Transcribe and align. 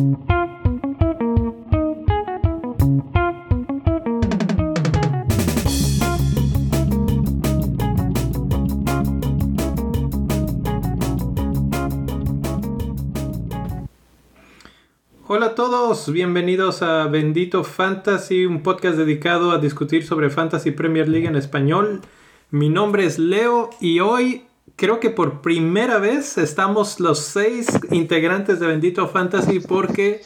Hola 0.00 0.16
a 15.46 15.54
todos, 15.54 16.10
bienvenidos 16.10 16.80
a 16.80 17.06
Bendito 17.08 17.62
Fantasy, 17.62 18.46
un 18.46 18.62
podcast 18.62 18.96
dedicado 18.96 19.50
a 19.50 19.58
discutir 19.58 20.06
sobre 20.06 20.30
Fantasy 20.30 20.70
Premier 20.70 21.10
League 21.10 21.28
en 21.28 21.36
español. 21.36 22.00
Mi 22.50 22.70
nombre 22.70 23.04
es 23.04 23.18
Leo 23.18 23.68
y 23.80 24.00
hoy 24.00 24.44
creo 24.76 25.00
que 25.00 25.10
por 25.10 25.40
primera 25.40 25.98
vez 25.98 26.38
estamos 26.38 27.00
los 27.00 27.18
seis 27.20 27.68
integrantes 27.90 28.60
de 28.60 28.66
Bendito 28.66 29.08
Fantasy 29.08 29.60
porque 29.60 30.22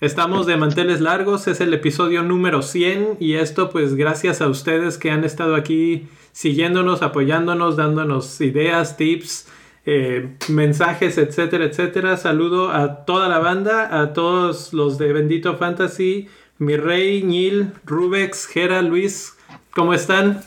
estamos 0.00 0.46
de 0.46 0.56
manteles 0.56 1.00
largos, 1.00 1.48
es 1.48 1.60
el 1.60 1.72
episodio 1.74 2.22
número 2.22 2.62
100 2.62 3.16
y 3.20 3.34
esto 3.34 3.70
pues 3.70 3.94
gracias 3.94 4.40
a 4.40 4.48
ustedes 4.48 4.98
que 4.98 5.10
han 5.10 5.24
estado 5.24 5.54
aquí 5.54 6.08
siguiéndonos, 6.32 7.02
apoyándonos, 7.02 7.76
dándonos 7.76 8.40
ideas, 8.40 8.96
tips 8.96 9.48
eh, 9.88 10.36
mensajes, 10.48 11.16
etcétera, 11.16 11.64
etcétera. 11.64 12.16
Saludo 12.16 12.70
a 12.70 13.04
toda 13.04 13.28
la 13.28 13.38
banda, 13.38 14.00
a 14.00 14.12
todos 14.12 14.72
los 14.72 14.98
de 14.98 15.12
Bendito 15.12 15.56
Fantasy, 15.56 16.28
mi 16.58 16.76
rey, 16.76 17.22
Nil, 17.22 17.72
Rubex, 17.84 18.46
Gera, 18.46 18.82
Luis, 18.82 19.36
¿cómo 19.70 19.94
están? 19.94 20.40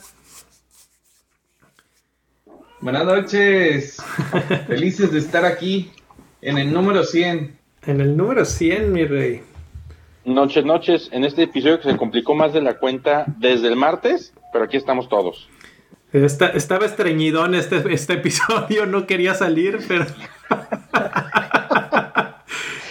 Buenas 2.82 3.06
noches, 3.06 3.98
felices 4.68 5.12
de 5.12 5.20
estar 5.20 5.46
aquí 5.46 5.92
en 6.42 6.58
el 6.58 6.74
número 6.74 7.04
100. 7.04 7.58
En 7.86 8.02
el 8.02 8.16
número 8.16 8.46
100, 8.46 8.92
mi 8.92 9.06
rey. 9.06 9.42
Noches, 10.26 10.66
noches, 10.66 11.10
en 11.12 11.24
este 11.24 11.44
episodio 11.44 11.80
que 11.80 11.92
se 11.92 11.98
complicó 11.98 12.36
más 12.36 12.54
de 12.54 12.62
la 12.62 12.78
cuenta 12.78 13.26
desde 13.38 13.68
el 13.68 13.76
martes, 13.76 14.34
pero 14.52 14.66
aquí 14.66 14.78
estamos 14.78 15.10
todos 15.10 15.50
estaba 16.12 16.86
estreñidón 16.86 17.54
este, 17.56 17.94
este 17.94 18.14
episodio, 18.14 18.86
no 18.86 19.06
quería 19.06 19.34
salir, 19.34 19.80
pero... 19.88 20.06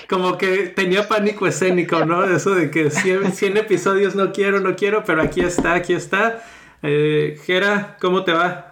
Como 0.08 0.38
que 0.38 0.68
tenía 0.68 1.06
pánico 1.06 1.46
escénico, 1.46 2.06
¿no? 2.06 2.24
Eso 2.24 2.54
de 2.54 2.70
que 2.70 2.90
100, 2.90 3.58
episodios 3.58 4.14
no 4.14 4.32
quiero, 4.32 4.58
no 4.58 4.74
quiero, 4.74 5.04
pero 5.04 5.20
aquí 5.20 5.42
está, 5.42 5.74
aquí 5.74 5.92
está. 5.92 6.42
Eh, 6.82 7.38
Jera, 7.44 7.98
¿cómo 8.00 8.24
te 8.24 8.32
va? 8.32 8.67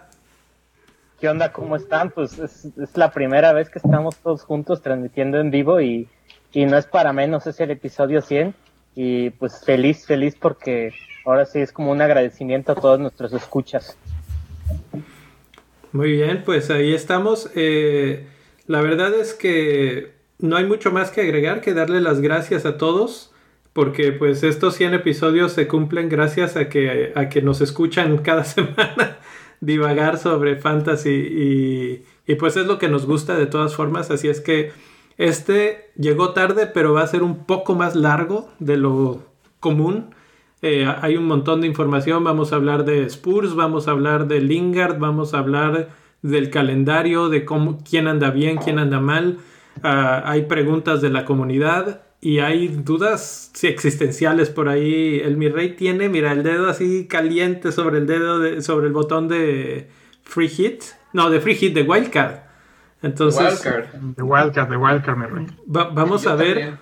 ¿Qué 1.21 1.29
onda? 1.29 1.51
¿Cómo 1.51 1.77
están? 1.77 2.11
Pues 2.11 2.39
es, 2.39 2.69
la 2.95 3.11
primera 3.11 3.53
vez 3.55 3.71
que 3.71 3.79
estamos 3.79 4.17
todos 4.17 4.43
juntos 4.43 4.83
transmitiendo 4.83 5.41
en 5.41 5.51
vivo 5.51 5.81
y, 5.81 6.09
y 6.53 6.67
no 6.67 6.77
es 6.77 6.87
para 6.87 7.13
menos, 7.15 7.47
es 7.47 7.59
el 7.61 7.71
episodio 7.71 8.21
100 8.21 8.55
y 8.95 9.31
pues 9.31 9.65
feliz, 9.65 10.07
feliz 10.07 10.37
porque 10.39 10.93
ahora 11.25 11.47
sí 11.47 11.61
es 11.61 11.73
como 11.73 11.91
un 11.91 12.03
agradecimiento 12.03 12.73
a 12.73 12.75
todos 12.75 13.01
nuestros 13.01 13.33
escuchas. 13.33 13.97
Muy 15.93 16.13
bien, 16.13 16.43
pues 16.45 16.71
ahí 16.71 16.93
estamos. 16.93 17.51
Eh, 17.55 18.27
la 18.67 18.83
verdad 18.83 19.15
es 19.15 19.33
que 19.33 20.13
no 20.39 20.57
hay 20.57 20.67
mucho 20.67 20.93
más 20.93 21.11
que 21.11 21.23
agregar 21.23 21.63
que 21.63 21.73
darle 21.73 22.03
las 22.03 22.21
gracias 22.21 22.67
a 22.67 22.77
todos 22.77 23.33
porque 23.73 24.13
pues 24.13 24.43
estos 24.43 24.75
100 24.75 24.95
episodios 24.95 25.53
se 25.53 25.67
cumplen 25.67 26.11
gracias 26.11 26.57
a 26.57 26.69
que, 26.69 27.13
a 27.15 27.31
que 27.31 27.41
nos 27.41 27.63
escuchan 27.63 28.19
cada 28.19 28.45
semana 28.45 29.19
divagar 29.61 30.19
sobre 30.19 30.57
fantasy 30.57 32.05
y, 32.27 32.35
pues 32.35 32.57
es 32.57 32.67
lo 32.67 32.79
que 32.79 32.89
nos 32.89 33.07
gusta 33.07 33.37
de 33.37 33.47
todas 33.47 33.75
formas, 33.75 34.11
así 34.11 34.29
es 34.29 34.41
que 34.41 34.73
este 35.17 35.91
llegó 35.97 36.33
tarde 36.33 36.67
pero 36.67 36.93
va 36.93 37.03
a 37.03 37.07
ser 37.07 37.23
un 37.23 37.47
poco 37.47 37.75
más 37.75 37.95
largo 37.95 38.51
de 38.59 38.77
lo 38.77 39.23
común 39.61 40.15
eh, 40.63 40.87
hay 41.01 41.17
un 41.17 41.27
montón 41.27 41.61
de 41.61 41.67
información. 41.67 42.25
Vamos 42.25 42.53
a 42.53 42.57
hablar 42.57 42.85
de 42.85 43.05
Spurs, 43.05 43.55
vamos 43.55 43.89
a 43.89 43.93
hablar 43.93 44.27
de 44.27 44.41
Lingard, 44.41 44.99
vamos 44.99 45.35
a 45.35 45.39
hablar 45.39 45.91
del 46.23 46.51
calendario, 46.51 47.29
de 47.29 47.45
cómo, 47.45 47.79
quién 47.89 48.09
anda 48.09 48.31
bien, 48.31 48.57
quién 48.57 48.79
anda 48.79 48.99
mal. 49.01 49.39
Ah, 49.83 50.23
hay 50.25 50.43
preguntas 50.43 51.03
de 51.03 51.11
la 51.11 51.25
comunidad 51.25 52.06
y 52.27 52.41
hay 52.41 52.67
dudas 52.67 53.53
existenciales 53.63 54.51
por 54.51 54.69
ahí. 54.69 55.21
El 55.23 55.37
mi 55.37 55.49
rey 55.49 55.77
tiene, 55.77 56.09
mira, 56.09 56.33
el 56.33 56.43
dedo 56.43 56.69
así 56.69 57.07
caliente 57.07 57.71
sobre 57.71 57.99
el 57.99 58.09
dedo, 58.09 58.41
de, 58.41 58.63
sobre 58.63 58.89
el 58.89 58.93
botón 58.93 59.29
de 59.29 59.89
free 60.25 60.49
hit. 60.49 60.83
No, 61.13 61.31
de 61.31 61.41
free 61.41 61.55
hit, 61.55 61.73
de 61.73 61.83
wildcard. 61.83 62.41
Entonces, 63.01 63.65
wildcard. 63.65 63.95
De 64.17 64.23
wildcard, 64.25 64.69
de 64.69 64.77
wildcard, 64.77 65.17
mi 65.17 65.27
rey. 65.27 65.47
vamos 65.67 66.27
a 66.27 66.35
ver. 66.35 66.79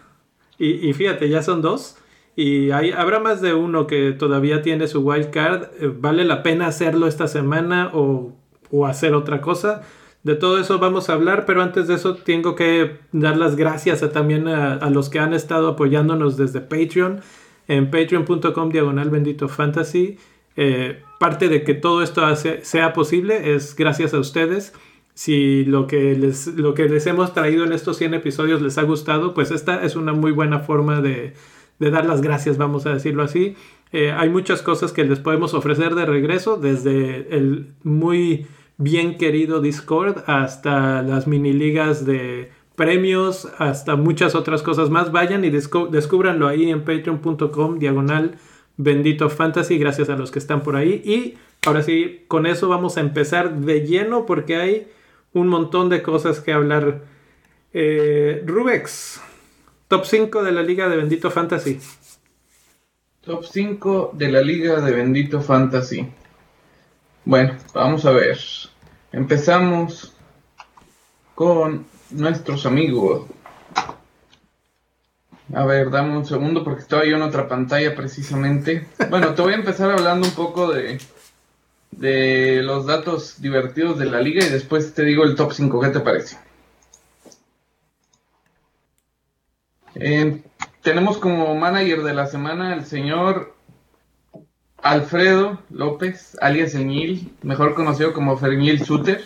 Y, 0.57 0.89
y, 0.89 0.95
fíjate, 0.95 1.29
ya 1.29 1.43
son 1.43 1.61
dos. 1.61 1.99
Y 2.35 2.71
hay, 2.71 2.93
habrá 2.93 3.21
más 3.21 3.43
de 3.43 3.53
uno 3.53 3.87
que 3.87 4.13
todavía 4.13 4.63
tiene 4.63 4.89
su 4.89 5.03
wild 5.03 5.29
card. 5.29 5.65
Eh, 5.79 5.93
¿Vale 5.95 6.25
la 6.25 6.43
pena 6.43 6.69
hacerlo 6.69 7.07
esta 7.07 7.29
semana 7.29 7.91
o, 7.93 8.33
o, 8.71 8.87
hacer 8.87 9.13
otra 9.13 9.43
cosa? 9.43 9.83
De 10.25 10.35
todo 10.35 10.59
eso 10.59 10.79
vamos 10.79 11.11
a 11.11 11.13
hablar, 11.13 11.45
pero 11.45 11.63
antes 11.63 11.87
de 11.87 11.95
eso 11.95 12.17
tengo 12.17 12.55
que 12.55 12.97
dar 13.13 13.37
las 13.37 13.57
gracias 13.57 14.03
a, 14.03 14.11
también 14.11 14.49
a, 14.49 14.89
los 14.89 15.11
que 15.11 15.19
han 15.19 15.35
estado 15.35 15.69
apoyándonos 15.69 16.39
desde 16.39 16.61
Patreon, 16.61 17.21
en 17.69 17.91
patreon.com 17.91 18.71
diagonal 18.71 19.11
bendito 19.11 19.49
fantasy. 19.49 20.17
Eh, 20.57 21.03
parte 21.21 21.49
de 21.49 21.63
que 21.63 21.75
todo 21.75 22.03
esto 22.03 22.23
sea 22.37 22.93
posible 22.95 23.55
es 23.55 23.77
gracias 23.77 24.15
a 24.15 24.19
ustedes. 24.19 24.73
Si 25.13 25.65
lo 25.67 25.87
que, 25.87 26.17
les, 26.17 27.07
hemos 27.07 27.35
traído 27.35 27.65
en 27.65 27.73
estos 27.73 27.99
100 27.99 28.15
episodios 28.15 28.63
les 28.63 28.79
ha 28.79 28.83
gustado, 28.83 29.35
pues 29.35 29.51
esta 29.51 29.85
es 29.85 29.95
una 29.95 30.15
muy 30.15 30.33
buena 30.33 30.61
forma 30.61 31.03
de, 31.03 31.35
de 31.79 31.91
dar 31.91 32.07
las 32.07 32.23
gracias, 32.23 32.57
vamos 32.57 32.87
a 32.87 32.95
decirlo 32.95 33.23
así. 33.23 33.57
Eh, 33.93 34.11
hay 34.11 34.31
muchas 34.31 34.63
cosas 34.63 34.93
que 34.93 35.05
les 35.05 35.21
podemos 35.21 35.53
ofrecer 35.53 35.95
de 35.95 36.07
regreso, 36.07 36.57
desde 36.57 37.37
el 37.37 37.69
muy 37.85 38.47
bien 38.77 39.19
querido 39.19 39.61
Discord 39.61 40.25
hasta 40.27 41.03
las 41.03 41.27
mini 41.27 41.53
ligas 41.53 42.05
de 42.05 42.51
premios, 42.77 43.49
hasta 43.59 43.97
muchas 43.97 44.35
otras 44.35 44.63
cosas 44.63 44.91
más. 44.91 45.13
Vayan 45.13 45.45
y 45.45 45.51
descubranlo 45.51 46.49
ahí 46.49 46.71
en 46.71 46.85
patreon.com 46.85 47.79
diagonal 47.79 48.37
bendito 48.77 49.31
fantasy, 49.31 49.79
gracias 49.79 50.09
a 50.09 50.17
los 50.17 50.31
que 50.31 50.39
están 50.39 50.63
por 50.63 50.77
ahí. 50.77 51.03
Y 51.05 51.37
ahora 51.67 51.83
sí, 51.83 52.25
con 52.29 52.47
eso 52.47 52.69
vamos 52.69 52.97
a 52.97 53.01
empezar 53.01 53.61
de 53.61 53.87
lleno 53.87 54.27
porque 54.27 54.57
hay 54.57 54.89
un 55.33 55.49
montón 55.49 55.89
de 55.89 56.03
cosas 56.03 56.41
que 56.41 56.53
hablar. 56.53 57.03
Eh, 57.73 58.43
Rubex, 58.47 59.21
Top 59.89 60.05
5 60.05 60.43
de 60.43 60.53
la 60.53 60.63
Liga 60.63 60.89
de 60.89 60.97
Bendito 60.97 61.31
Fantasy. 61.31 61.81
Top 63.21 63.45
5 63.45 64.13
de 64.15 64.31
la 64.31 64.41
Liga 64.41 64.81
de 64.81 64.93
Bendito 64.93 65.41
Fantasy. 65.41 66.09
Bueno, 67.25 67.57
vamos 67.73 68.05
a 68.05 68.11
ver. 68.11 68.39
Empezamos 69.11 70.13
con 71.35 71.87
nuestros 72.11 72.67
amigos. 72.67 73.27
A 75.55 75.65
ver, 75.65 75.91
dame 75.91 76.17
un 76.17 76.27
segundo 76.27 76.63
porque 76.63 76.83
estaba 76.83 77.05
yo 77.05 77.17
en 77.17 77.23
otra 77.23 77.49
pantalla 77.49 77.95
precisamente. 77.95 78.87
Bueno, 79.09 79.35
te 79.35 79.41
voy 79.41 79.53
a 79.55 79.57
empezar 79.57 79.91
hablando 79.91 80.29
un 80.29 80.35
poco 80.35 80.71
de, 80.73 80.99
de 81.93 82.61
los 82.63 82.85
datos 82.85 83.41
divertidos 83.41 83.99
de 83.99 84.07
la 84.07 84.21
liga 84.21 84.45
y 84.45 84.51
después 84.51 84.93
te 84.93 85.05
digo 85.05 85.25
el 85.25 85.35
top 85.35 85.53
5. 85.53 85.81
¿Qué 85.81 85.89
te 85.89 86.01
parece? 86.01 86.39
Eh, 89.95 90.43
tenemos 90.83 91.17
como 91.17 91.55
manager 91.55 92.03
de 92.03 92.15
la 92.15 92.27
semana 92.27 92.75
el 92.75 92.85
señor 92.85 93.54
Alfredo 94.85 95.61
López, 95.71 96.37
alias 96.43 96.75
Eñil, 96.75 97.33
mejor 97.43 97.75
conocido 97.75 98.13
como 98.13 98.37
Fermil 98.37 98.85
Suter, 98.85 99.25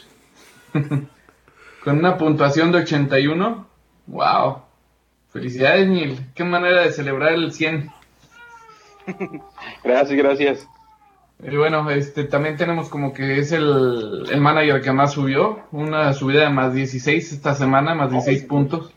con 1.84 1.98
una 1.98 2.16
puntuación 2.16 2.70
de 2.70 2.78
81. 2.78 3.66
¡Wow! 4.06 4.62
Felicidades, 5.32 5.88
Nil. 5.88 6.20
Qué 6.36 6.44
manera 6.44 6.82
de 6.82 6.92
celebrar 6.92 7.32
el 7.32 7.52
100. 7.52 7.90
gracias, 9.84 10.16
gracias. 10.16 10.68
Y 11.42 11.56
bueno, 11.56 11.90
este, 11.90 12.22
también 12.22 12.56
tenemos 12.56 12.88
como 12.88 13.12
que 13.12 13.40
es 13.40 13.50
el, 13.50 14.26
el 14.30 14.40
manager 14.40 14.80
que 14.80 14.92
más 14.92 15.12
subió, 15.12 15.64
una 15.72 16.12
subida 16.12 16.42
de 16.42 16.50
más 16.50 16.72
16 16.72 17.32
esta 17.32 17.54
semana, 17.54 17.96
más 17.96 18.12
16 18.12 18.44
puntos. 18.44 18.92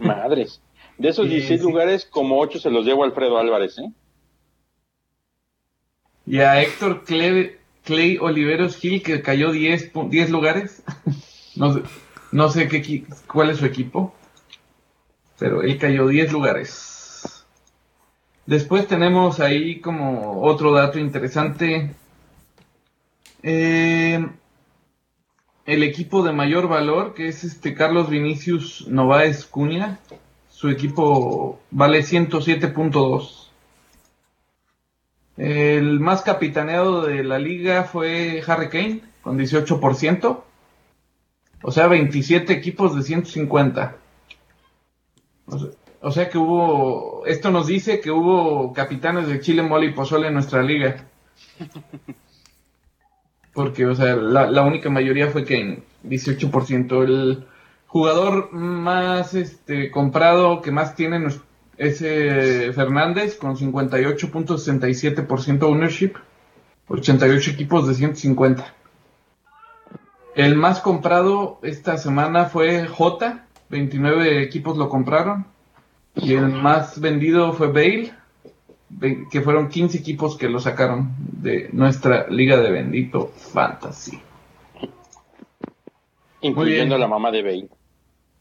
Madres. 0.00 0.62
De 0.96 1.10
esos 1.10 1.28
16 1.28 1.60
lugares, 1.60 2.06
como 2.06 2.40
8 2.40 2.58
se 2.58 2.70
los 2.70 2.86
llevo 2.86 3.02
a 3.02 3.06
Alfredo 3.06 3.36
Álvarez, 3.36 3.78
¿eh? 3.78 3.92
Y 6.26 6.38
a 6.38 6.62
Héctor 6.62 7.04
Clay, 7.04 8.18
Oliveros 8.20 8.76
Gil, 8.76 9.02
que 9.02 9.22
cayó 9.22 9.50
10, 9.50 9.92
10 10.08 10.30
lugares. 10.30 10.82
no, 11.56 11.74
sé, 11.74 11.82
no 12.30 12.48
sé 12.48 12.68
qué, 12.68 13.04
cuál 13.26 13.50
es 13.50 13.58
su 13.58 13.66
equipo, 13.66 14.14
pero 15.38 15.62
él 15.62 15.78
cayó 15.78 16.06
10 16.06 16.32
lugares. 16.32 17.44
Después 18.46 18.86
tenemos 18.86 19.40
ahí 19.40 19.80
como 19.80 20.42
otro 20.42 20.72
dato 20.72 20.98
interesante. 20.98 21.94
Eh, 23.42 24.24
el 25.64 25.82
equipo 25.82 26.22
de 26.22 26.32
mayor 26.32 26.68
valor, 26.68 27.14
que 27.14 27.28
es 27.28 27.44
este 27.44 27.74
Carlos 27.74 28.10
Vinicius 28.10 28.88
Novaes 28.88 29.46
Cunha. 29.46 30.00
Su 30.48 30.68
equipo 30.68 31.60
vale 31.70 32.00
107.2. 32.00 33.41
El 35.36 36.00
más 36.00 36.22
capitaneado 36.22 37.02
de 37.02 37.24
la 37.24 37.38
liga 37.38 37.84
fue 37.84 38.42
Harry 38.46 38.68
Kane, 38.68 39.02
con 39.22 39.38
18%. 39.38 40.42
O 41.62 41.70
sea, 41.70 41.86
27 41.86 42.52
equipos 42.52 42.94
de 42.96 43.02
150. 43.02 43.96
O 45.46 45.58
sea, 45.58 45.68
o 46.04 46.10
sea 46.10 46.28
que 46.28 46.36
hubo, 46.36 47.24
esto 47.26 47.52
nos 47.52 47.68
dice 47.68 48.00
que 48.00 48.10
hubo 48.10 48.72
capitanes 48.72 49.28
de 49.28 49.40
Chile, 49.40 49.62
Mole 49.62 49.86
y 49.86 49.92
Pozole 49.92 50.26
en 50.28 50.34
nuestra 50.34 50.60
liga. 50.62 51.06
Porque, 53.54 53.86
o 53.86 53.94
sea, 53.94 54.16
la, 54.16 54.50
la 54.50 54.62
única 54.62 54.90
mayoría 54.90 55.28
fue 55.28 55.44
Kane, 55.44 55.84
18%. 56.04 57.04
El 57.04 57.46
jugador 57.86 58.52
más 58.52 59.34
este 59.34 59.92
comprado 59.92 60.60
que 60.60 60.72
más 60.72 60.96
tiene 60.96 61.20
nos- 61.82 61.92
es 61.92 62.02
eh, 62.02 62.72
Fernández 62.72 63.36
con 63.36 63.56
58.67% 63.56 65.68
ownership, 65.68 66.12
88 66.88 67.50
equipos 67.50 67.86
de 67.88 67.94
150. 67.94 68.74
El 70.34 70.56
más 70.56 70.80
comprado 70.80 71.58
esta 71.62 71.98
semana 71.98 72.46
fue 72.46 72.86
J, 72.86 73.44
29 73.68 74.42
equipos 74.42 74.78
lo 74.78 74.88
compraron. 74.88 75.44
Y 76.14 76.34
el 76.34 76.48
más 76.48 77.00
vendido 77.00 77.52
fue 77.54 77.68
Bale, 77.68 78.12
que 79.30 79.40
fueron 79.40 79.68
15 79.68 79.96
equipos 79.98 80.36
que 80.36 80.48
lo 80.48 80.60
sacaron 80.60 81.14
de 81.18 81.70
nuestra 81.72 82.26
liga 82.28 82.58
de 82.58 82.70
bendito 82.70 83.32
fantasy. 83.52 84.20
Incluyendo 86.42 86.98
la 86.98 87.08
mamá 87.08 87.30
de 87.30 87.42
Bale. 87.42 87.68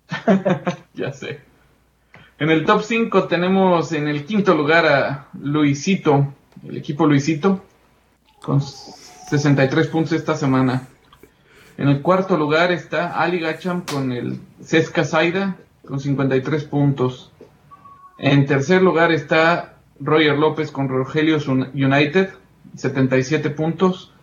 Ya 0.94 1.14
sé. 1.14 1.40
En 2.42 2.50
el 2.50 2.66
top 2.66 2.82
5 2.82 3.26
tenemos 3.26 3.92
en 3.92 4.08
el 4.08 4.26
quinto 4.26 4.56
lugar 4.56 4.86
a 4.88 5.28
Luisito, 5.40 6.34
el 6.68 6.76
equipo 6.78 7.06
Luisito, 7.06 7.64
con 8.42 8.60
63 8.62 9.88
puntos 9.88 10.14
esta 10.14 10.36
semana. 10.36 10.88
En 11.78 11.88
el 11.88 12.02
cuarto 12.02 12.38
lugar 12.38 12.72
está 12.72 13.20
Ali 13.22 13.40
Gacham 13.40 13.82
con 13.82 14.12
el 14.12 14.40
Cesca 14.64 15.04
Zaida 15.04 15.56
con 15.86 16.00
53 16.00 16.64
puntos. 16.64 17.32
En 18.18 18.48
tercer 18.48 18.82
lugar 18.82 19.12
está 19.12 19.76
Roger 20.00 20.36
López 20.36 20.72
con 20.72 20.90
Rogelios 20.90 21.48
Un- 21.48 21.70
United, 21.76 22.30
77 22.76 23.52
puntos. 23.52 24.14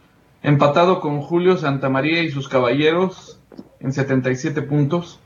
Empatado 0.43 1.00
con 1.00 1.21
Julio 1.21 1.56
Santamaría 1.56 2.23
y 2.25 2.31
sus 2.32 2.49
caballeros 2.49 3.38
en 3.79 3.93
77 3.93 4.62
puntos. 4.62 5.21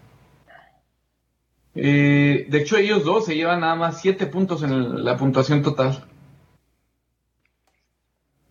Eh, 1.75 2.47
de 2.49 2.59
hecho, 2.59 2.77
ellos 2.77 3.05
dos 3.05 3.25
se 3.25 3.35
llevan 3.35 3.61
nada 3.61 3.75
más 3.75 4.01
7 4.01 4.27
puntos 4.27 4.63
en 4.63 4.73
el- 4.73 5.05
la 5.05 5.17
puntuación 5.17 5.63
total. 5.63 6.05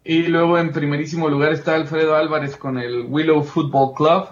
Y 0.03 0.23
luego 0.23 0.57
en 0.57 0.71
primerísimo 0.71 1.29
lugar 1.29 1.53
está 1.53 1.75
Alfredo 1.75 2.15
Álvarez 2.15 2.57
con 2.57 2.79
el 2.79 3.05
Willow 3.07 3.43
Football 3.43 3.93
Club, 3.93 4.27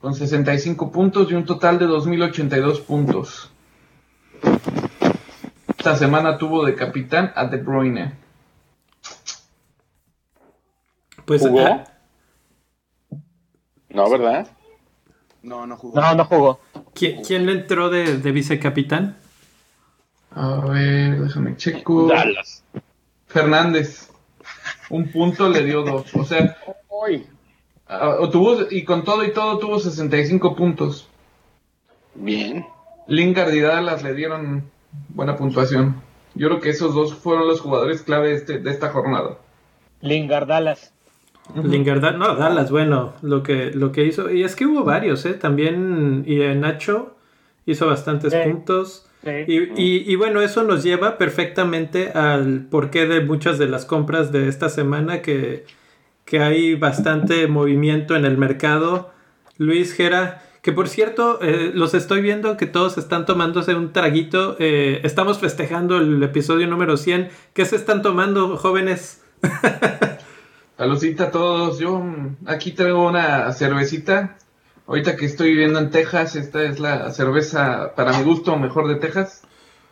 con 0.00 0.14
65 0.14 0.90
puntos 0.90 1.30
y 1.30 1.34
un 1.34 1.44
total 1.44 1.78
de 1.78 1.86
2.082 1.86 2.80
puntos. 2.80 3.50
Esta 5.78 5.96
semana 5.96 6.38
tuvo 6.38 6.64
de 6.64 6.74
capitán 6.74 7.32
a 7.36 7.44
De 7.46 7.58
Bruyne. 7.58 8.14
Pues 11.26 11.42
¿Jugó? 11.42 11.60
ah, 11.66 11.84
No, 13.90 14.08
¿verdad? 14.10 14.48
No, 15.46 15.64
no 15.66 15.76
jugó. 15.76 16.00
No, 16.00 16.14
no 16.14 16.24
jugó. 16.24 16.60
¿quién, 16.92 17.22
quién 17.22 17.46
le 17.46 17.52
entró 17.52 17.88
de, 17.88 18.18
de 18.18 18.32
vicecapitán? 18.32 19.16
A 20.32 20.56
ver, 20.66 21.20
déjame 21.20 21.56
checo. 21.56 22.08
Dallas. 22.08 22.64
Fernández. 23.28 24.10
Un 24.90 25.10
punto 25.10 25.48
le 25.48 25.62
dio 25.64 25.82
dos. 25.82 26.12
O 26.14 26.24
sea, 26.24 26.56
o 27.86 28.28
tuvo, 28.28 28.56
y 28.70 28.84
con 28.84 29.04
todo 29.04 29.24
y 29.24 29.32
todo 29.32 29.58
tuvo 29.58 29.78
65 29.78 30.56
puntos. 30.56 31.08
Bien. 32.14 32.66
Lingard 33.06 33.52
y 33.54 33.60
Dallas 33.60 34.02
le 34.02 34.14
dieron 34.14 34.68
buena 35.10 35.36
puntuación. 35.36 36.02
Yo 36.34 36.48
creo 36.48 36.60
que 36.60 36.70
esos 36.70 36.92
dos 36.94 37.14
fueron 37.14 37.46
los 37.46 37.60
jugadores 37.60 38.02
clave 38.02 38.28
de, 38.30 38.34
este- 38.34 38.58
de 38.58 38.70
esta 38.70 38.90
jornada. 38.90 39.38
Lingard 40.00 40.48
Dallas. 40.48 40.92
Lingard, 41.62 42.16
no, 42.16 42.34
Dallas, 42.36 42.70
bueno, 42.70 43.14
lo 43.22 43.42
que, 43.42 43.70
lo 43.72 43.92
que 43.92 44.04
hizo. 44.04 44.30
Y 44.30 44.42
es 44.42 44.56
que 44.56 44.66
hubo 44.66 44.84
varios, 44.84 45.24
¿eh? 45.26 45.34
También 45.34 46.24
y 46.26 46.40
eh, 46.42 46.54
Nacho 46.54 47.16
hizo 47.64 47.86
bastantes 47.86 48.32
Sí. 48.32 48.38
puntos. 48.44 49.06
Sí. 49.24 49.30
Y, 49.46 49.56
y- 49.82 50.04
y 50.12 50.16
bueno, 50.16 50.40
eso 50.42 50.62
nos 50.62 50.82
lleva 50.82 51.18
perfectamente 51.18 52.10
al 52.10 52.66
porqué 52.70 53.06
de 53.06 53.20
muchas 53.22 53.58
de 53.58 53.68
las 53.68 53.84
compras 53.84 54.30
de 54.32 54.48
esta 54.48 54.68
semana, 54.68 55.22
que, 55.22 55.64
que 56.24 56.40
hay 56.40 56.74
bastante 56.74 57.46
movimiento 57.46 58.14
en 58.16 58.24
el 58.24 58.36
mercado. 58.38 59.10
Luis 59.58 59.94
Gera, 59.94 60.42
que 60.62 60.72
por 60.72 60.88
cierto, 60.88 61.38
eh, 61.42 61.70
los 61.74 61.94
estoy 61.94 62.20
viendo 62.20 62.56
que 62.56 62.66
todos 62.66 62.98
están 62.98 63.24
tomándose 63.24 63.74
un 63.74 63.92
traguito. 63.92 64.56
eh, 64.58 65.00
estamos 65.04 65.38
festejando 65.38 65.96
el 65.96 66.22
episodio 66.22 66.66
número 66.66 66.96
100. 66.96 67.28
¿Qué 67.54 67.64
se 67.64 67.76
están 67.76 68.02
tomando, 68.02 68.56
jóvenes? 68.56 69.24
Saludcita 70.76 71.24
a 71.24 71.30
todos. 71.30 71.78
Yo 71.78 71.98
mm, 71.98 72.36
aquí 72.46 72.72
traigo 72.72 73.08
una 73.08 73.50
cervecita. 73.52 74.36
Ahorita 74.86 75.16
que 75.16 75.24
estoy 75.24 75.50
viviendo 75.50 75.78
en 75.78 75.90
Texas, 75.90 76.36
esta 76.36 76.62
es 76.62 76.78
la 76.78 77.10
cerveza, 77.12 77.94
para 77.96 78.16
mi 78.18 78.24
gusto, 78.24 78.56
mejor 78.56 78.86
de 78.86 78.96
Texas. 78.96 79.42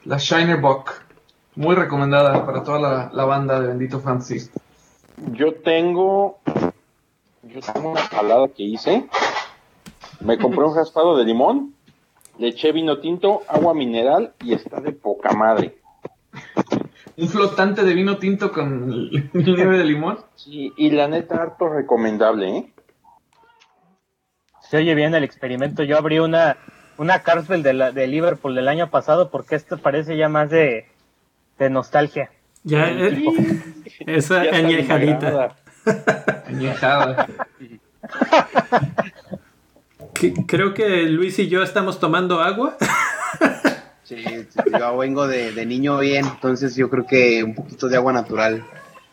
La 0.04 0.18
Shiner 0.18 0.58
Bock. 0.60 0.92
Muy 1.56 1.74
recomendada 1.74 2.44
para 2.44 2.62
toda 2.62 3.10
la, 3.10 3.24
banda 3.24 3.60
de 3.60 3.68
Bendito 3.68 4.00
Fantasy. 4.00 4.50
Yo 5.32 5.54
tengo. 5.54 6.40
Yo 7.44 7.60
tengo 7.60 7.92
una 7.92 8.08
palada 8.10 8.48
que 8.48 8.64
hice. 8.64 9.08
Me 10.20 10.36
compré 10.36 10.64
un 10.64 10.76
raspado 10.76 11.16
de 11.16 11.24
limón. 11.24 11.74
Le 12.38 12.48
eché 12.48 12.72
vino 12.72 12.98
tinto, 12.98 13.42
agua 13.48 13.72
mineral 13.72 14.34
y 14.40 14.52
está 14.52 14.80
de 14.80 14.92
poca 14.92 15.32
madre. 15.32 15.78
Un 17.16 17.28
flotante 17.28 17.84
de 17.84 17.94
vino 17.94 18.18
tinto 18.18 18.50
con 18.50 19.08
nieve 19.32 19.78
de 19.78 19.84
limón. 19.84 20.18
Sí, 20.34 20.72
y 20.76 20.90
la 20.90 21.06
neta, 21.06 21.42
harto 21.42 21.68
recomendable, 21.68 22.58
¿eh? 22.58 22.74
Se 24.60 24.78
oye 24.78 24.94
bien 24.94 25.14
el 25.14 25.22
experimento. 25.22 25.84
Yo 25.84 25.96
abrí 25.96 26.18
una, 26.18 26.56
una 26.96 27.22
Carlsberg 27.22 27.62
de, 27.62 27.74
la, 27.74 27.92
de 27.92 28.08
Liverpool 28.08 28.54
del 28.54 28.68
año 28.68 28.90
pasado 28.90 29.30
porque 29.30 29.54
esto 29.54 29.78
parece 29.78 30.16
ya 30.16 30.28
más 30.28 30.50
de, 30.50 30.88
de 31.58 31.70
nostalgia. 31.70 32.30
Ya, 32.64 32.88
eh, 32.88 33.22
esa 34.06 34.44
Ya 34.44 34.56
añejadita. 34.56 35.56
Añejada. 36.46 37.28
Creo 40.46 40.74
que 40.74 41.02
Luis 41.02 41.38
y 41.38 41.48
yo 41.48 41.62
estamos 41.62 42.00
tomando 42.00 42.40
agua. 42.40 42.76
Sí, 44.04 44.22
yo 44.78 44.98
vengo 44.98 45.26
de, 45.26 45.52
de 45.52 45.66
niño 45.66 45.98
bien, 45.98 46.26
entonces 46.26 46.76
yo 46.76 46.90
creo 46.90 47.06
que 47.06 47.42
un 47.42 47.54
poquito 47.54 47.88
de 47.88 47.96
agua 47.96 48.12
natural 48.12 48.64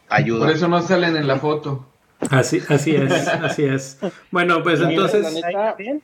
ayuda. 0.10 0.46
Por 0.46 0.56
eso 0.56 0.68
no 0.68 0.82
salen 0.82 1.16
en 1.16 1.28
la 1.28 1.38
foto. 1.38 1.86
Así, 2.30 2.62
así 2.70 2.96
es, 2.96 3.28
así 3.28 3.64
es. 3.64 4.00
Bueno, 4.30 4.62
pues 4.64 4.82
entonces, 4.82 5.24
la 5.24 5.32
neta, 5.32 5.76
¿Bien? 5.78 6.04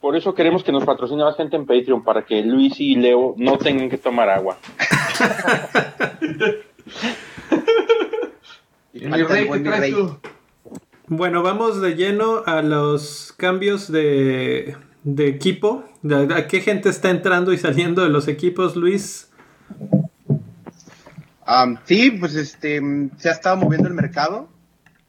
Por 0.00 0.16
eso 0.16 0.34
queremos 0.34 0.64
que 0.64 0.72
nos 0.72 0.84
patrocine 0.84 1.22
más 1.22 1.36
gente 1.36 1.54
en 1.56 1.66
Patreon, 1.66 2.02
para 2.02 2.24
que 2.24 2.42
Luis 2.42 2.80
y 2.80 2.96
Leo 2.96 3.34
no 3.36 3.58
tengan 3.58 3.88
que 3.88 3.98
tomar 3.98 4.28
agua. 4.30 4.56
Mi 8.92 9.22
rey, 9.22 9.26
¿qué 9.26 9.44
buen 9.44 9.64
rey. 9.64 9.92
tú? 9.92 10.18
bueno, 11.06 11.42
vamos 11.42 11.80
de 11.80 11.94
lleno 11.94 12.42
a 12.46 12.62
los 12.62 13.32
cambios 13.36 13.90
de, 13.92 14.76
de 15.04 15.28
equipo. 15.28 15.84
De- 16.02 16.34
¿A 16.34 16.46
qué 16.48 16.60
gente 16.60 16.88
está 16.88 17.10
entrando 17.10 17.52
y 17.52 17.58
saliendo 17.58 18.02
de 18.02 18.08
los 18.10 18.28
equipos, 18.28 18.76
Luis? 18.76 19.28
Am, 21.44 21.78
sí, 21.84 22.10
pues 22.12 22.34
este 22.34 22.80
se 23.18 23.28
ha 23.28 23.32
estado 23.32 23.56
moviendo 23.56 23.88
el 23.88 23.94
mercado, 23.94 24.48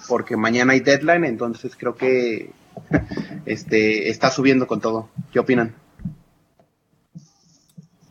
porque 0.07 0.37
mañana 0.37 0.71
hay 0.73 0.79
deadline, 0.79 1.25
entonces 1.25 1.75
creo 1.77 1.95
que 1.95 2.49
este 3.45 4.09
está 4.09 4.31
subiendo 4.31 4.65
con 4.67 4.81
todo. 4.81 5.09
¿Qué 5.31 5.37
opinan? 5.39 5.75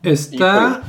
Está 0.03 0.83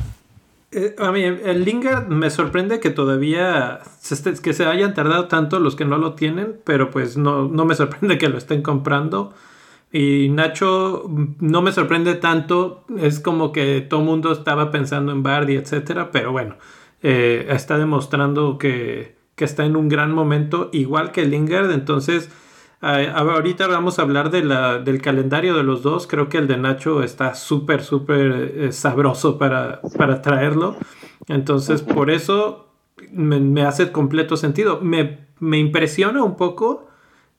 eh, 0.71 0.95
a 0.99 1.11
mí, 1.11 1.21
el 1.21 1.65
Lingard 1.65 2.07
me 2.07 2.29
sorprende 2.29 2.79
que 2.79 2.91
todavía 2.91 3.79
se 3.99 4.33
que 4.41 4.53
se 4.53 4.65
hayan 4.65 4.93
tardado 4.93 5.27
tanto 5.27 5.59
los 5.59 5.75
que 5.75 5.85
no 5.85 5.97
lo 5.97 6.13
tienen, 6.13 6.59
pero 6.63 6.89
pues 6.89 7.17
no, 7.17 7.47
no 7.49 7.65
me 7.65 7.75
sorprende 7.75 8.17
que 8.17 8.29
lo 8.29 8.37
estén 8.37 8.61
comprando. 8.61 9.33
Y 9.91 10.29
Nacho 10.29 11.09
no 11.39 11.61
me 11.61 11.73
sorprende 11.73 12.15
tanto, 12.15 12.85
es 12.97 13.19
como 13.19 13.51
que 13.51 13.81
todo 13.81 13.99
mundo 14.01 14.31
estaba 14.31 14.71
pensando 14.71 15.11
en 15.11 15.21
Bardi, 15.23 15.55
etcétera, 15.55 16.11
pero 16.11 16.31
bueno, 16.31 16.55
eh, 17.03 17.47
está 17.49 17.77
demostrando 17.77 18.57
que, 18.57 19.17
que, 19.35 19.43
está 19.43 19.65
en 19.65 19.75
un 19.75 19.89
gran 19.89 20.13
momento, 20.13 20.69
igual 20.71 21.11
que 21.11 21.25
Lingard, 21.25 21.71
entonces 21.71 22.29
ahorita 22.81 23.67
vamos 23.67 23.99
a 23.99 24.01
hablar 24.01 24.31
de 24.31 24.43
la, 24.43 24.79
del 24.79 25.01
calendario 25.01 25.55
de 25.55 25.63
los 25.63 25.83
dos. 25.83 26.07
Creo 26.07 26.29
que 26.29 26.37
el 26.37 26.47
de 26.47 26.57
Nacho 26.57 27.03
está 27.03 27.35
súper, 27.35 27.83
súper 27.83 28.53
eh, 28.55 28.71
sabroso 28.71 29.37
para, 29.37 29.81
para 29.97 30.21
traerlo. 30.21 30.75
Entonces, 31.27 31.81
por 31.81 32.09
eso 32.09 32.73
me, 33.11 33.63
hace 33.63 33.91
completo 33.91 34.35
sentido. 34.35 34.79
Me, 34.81 35.27
me, 35.39 35.59
impresiona 35.59 36.23
un 36.23 36.35
poco 36.35 36.87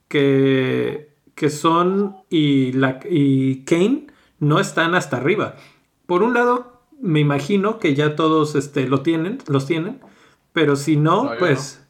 que, 0.08 1.14
que 1.34 1.50
Son 1.50 2.16
y, 2.30 2.72
la, 2.72 3.00
y 3.08 3.64
Kane 3.64 4.06
no 4.38 4.60
están 4.60 4.94
hasta 4.94 5.16
arriba. 5.16 5.56
Por 6.06 6.22
un 6.22 6.34
lado, 6.34 6.82
me 7.00 7.18
imagino 7.18 7.80
que 7.80 7.94
ya 7.94 8.14
todos 8.14 8.54
este, 8.54 8.86
lo 8.86 9.00
tienen, 9.02 9.38
los 9.48 9.66
tienen. 9.66 10.00
Pero 10.52 10.76
si 10.76 10.96
no, 10.96 11.32
pues... 11.38 11.80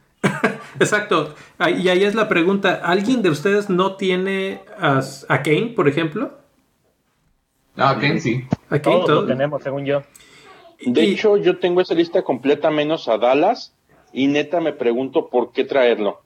Exacto. 0.82 1.34
Y 1.58 1.88
ahí 1.88 2.04
es 2.04 2.14
la 2.14 2.28
pregunta. 2.28 2.80
¿Alguien 2.82 3.22
de 3.22 3.30
ustedes 3.30 3.70
no 3.70 3.96
tiene 3.96 4.60
a, 4.78 5.02
Kane, 5.42 5.72
por 5.74 5.88
ejemplo? 5.88 6.32
No, 7.76 7.84
a 7.84 7.98
Kane 7.98 8.20
sí. 8.20 8.44
A 8.68 8.78
Kane 8.80 9.00
todos, 9.04 9.22
lo 9.22 9.26
tenemos, 9.26 9.62
según 9.62 9.84
yo. 9.84 10.02
De 10.84 11.04
hecho, 11.04 11.36
yo 11.36 11.58
tengo 11.58 11.80
esa 11.80 11.94
lista 11.94 12.22
completa 12.22 12.70
menos 12.70 13.08
a 13.08 13.18
Dallas 13.18 13.74
y 14.12 14.26
neta 14.26 14.60
me 14.60 14.72
pregunto 14.72 15.28
por 15.28 15.52
qué 15.52 15.64
traerlo. 15.64 16.22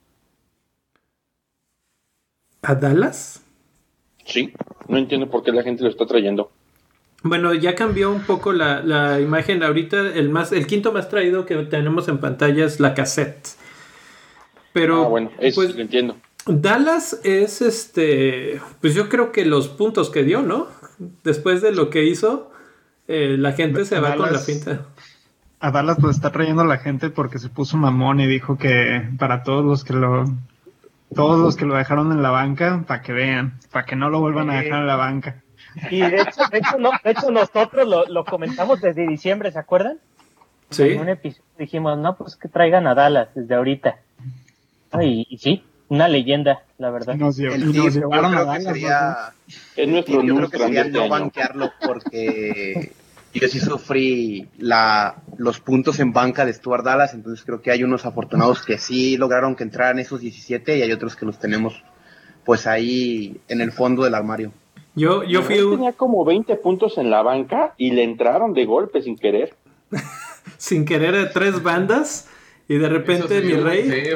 ¿A 2.63 2.75
Dallas? 2.75 3.43
Sí, 4.25 4.53
no 4.89 4.99
entiendo 4.99 5.31
por 5.31 5.45
qué 5.45 5.53
la 5.53 5.63
gente 5.63 5.85
lo 5.85 5.91
está 5.91 6.07
trayendo. 6.07 6.51
Bueno, 7.23 7.55
ya 7.55 7.75
cambió 7.75 8.11
un 8.11 8.23
poco 8.23 8.53
la, 8.53 8.83
la, 8.83 9.21
imagen. 9.21 9.63
Ahorita 9.63 10.01
el 10.15 10.29
más, 10.31 10.53
el 10.53 10.67
quinto 10.67 10.93
más 10.93 11.09
traído 11.09 11.47
que 11.47 11.57
tenemos 11.65 12.09
en 12.09 12.19
pantalla 12.19 12.65
es 12.65 12.81
la 12.81 12.95
cassette. 12.95 13.57
Pero, 14.77 15.05
ah, 15.05 15.09
bueno, 15.09 15.31
eso 15.39 15.63
pues, 15.63 15.75
lo 15.75 15.81
entiendo. 15.81 16.17
Dallas 16.45 17.19
es 17.25 17.63
este, 17.63 18.61
pues 18.83 18.95
yo 18.95 19.09
creo 19.09 19.33
que 19.33 19.47
los 19.47 19.69
puntos 19.69 20.11
que 20.11 20.23
dio, 20.23 20.43
¿no? 20.43 20.67
Después 21.25 21.63
de 21.63 21.73
lo 21.73 21.89
que 21.89 22.05
hizo, 22.05 22.51
eh, 23.09 23.37
la 23.39 23.53
gente 23.53 23.87
se 23.87 24.01
va 24.01 24.15
con 24.17 24.31
la 24.31 24.39
finta. 24.39 24.83
A 25.61 25.71
Dallas 25.71 25.97
pues 25.99 26.17
está 26.17 26.31
trayendo 26.31 26.61
a 26.61 26.67
la 26.67 26.77
gente 26.77 27.09
porque 27.09 27.39
se 27.39 27.49
puso 27.49 27.79
mamón 27.79 28.21
y 28.21 28.27
dijo 28.27 28.59
que 28.59 29.09
para 29.19 29.45
todos 29.45 29.65
los 29.65 29.83
que 29.83 29.95
lo 29.95 30.27
todos 31.15 31.41
los 31.41 31.57
que 31.57 31.65
lo 31.65 31.75
dejaron 31.75 32.13
en 32.13 32.23
la 32.23 32.31
banca, 32.31 32.85
para 32.87 33.01
que 33.01 33.15
vean, 33.15 33.59
para 33.73 33.87
que 33.87 33.97
no 33.97 34.11
lo 34.11 34.21
vuelvan 34.21 34.51
a 34.51 34.61
dejar 34.61 34.81
en 34.81 34.87
la 34.87 34.97
banca. 34.97 35.43
Y 35.91 36.01
de 36.01 36.21
hecho, 36.21 36.43
de 36.53 36.59
hecho, 36.59 36.77
no, 36.79 36.91
de 37.03 37.11
hecho 37.13 37.31
nosotros 37.31 37.89
lo, 37.89 38.05
lo, 38.09 38.27
comentamos 38.27 38.83
desde 38.83 39.07
diciembre, 39.07 39.51
¿se 39.51 39.59
acuerdan? 39.59 40.01
Sí. 40.69 40.83
En 40.83 41.01
un 41.01 41.09
episodio 41.09 41.45
dijimos, 41.59 41.97
no, 41.97 42.15
pues 42.15 42.37
que 42.37 42.49
traigan 42.49 42.87
a 42.87 42.95
Dallas 42.95 43.29
desde 43.35 43.55
ahorita. 43.55 44.01
Y, 45.01 45.39
sí, 45.39 45.63
una 45.89 46.09
leyenda, 46.09 46.63
la 46.79 46.91
verdad. 46.91 47.15
Nos, 47.17 47.37
llevaron 47.37 48.35
a 48.35 48.61
sería, 48.61 49.33
Es 49.77 49.89
nuestro 49.89 50.23
yo 50.23 50.37
creo 50.37 50.51
que 50.51 50.59
sería 50.59 50.85
no 50.85 51.09
banquearlo 51.09 51.73
porque 51.85 52.93
yo 53.41 53.49
sí 53.49 53.61
sufrí 53.61 54.49
la, 54.59 55.17
los 55.37 55.61
puntos 55.61 56.01
en 56.01 56.13
banca 56.13 56.45
de 56.45 56.53
Stuart 56.53 56.85
Dallas, 56.85 57.15
entonces 57.15 57.45
creo 57.45 57.61
que 57.61 57.71
hay 57.71 57.83
unos 57.83 58.07
afortunados 58.07 58.63
que 58.63 58.79
sí 58.79 59.17
lograron 59.17 59.57
que 59.57 59.65
entraran 59.65 59.99
esos 59.99 60.21
17 60.21 60.79
y 60.79 60.83
hay 60.83 60.93
otros 60.93 61.17
que 61.17 61.27
los 61.27 61.39
tenemos 61.39 61.83
pues 62.45 62.67
ahí 62.67 63.41
en 63.49 63.61
el 63.61 63.73
fondo 63.73 64.05
del 64.05 64.15
armario. 64.15 64.53
Yo, 64.95 65.25
yo 65.25 65.43
fui... 65.43 65.57
Tenía 65.57 65.93
como 65.93 66.25
20 66.25 66.57
puntos 66.57 66.97
en 66.97 67.11
la 67.11 67.23
banca 67.23 67.75
y 67.77 67.91
le 67.91 68.05
entraron 68.05 68.55
de 68.55 68.65
golpe 68.65 69.03
sin 69.03 69.17
querer. 69.17 69.55
sin 70.57 70.87
querer 70.87 71.33
tres 71.35 71.63
bandas 71.63 72.29
y 72.69 72.79
de 72.79 72.89
repente 72.89 73.43
mi 73.43 73.55
rey... 73.55 74.15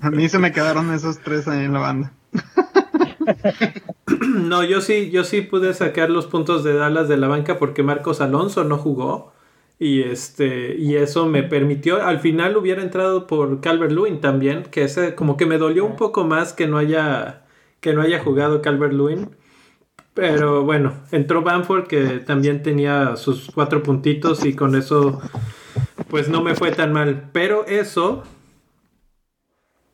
A 0.00 0.10
mí, 0.10 0.28
se 0.28 0.38
me 0.38 0.52
quedaron 0.52 0.92
esos 0.92 1.18
tres 1.20 1.46
ahí 1.48 1.64
en 1.64 1.72
la 1.72 1.80
banda. 1.80 2.12
No, 4.34 4.62
yo 4.62 4.80
sí, 4.80 5.10
yo 5.10 5.24
sí 5.24 5.40
pude 5.40 5.72
sacar 5.74 6.10
los 6.10 6.26
puntos 6.26 6.64
de 6.64 6.74
Dallas 6.74 7.08
de 7.08 7.16
la 7.16 7.28
banca 7.28 7.58
porque 7.58 7.82
Marcos 7.82 8.20
Alonso 8.20 8.64
no 8.64 8.76
jugó. 8.76 9.32
Y 9.78 10.02
este, 10.02 10.76
y 10.76 10.96
eso 10.96 11.26
me 11.26 11.42
permitió. 11.42 12.04
Al 12.04 12.20
final 12.20 12.56
hubiera 12.56 12.82
entrado 12.82 13.26
por 13.26 13.60
Calvert 13.60 13.92
Lewin 13.92 14.20
también. 14.20 14.64
Que 14.64 14.84
ese, 14.84 15.14
como 15.14 15.36
que 15.36 15.46
me 15.46 15.58
dolió 15.58 15.84
un 15.84 15.96
poco 15.96 16.24
más 16.24 16.52
que 16.52 16.66
no 16.66 16.78
haya. 16.78 17.44
que 17.80 17.94
no 17.94 18.02
haya 18.02 18.20
jugado 18.22 18.62
Calvert 18.62 18.92
Lewin. 18.92 19.30
Pero 20.14 20.64
bueno, 20.64 20.94
entró 21.10 21.42
Banford 21.42 21.86
que 21.86 22.18
también 22.20 22.62
tenía 22.62 23.16
sus 23.16 23.50
cuatro 23.50 23.82
puntitos 23.82 24.44
y 24.44 24.54
con 24.54 24.74
eso 24.76 25.20
pues 26.12 26.28
no 26.28 26.42
me 26.42 26.54
fue 26.54 26.72
tan 26.72 26.92
mal. 26.92 27.30
Pero 27.32 27.64
eso, 27.66 28.22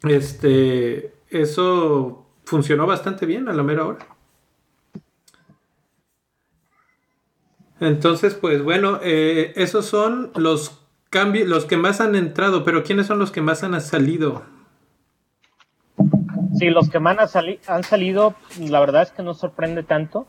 este, 0.02 1.14
eso 1.30 2.26
funcionó 2.42 2.88
bastante 2.88 3.24
bien 3.24 3.48
a 3.48 3.52
la 3.52 3.62
mera 3.62 3.86
hora. 3.86 4.04
Entonces, 7.78 8.34
pues 8.34 8.64
bueno, 8.64 8.98
eh, 9.00 9.52
esos 9.54 9.86
son 9.86 10.32
los 10.34 10.80
cambios, 11.08 11.46
los 11.46 11.66
que 11.66 11.76
más 11.76 12.00
han 12.00 12.16
entrado, 12.16 12.64
pero 12.64 12.82
¿quiénes 12.82 13.06
son 13.06 13.20
los 13.20 13.30
que 13.30 13.40
más 13.40 13.62
han 13.62 13.80
salido? 13.80 14.42
Sí, 16.58 16.68
los 16.70 16.90
que 16.90 16.98
más 16.98 17.36
han, 17.68 17.84
salido, 17.84 18.34
la 18.58 18.80
verdad 18.80 19.02
es 19.02 19.12
que 19.12 19.22
no 19.22 19.34
sorprende 19.34 19.84
tanto. 19.84 20.26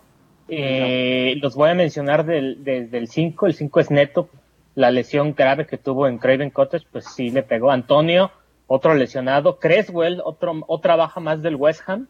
Eh, 0.49 1.33
los 1.41 1.55
voy 1.55 1.71
a 1.71 1.73
mencionar 1.73 2.27
desde 2.27 2.95
el 2.95 3.07
5, 3.07 3.47
el 3.47 3.55
5 3.55 3.79
es 3.79 3.89
neto, 3.89 4.29
la 4.75 4.91
lesión 4.91 5.33
grave 5.33 5.67
que 5.67 5.77
tuvo 5.77 6.07
en 6.07 6.17
Craven 6.17 6.49
Cottage, 6.49 6.85
pues 6.91 7.05
sí 7.05 7.31
le 7.31 7.43
pegó. 7.43 7.71
Antonio, 7.71 8.31
otro 8.67 8.93
lesionado. 8.93 9.59
Creswell, 9.59 10.21
otro, 10.23 10.63
otra 10.67 10.95
baja 10.95 11.19
más 11.19 11.41
del 11.41 11.55
West 11.55 11.81
Ham. 11.87 12.07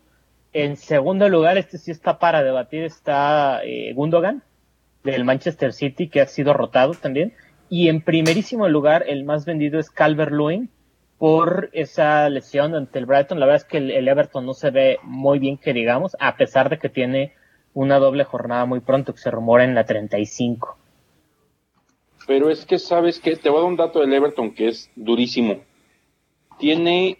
En 0.51 0.77
segundo 0.77 1.29
lugar, 1.29 1.57
este 1.57 1.77
sí 1.77 1.91
está 1.91 2.19
para 2.19 2.43
debatir, 2.43 2.83
está 2.83 3.61
eh, 3.63 3.93
Gundogan, 3.93 4.43
del 5.03 5.23
Manchester 5.23 5.73
City, 5.73 6.09
que 6.09 6.21
ha 6.21 6.27
sido 6.27 6.53
rotado 6.53 6.93
también. 6.93 7.33
Y 7.69 7.87
en 7.87 8.01
primerísimo 8.01 8.67
lugar, 8.67 9.05
el 9.07 9.23
más 9.23 9.45
vendido 9.45 9.79
es 9.79 9.91
Calvert 9.91 10.31
Lewin, 10.31 10.69
por 11.19 11.69
esa 11.73 12.29
lesión 12.29 12.73
ante 12.73 12.97
el 12.97 13.05
Brighton. 13.05 13.39
La 13.39 13.45
verdad 13.45 13.61
es 13.61 13.67
que 13.67 13.77
el, 13.77 14.07
Everton 14.07 14.45
no 14.45 14.53
se 14.53 14.71
ve 14.71 14.97
muy 15.03 15.37
bien 15.37 15.57
que 15.57 15.73
digamos, 15.73 16.15
a 16.19 16.35
pesar 16.37 16.69
de 16.69 16.79
que 16.79 16.89
tiene 16.89 17.33
una 17.73 17.99
doble 17.99 18.23
jornada 18.23 18.65
muy 18.65 18.79
pronto, 18.79 19.13
que 19.13 19.19
se 19.19 19.29
rumora 19.29 19.65
en 19.65 19.75
la 19.75 19.83
35. 19.83 20.77
Pero 22.29 22.51
es 22.51 22.63
que, 22.63 22.77
¿sabes 22.77 23.19
qué? 23.19 23.35
Te 23.37 23.49
voy 23.49 23.57
a 23.57 23.61
dar 23.61 23.71
un 23.71 23.75
dato 23.75 24.01
del 24.01 24.13
Everton 24.13 24.53
que 24.53 24.67
es 24.67 24.91
durísimo. 24.95 25.61
Tiene 26.59 27.17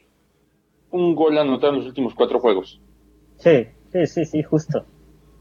un 0.92 1.16
gol 1.16 1.36
anotado 1.40 1.74
en 1.74 1.80
los 1.80 1.88
últimos 1.88 2.14
cuatro 2.14 2.40
juegos. 2.40 2.80
Sí, 3.40 3.66
sí, 3.92 4.06
sí, 4.06 4.26
sí, 4.26 4.44
justo. 4.44 4.86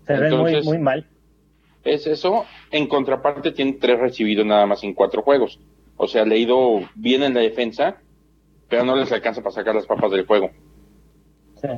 Se 0.06 0.16
ve 0.16 0.34
muy, 0.34 0.62
muy 0.62 0.78
mal. 0.78 1.06
Es 1.84 2.06
eso. 2.06 2.46
En 2.70 2.86
contraparte, 2.86 3.52
tiene 3.52 3.74
tres 3.74 4.00
recibidos 4.00 4.46
nada 4.46 4.64
más 4.64 4.82
en 4.84 4.94
cuatro 4.94 5.20
juegos. 5.20 5.60
O 5.98 6.08
sea, 6.08 6.24
le 6.24 6.36
ha 6.36 6.38
ido 6.38 6.88
bien 6.94 7.22
en 7.22 7.34
la 7.34 7.40
defensa, 7.40 7.98
pero 8.70 8.86
no 8.86 8.96
les 8.96 9.12
alcanza 9.12 9.42
para 9.42 9.54
sacar 9.54 9.74
las 9.74 9.84
papas 9.84 10.10
del 10.12 10.24
juego. 10.24 10.50
Sí. 11.60 11.68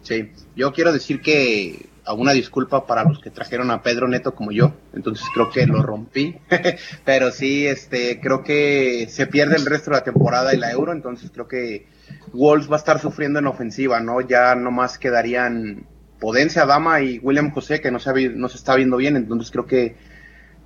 Sí, 0.00 0.32
yo 0.54 0.72
quiero 0.72 0.90
decir 0.90 1.20
que 1.20 1.84
una 2.14 2.32
disculpa 2.32 2.86
para 2.86 3.04
los 3.04 3.20
que 3.20 3.30
trajeron 3.30 3.70
a 3.70 3.82
Pedro 3.82 4.08
Neto 4.08 4.34
como 4.34 4.52
yo, 4.52 4.72
entonces 4.92 5.26
creo 5.34 5.50
que 5.50 5.66
lo 5.66 5.82
rompí, 5.82 6.36
pero 7.04 7.30
sí, 7.30 7.66
este, 7.66 8.20
creo 8.20 8.42
que 8.42 9.06
se 9.08 9.26
pierde 9.26 9.56
el 9.56 9.66
resto 9.66 9.90
de 9.90 9.96
la 9.96 10.04
temporada 10.04 10.54
y 10.54 10.58
la 10.58 10.70
Euro, 10.70 10.92
entonces 10.92 11.30
creo 11.32 11.48
que 11.48 11.86
Wolves 12.32 12.70
va 12.70 12.76
a 12.76 12.78
estar 12.78 13.00
sufriendo 13.00 13.38
en 13.38 13.46
ofensiva, 13.46 14.00
¿no? 14.00 14.20
Ya 14.20 14.54
nomás 14.54 14.98
quedarían 14.98 15.86
Podencia, 16.20 16.64
Dama 16.64 17.00
y 17.00 17.18
William 17.18 17.50
José, 17.50 17.80
que 17.80 17.90
no 17.90 17.98
se, 17.98 18.30
no 18.30 18.48
se 18.48 18.56
está 18.56 18.74
viendo 18.76 18.96
bien, 18.96 19.16
entonces 19.16 19.50
creo 19.50 19.66
que 19.66 19.96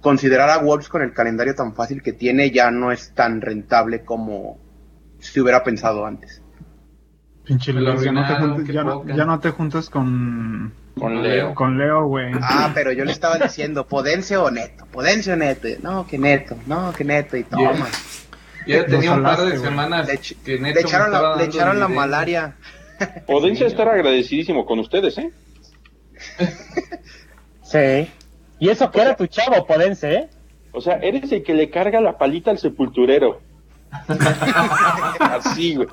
considerar 0.00 0.50
a 0.50 0.58
Wolves 0.58 0.88
con 0.88 1.02
el 1.02 1.12
calendario 1.12 1.54
tan 1.54 1.74
fácil 1.74 2.02
que 2.02 2.12
tiene 2.12 2.50
ya 2.50 2.70
no 2.70 2.92
es 2.92 3.12
tan 3.14 3.40
rentable 3.40 4.02
como 4.04 4.58
se 5.18 5.40
hubiera 5.40 5.62
pensado 5.62 6.06
antes. 6.06 6.42
Pinche 7.44 7.72
ya, 7.72 8.12
no 8.12 8.26
te 8.26 8.34
juntas, 8.34 8.66
ya, 9.16 9.24
no, 9.24 9.40
te 9.40 9.50
juntas 9.50 9.90
con 9.90 10.72
Con 10.98 11.22
Leo. 11.22 11.54
Con 11.54 11.78
Leo, 11.78 12.06
güey. 12.06 12.32
Ah, 12.42 12.70
pero 12.74 12.92
yo 12.92 13.04
le 13.04 13.12
estaba 13.12 13.38
diciendo, 13.38 13.86
¿Podense 13.86 14.36
o 14.36 14.50
Neto? 14.50 14.86
¿Podense 14.86 15.32
o 15.32 15.36
Neto? 15.36 15.68
No, 15.82 16.06
que 16.06 16.18
Neto, 16.18 16.56
no, 16.66 16.92
que 16.92 17.04
Neto, 17.04 17.36
y 17.36 17.44
toma. 17.44 17.88
Ya 18.66 18.84
tenía 18.84 19.14
un 19.14 19.22
par 19.22 19.40
de 19.40 19.58
semanas 19.58 20.06
Le, 20.06 20.18
que 20.18 20.52
le 20.54 20.60
Neto 20.60 20.74
me 20.74 20.80
echaron 20.80 21.12
la, 21.12 21.36
le 21.36 21.44
echaron 21.44 21.80
la 21.80 21.88
malaria. 21.88 22.56
Podense 23.26 23.66
estar 23.66 23.88
agradecidísimo 23.88 24.66
con 24.66 24.78
ustedes, 24.78 25.16
¿eh? 25.18 25.30
Sí. 27.62 28.10
Y 28.58 28.68
eso 28.68 28.90
que 28.90 29.00
era 29.00 29.16
tu 29.16 29.26
chavo, 29.28 29.64
Podense, 29.64 30.12
¿eh? 30.12 30.28
O 30.72 30.80
sea, 30.80 30.96
eres 30.96 31.30
el 31.32 31.42
que 31.42 31.54
le 31.54 31.70
carga 31.70 32.00
la 32.00 32.18
palita 32.18 32.50
al 32.50 32.58
sepulturero. 32.58 33.40
Así, 35.20 35.76
güey. 35.76 35.88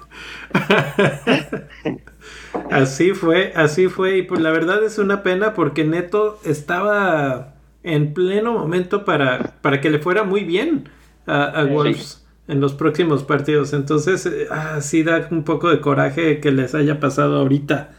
Así 2.71 3.11
fue, 3.13 3.53
así 3.55 3.87
fue. 3.87 4.17
Y 4.17 4.21
pues 4.23 4.41
la 4.41 4.51
verdad 4.51 4.83
es 4.83 4.97
una 4.97 5.23
pena 5.23 5.53
porque 5.53 5.83
Neto 5.85 6.39
estaba 6.43 7.55
en 7.83 8.13
pleno 8.13 8.53
momento 8.53 9.05
para, 9.05 9.55
para 9.61 9.81
que 9.81 9.89
le 9.89 9.99
fuera 9.99 10.23
muy 10.23 10.43
bien 10.43 10.89
a, 11.25 11.43
a 11.45 11.65
Sí. 11.65 11.69
Wolves 11.71 12.27
en 12.47 12.61
los 12.61 12.73
próximos 12.73 13.23
partidos. 13.23 13.73
Entonces, 13.73 14.25
eh, 14.25 14.47
ah, 14.51 14.79
sí 14.81 15.03
da 15.03 15.27
un 15.31 15.43
poco 15.43 15.69
de 15.69 15.81
coraje 15.81 16.39
que 16.39 16.51
les 16.51 16.75
haya 16.75 16.99
pasado 16.99 17.37
ahorita, 17.37 17.91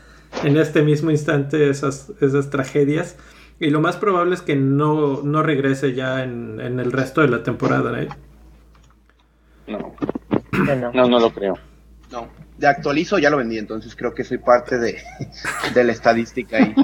en 0.44 0.56
este 0.56 0.82
mismo 0.82 1.10
instante, 1.10 1.68
esas, 1.70 2.12
esas 2.20 2.50
tragedias. 2.50 3.16
Y 3.60 3.70
lo 3.70 3.80
más 3.80 3.96
probable 3.96 4.34
es 4.34 4.42
que 4.42 4.56
no, 4.56 5.22
no 5.22 5.42
regrese 5.42 5.92
ya 5.94 6.22
en, 6.22 6.60
en 6.60 6.80
el 6.80 6.92
resto 6.92 7.20
de 7.22 7.28
la 7.28 7.42
temporada. 7.42 8.00
¿eh? 8.02 8.08
No, 9.66 9.94
no, 10.92 11.08
no 11.08 11.18
lo 11.18 11.30
creo. 11.32 11.58
No, 12.10 12.28
de 12.58 12.66
actualizo 12.66 13.18
ya 13.18 13.30
lo 13.30 13.36
vendí, 13.36 13.58
entonces 13.58 13.94
creo 13.96 14.14
que 14.14 14.24
soy 14.24 14.38
parte 14.38 14.78
de, 14.78 14.98
de 15.74 15.84
la 15.84 15.92
estadística 15.92 16.56
ahí. 16.58 16.74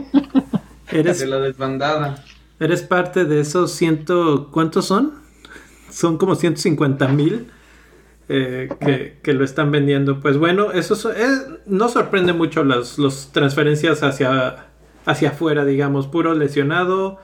Eres, 0.93 1.19
De 1.21 1.27
la 1.27 1.39
desbandada. 1.39 2.23
Eres 2.61 2.83
parte 2.83 3.25
de 3.25 3.41
esos 3.41 3.73
ciento... 3.73 4.51
¿Cuántos 4.53 4.87
son? 4.87 5.15
Son 5.91 6.19
como 6.19 6.35
150 6.35 7.09
mil 7.09 7.51
eh, 8.29 8.69
que, 8.81 9.19
que 9.23 9.35
lo 9.35 9.45
están 9.45 9.71
vendiendo. 9.71 10.21
Pues 10.21 10.39
bueno, 10.39 10.73
eso 10.73 10.95
so- 10.97 11.13
eh, 11.13 11.27
no 11.67 11.89
sorprende 11.89 12.33
mucho 12.33 12.65
las 12.65 12.99
los 12.99 13.33
transferencias 13.33 14.03
hacia, 14.03 14.67
hacia 15.07 15.31
afuera, 15.31 15.65
digamos. 15.65 16.07
Puro 16.07 16.35
lesionado. 16.35 17.19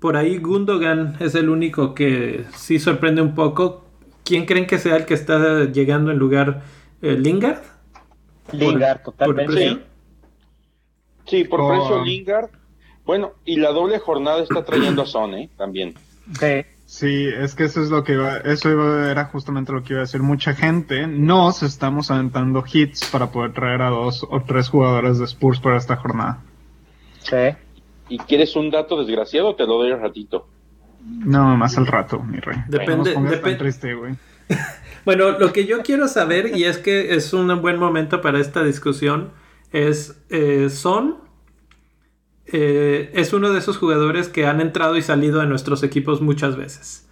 Por 0.00 0.16
ahí 0.16 0.38
Gundogan 0.38 1.16
es 1.20 1.34
el 1.34 1.48
único 1.48 1.94
que 1.94 2.44
sí 2.56 2.78
sorprende 2.78 3.22
un 3.22 3.34
poco. 3.34 3.84
¿Quién 4.24 4.44
creen 4.46 4.66
que 4.66 4.78
sea 4.78 4.96
el 4.96 5.06
que 5.06 5.14
está 5.14 5.64
llegando 5.64 6.10
en 6.10 6.18
lugar? 6.18 6.62
eh, 7.02 7.16
¿Lingard? 7.18 7.62
Lingard, 8.52 9.02
por 9.02 9.14
totalmente. 9.14 9.84
Sí, 11.26 11.44
por 11.44 11.60
Oh. 11.62 11.68
precio 11.68 12.04
Lingard. 12.04 12.50
Bueno, 13.04 13.32
y 13.44 13.56
la 13.56 13.70
doble 13.70 13.98
jornada 13.98 14.42
está 14.42 14.64
trayendo 14.64 15.02
a 15.02 15.06
Son, 15.06 15.34
¿eh? 15.34 15.50
También. 15.56 15.94
Sí. 16.38 16.64
Sí, 16.86 17.26
es 17.26 17.54
que 17.54 17.64
eso 17.64 17.82
es 17.82 17.90
lo 17.90 18.04
que 18.04 18.12
iba, 18.12 18.36
eso 18.38 18.70
iba- 18.70 19.10
era 19.10 19.24
justamente 19.26 19.72
lo 19.72 19.82
que 19.82 19.94
iba 19.94 20.00
a 20.00 20.04
decir. 20.04 20.22
Mucha 20.22 20.54
gente 20.54 21.06
nos 21.06 21.62
estamos 21.62 22.10
aventando 22.10 22.62
hits 22.70 23.06
para 23.10 23.30
poder 23.32 23.52
traer 23.54 23.80
a 23.82 23.88
dos 23.88 24.24
o 24.28 24.42
tres 24.42 24.68
jugadores 24.68 25.18
de 25.18 25.24
Spurs 25.24 25.60
para 25.60 25.78
esta 25.78 25.96
jornada. 25.96 26.42
Sí. 27.20 27.36
¿Y 28.10 28.18
quieres 28.18 28.54
un 28.54 28.70
dato 28.70 28.98
desgraciado? 28.98 29.56
Te 29.56 29.66
lo 29.66 29.78
doy 29.78 29.92
al 29.92 30.00
ratito. 30.00 30.46
No, 31.02 31.56
más 31.56 31.76
al 31.78 31.86
rato, 31.86 32.18
mi 32.20 32.38
rey. 32.38 32.58
Depende- 32.68 32.96
No 32.96 33.04
nos 33.04 33.08
pongas 33.14 33.32
depen- 33.32 33.42
tan 33.42 33.58
triste, 33.58 33.94
güey. 33.94 34.14
Bueno, 35.04 35.38
lo 35.38 35.52
que 35.52 35.66
yo 35.66 35.82
quiero 35.82 36.08
saber, 36.08 36.56
y 36.56 36.64
es 36.64 36.78
que 36.78 37.14
es 37.14 37.32
un 37.32 37.60
buen 37.60 37.78
momento 37.78 38.20
para 38.22 38.40
esta 38.40 38.64
discusión, 38.64 39.30
es, 39.72 40.16
eh, 40.30 40.68
Son 40.70 41.16
eh, 42.46 43.10
es 43.14 43.32
uno 43.32 43.52
de 43.52 43.58
esos 43.58 43.78
jugadores 43.78 44.28
que 44.28 44.46
han 44.46 44.60
entrado 44.60 44.96
y 44.96 45.02
salido 45.02 45.40
de 45.40 45.46
nuestros 45.46 45.82
equipos 45.82 46.20
muchas 46.20 46.56
veces. 46.56 47.06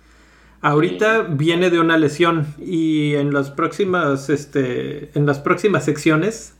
Ahorita 0.62 1.23
viene 1.23 1.71
de 1.71 1.81
una 1.81 1.99
lesión 1.99 2.47
y 2.59 3.14
en 3.14 3.33
las 3.35 3.51
próximas, 3.51 4.31
este, 4.31 5.11
en 5.18 5.27
las 5.27 5.40
próximas 5.40 5.85
secciones 5.85 6.55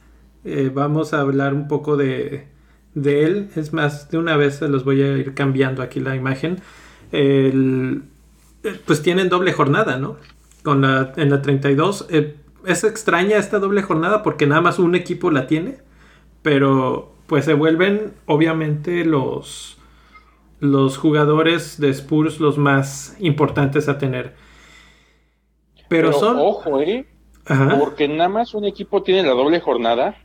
eh, 0.45 0.71
vamos 0.75 1.15
a 1.15 1.21
hablar 1.21 1.55
un 1.55 1.69
poco 1.69 1.97
de, 1.97 2.49
de 2.95 3.25
él. 3.25 3.51
Es 3.57 3.73
más, 3.73 4.11
de 4.11 4.19
una 4.19 4.37
vez 4.37 4.57
se 4.57 4.69
los 4.69 4.85
voy 4.85 5.03
a 5.03 5.17
ir 5.19 5.35
cambiando 5.35 5.83
aquí 5.83 6.01
la 6.01 6.17
imagen. 6.17 6.61
El- 7.13 8.05
pues 8.87 9.03
tienen 9.03 9.29
doble 9.29 9.53
jornada, 9.53 9.99
¿no? 9.99 10.17
Con 10.62 10.83
la, 10.83 11.12
en 11.16 11.31
la 11.31 11.42
32. 11.42 12.07
eh, 12.11 12.37
es 12.66 12.85
extraña 12.85 13.38
esta 13.38 13.59
doble 13.59 13.83
jornada 13.83 14.22
porque 14.22 14.46
nada 14.46 14.61
más 14.61 14.79
un 14.79 14.94
equipo 14.94 15.31
la 15.31 15.46
tiene. 15.46 15.79
Pero 16.42 17.12
pues 17.27 17.44
se 17.44 17.55
vuelven 17.55 18.14
obviamente 18.27 19.05
los, 19.05 19.79
los 20.61 20.98
jugadores 20.98 21.81
de 21.81 21.90
Spurs 21.90 22.40
los 22.40 22.59
más 22.59 23.16
importantes 23.20 23.88
a 23.88 23.98
tener. 23.98 24.35
Pero, 25.88 26.12
son... 26.12 26.37
ojo, 26.38 26.81
¿eh? 26.81 27.07
Ajá, 27.44 27.77
Porque 27.79 28.07
nada 28.07 28.29
más 28.29 28.55
un 28.55 28.64
equipo 28.64 29.03
tiene 29.03 29.22
la 29.22 29.35
doble 29.35 29.61
jornada. 29.61 30.16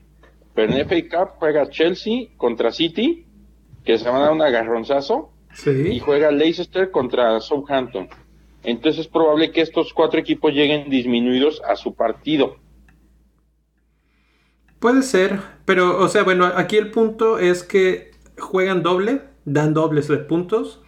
Pero 0.54 0.74
en 0.74 0.88
FA 0.88 0.96
Cup 1.10 1.30
juega 1.38 1.70
Chelsea 1.70 2.30
contra 2.36 2.72
City, 2.72 3.26
que 3.86 3.98
se 3.98 4.10
van 4.10 4.16
a 4.18 4.26
dar 4.26 4.32
un 4.34 4.42
agarronzazo. 4.42 5.32
Y 5.66 6.00
juega 6.00 6.30
Leicester 6.32 6.92
contra 6.92 7.40
Southampton. 7.40 8.10
Entonces 8.68 9.06
es 9.06 9.08
probable 9.08 9.52
que 9.54 9.62
estos 9.62 9.94
cuatro 9.94 10.20
equipos 10.20 10.52
lleguen 10.52 10.90
disminuidos 10.90 11.62
a 11.66 11.78
su 11.78 11.96
partido. 11.96 12.58
Puede 14.80 15.04
ser, 15.04 15.40
pero, 15.64 15.98
o 16.04 16.10
sea, 16.10 16.24
bueno, 16.24 16.46
aquí 16.54 16.76
el 16.76 16.92
punto 16.92 17.40
es 17.40 17.64
que 17.64 18.12
juegan 18.38 18.84
doble, 18.84 19.22
dan 19.46 19.74
dobles 19.74 20.10
de 20.10 20.18
puntos, 20.18 20.82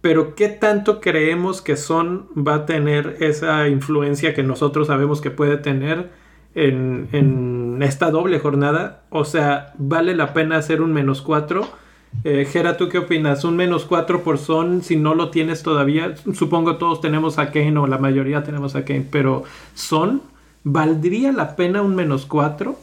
pero 0.00 0.34
¿qué 0.34 0.48
tanto 0.48 1.00
creemos 1.00 1.62
que 1.62 1.76
Son 1.76 2.28
va 2.36 2.54
a 2.54 2.66
tener 2.66 3.18
esa 3.20 3.68
influencia 3.68 4.34
que 4.34 4.42
nosotros 4.42 4.88
sabemos 4.88 5.20
que 5.20 5.30
puede 5.30 5.56
tener 5.56 6.10
en, 6.56 7.08
en 7.12 7.80
esta 7.84 8.10
doble 8.10 8.40
jornada? 8.40 9.04
O 9.10 9.24
sea, 9.24 9.72
¿vale 9.78 10.16
la 10.16 10.34
pena 10.34 10.56
hacer 10.56 10.82
un 10.82 10.92
menos 10.92 11.22
4? 11.22 11.83
Eh, 12.22 12.46
Gera, 12.46 12.76
¿tú 12.76 12.88
qué 12.88 12.98
opinas? 12.98 13.44
¿Un 13.44 13.56
menos 13.56 13.84
4 13.84 14.22
por 14.22 14.38
Son 14.38 14.82
si 14.82 14.96
no 14.96 15.14
lo 15.14 15.30
tienes 15.30 15.62
todavía? 15.62 16.14
Supongo 16.34 16.76
todos 16.76 17.00
tenemos 17.00 17.38
a 17.38 17.50
Kane 17.50 17.76
o 17.78 17.86
la 17.86 17.98
mayoría 17.98 18.42
tenemos 18.42 18.76
a 18.76 18.84
Kane, 18.84 19.06
pero 19.10 19.44
Son, 19.74 20.22
¿valdría 20.62 21.32
la 21.32 21.56
pena 21.56 21.82
un 21.82 21.94
menos 21.94 22.24
4? 22.26 22.76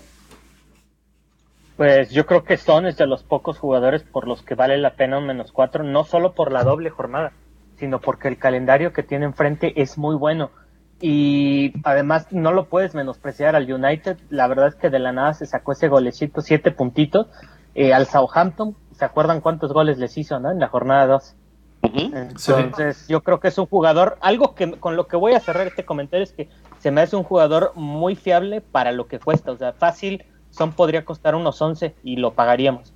Pues 1.82 2.12
yo 2.12 2.28
creo 2.28 2.44
que 2.44 2.58
Son 2.58 2.86
es 2.86 2.98
de 2.98 3.08
los 3.08 3.24
pocos 3.24 3.58
jugadores 3.58 4.04
por 4.04 4.28
los 4.28 4.44
que 4.44 4.54
vale 4.54 4.78
la 4.78 4.94
pena 4.94 5.17
un 5.17 5.26
menos 5.26 5.52
cuatro, 5.52 5.84
no 5.84 6.04
solo 6.04 6.34
por 6.34 6.52
la 6.52 6.63
doble 6.63 6.91
jornada, 6.91 7.32
sino 7.78 8.00
porque 8.00 8.28
el 8.28 8.38
calendario 8.38 8.94
que 8.94 9.02
tiene 9.02 9.26
enfrente 9.26 9.82
es 9.82 9.98
muy 9.98 10.15
bueno. 10.15 10.52
Y 11.00 11.74
además 11.84 12.28
no 12.30 12.52
lo 12.52 12.67
puedes 12.70 12.94
menospreciar 12.94 13.56
al 13.56 13.74
United. 13.74 14.17
La 14.30 14.48
verdad 14.48 14.67
es 14.67 14.76
que 14.76 14.91
de 14.91 15.00
la 15.00 15.12
nada 15.12 15.34
se 15.34 15.48
sacó 15.48 15.72
ese 15.72 15.88
golecito, 15.88 16.41
siete 16.41 16.70
puntitos. 16.70 17.26
Eh, 17.74 17.94
al 17.94 18.06
Southampton, 18.06 18.76
¿se 19.01 19.05
acuerdan 19.05 19.41
cuántos 19.41 19.73
goles 19.73 19.97
les 19.97 20.15
hizo 20.15 20.39
no? 20.39 20.51
en 20.51 20.59
la 20.59 20.67
jornada 20.67 21.07
2? 21.07 21.33
Entonces, 21.81 23.07
yo 23.07 23.21
creo 23.23 23.39
que 23.39 23.47
es 23.47 23.57
un 23.57 23.65
jugador, 23.65 24.19
algo 24.21 24.53
que 24.53 24.73
con 24.79 24.95
lo 24.95 25.07
que 25.07 25.15
voy 25.17 25.33
a 25.33 25.39
cerrar 25.39 25.65
este 25.65 25.83
comentario 25.85 26.23
es 26.23 26.31
que 26.33 26.49
se 26.77 26.91
me 26.91 27.01
hace 27.01 27.15
un 27.15 27.23
jugador 27.23 27.71
muy 27.73 28.15
fiable 28.15 28.61
para 28.61 28.91
lo 28.91 29.07
que 29.07 29.17
cuesta. 29.17 29.51
O 29.53 29.57
sea, 29.57 29.73
fácil, 29.73 30.23
Son 30.51 30.71
podría 30.73 31.03
costar 31.03 31.33
unos 31.33 31.59
11 31.59 31.95
y 32.03 32.17
lo 32.17 32.33
pagaríamos. 32.33 32.93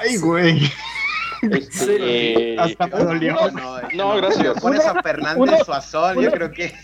Ay, 0.00 0.18
güey. 0.18 0.60
Este, 1.40 2.52
eh, 2.54 2.56
Hasta 2.58 2.86
me 2.88 3.04
dolió. 3.04 3.34
No, 3.52 3.80
No, 3.94 4.16
gracias. 4.16 4.54
Si 4.54 4.60
pones 4.60 4.84
a 4.84 5.00
Fernández 5.02 5.38
Uno- 5.38 5.64
Suazón, 5.64 6.14
yo 6.16 6.20
uno- 6.20 6.30
creo 6.32 6.50
que 6.52 6.74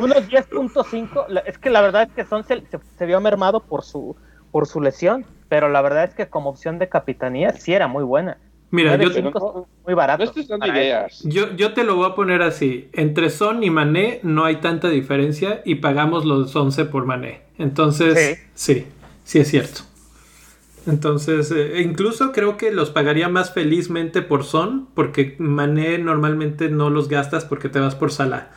Unos 0.00 0.26
10.5, 0.28 1.26
la- 1.28 1.40
es 1.40 1.58
que 1.58 1.70
la 1.70 1.80
verdad 1.80 2.02
es 2.02 2.12
que 2.12 2.24
Son 2.24 2.42
se, 2.42 2.60
se- 2.66 2.80
se 2.98 3.06
vio 3.06 3.20
mermado 3.20 3.60
por 3.60 3.84
su, 3.84 4.16
por 4.50 4.66
su 4.66 4.80
lesión, 4.80 5.24
pero 5.48 5.68
la 5.68 5.80
verdad 5.82 6.04
es 6.04 6.14
que 6.14 6.28
como 6.28 6.50
opción 6.50 6.78
de 6.78 6.88
capitanía 6.88 7.50
sí 7.52 7.72
era 7.72 7.88
muy 7.88 8.04
buena. 8.04 8.38
Mira, 8.70 8.96
yo, 8.96 9.08
9.5 9.08 9.14
Pero 9.14 9.30
no- 9.30 9.68
muy 9.86 9.94
barato. 9.94 10.24
no 10.24 10.28
estés 10.30 10.48
dando 10.48 10.66
para 10.66 10.78
ideas. 10.82 11.20
yo, 11.24 11.56
yo 11.56 11.72
te 11.72 11.84
lo 11.84 11.96
voy 11.96 12.10
a 12.10 12.14
poner 12.14 12.42
así. 12.42 12.90
Entre 12.92 13.30
Son 13.30 13.62
y 13.64 13.70
Mané 13.70 14.20
no 14.22 14.44
hay 14.44 14.56
tanta 14.56 14.90
diferencia 14.90 15.62
y 15.64 15.76
pagamos 15.76 16.26
los 16.26 16.54
11 16.54 16.84
por 16.84 17.06
Mané. 17.06 17.40
Entonces, 17.56 18.38
sí, 18.54 18.86
sí, 19.24 19.38
es 19.38 19.48
cierto. 19.48 19.80
Entonces, 20.86 21.50
eh, 21.50 21.80
incluso 21.82 22.32
creo 22.32 22.56
que 22.56 22.70
los 22.70 22.90
pagaría 22.90 23.28
más 23.28 23.52
felizmente 23.52 24.22
por 24.22 24.44
Son, 24.44 24.88
porque 24.94 25.34
Mané 25.38 25.98
normalmente 25.98 26.70
no 26.70 26.88
los 26.88 27.08
gastas 27.08 27.44
porque 27.44 27.68
te 27.68 27.78
vas 27.80 27.94
por 27.94 28.10
Salah. 28.10 28.50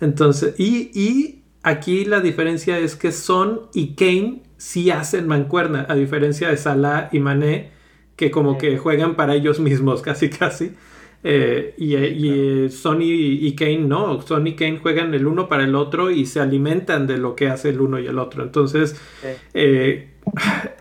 Entonces, 0.00 0.54
y, 0.58 0.90
y 0.98 1.42
aquí 1.62 2.04
la 2.04 2.20
diferencia 2.20 2.78
es 2.78 2.96
que 2.96 3.12
Son 3.12 3.62
y 3.74 3.94
Kane 3.96 4.42
sí 4.56 4.90
hacen 4.90 5.26
mancuerna, 5.28 5.86
a 5.88 5.94
diferencia 5.94 6.48
de 6.48 6.56
Salah 6.56 7.08
y 7.12 7.20
Mané, 7.20 7.70
que 8.16 8.30
como 8.30 8.58
que 8.58 8.78
juegan 8.78 9.16
para 9.16 9.34
ellos 9.34 9.60
mismos, 9.60 10.02
casi 10.02 10.30
casi. 10.30 10.72
Eh, 11.26 11.74
y 11.78 11.96
y 11.96 12.64
eh, 12.66 12.68
Son 12.68 13.00
y, 13.00 13.06
y 13.10 13.56
Kane 13.56 13.78
no, 13.78 14.20
Son 14.20 14.46
y 14.46 14.56
Kane 14.56 14.78
juegan 14.78 15.14
el 15.14 15.26
uno 15.26 15.48
para 15.48 15.64
el 15.64 15.74
otro 15.74 16.10
y 16.10 16.26
se 16.26 16.38
alimentan 16.38 17.06
de 17.06 17.16
lo 17.16 17.34
que 17.34 17.48
hace 17.48 17.70
el 17.70 17.80
uno 17.80 17.98
y 17.98 18.06
el 18.06 18.18
otro. 18.18 18.42
Entonces, 18.42 19.00
eh, 19.54 20.10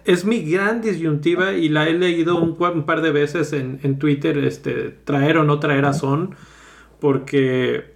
es 0.03 0.25
mi 0.25 0.41
gran 0.43 0.81
disyuntiva 0.81 1.53
y 1.53 1.69
la 1.69 1.87
he 1.87 1.93
leído 1.93 2.35
un, 2.35 2.57
un 2.59 2.85
par 2.85 3.01
de 3.01 3.11
veces 3.11 3.53
en, 3.53 3.79
en, 3.83 3.99
Twitter, 3.99 4.37
este, 4.39 4.89
traer 4.89 5.37
o 5.37 5.45
no 5.45 5.59
traer 5.59 5.85
a 5.85 5.93
Son, 5.93 6.35
porque 6.99 7.93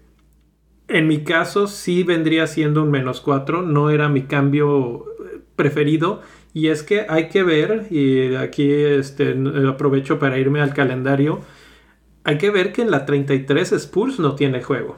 en 0.87 1.07
mi 1.07 1.23
caso 1.23 1.67
sí 1.67 2.03
vendría 2.03 2.47
siendo 2.47 2.83
un 2.83 2.91
menos 2.91 3.19
4, 3.19 3.61
no 3.61 3.89
era 3.89 4.07
mi 4.07 4.23
cambio 4.23 5.05
preferido. 5.57 6.21
Y 6.53 6.67
es 6.67 6.83
que 6.83 7.05
hay 7.09 7.27
que 7.27 7.43
ver, 7.43 7.87
y 7.91 8.35
aquí 8.35 8.71
este, 8.71 9.35
aprovecho 9.67 10.17
para 10.17 10.37
irme 10.37 10.61
al 10.61 10.73
calendario, 10.73 11.41
hay 12.23 12.37
que 12.37 12.49
ver 12.49 12.71
que 12.71 12.81
en 12.81 12.91
la 12.91 13.05
33 13.05 13.73
Spurs 13.73 14.19
no 14.19 14.35
tiene 14.35 14.63
juego. 14.63 14.97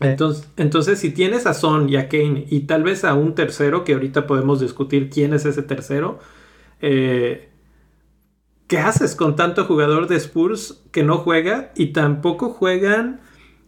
Entonces, 0.00 0.48
entonces, 0.56 0.98
si 0.98 1.10
tienes 1.10 1.46
a 1.46 1.54
Son 1.54 1.88
y 1.88 1.96
a 1.96 2.08
Kane 2.08 2.46
y 2.50 2.60
tal 2.60 2.82
vez 2.82 3.04
a 3.04 3.14
un 3.14 3.34
tercero, 3.34 3.84
que 3.84 3.94
ahorita 3.94 4.26
podemos 4.26 4.60
discutir 4.60 5.08
quién 5.08 5.32
es 5.32 5.46
ese 5.46 5.62
tercero, 5.62 6.18
eh, 6.80 7.48
¿qué 8.66 8.78
haces 8.78 9.14
con 9.14 9.36
tanto 9.36 9.64
jugador 9.64 10.08
de 10.08 10.16
Spurs 10.16 10.82
que 10.92 11.02
no 11.02 11.18
juega 11.18 11.72
y 11.74 11.88
tampoco 11.88 12.50
juegan 12.50 13.20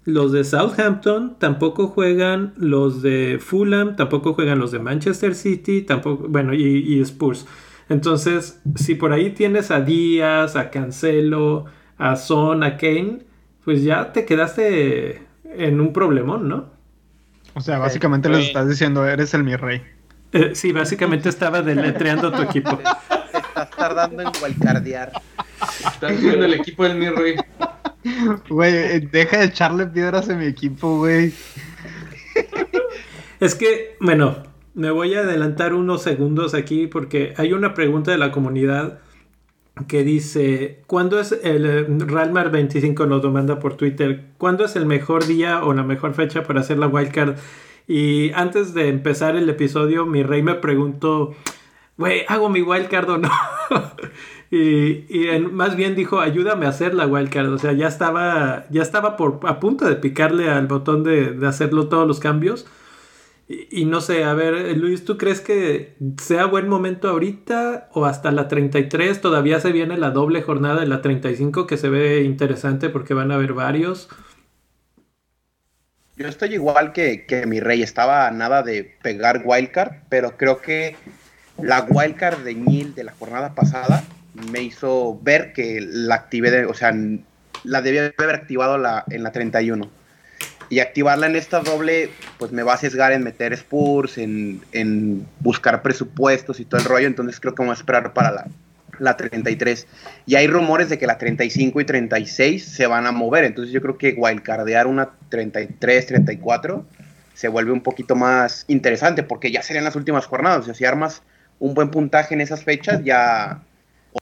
los 0.08 0.32
de 0.32 0.42
Southampton, 0.42 1.36
tampoco 1.38 1.88
juegan 1.88 2.54
los 2.56 3.02
de 3.02 3.38
Fulham, 3.38 3.94
tampoco 3.94 4.32
juegan 4.32 4.58
los 4.58 4.72
de 4.72 4.78
Manchester 4.78 5.34
City, 5.34 5.82
tampoco, 5.82 6.28
bueno, 6.28 6.54
y, 6.54 6.62
y 6.62 7.00
Spurs. 7.02 7.46
Entonces, 7.90 8.58
si 8.74 8.94
por 8.94 9.12
ahí 9.12 9.30
tienes 9.30 9.70
a 9.70 9.82
Díaz, 9.82 10.56
a 10.56 10.70
Cancelo, 10.70 11.66
a 11.98 12.16
Son, 12.16 12.62
a 12.62 12.78
Kane, 12.78 13.18
pues 13.66 13.82
ya 13.84 14.14
te 14.14 14.24
quedaste 14.24 15.26
en 15.44 15.78
un 15.78 15.92
problemón, 15.92 16.48
¿no? 16.48 16.70
O 17.52 17.60
sea, 17.60 17.78
básicamente 17.78 18.30
les 18.30 18.46
estás 18.46 18.66
diciendo, 18.66 19.06
eres 19.06 19.34
el 19.34 19.44
mi 19.44 19.56
rey. 19.56 19.82
Eh, 20.32 20.54
sí, 20.54 20.72
básicamente 20.72 21.28
estaba 21.28 21.60
deletreando 21.60 22.32
tu 22.32 22.40
equipo. 22.40 22.78
Estás 23.34 23.70
tardando 23.76 24.22
en 24.22 24.30
gualcardear. 24.40 25.12
Estás 25.84 26.18
viendo 26.18 26.46
el 26.46 26.54
equipo 26.54 26.84
del 26.84 26.96
mi 26.96 27.10
rey. 27.10 27.36
Güey, 28.48 28.74
eh, 28.74 29.08
deja 29.10 29.38
de 29.38 29.46
echarle 29.46 29.86
piedras 29.86 30.28
a 30.28 30.36
mi 30.36 30.46
equipo, 30.46 30.98
güey. 30.98 31.32
Es 33.40 33.54
que, 33.54 33.96
bueno, 34.00 34.42
me 34.74 34.90
voy 34.90 35.14
a 35.14 35.20
adelantar 35.20 35.74
unos 35.74 36.02
segundos 36.02 36.54
aquí 36.54 36.86
porque 36.86 37.34
hay 37.36 37.52
una 37.52 37.74
pregunta 37.74 38.10
de 38.10 38.18
la 38.18 38.32
comunidad 38.32 39.00
que 39.86 40.02
dice, 40.02 40.82
¿cuándo 40.86 41.20
es 41.20 41.32
el 41.44 41.66
eh, 41.66 41.86
Ralmar 42.06 42.50
25 42.50 43.06
nos 43.06 43.22
lo 43.22 43.30
manda 43.30 43.60
por 43.60 43.76
Twitter? 43.76 44.26
¿Cuándo 44.38 44.64
es 44.64 44.74
el 44.76 44.86
mejor 44.86 45.26
día 45.26 45.62
o 45.62 45.72
la 45.72 45.84
mejor 45.84 46.14
fecha 46.14 46.42
para 46.42 46.60
hacer 46.60 46.78
la 46.78 46.88
wildcard? 46.88 47.36
Y 47.86 48.32
antes 48.32 48.74
de 48.74 48.88
empezar 48.88 49.36
el 49.36 49.48
episodio, 49.48 50.04
mi 50.04 50.22
rey 50.22 50.42
me 50.42 50.54
preguntó, 50.54 51.34
güey, 51.96 52.24
¿hago 52.28 52.48
mi 52.48 52.62
wildcard 52.62 53.10
o 53.10 53.18
no? 53.18 53.30
y, 54.50 55.04
más 55.52 55.76
bien 55.76 55.94
dijo, 55.94 56.20
ayúdame 56.20 56.66
a 56.66 56.70
hacer 56.70 56.94
la 56.94 57.06
wildcard. 57.06 57.52
O 57.52 57.58
sea, 57.58 57.72
ya 57.72 57.86
estaba, 57.86 58.66
ya 58.70 58.82
estaba 58.82 59.16
por, 59.16 59.40
a 59.44 59.60
punto 59.60 59.86
de 59.86 59.96
picarle 59.96 60.48
al 60.48 60.66
botón 60.66 61.04
de, 61.04 61.36
hacerlo 61.46 61.88
todos 61.88 62.06
los 62.06 62.18
cambios. 62.18 62.66
Y, 63.48 63.86
no 63.86 64.00
sé, 64.00 64.24
a 64.24 64.34
ver, 64.34 64.76
Luis, 64.76 65.04
¿tú 65.04 65.16
crees 65.16 65.40
que 65.40 65.96
sea 66.22 66.44
buen 66.46 66.68
momento 66.68 67.08
ahorita 67.08 67.88
o 67.92 68.04
hasta 68.04 68.30
la 68.30 68.46
33? 68.46 69.20
Todavía 69.20 69.58
se 69.60 69.72
viene 69.72 69.96
la 69.96 70.10
doble 70.10 70.42
jornada 70.42 70.80
de 70.80 70.86
la 70.86 71.00
35 71.00 71.66
que 71.66 71.78
se 71.78 71.88
ve 71.88 72.22
interesante 72.22 72.90
porque 72.90 73.14
van 73.14 73.30
a 73.30 73.36
haber 73.36 73.54
varios. 73.54 74.10
Yo 76.16 76.26
estoy 76.26 76.54
igual 76.54 76.92
que, 76.92 77.26
que 77.26 77.46
mi 77.46 77.60
rey, 77.60 77.82
estaba 77.82 78.30
nada 78.32 78.62
de 78.62 78.96
pegar 79.02 79.42
wildcard, 79.44 79.92
pero 80.10 80.36
creo 80.36 80.60
que 80.60 80.96
la 81.62 81.86
wildcard 81.88 82.38
de 82.40 82.54
Nil 82.54 82.94
de 82.94 83.04
la 83.04 83.12
jornada 83.12 83.54
pasada 83.54 84.04
me 84.50 84.62
hizo 84.62 85.18
ver 85.22 85.52
que 85.52 85.80
la 85.80 86.14
activé, 86.14 86.50
de, 86.50 86.66
o 86.66 86.74
sea, 86.74 86.94
la 87.64 87.82
debía 87.82 88.12
haber 88.16 88.34
activado 88.34 88.78
la, 88.78 89.04
en 89.10 89.22
la 89.22 89.32
31 89.32 89.90
y 90.70 90.80
activarla 90.80 91.26
en 91.26 91.36
esta 91.36 91.60
doble, 91.60 92.10
pues 92.38 92.52
me 92.52 92.62
va 92.62 92.74
a 92.74 92.76
sesgar 92.76 93.12
en 93.12 93.22
meter 93.22 93.52
Spurs, 93.54 94.18
en, 94.18 94.60
en 94.72 95.26
buscar 95.40 95.82
presupuestos 95.82 96.60
y 96.60 96.64
todo 96.64 96.80
el 96.80 96.86
rollo. 96.86 97.06
Entonces 97.06 97.40
creo 97.40 97.54
que 97.54 97.62
vamos 97.62 97.78
a 97.78 97.80
esperar 97.80 98.12
para 98.12 98.30
la, 98.30 98.46
la 98.98 99.16
33. 99.16 99.86
Y 100.26 100.34
hay 100.34 100.46
rumores 100.46 100.90
de 100.90 100.98
que 100.98 101.06
la 101.06 101.16
35 101.16 101.80
y 101.80 101.84
36 101.84 102.64
se 102.64 102.86
van 102.86 103.06
a 103.06 103.12
mover. 103.12 103.44
Entonces 103.44 103.72
yo 103.72 103.80
creo 103.80 103.96
que 103.96 104.14
wildcardear 104.16 104.86
una 104.86 105.10
33, 105.30 106.06
34 106.06 106.84
se 107.34 107.48
vuelve 107.48 107.72
un 107.72 107.82
poquito 107.82 108.16
más 108.16 108.64
interesante 108.66 109.22
porque 109.22 109.50
ya 109.50 109.62
serían 109.62 109.84
las 109.84 109.96
últimas 109.96 110.26
jornadas. 110.26 110.60
O 110.60 110.64
sea, 110.64 110.74
si 110.74 110.84
armas 110.84 111.22
un 111.60 111.74
buen 111.74 111.90
puntaje 111.90 112.34
en 112.34 112.40
esas 112.40 112.64
fechas, 112.64 113.02
ya 113.04 113.62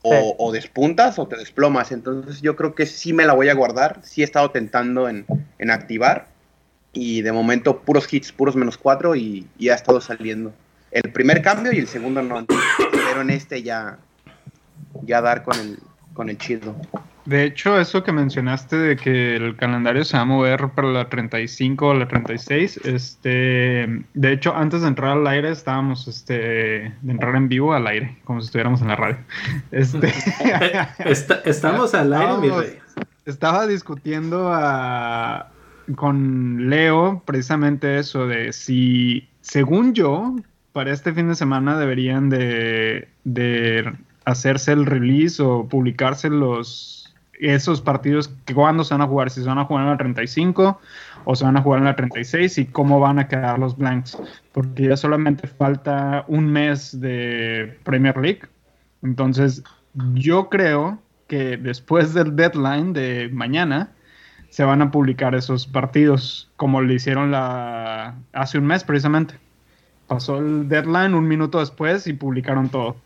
o, 0.03 0.53
despuntas 0.53 1.19
o 1.19 1.27
te 1.27 1.37
desplomas. 1.37 1.93
Entonces 1.93 2.41
yo 2.41 2.57
creo 2.57 2.75
que 2.75 2.87
sí 2.87 3.13
me 3.13 3.27
la 3.27 3.33
voy 3.33 3.49
a 3.49 3.55
guardar. 3.55 4.01
Sí 4.03 4.23
he 4.23 4.25
estado 4.25 4.51
tentando 4.51 5.09
en, 5.09 5.27
en 5.59 5.71
activar 5.71 6.29
y 6.93 7.23
de 7.23 7.33
momento 7.33 7.81
puros 7.81 8.13
hits, 8.13 8.33
puros 8.33 8.57
menos 8.57 8.79
cuatro 8.79 9.15
y, 9.15 9.47
y, 9.59 9.69
ha 9.69 9.75
estado 9.75 10.01
saliendo. 10.01 10.53
El 10.91 11.13
primer 11.13 11.43
cambio 11.43 11.73
y 11.73 11.79
el 11.79 11.89
segundo 11.89 12.23
no, 12.23 12.47
pero 12.47 13.21
en 13.21 13.31
este 13.31 13.63
ya, 13.63 13.99
ya 15.03 15.21
dar 15.21 15.43
con 15.43 15.59
el, 15.59 15.79
con 16.17 16.31
el 16.31 16.39
chido. 16.39 16.75
De 17.27 17.45
hecho, 17.45 17.79
eso 17.79 18.03
que 18.03 18.13
mencionaste 18.13 18.77
de 18.77 18.97
que 18.97 19.37
el 19.37 19.57
calendario 19.57 20.05
se 20.05 20.17
va 20.17 20.23
a 20.23 20.27
mover 20.27 20.69
para 20.71 20.89
la 20.89 21.09
35 21.09 21.89
o 21.89 21.95
la 21.95 22.09
36, 22.09 22.81
este, 22.85 24.05
de 24.15 24.33
hecho, 24.33 24.55
antes 24.55 24.83
de 24.83 24.89
entrar 24.89 25.19
al 25.19 25.27
aire 25.27 25.51
estábamos, 25.51 26.09
este, 26.09 26.95
de 27.01 27.13
entrar 27.13 27.35
en 27.37 27.49
vivo 27.49 27.75
al 27.75 27.87
aire, 27.89 28.17
como 28.25 28.41
si 28.41 28.47
estuviéramos 28.47 28.81
en 28.81 28.89
la 28.89 28.97
radio. 28.97 29.19
Este, 29.73 30.13
estamos 31.45 31.95
al 31.95 32.13
aire, 32.13 32.39
mi 32.39 32.49
rey. 32.49 32.79
Estaba 33.25 33.67
discutiendo 33.67 34.53
a, 34.53 35.51
con 35.97 36.71
Leo 36.71 37.23
precisamente 37.27 37.99
eso 37.99 38.27
de 38.27 38.53
si, 38.53 39.29
según 39.41 39.95
yo, 39.95 40.37
para 40.73 40.93
este 40.93 41.13
fin 41.13 41.29
de 41.29 41.35
semana 41.35 41.77
deberían 41.77 42.29
de, 42.29 43.09
de 43.25 43.93
hacerse 44.27 44.73
el 44.73 44.85
release 44.85 45.43
o 45.43 45.67
publicarse 45.67 46.29
los 46.29 46.93
esos 47.39 47.81
partidos 47.83 48.29
que 48.47 48.55
cuándo 48.55 48.83
se 48.83 48.95
van 48.95 49.03
a 49.03 49.07
jugar, 49.07 49.31
si 49.31 49.43
se 49.43 49.47
van 49.47 49.59
a 49.59 49.65
jugar 49.65 49.85
en 49.85 49.91
la 49.91 49.99
35 49.99 50.81
o 51.25 51.37
se 51.37 51.45
van 51.45 51.57
a 51.57 51.63
jugar 51.63 51.81
en 51.81 51.85
la 51.85 51.97
36 51.97 52.59
y 52.59 52.67
cómo 52.67 53.01
van 53.01 53.19
a 53.19 53.29
quedar 53.29 53.59
los 53.59 53.77
blanks, 53.77 54.19
porque 54.53 54.89
ya 54.89 54.97
solamente 54.97 55.47
falta 55.47 56.25
un 56.29 56.47
mes 56.51 56.99
de 56.99 57.79
Premier 57.85 58.17
League. 58.17 58.43
Entonces, 59.03 59.63
yo 60.15 60.49
creo 60.49 60.99
que 61.27 61.57
después 61.57 62.15
del 62.15 62.37
deadline 62.37 62.93
de 62.93 63.29
mañana, 63.33 63.91
se 64.51 64.65
van 64.65 64.81
a 64.81 64.91
publicar 64.91 65.35
esos 65.35 65.67
partidos, 65.67 66.51
como 66.57 66.81
le 66.81 66.95
hicieron 66.95 67.31
la 67.31 68.15
hace 68.33 68.59
un 68.59 68.67
mes 68.67 68.85
precisamente. 68.85 69.35
Pasó 70.07 70.39
el 70.39 70.69
deadline 70.69 71.15
un 71.15 71.27
minuto 71.29 71.59
después 71.59 72.07
y 72.07 72.13
publicaron 72.13 72.69
todo. 72.69 72.97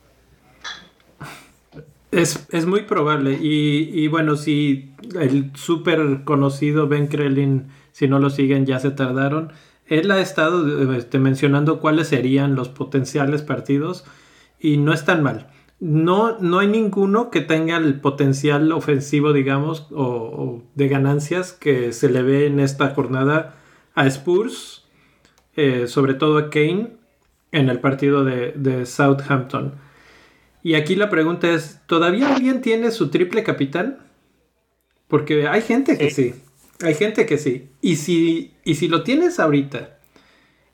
Es, 2.10 2.46
es 2.50 2.66
muy 2.66 2.82
probable. 2.82 3.38
Y, 3.40 3.90
y, 3.92 4.08
bueno, 4.08 4.36
si 4.36 4.92
el 5.18 5.52
súper 5.54 6.24
conocido 6.24 6.88
Ben 6.88 7.06
Krellin, 7.06 7.68
si 7.92 8.08
no 8.08 8.18
lo 8.18 8.30
siguen, 8.30 8.66
ya 8.66 8.80
se 8.80 8.90
tardaron. 8.90 9.52
Él 9.86 10.10
ha 10.10 10.20
estado 10.20 10.94
este, 10.94 11.18
mencionando 11.18 11.80
cuáles 11.80 12.08
serían 12.08 12.54
los 12.54 12.68
potenciales 12.68 13.42
partidos 13.42 14.04
y 14.58 14.76
no 14.76 14.92
es 14.92 15.04
tan 15.04 15.22
mal 15.22 15.48
no, 15.80 16.38
no 16.38 16.58
hay 16.58 16.68
ninguno 16.68 17.30
que 17.30 17.40
tenga 17.40 17.78
el 17.78 18.00
potencial 18.00 18.70
ofensivo, 18.72 19.32
digamos, 19.32 19.88
o, 19.90 20.62
de 20.74 20.88
ganancias 20.88 21.52
que 21.52 21.92
se 21.92 22.10
le 22.10 22.22
ve 22.22 22.46
en 22.46 22.60
esta 22.60 22.90
jornada 22.90 23.56
a 23.94 24.06
Spurs, 24.06 24.84
eh, 25.56 25.86
sobre 25.86 26.14
todo 26.14 26.36
a 26.38 26.50
Kane, 26.50 26.92
en 27.50 27.70
el 27.70 27.80
partido 27.80 28.24
de, 28.24 28.84
Southampton. 28.84 29.74
Y 30.62 30.74
aquí 30.74 30.94
la 30.94 31.08
pregunta 31.08 31.50
es, 31.50 31.80
¿todavía 31.86 32.34
alguien 32.34 32.60
tiene 32.60 32.90
su 32.90 33.10
triple 33.10 33.42
capitán? 33.42 33.98
Porque 35.08 35.48
hay 35.48 35.62
gente 35.62 35.96
que 35.96 36.10
sí. 36.10 36.34
Hay 36.82 36.94
gente 36.94 37.26
que 37.26 37.38
sí. 37.38 37.70
Y 37.80 37.96
si, 37.96 38.54
y 38.64 38.74
si 38.76 38.88
lo 38.88 39.02
tienes 39.02 39.40
ahorita 39.40 39.98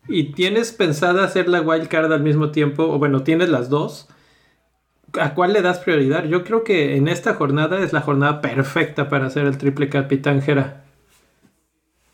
y 0.08 0.32
tienes 0.32 0.72
pensada 0.72 1.24
hacer 1.24 1.48
la 1.48 1.60
wild 1.60 1.88
card 1.88 2.12
al 2.12 2.22
mismo 2.22 2.50
tiempo, 2.50 2.84
o 2.84 2.98
bueno, 2.98 3.22
tienes 3.22 3.48
las 3.48 3.68
dos, 3.70 4.08
¿A 5.20 5.34
cuál 5.34 5.52
le 5.52 5.62
das 5.62 5.78
prioridad? 5.78 6.24
Yo 6.24 6.44
creo 6.44 6.64
que 6.64 6.96
en 6.96 7.08
esta 7.08 7.34
jornada 7.34 7.78
es 7.82 7.92
la 7.92 8.00
jornada 8.00 8.40
perfecta 8.40 9.08
para 9.08 9.26
hacer 9.26 9.46
el 9.46 9.56
triple 9.56 9.88
capitán 9.88 10.42
Jera. 10.42 10.82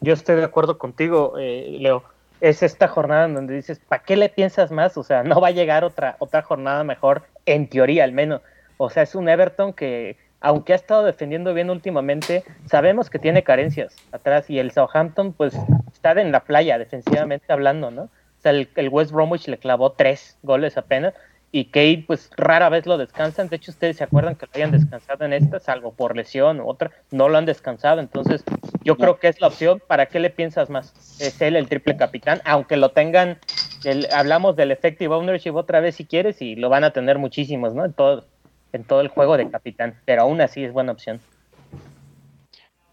Yo 0.00 0.12
estoy 0.12 0.36
de 0.36 0.44
acuerdo 0.44 0.78
contigo, 0.78 1.34
eh, 1.38 1.76
Leo. 1.80 2.04
Es 2.40 2.62
esta 2.62 2.88
jornada 2.88 3.26
en 3.26 3.34
donde 3.34 3.54
dices, 3.54 3.78
¿para 3.78 4.02
qué 4.02 4.16
le 4.16 4.28
piensas 4.28 4.72
más? 4.72 4.96
O 4.96 5.02
sea, 5.04 5.22
no 5.22 5.40
va 5.40 5.48
a 5.48 5.52
llegar 5.52 5.84
otra, 5.84 6.16
otra 6.18 6.42
jornada 6.42 6.82
mejor, 6.82 7.22
en 7.46 7.68
teoría 7.68 8.04
al 8.04 8.12
menos. 8.12 8.42
O 8.76 8.90
sea, 8.90 9.04
es 9.04 9.14
un 9.14 9.28
Everton 9.28 9.72
que, 9.72 10.16
aunque 10.40 10.72
ha 10.72 10.76
estado 10.76 11.04
defendiendo 11.04 11.54
bien 11.54 11.70
últimamente, 11.70 12.44
sabemos 12.66 13.10
que 13.10 13.18
tiene 13.18 13.42
carencias 13.44 13.94
atrás 14.10 14.50
y 14.50 14.58
el 14.58 14.72
Southampton, 14.72 15.32
pues, 15.32 15.56
está 15.92 16.20
en 16.20 16.32
la 16.32 16.40
playa, 16.40 16.78
defensivamente 16.78 17.52
hablando, 17.52 17.90
¿no? 17.90 18.02
O 18.02 18.42
sea, 18.42 18.50
el, 18.50 18.88
West 18.90 19.12
Bromwich 19.12 19.46
le 19.46 19.58
clavó 19.58 19.92
tres 19.92 20.36
goles 20.42 20.76
apenas 20.76 21.14
y 21.52 21.66
Kate 21.66 22.02
pues 22.08 22.28
rara 22.36 22.68
vez 22.70 22.86
lo 22.86 22.98
descansan. 22.98 23.48
De 23.48 23.54
hecho, 23.54 23.70
ustedes 23.70 23.98
se 23.98 24.04
acuerdan 24.04 24.34
que 24.34 24.46
lo 24.46 24.52
hayan 24.54 24.72
descansado 24.72 25.24
en 25.24 25.32
esta, 25.32 25.60
salvo 25.60 25.92
por 25.92 26.16
lesión 26.16 26.60
u 26.60 26.68
otra, 26.68 26.90
no 27.12 27.28
lo 27.28 27.38
han 27.38 27.46
descansado. 27.46 28.00
Entonces, 28.00 28.42
yo 28.82 28.96
creo 28.96 29.20
que 29.20 29.28
es 29.28 29.40
la 29.40 29.46
opción. 29.46 29.80
¿Para 29.86 30.06
qué 30.06 30.18
le 30.18 30.30
piensas 30.30 30.70
más? 30.70 30.92
Es 31.20 31.40
él 31.40 31.54
el 31.54 31.68
triple 31.68 31.96
capitán, 31.96 32.40
aunque 32.44 32.76
lo 32.76 32.88
tengan, 32.88 33.38
el- 33.84 34.08
hablamos 34.12 34.56
del 34.56 34.70
effective 34.70 35.14
ownership 35.14 35.54
otra 35.54 35.80
vez 35.80 35.96
si 35.96 36.04
quieres 36.04 36.40
y 36.42 36.56
lo 36.56 36.68
van 36.68 36.84
a 36.84 36.92
tener 36.92 37.18
muchísimos, 37.18 37.74
¿no? 37.74 37.84
En 37.84 37.92
todo, 37.92 38.24
en 38.72 38.84
todo 38.84 39.00
el 39.00 39.08
juego 39.08 39.36
de 39.36 39.50
capitán, 39.50 39.98
pero 40.04 40.22
aún 40.22 40.40
así 40.40 40.64
es 40.64 40.72
buena 40.72 40.92
opción. 40.92 41.20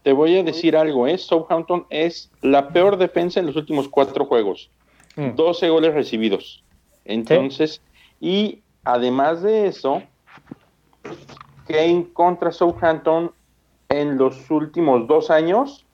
Te 0.02 0.12
voy 0.12 0.38
a 0.38 0.42
decir 0.42 0.76
algo, 0.76 1.06
¿eh? 1.06 1.18
Southampton 1.18 1.86
es 1.90 2.30
la 2.40 2.70
peor 2.70 2.96
defensa 2.96 3.38
en 3.40 3.46
los 3.46 3.56
últimos 3.56 3.88
cuatro 3.88 4.24
juegos. 4.24 4.70
Mm. 5.16 5.34
12 5.34 5.68
goles 5.68 5.92
recibidos. 5.94 6.62
Entonces, 7.04 7.82
y 8.20 8.60
además 8.84 9.42
de 9.42 9.66
eso, 9.66 10.02
Kane 11.66 12.06
contra 12.12 12.50
Southampton 12.52 13.32
en 13.88 14.16
los 14.16 14.50
últimos 14.50 15.06
dos 15.06 15.30
años 15.30 15.84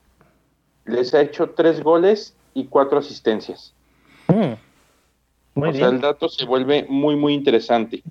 les 0.85 1.13
ha 1.13 1.21
hecho 1.21 1.49
tres 1.49 1.81
goles 1.83 2.35
y 2.53 2.65
cuatro 2.65 2.99
asistencias. 2.99 3.73
Mm. 4.27 4.53
Muy 5.57 5.69
o 5.69 5.73
sea, 5.73 5.87
el 5.87 6.01
dato 6.01 6.29
se 6.29 6.45
vuelve 6.45 6.85
muy, 6.87 7.15
muy 7.15 7.33
interesante. 7.33 8.03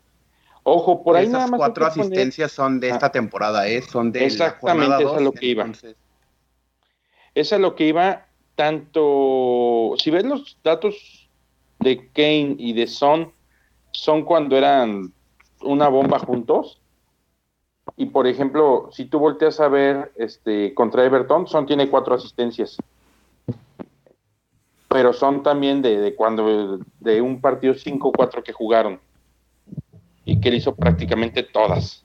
Ojo, 0.65 1.05
por 1.05 1.17
ahí 1.17 1.25
Esas 1.27 1.33
nada 1.33 1.47
más. 1.47 1.53
hay 1.53 1.59
cuatro 1.59 1.87
poner- 1.87 2.01
asistencias 2.01 2.51
son 2.51 2.81
de 2.81 2.89
esta 2.89 3.11
temporada, 3.13 3.69
¿eh? 3.69 3.83
Son 3.83 4.11
de 4.11 4.21
la 4.21 4.27
Exactamente, 4.27 4.97
eso 5.05 5.07
es 5.07 5.13
dos, 5.13 5.23
lo 5.23 5.33
que 5.33 5.47
iba. 5.47 5.71
Es 7.35 7.53
a 7.53 7.59
lo 7.59 7.75
que 7.77 7.87
iba 7.87 8.27
tanto. 8.57 9.95
Si 9.99 10.11
ves 10.11 10.25
los 10.25 10.59
datos 10.65 11.29
de 11.79 12.09
Kane 12.13 12.57
y 12.59 12.73
de 12.73 12.87
Son, 12.87 13.33
son 13.93 14.25
cuando 14.25 14.57
eran 14.57 15.13
una 15.61 15.89
bomba 15.89 16.19
juntos. 16.19 16.81
Y 17.97 18.07
por 18.07 18.27
ejemplo, 18.27 18.89
si 18.93 19.05
tú 19.05 19.19
volteas 19.21 19.61
a 19.61 19.69
ver 19.69 20.13
este 20.17 20.75
contra 20.75 21.05
Everton, 21.05 21.47
Son 21.47 21.65
tiene 21.67 21.89
cuatro 21.89 22.15
asistencias. 22.15 22.77
Pero 24.89 25.13
son 25.13 25.43
también 25.43 25.83
de, 25.83 25.99
de 25.99 26.15
cuando 26.15 26.79
de 27.01 27.21
un 27.21 27.41
partido 27.41 27.75
5-4 27.75 28.43
que 28.43 28.53
jugaron. 28.53 29.01
Y 30.25 30.41
que 30.41 30.49
él 30.49 30.57
hizo 30.57 30.75
prácticamente 30.75 31.43
todas. 31.43 32.05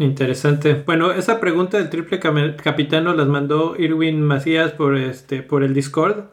Interesante. 0.00 0.82
Bueno, 0.86 1.12
esa 1.12 1.40
pregunta 1.40 1.76
del 1.76 1.90
triple 1.90 2.18
capitán 2.18 3.04
nos 3.04 3.16
las 3.16 3.28
mandó 3.28 3.74
Irwin 3.78 4.22
Macías 4.22 4.72
por 4.72 4.96
este 4.96 5.42
por 5.42 5.62
el 5.62 5.74
Discord. 5.74 6.24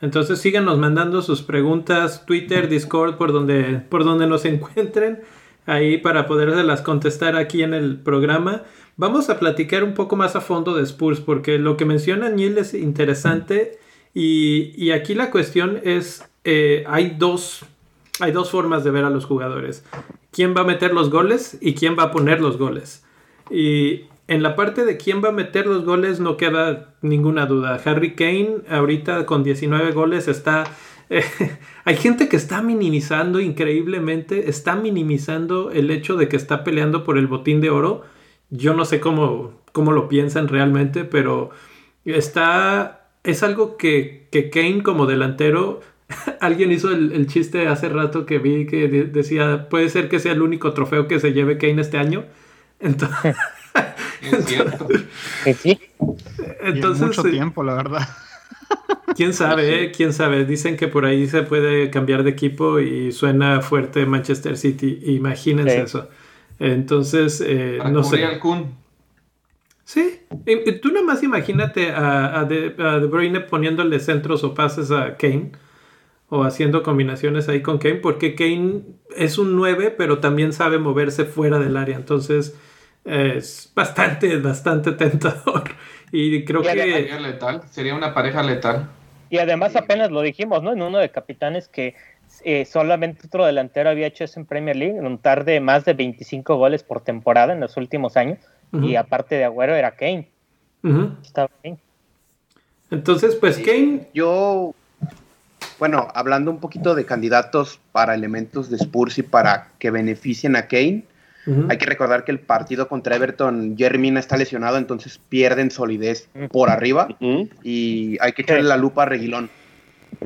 Entonces 0.00 0.40
síganos 0.40 0.76
mandando 0.78 1.22
sus 1.22 1.42
preguntas, 1.42 2.26
Twitter, 2.26 2.68
Discord, 2.68 3.16
por 3.16 3.32
donde, 3.32 3.80
por 3.88 4.02
donde 4.02 4.26
nos 4.26 4.44
encuentren, 4.46 5.20
ahí 5.66 5.98
para 5.98 6.26
poderlas 6.26 6.82
contestar 6.82 7.36
aquí 7.36 7.62
en 7.62 7.74
el 7.74 8.00
programa. 8.00 8.64
Vamos 8.96 9.30
a 9.30 9.38
platicar 9.38 9.84
un 9.84 9.94
poco 9.94 10.16
más 10.16 10.34
a 10.34 10.40
fondo 10.40 10.74
de 10.74 10.82
Spurs, 10.82 11.20
porque 11.20 11.58
lo 11.58 11.76
que 11.76 11.84
menciona 11.84 12.28
Neil 12.28 12.58
es 12.58 12.74
interesante. 12.74 13.78
Y, 14.14 14.90
aquí 14.90 15.14
la 15.14 15.30
cuestión 15.30 15.80
es, 15.84 16.28
eh, 16.44 16.84
hay 16.86 17.16
dos 17.18 17.64
hay 18.20 18.30
dos 18.30 18.50
formas 18.50 18.84
de 18.84 18.90
ver 18.90 19.04
a 19.04 19.10
los 19.10 19.24
jugadores. 19.24 19.84
¿Quién 20.30 20.54
va 20.56 20.60
a 20.60 20.64
meter 20.64 20.92
los 20.94 21.10
goles 21.10 21.58
y 21.60 21.74
quién 21.74 21.96
va 21.98 22.04
a 22.04 22.10
poner 22.12 22.40
los 22.40 22.56
goles? 22.56 23.04
Y 23.50 24.04
en 24.28 24.42
la 24.42 24.54
parte 24.54 24.84
de 24.84 24.96
quién 24.96 25.22
va 25.24 25.30
a 25.30 25.32
meter 25.32 25.66
los 25.66 25.84
goles 25.84 26.20
no 26.20 26.36
queda 26.36 26.94
ninguna 27.02 27.46
duda. 27.46 27.80
Harry 27.84 28.14
Kane 28.14 28.58
ahorita 28.68 29.26
con 29.26 29.42
19 29.42 29.92
goles 29.92 30.28
está... 30.28 30.64
hay 31.84 31.96
gente 31.96 32.28
que 32.28 32.36
está 32.36 32.62
minimizando 32.62 33.40
increíblemente, 33.40 34.48
está 34.48 34.76
minimizando 34.76 35.70
el 35.70 35.90
hecho 35.90 36.16
de 36.16 36.28
que 36.28 36.36
está 36.36 36.64
peleando 36.64 37.04
por 37.04 37.18
el 37.18 37.26
botín 37.26 37.60
de 37.60 37.70
oro. 37.70 38.02
Yo 38.50 38.72
no 38.72 38.84
sé 38.84 39.00
cómo, 39.00 39.60
cómo 39.72 39.92
lo 39.92 40.08
piensan 40.08 40.48
realmente, 40.48 41.04
pero 41.04 41.50
está... 42.04 43.01
Es 43.24 43.42
algo 43.42 43.76
que, 43.76 44.26
que 44.30 44.50
Kane 44.50 44.82
como 44.82 45.06
delantero 45.06 45.80
Alguien 46.40 46.72
hizo 46.72 46.90
el, 46.90 47.12
el 47.12 47.26
chiste 47.26 47.68
hace 47.68 47.88
rato 47.88 48.26
que 48.26 48.38
vi 48.38 48.66
que 48.66 48.88
de- 48.88 49.04
decía, 49.04 49.68
puede 49.70 49.88
ser 49.88 50.08
que 50.08 50.18
sea 50.18 50.32
el 50.32 50.42
único 50.42 50.72
trofeo 50.74 51.08
que 51.08 51.18
se 51.20 51.32
lleve 51.32 51.56
Kane 51.58 51.80
este 51.80 51.96
año. 51.98 52.24
Entonces, 52.80 53.36
Es 54.30 54.44
cierto. 54.46 54.88
Que 55.44 55.54
sí. 55.54 55.78
Y 56.64 56.68
en 56.68 56.76
entonces 56.76 57.06
mucho 57.08 57.22
tiempo, 57.24 57.62
la 57.64 57.74
verdad. 57.74 58.08
quién 59.16 59.32
sabe, 59.34 59.84
eh? 59.84 59.92
quién 59.92 60.12
sabe. 60.12 60.44
Dicen 60.44 60.76
que 60.76 60.86
por 60.88 61.04
ahí 61.06 61.26
se 61.28 61.42
puede 61.42 61.90
cambiar 61.90 62.22
de 62.22 62.30
equipo 62.30 62.78
y 62.80 63.10
suena 63.12 63.60
fuerte 63.62 64.06
Manchester 64.06 64.56
City. 64.56 65.00
Imagínense 65.06 65.74
Sí. 65.76 65.80
eso. 65.82 66.08
Entonces, 66.60 67.42
eh, 67.44 67.78
no 67.90 68.04
sé. 68.04 68.24
al 68.24 68.38
Kun. 68.38 68.74
Sí, 69.84 70.20
tú 70.80 70.90
nada 70.90 71.04
más 71.04 71.22
imagínate 71.22 71.90
a, 71.90 72.40
a, 72.40 72.44
de, 72.44 72.74
a 72.78 72.98
De 72.98 73.06
Bruyne 73.06 73.40
poniéndole 73.40 73.98
centros 74.00 74.44
o 74.44 74.54
pases 74.54 74.90
a 74.90 75.16
Kane 75.16 75.52
o 76.28 76.44
haciendo 76.44 76.82
combinaciones 76.82 77.48
ahí 77.48 77.60
con 77.60 77.78
Kane, 77.78 77.96
porque 77.96 78.34
Kane 78.34 78.82
es 79.16 79.36
un 79.36 79.54
9, 79.54 79.94
pero 79.98 80.18
también 80.18 80.54
sabe 80.54 80.78
moverse 80.78 81.26
fuera 81.26 81.58
del 81.58 81.76
área, 81.76 81.96
entonces 81.96 82.56
eh, 83.04 83.34
es 83.36 83.70
bastante, 83.74 84.38
bastante 84.38 84.92
tentador. 84.92 85.64
Y 86.10 86.44
creo 86.44 86.62
Y 86.62 86.64
que... 86.64 86.70
Sería 86.70 87.20
letal. 87.20 87.62
Sería 87.70 87.94
una 87.94 88.14
pareja 88.14 88.42
letal. 88.42 88.88
Y 89.28 89.38
además 89.38 89.76
apenas 89.76 90.10
lo 90.10 90.20
dijimos, 90.22 90.62
¿no? 90.62 90.72
En 90.72 90.82
uno 90.82 90.98
de 90.98 91.10
capitanes 91.10 91.68
que 91.68 91.96
eh, 92.44 92.64
solamente 92.64 93.26
otro 93.26 93.44
delantero 93.44 93.90
había 93.90 94.06
hecho 94.06 94.24
eso 94.24 94.40
en 94.40 94.46
Premier 94.46 94.76
League, 94.76 94.96
en 94.96 95.06
un 95.06 95.18
tarde 95.18 95.60
más 95.60 95.84
de 95.84 95.94
25 95.94 96.56
goles 96.56 96.82
por 96.82 97.02
temporada 97.02 97.52
en 97.52 97.60
los 97.60 97.76
últimos 97.76 98.16
años. 98.16 98.38
Y 98.72 98.96
aparte 98.96 99.34
de 99.34 99.44
Agüero 99.44 99.74
era 99.74 99.92
Kane. 99.92 100.28
Estaba 101.22 101.50
bien. 101.62 101.78
Entonces, 102.90 103.34
pues 103.36 103.58
Kane... 103.58 104.08
Yo, 104.14 104.74
bueno, 105.78 106.08
hablando 106.14 106.50
un 106.50 106.58
poquito 106.58 106.94
de 106.94 107.04
candidatos 107.04 107.80
para 107.92 108.14
elementos 108.14 108.70
de 108.70 108.76
Spurs 108.76 109.18
y 109.18 109.22
para 109.22 109.68
que 109.78 109.90
beneficien 109.90 110.56
a 110.56 110.66
Kane, 110.66 111.04
hay 111.68 111.76
que 111.76 111.86
recordar 111.86 112.24
que 112.24 112.30
el 112.30 112.38
partido 112.38 112.86
contra 112.86 113.16
Everton, 113.16 113.76
Jerry 113.76 113.98
Mina 113.98 114.20
está 114.20 114.36
lesionado, 114.36 114.78
entonces 114.78 115.18
pierden 115.28 115.70
solidez 115.70 116.28
por 116.50 116.70
arriba 116.70 117.08
y 117.62 118.16
hay 118.20 118.32
que 118.32 118.42
echarle 118.42 118.62
la 118.62 118.76
lupa 118.76 119.02
a 119.02 119.06
Reguilón. 119.06 119.50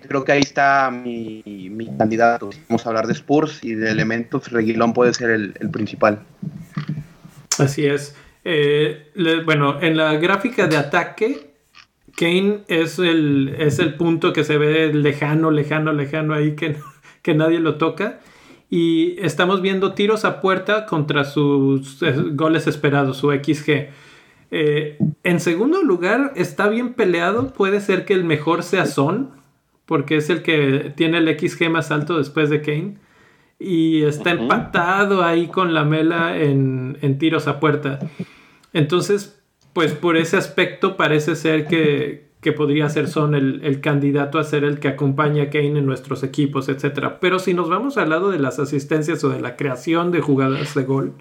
Creo 0.09 0.25
que 0.25 0.33
ahí 0.33 0.43
está 0.43 0.91
mi, 0.91 1.43
mi 1.71 1.97
candidato. 1.97 2.51
Vamos 2.69 2.85
a 2.85 2.89
hablar 2.91 3.07
de 3.07 3.15
Spurs 3.15 3.65
y 3.65 3.75
de 3.75 3.91
elementos, 3.91 4.51
Reguilón 4.51 4.93
puede 4.93 5.15
ser 5.15 5.31
el, 5.31 5.55
el 5.59 5.71
principal. 5.71 6.19
Así 7.59 7.87
es. 7.87 8.15
Eh, 8.49 9.11
le- 9.15 9.43
bueno, 9.43 9.79
en 9.81 9.97
la 9.97 10.15
gráfica 10.19 10.69
de 10.69 10.77
ataque, 10.77 11.51
Kane 12.17 12.61
es 12.69 13.01
el, 13.01 13.57
es 13.59 13.81
el 13.81 13.95
punto 13.95 14.33
que 14.33 14.45
se 14.45 14.57
ve 14.57 14.95
lejano, 14.95 15.51
lejano, 15.51 15.93
lejano 15.93 16.33
ahí 16.33 16.55
que, 16.55 16.77
que 17.23 17.35
nadie 17.35 17.59
lo 17.59 17.75
toca. 17.75 18.21
Y 18.71 19.17
estamos 19.21 19.63
viendo 19.63 19.95
tiros 19.95 20.25
a 20.25 20.41
puerta 20.41 20.87
contra 20.87 21.25
sus 21.25 22.01
eh, 22.05 22.15
goles 22.33 22.69
esperados, 22.69 23.17
su 23.17 23.33
XG. 23.33 23.89
Eh, 24.53 24.97
en 25.25 25.41
segundo 25.41 25.83
lugar, 25.83 26.33
está 26.37 26.69
bien 26.69 26.95
peleado. 26.95 27.53
Puede 27.53 27.81
ser 27.81 28.05
que 28.05 28.15
el 28.15 28.23
mejor 28.23 28.63
sea 28.63 28.87
Son, 28.87 29.31
porque 29.87 30.17
es 30.19 30.31
el 30.31 30.43
que 30.43 30.93
tiene 30.97 31.19
el 31.19 31.37
XG 31.37 31.69
más 31.69 31.91
alto 31.91 32.17
después 32.17 32.49
de 32.49 32.61
Kane. 32.63 32.97
Y 33.59 34.03
está 34.03 34.31
empatado 34.31 35.25
ahí 35.25 35.49
con 35.49 35.75
la 35.75 35.85
mela 35.85 36.37
en, 36.39 36.97
en 37.03 37.19
tiros 37.19 37.49
a 37.49 37.59
puerta. 37.59 37.99
Entonces, 38.77 39.43
pues 39.73 39.93
por 39.95 40.19
ese 40.19 40.37
aspecto 40.37 40.99
parece 40.99 41.35
ser 41.35 41.67
que, 41.67 42.29
que 42.43 42.53
podría 42.53 42.91
ser 42.91 43.09
Son 43.09 43.35
el, 43.35 43.65
el 43.65 43.81
candidato 43.81 44.39
a 44.39 44.45
ser 44.45 44.65
el 44.65 44.81
que 44.81 44.89
acompaña 44.89 45.45
a 45.45 45.51
Kane 45.51 45.79
en 45.79 45.87
nuestros 45.87 46.23
equipos, 46.23 46.69
etc. 46.69 47.15
Pero 47.19 47.39
si 47.39 47.55
nos 47.55 47.71
vamos 47.71 47.97
al 47.97 48.11
lado 48.11 48.31
de 48.31 48.39
las 48.39 48.59
asistencias 48.59 49.25
o 49.25 49.31
de 49.31 49.41
la 49.41 49.57
creación 49.57 50.13
de 50.13 50.21
jugadas 50.21 50.75
de 50.75 50.85
gol, 50.85 51.15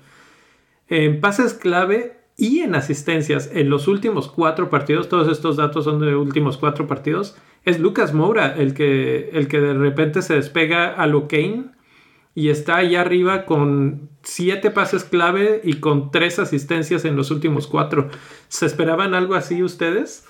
en 0.90 1.22
pases 1.22 1.54
clave 1.54 2.18
y 2.36 2.60
en 2.60 2.76
asistencias 2.76 3.50
en 3.54 3.70
los 3.70 3.88
últimos 3.88 4.28
cuatro 4.28 4.70
partidos, 4.70 5.08
todos 5.08 5.30
estos 5.30 5.56
datos 5.56 5.86
son 5.86 6.02
de 6.02 6.14
últimos 6.14 6.58
cuatro 6.58 6.88
partidos, 6.88 7.38
es 7.64 7.80
Lucas 7.80 8.14
Moura 8.14 8.54
el 8.54 8.74
que, 8.74 9.30
el 9.32 9.48
que 9.48 9.62
de 9.62 9.76
repente 9.76 10.22
se 10.22 10.36
despega 10.36 10.90
a 10.90 11.08
lo 11.08 11.30
Kane 11.30 11.68
y 12.36 12.50
está 12.50 12.76
allá 12.76 13.02
arriba 13.02 13.46
con 13.46 14.10
siete 14.22 14.70
pases 14.70 15.06
clave 15.06 15.62
y 15.64 15.76
con 15.80 16.12
tres 16.12 16.38
asistencias 16.38 17.06
en 17.06 17.16
los 17.16 17.32
últimos 17.32 17.66
cuatro. 17.66 18.10
¿Se 18.50 18.66
esperaban 18.66 19.14
algo 19.16 19.36
así 19.36 19.64
ustedes? 19.64 20.28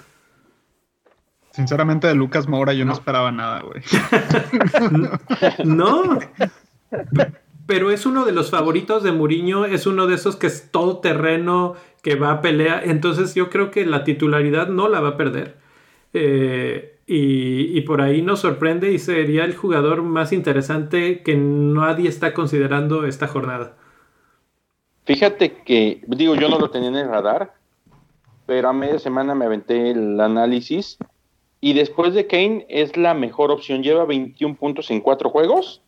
Sinceramente, 1.52 2.08
de 2.08 2.16
Lucas 2.16 2.48
Moura 2.48 2.74
yo 2.74 2.86
no, 2.86 2.92
No. 2.92 2.98
esperaba 2.98 3.32
nada, 3.32 3.62
güey. 3.62 3.82
No. 5.66 6.20
Pero 7.66 7.90
es 7.92 8.06
uno 8.06 8.26
de 8.26 8.32
los 8.32 8.52
favoritos 8.52 9.02
de 9.04 9.12
Mourinho, 9.12 9.66
es 9.66 9.88
uno 9.88 10.06
de 10.06 10.16
esos 10.16 10.36
que 10.36 10.48
es 10.48 10.70
todo 10.72 11.00
terreno, 11.00 11.76
que 12.04 12.16
va 12.16 12.32
a 12.32 12.42
pelear. 12.42 12.84
Entonces 12.88 13.34
yo 13.34 13.50
creo 13.50 13.72
que 13.72 13.86
la 13.86 14.04
titularidad 14.04 14.68
no 14.68 14.88
la 14.90 15.00
va 15.00 15.10
a 15.10 15.18
perder. 15.18 15.58
Eh, 16.14 16.95
y, 17.08 17.78
y 17.78 17.82
por 17.82 18.02
ahí 18.02 18.22
nos 18.22 18.40
sorprende 18.40 18.92
y 18.92 19.00
sería 19.00 19.46
el 19.46 19.56
jugador 19.56 20.02
más 20.02 20.34
interesante 20.34 21.22
que 21.22 21.36
nadie 21.36 22.10
está 22.10 22.34
considerando 22.34 23.06
esta 23.06 23.28
jornada. 23.28 23.78
Fíjate 25.06 25.58
que, 25.64 26.02
digo, 26.08 26.36
yo 26.36 26.50
no 26.50 26.58
lo 26.58 26.72
tenía 26.72 26.90
en 26.90 26.96
el 26.96 27.08
radar, 27.08 27.54
pero 28.48 28.70
a 28.70 28.74
media 28.74 28.98
semana 28.98 29.36
me 29.36 29.46
aventé 29.46 29.92
el 29.92 30.20
análisis 30.20 30.98
y 31.62 31.74
después 31.74 32.14
de 32.14 32.28
Kane 32.28 32.66
es 32.70 32.98
la 32.98 33.14
mejor 33.14 33.52
opción. 33.52 33.84
Lleva 33.84 34.06
21 34.06 34.56
puntos 34.56 34.90
en 34.90 35.02
cuatro 35.02 35.30
juegos 35.30 35.82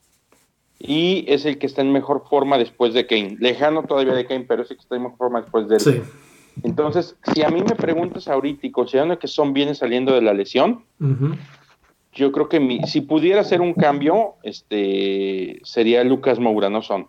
y 0.80 1.26
es 1.28 1.46
el 1.46 1.58
que 1.58 1.66
está 1.66 1.82
en 1.82 1.92
mejor 1.92 2.24
forma 2.30 2.60
después 2.60 2.94
de 2.94 3.08
Kane. 3.08 3.38
Lejano 3.40 3.84
todavía 3.84 4.14
de 4.14 4.26
Kane, 4.26 4.46
pero 4.48 4.62
es 4.62 4.72
el 4.72 4.78
que 4.78 4.82
está 4.82 4.96
en 4.96 5.04
mejor 5.04 5.18
forma 5.18 5.42
después 5.42 5.68
de 5.68 5.76
él. 5.76 5.82
Sí. 5.82 6.02
Entonces, 6.64 7.18
si 7.24 7.44
a 7.44 7.50
mí 7.50 7.62
me 7.62 7.76
preguntas 7.76 8.28
ahorita 8.28 8.66
y 8.68 8.72
considerando 8.72 9.20
que 9.20 9.28
Son 9.28 9.54
viene 9.54 9.76
saliendo 9.76 10.14
de 10.14 10.22
la 10.22 10.34
lesión, 10.34 10.86
yo 12.14 12.32
creo 12.32 12.50
que 12.50 12.60
mi- 12.60 12.82
si 12.88 13.02
pudiera 13.02 13.42
hacer 13.42 13.62
un 13.62 13.74
cambio, 13.74 14.36
este 14.44 15.60
sería 15.64 16.04
Lucas 16.04 16.40
Moura, 16.40 16.70
no 16.70 16.82
Son. 16.82 17.08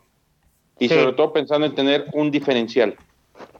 Y 0.78 0.88
Sí. 0.88 0.94
sobre 0.94 1.12
todo 1.14 1.32
pensando 1.32 1.66
en 1.66 1.74
tener 1.74 2.06
un 2.12 2.30
diferencial. 2.30 2.96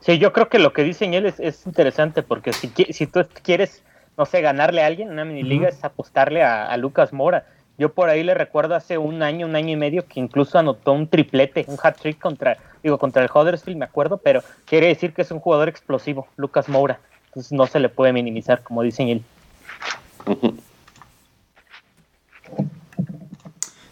Sí, 0.00 0.18
yo 0.18 0.32
creo 0.32 0.48
que 0.48 0.58
lo 0.60 0.72
que 0.72 0.84
dicen 0.84 1.14
él 1.14 1.26
es, 1.26 1.40
es 1.40 1.66
interesante 1.66 2.22
porque 2.22 2.52
si, 2.52 2.70
si 2.90 3.06
tú 3.08 3.26
quieres, 3.42 3.82
no 4.16 4.24
sé, 4.26 4.40
ganarle 4.40 4.82
a 4.82 4.86
alguien 4.86 5.08
en 5.08 5.14
una 5.14 5.24
mini 5.24 5.42
liga 5.42 5.68
Ujú. 5.68 5.76
es 5.76 5.84
apostarle 5.84 6.42
a, 6.42 6.66
a 6.66 6.76
Lucas 6.76 7.12
Mora. 7.12 7.44
Yo 7.78 7.92
por 7.92 8.08
ahí 8.10 8.24
le 8.24 8.34
recuerdo 8.34 8.74
hace 8.74 8.98
un 8.98 9.22
año, 9.22 9.46
un 9.46 9.54
año 9.54 9.70
y 9.72 9.76
medio 9.76 10.04
que 10.06 10.18
incluso 10.18 10.58
anotó 10.58 10.92
un 10.92 11.06
triplete, 11.08 11.64
un 11.68 11.78
hat 11.80 11.96
trick 11.96 12.18
contra, 12.18 12.58
digo, 12.82 12.98
contra 12.98 13.22
el 13.22 13.30
Huddersfield, 13.32 13.78
me 13.78 13.84
acuerdo, 13.84 14.18
pero 14.18 14.42
quiere 14.66 14.88
decir 14.88 15.12
que 15.14 15.22
es 15.22 15.30
un 15.30 15.38
jugador 15.38 15.68
explosivo, 15.68 16.26
Lucas 16.36 16.68
Moura. 16.68 16.98
Entonces 17.28 17.52
no 17.52 17.66
se 17.68 17.78
le 17.78 17.88
puede 17.88 18.12
minimizar, 18.12 18.62
como 18.64 18.82
dicen 18.82 19.08
él. 19.08 19.22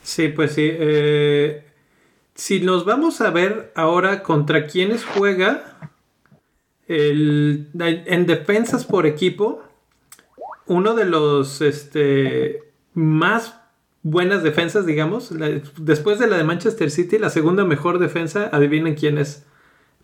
Sí, 0.02 0.28
pues 0.28 0.52
sí. 0.54 0.70
eh, 0.72 1.64
si 2.34 2.60
nos 2.60 2.84
vamos 2.84 3.20
a 3.20 3.30
ver 3.30 3.72
ahora 3.74 4.22
contra 4.22 4.66
quiénes 4.68 5.04
juega 5.04 5.64
el- 6.86 7.68
en 7.74 8.24
defensas 8.26 8.84
por 8.84 9.04
equipo, 9.06 9.62
uno 10.66 10.94
de 10.94 11.06
los 11.06 11.60
este, 11.60 12.62
más 12.94 13.58
buenas 14.08 14.42
defensas, 14.44 14.86
digamos, 14.86 15.32
la- 15.32 15.60
después 15.78 16.18
de 16.20 16.28
la 16.28 16.36
de 16.36 16.44
Manchester 16.44 16.90
City, 16.92 17.18
la 17.18 17.28
segunda 17.30 17.64
mejor 17.64 17.98
defensa, 17.98 18.48
adivinen 18.52 18.94
quién 18.94 19.18
es. 19.18 19.44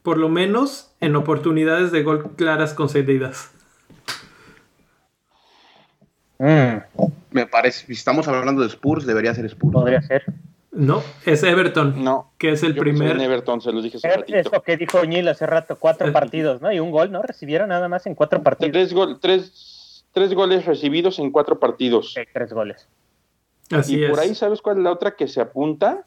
Por 0.03 0.19
lo 0.19 0.29
menos 0.29 0.91
en 1.01 1.15
oportunidades 1.15 1.93
de 1.93 2.03
gol 2.03 2.33
claras 2.37 2.75
concedidas. 2.75 3.53
Mm, 6.38 6.79
Me 7.31 7.47
parece, 7.47 7.87
si 7.87 7.93
estamos 7.93 8.27
hablando 8.29 8.61
de 8.62 8.69
Spurs, 8.69 9.07
debería 9.07 9.33
ser 9.35 9.47
Spurs. 9.47 9.73
podría 9.73 10.03
ser. 10.03 10.25
No, 10.73 11.03
es 11.25 11.43
Everton, 11.45 12.03
No, 12.03 12.33
que 12.38 12.51
es 12.53 12.62
el 12.62 12.75
yo 12.75 12.81
primer. 12.81 13.12
en 13.12 13.21
Everton, 13.21 13.61
se 13.61 13.73
los 13.73 13.83
dije 13.85 13.99
hace 13.99 14.09
Es 14.09 14.17
ratito. 14.17 14.38
es 14.38 14.53
lo 14.53 14.62
que 14.62 14.77
dijo 14.77 14.99
O'Neill 15.01 15.29
hace 15.29 15.47
rato, 15.47 15.77
cuatro 15.79 16.09
Eh. 16.09 16.12
partidos, 16.12 16.61
¿no? 16.61 16.73
Y 16.73 16.81
un 16.81 16.91
gol, 16.91 17.12
¿no? 17.12 17.23
Recibieron 17.23 17.69
nada 17.69 17.88
más 17.88 18.07
en 18.07 18.15
cuatro 18.15 18.43
partidos. 18.43 18.73
Tres, 18.73 18.93
gol- 18.93 19.19
tres, 19.21 20.05
tres 20.12 20.35
goles 20.35 20.65
recibidos 20.67 21.19
en 21.19 21.31
cuatro 21.31 21.59
partidos. 21.61 22.12
Sí, 22.15 22.23
tres 22.33 22.53
goles. 22.53 22.88
Así 23.75 23.97
y 24.03 24.09
por 24.09 24.19
es. 24.19 24.25
ahí, 24.25 24.35
¿sabes 24.35 24.61
cuál 24.63 24.79
es 24.79 24.85
la 24.85 24.93
otra 24.93 25.17
que 25.17 25.29
se 25.29 25.41
apunta? 25.41 26.07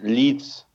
Leeds, 0.00 0.66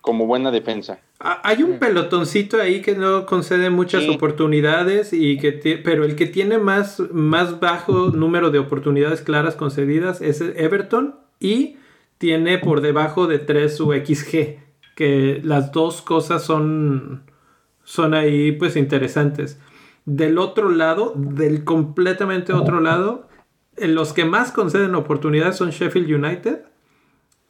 como 0.00 0.26
buena 0.26 0.50
defensa. 0.50 0.98
Ah, 1.18 1.40
Hay 1.44 1.62
un 1.62 1.78
pelotoncito 1.78 2.60
ahí 2.60 2.82
que 2.82 2.94
no 2.94 3.24
concede 3.26 3.70
muchas 3.70 4.04
Sí. 4.04 4.10
oportunidades 4.10 5.12
y 5.12 5.38
que 5.38 5.52
pero 5.82 6.04
el 6.04 6.14
que 6.16 6.26
tiene 6.26 6.58
más, 6.58 7.00
más 7.10 7.58
bajo 7.60 8.08
número 8.10 8.50
de 8.50 8.58
oportunidades 8.58 9.22
claras 9.22 9.54
concedidas 9.56 10.20
es 10.20 10.40
Everton 10.40 11.16
y 11.40 11.76
tiene 12.18 12.58
por 12.58 12.80
debajo 12.82 13.26
de 13.26 13.38
3 13.38 13.76
su 13.76 13.92
XG, 13.92 14.58
que 14.94 15.40
las 15.42 15.72
dos 15.72 16.02
cosas 16.02 16.42
son 16.42 17.22
son 17.84 18.12
ahí 18.14 18.52
pues 18.52 18.76
interesantes. 18.76 19.58
Del 20.06 20.38
otro 20.38 20.70
lado, 20.70 21.12
del 21.16 21.64
completamente 21.64 22.52
otro 22.52 22.80
lado, 22.80 23.28
los 23.78 24.12
que 24.12 24.24
más 24.24 24.52
conceden 24.52 24.94
oportunidades 24.94 25.56
son 25.56 25.70
Sheffield 25.70 26.10
United 26.12 26.60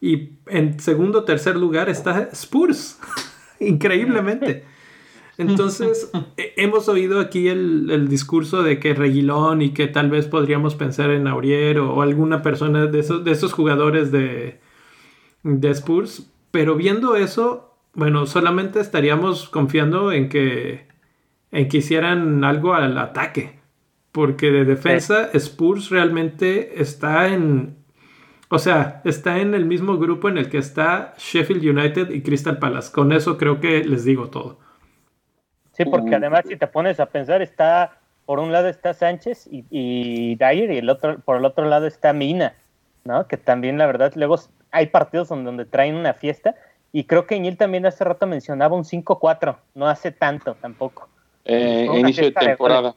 y 0.01 0.31
en 0.47 0.79
segundo 0.81 1.21
o 1.21 1.25
tercer 1.25 1.57
lugar 1.57 1.89
está 1.89 2.29
Spurs. 2.33 2.99
Increíblemente. 3.61 4.65
Entonces, 5.39 6.11
eh, 6.37 6.55
hemos 6.57 6.89
oído 6.89 7.21
aquí 7.21 7.49
el, 7.49 7.91
el 7.91 8.09
discurso 8.09 8.63
de 8.63 8.79
que 8.79 8.95
Reguilón 8.95 9.63
y 9.63 9.71
que 9.71 9.87
tal 9.87 10.11
vez 10.11 10.27
podríamos 10.27 10.75
pensar 10.75 11.11
en 11.11 11.27
Aurier 11.27 11.79
o, 11.79 11.95
o 11.95 12.03
alguna 12.03 12.43
persona 12.43 12.87
de 12.87 13.01
esos, 13.01 13.25
de 13.25 13.31
esos 13.33 13.53
jugadores 13.53 14.11
de, 14.13 14.61
de 15.43 15.71
Spurs. 15.71 16.31
Pero 16.51 16.75
viendo 16.77 17.17
eso, 17.17 17.75
bueno, 17.95 18.27
solamente 18.27 18.81
estaríamos 18.81 19.49
confiando 19.49 20.13
en 20.13 20.29
que, 20.29 20.87
en 21.51 21.69
que 21.69 21.79
hicieran 21.79 22.45
algo 22.45 22.75
al 22.75 22.97
ataque. 22.99 23.56
Porque 24.17 24.51
de 24.51 24.65
defensa, 24.65 25.29
Spurs 25.35 25.91
realmente 25.91 26.81
está 26.81 27.29
en, 27.29 27.77
o 28.49 28.59
sea, 28.59 29.03
está 29.05 29.41
en 29.41 29.53
el 29.53 29.67
mismo 29.67 29.99
grupo 29.99 30.31
en 30.31 30.39
el 30.39 30.49
que 30.49 30.57
está 30.57 31.13
Sheffield 31.19 31.63
United 31.63 32.09
y 32.09 32.23
Crystal 32.23 32.59
Palace. 32.59 32.91
Con 32.91 33.13
eso 33.13 33.37
creo 33.37 33.61
que 33.61 33.85
les 33.85 34.07
digo 34.07 34.31
todo. 34.31 34.59
Sí, 35.73 35.85
porque 35.85 36.15
además 36.15 36.45
si 36.49 36.57
te 36.57 36.67
pones 36.67 36.99
a 36.99 37.05
pensar, 37.05 37.43
está, 37.43 37.99
por 38.25 38.39
un 38.39 38.53
lado 38.53 38.69
está 38.69 38.95
Sánchez 38.95 39.49
y, 39.53 39.67
y 39.69 40.37
Dyer 40.37 40.71
y 40.71 40.79
el 40.79 40.89
otro, 40.89 41.19
por 41.19 41.37
el 41.37 41.45
otro 41.45 41.67
lado 41.67 41.87
está 41.87 42.15
Mina, 42.15 42.55
¿no? 43.05 43.29
Que 43.29 43.37
también 43.37 43.77
la 43.77 43.85
verdad, 43.85 44.15
luego 44.17 44.37
hay 44.71 44.87
partidos 44.87 45.29
donde, 45.29 45.45
donde 45.45 45.67
traen 45.67 45.95
una 45.95 46.15
fiesta 46.15 46.55
y 46.91 47.05
creo 47.05 47.27
que 47.27 47.39
Ñil 47.39 47.59
también 47.59 47.85
hace 47.85 48.03
rato 48.03 48.27
mencionaba 48.27 48.77
un 48.77 48.85
5-4, 48.85 49.59
no 49.75 49.87
hace 49.87 50.11
tanto 50.11 50.55
tampoco. 50.55 51.07
Eh, 51.45 51.87
inicio 51.93 52.25
de 52.25 52.33
temporada. 52.33 52.95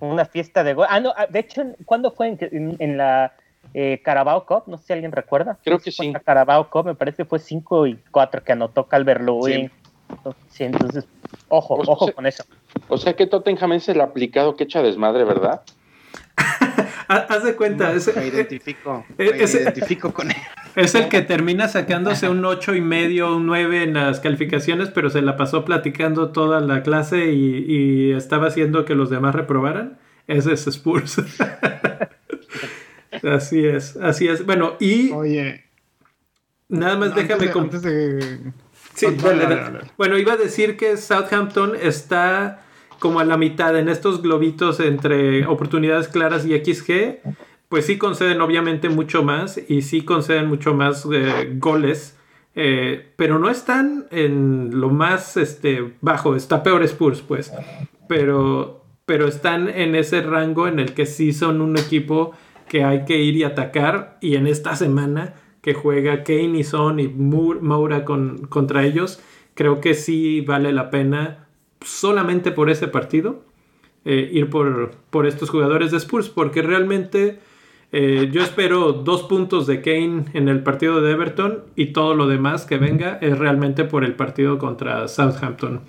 Una 0.00 0.24
fiesta 0.24 0.62
de 0.64 0.74
gol. 0.74 0.86
Ah, 0.88 1.00
no, 1.00 1.12
ah, 1.16 1.26
de 1.28 1.38
hecho, 1.40 1.62
¿cuándo 1.84 2.10
fue? 2.12 2.28
En, 2.28 2.38
en- 2.40 2.76
en 2.78 2.96
la 2.96 3.32
eh, 3.74 4.00
Carabao 4.04 4.46
Cup, 4.46 4.64
no 4.66 4.78
sé 4.78 4.84
si 4.86 4.92
alguien 4.92 5.12
recuerda. 5.12 5.58
Creo 5.64 5.78
que 5.78 5.90
sí. 5.90 6.06
en 6.06 6.12
La 6.14 6.20
Carabao 6.20 6.70
Cup, 6.70 6.86
me 6.86 6.94
parece 6.94 7.18
que 7.18 7.24
fue 7.24 7.38
5 7.38 7.86
y 7.86 7.98
4 8.10 8.42
que 8.44 8.52
anotó 8.52 8.84
Calvert 8.86 9.20
Lewin. 9.20 9.70
Sí, 10.48 10.64
entonces, 10.64 11.06
ojo, 11.48 11.74
ojo 11.86 12.12
con 12.12 12.26
eso. 12.26 12.44
O 12.88 12.96
sea 12.96 13.14
que 13.14 13.26
Tottenham 13.26 13.72
es 13.72 13.88
el 13.88 14.00
aplicado 14.00 14.56
que 14.56 14.64
echa 14.64 14.80
desmadre, 14.82 15.24
¿verdad? 15.24 15.62
Ha- 17.08 17.16
Haz 17.28 17.44
de 17.44 17.54
cuenta, 17.56 17.92
es, 17.92 18.14
Me 18.14 18.26
identifico, 18.26 19.04
me 19.18 19.26
identifico 19.26 20.12
con 20.12 20.30
él. 20.30 20.36
es 20.76 20.94
el 20.94 21.08
que 21.08 21.22
termina 21.22 21.66
sacándose 21.68 22.28
un 22.28 22.44
8 22.44 22.74
y 22.74 22.80
medio, 22.80 23.36
un 23.36 23.46
9 23.46 23.82
en 23.82 23.94
las 23.94 24.20
calificaciones, 24.20 24.90
pero 24.90 25.10
se 25.10 25.22
la 25.22 25.36
pasó 25.36 25.64
platicando 25.64 26.30
toda 26.30 26.60
la 26.60 26.82
clase 26.82 27.32
y, 27.32 27.64
y 27.66 28.12
estaba 28.12 28.48
haciendo 28.48 28.84
que 28.84 28.94
los 28.94 29.10
demás 29.10 29.34
reprobaran. 29.34 29.98
Ese 30.26 30.52
es 30.52 30.66
Spurs. 30.66 31.22
así 33.22 33.64
es, 33.64 33.96
así 33.96 34.28
es. 34.28 34.44
Bueno, 34.44 34.76
y 34.78 35.10
Oye, 35.12 35.64
nada 36.68 36.96
más 36.96 37.10
antes 37.10 37.28
déjame... 37.28 37.46
de- 37.46 37.60
antes 37.60 37.82
de- 37.82 38.52
Sí, 38.94 39.06
dale, 39.22 39.44
dale. 39.44 39.54
dale. 39.56 39.78
Bueno, 39.96 40.18
iba 40.18 40.32
a 40.32 40.36
decir 40.36 40.76
que 40.76 40.96
Southampton 40.96 41.74
está 41.80 42.64
como 42.98 43.20
a 43.20 43.24
la 43.24 43.36
mitad 43.36 43.76
en 43.78 43.88
estos 43.88 44.22
globitos 44.22 44.80
entre 44.80 45.46
oportunidades 45.46 46.08
claras 46.08 46.44
y 46.46 46.54
XG. 46.58 47.20
Pues 47.68 47.84
sí 47.86 47.98
conceden 47.98 48.40
obviamente 48.40 48.88
mucho 48.88 49.22
más 49.22 49.60
y 49.68 49.82
sí 49.82 50.02
conceden 50.02 50.46
mucho 50.46 50.72
más 50.74 51.06
eh, 51.12 51.52
goles, 51.58 52.16
eh, 52.54 53.12
pero 53.16 53.38
no 53.38 53.50
están 53.50 54.06
en 54.10 54.80
lo 54.80 54.88
más 54.88 55.36
este, 55.36 55.92
bajo. 56.00 56.34
Está 56.34 56.62
peor 56.62 56.82
Spurs, 56.84 57.20
pues. 57.20 57.52
Pero, 58.08 58.84
pero 59.04 59.28
están 59.28 59.68
en 59.68 59.94
ese 59.94 60.22
rango 60.22 60.66
en 60.66 60.78
el 60.78 60.94
que 60.94 61.04
sí 61.06 61.32
son 61.32 61.60
un 61.60 61.76
equipo 61.76 62.32
que 62.68 62.84
hay 62.84 63.04
que 63.04 63.18
ir 63.18 63.36
y 63.36 63.44
atacar. 63.44 64.16
Y 64.22 64.36
en 64.36 64.46
esta 64.46 64.74
semana 64.76 65.34
que 65.60 65.74
juega 65.74 66.22
Kane 66.24 66.58
y 66.58 66.64
Son 66.64 67.00
y 67.00 67.08
Mour- 67.08 67.60
Moura 67.60 68.04
con, 68.06 68.46
contra 68.46 68.84
ellos, 68.84 69.20
creo 69.54 69.80
que 69.82 69.92
sí 69.92 70.40
vale 70.40 70.72
la 70.72 70.88
pena 70.88 71.47
solamente 71.80 72.50
por 72.50 72.70
ese 72.70 72.88
partido 72.88 73.42
eh, 74.04 74.30
ir 74.32 74.48
por, 74.48 74.92
por 75.10 75.26
estos 75.26 75.50
jugadores 75.50 75.90
de 75.90 75.98
Spurs, 75.98 76.28
porque 76.28 76.62
realmente 76.62 77.40
eh, 77.90 78.28
yo 78.32 78.42
espero 78.42 78.92
dos 78.92 79.24
puntos 79.24 79.66
de 79.66 79.80
Kane 79.80 80.26
en 80.34 80.48
el 80.48 80.62
partido 80.62 81.00
de 81.00 81.12
Everton 81.12 81.64
y 81.74 81.86
todo 81.86 82.14
lo 82.14 82.26
demás 82.26 82.64
que 82.64 82.78
venga 82.78 83.18
es 83.20 83.38
realmente 83.38 83.84
por 83.84 84.04
el 84.04 84.14
partido 84.14 84.58
contra 84.58 85.08
Southampton. 85.08 85.82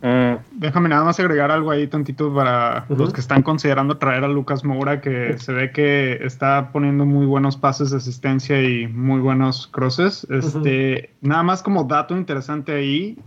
Mm, 0.00 0.34
Déjame 0.52 0.88
nada 0.88 1.04
más 1.04 1.18
agregar 1.18 1.50
algo 1.50 1.70
ahí 1.72 1.88
tantito 1.88 2.32
para 2.32 2.86
los 2.88 3.12
que 3.12 3.20
están 3.20 3.42
considerando 3.42 3.98
traer 3.98 4.24
a 4.24 4.28
Lucas 4.28 4.64
Moura, 4.64 5.00
que 5.00 5.36
se 5.38 5.52
ve 5.52 5.72
que 5.72 6.18
está 6.24 6.70
poniendo 6.72 7.04
muy 7.04 7.26
buenos 7.26 7.56
pases 7.56 7.90
de 7.90 7.96
asistencia 7.96 8.62
y 8.62 8.86
muy 8.86 9.20
buenos 9.20 9.66
crosses. 9.66 10.26
Este, 10.30 11.12
Nada 11.20 11.42
más 11.42 11.62
como 11.62 11.84
dato 11.84 12.16
interesante 12.16 12.72
ahí, 12.72 13.18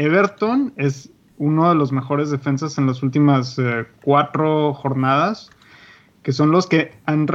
Everton 0.00 0.72
es 0.76 1.12
uno 1.36 1.68
de 1.68 1.74
los 1.74 1.92
mejores 1.92 2.30
defensas 2.30 2.78
en 2.78 2.86
las 2.86 3.02
últimas 3.02 3.58
eh, 3.58 3.86
cuatro 4.02 4.72
jornadas 4.72 5.50
que 6.22 6.32
son 6.32 6.50
los 6.52 6.66
que 6.66 6.94
han, 7.04 7.26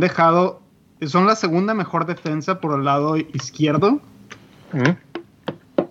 dejado, 0.00 0.60
son 1.06 1.26
la 1.26 1.34
segunda 1.34 1.72
mejor 1.72 2.04
defensa 2.04 2.60
por 2.60 2.78
el 2.78 2.84
lado 2.84 3.16
izquierdo. 3.16 4.00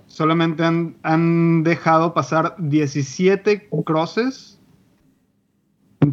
Solamente 0.06 0.64
han, 0.64 0.98
han 1.02 1.64
dejado 1.64 2.14
pasar 2.14 2.54
17 2.60 3.68
crosses 3.84 4.60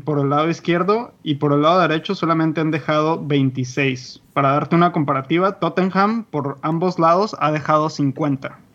por 0.04 0.18
el 0.18 0.30
lado 0.30 0.48
izquierdo 0.48 1.12
y 1.22 1.34
por 1.34 1.52
el 1.52 1.60
lado 1.60 1.80
derecho 1.80 2.14
solamente 2.14 2.62
han 2.62 2.70
dejado 2.70 3.22
26. 3.22 4.22
Para 4.32 4.52
darte 4.52 4.76
una 4.76 4.92
comparativa, 4.92 5.58
Tottenham 5.58 6.24
por 6.24 6.58
ambos 6.62 6.98
lados 6.98 7.36
ha 7.38 7.52
dejado 7.52 7.90
50. 7.90 8.65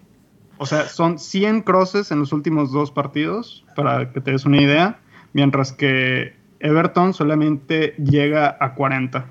O 0.62 0.68
sea, 0.68 0.88
son 0.88 1.18
100 1.18 1.64
crosses 1.64 2.12
en 2.12 2.20
los 2.20 2.32
últimos 2.34 2.72
dos 2.72 2.92
partidos, 2.92 3.66
para 3.76 4.14
que 4.14 4.22
te 4.22 4.30
des 4.30 4.46
una 4.46 4.62
idea, 4.62 5.00
mientras 5.34 5.74
que 5.74 6.36
Everton 6.60 7.16
solamente 7.16 7.96
llega 7.96 8.58
a 8.60 8.76
40. 8.76 9.26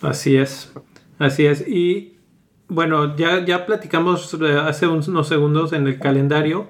Así 0.00 0.34
es, 0.34 0.72
así 1.18 1.44
es. 1.44 1.68
Y 1.68 2.16
bueno, 2.68 3.18
ya, 3.18 3.44
ya 3.44 3.66
platicamos 3.66 4.32
eh, 4.32 4.58
hace 4.58 4.86
unos 4.86 5.28
segundos 5.28 5.74
en 5.74 5.86
el 5.86 5.98
calendario, 5.98 6.68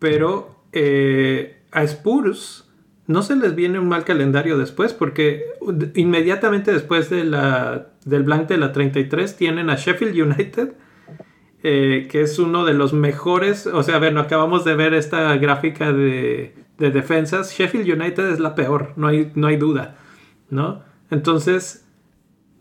pero 0.00 0.64
eh, 0.72 1.62
a 1.70 1.84
Spurs 1.84 2.68
no 3.10 3.24
se 3.24 3.34
les 3.34 3.56
viene 3.56 3.80
un 3.80 3.88
mal 3.88 4.04
calendario 4.04 4.56
después, 4.56 4.94
porque 4.94 5.44
inmediatamente 5.96 6.72
después 6.72 7.10
de 7.10 7.24
la, 7.24 7.88
del 8.04 8.22
blank 8.22 8.46
de 8.46 8.56
la 8.56 8.70
33 8.70 9.36
tienen 9.36 9.68
a 9.68 9.74
Sheffield 9.74 10.16
United, 10.16 10.74
eh, 11.64 12.06
que 12.08 12.22
es 12.22 12.38
uno 12.38 12.64
de 12.64 12.72
los 12.72 12.92
mejores, 12.92 13.66
o 13.66 13.82
sea, 13.82 13.98
bueno, 13.98 14.20
acabamos 14.20 14.64
de 14.64 14.76
ver 14.76 14.94
esta 14.94 15.36
gráfica 15.38 15.92
de, 15.92 16.54
de 16.78 16.90
defensas, 16.92 17.52
Sheffield 17.52 18.00
United 18.00 18.30
es 18.30 18.38
la 18.38 18.54
peor, 18.54 18.92
no 18.94 19.08
hay, 19.08 19.32
no 19.34 19.48
hay 19.48 19.56
duda, 19.56 19.96
¿no? 20.48 20.84
Entonces, 21.10 21.84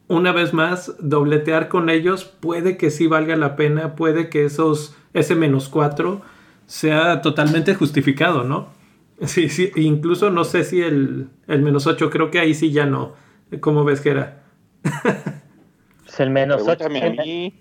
una 0.07 0.31
vez 0.31 0.51
más, 0.51 0.95
dobletear 0.99 1.69
con 1.69 1.91
ellos 1.91 2.25
puede 2.25 2.75
que 2.75 2.89
sí 2.89 3.05
valga 3.05 3.35
la 3.35 3.55
pena, 3.55 3.95
puede 3.95 4.29
que 4.29 4.45
esos, 4.45 4.95
ese 5.13 5.35
menos 5.35 5.69
4 5.69 6.23
sea 6.65 7.21
totalmente 7.21 7.75
justificado, 7.75 8.43
¿no? 8.43 8.78
Sí, 9.25 9.49
sí, 9.49 9.71
incluso 9.75 10.29
no 10.29 10.43
sé 10.45 10.63
si 10.63 10.81
el, 10.81 11.27
el 11.47 11.61
menos 11.61 11.87
8, 11.87 12.09
creo 12.09 12.31
que 12.31 12.39
ahí 12.39 12.53
sí 12.53 12.71
ya 12.71 12.85
no. 12.85 13.13
¿Cómo 13.59 13.83
ves 13.83 13.99
que 14.01 14.11
era? 14.11 14.43
Pues 14.81 16.19
el 16.19 16.29
menos 16.29 16.61
8. 16.65 16.85
Pregúntame 16.87 17.19
a 17.21 17.23
mí. 17.23 17.53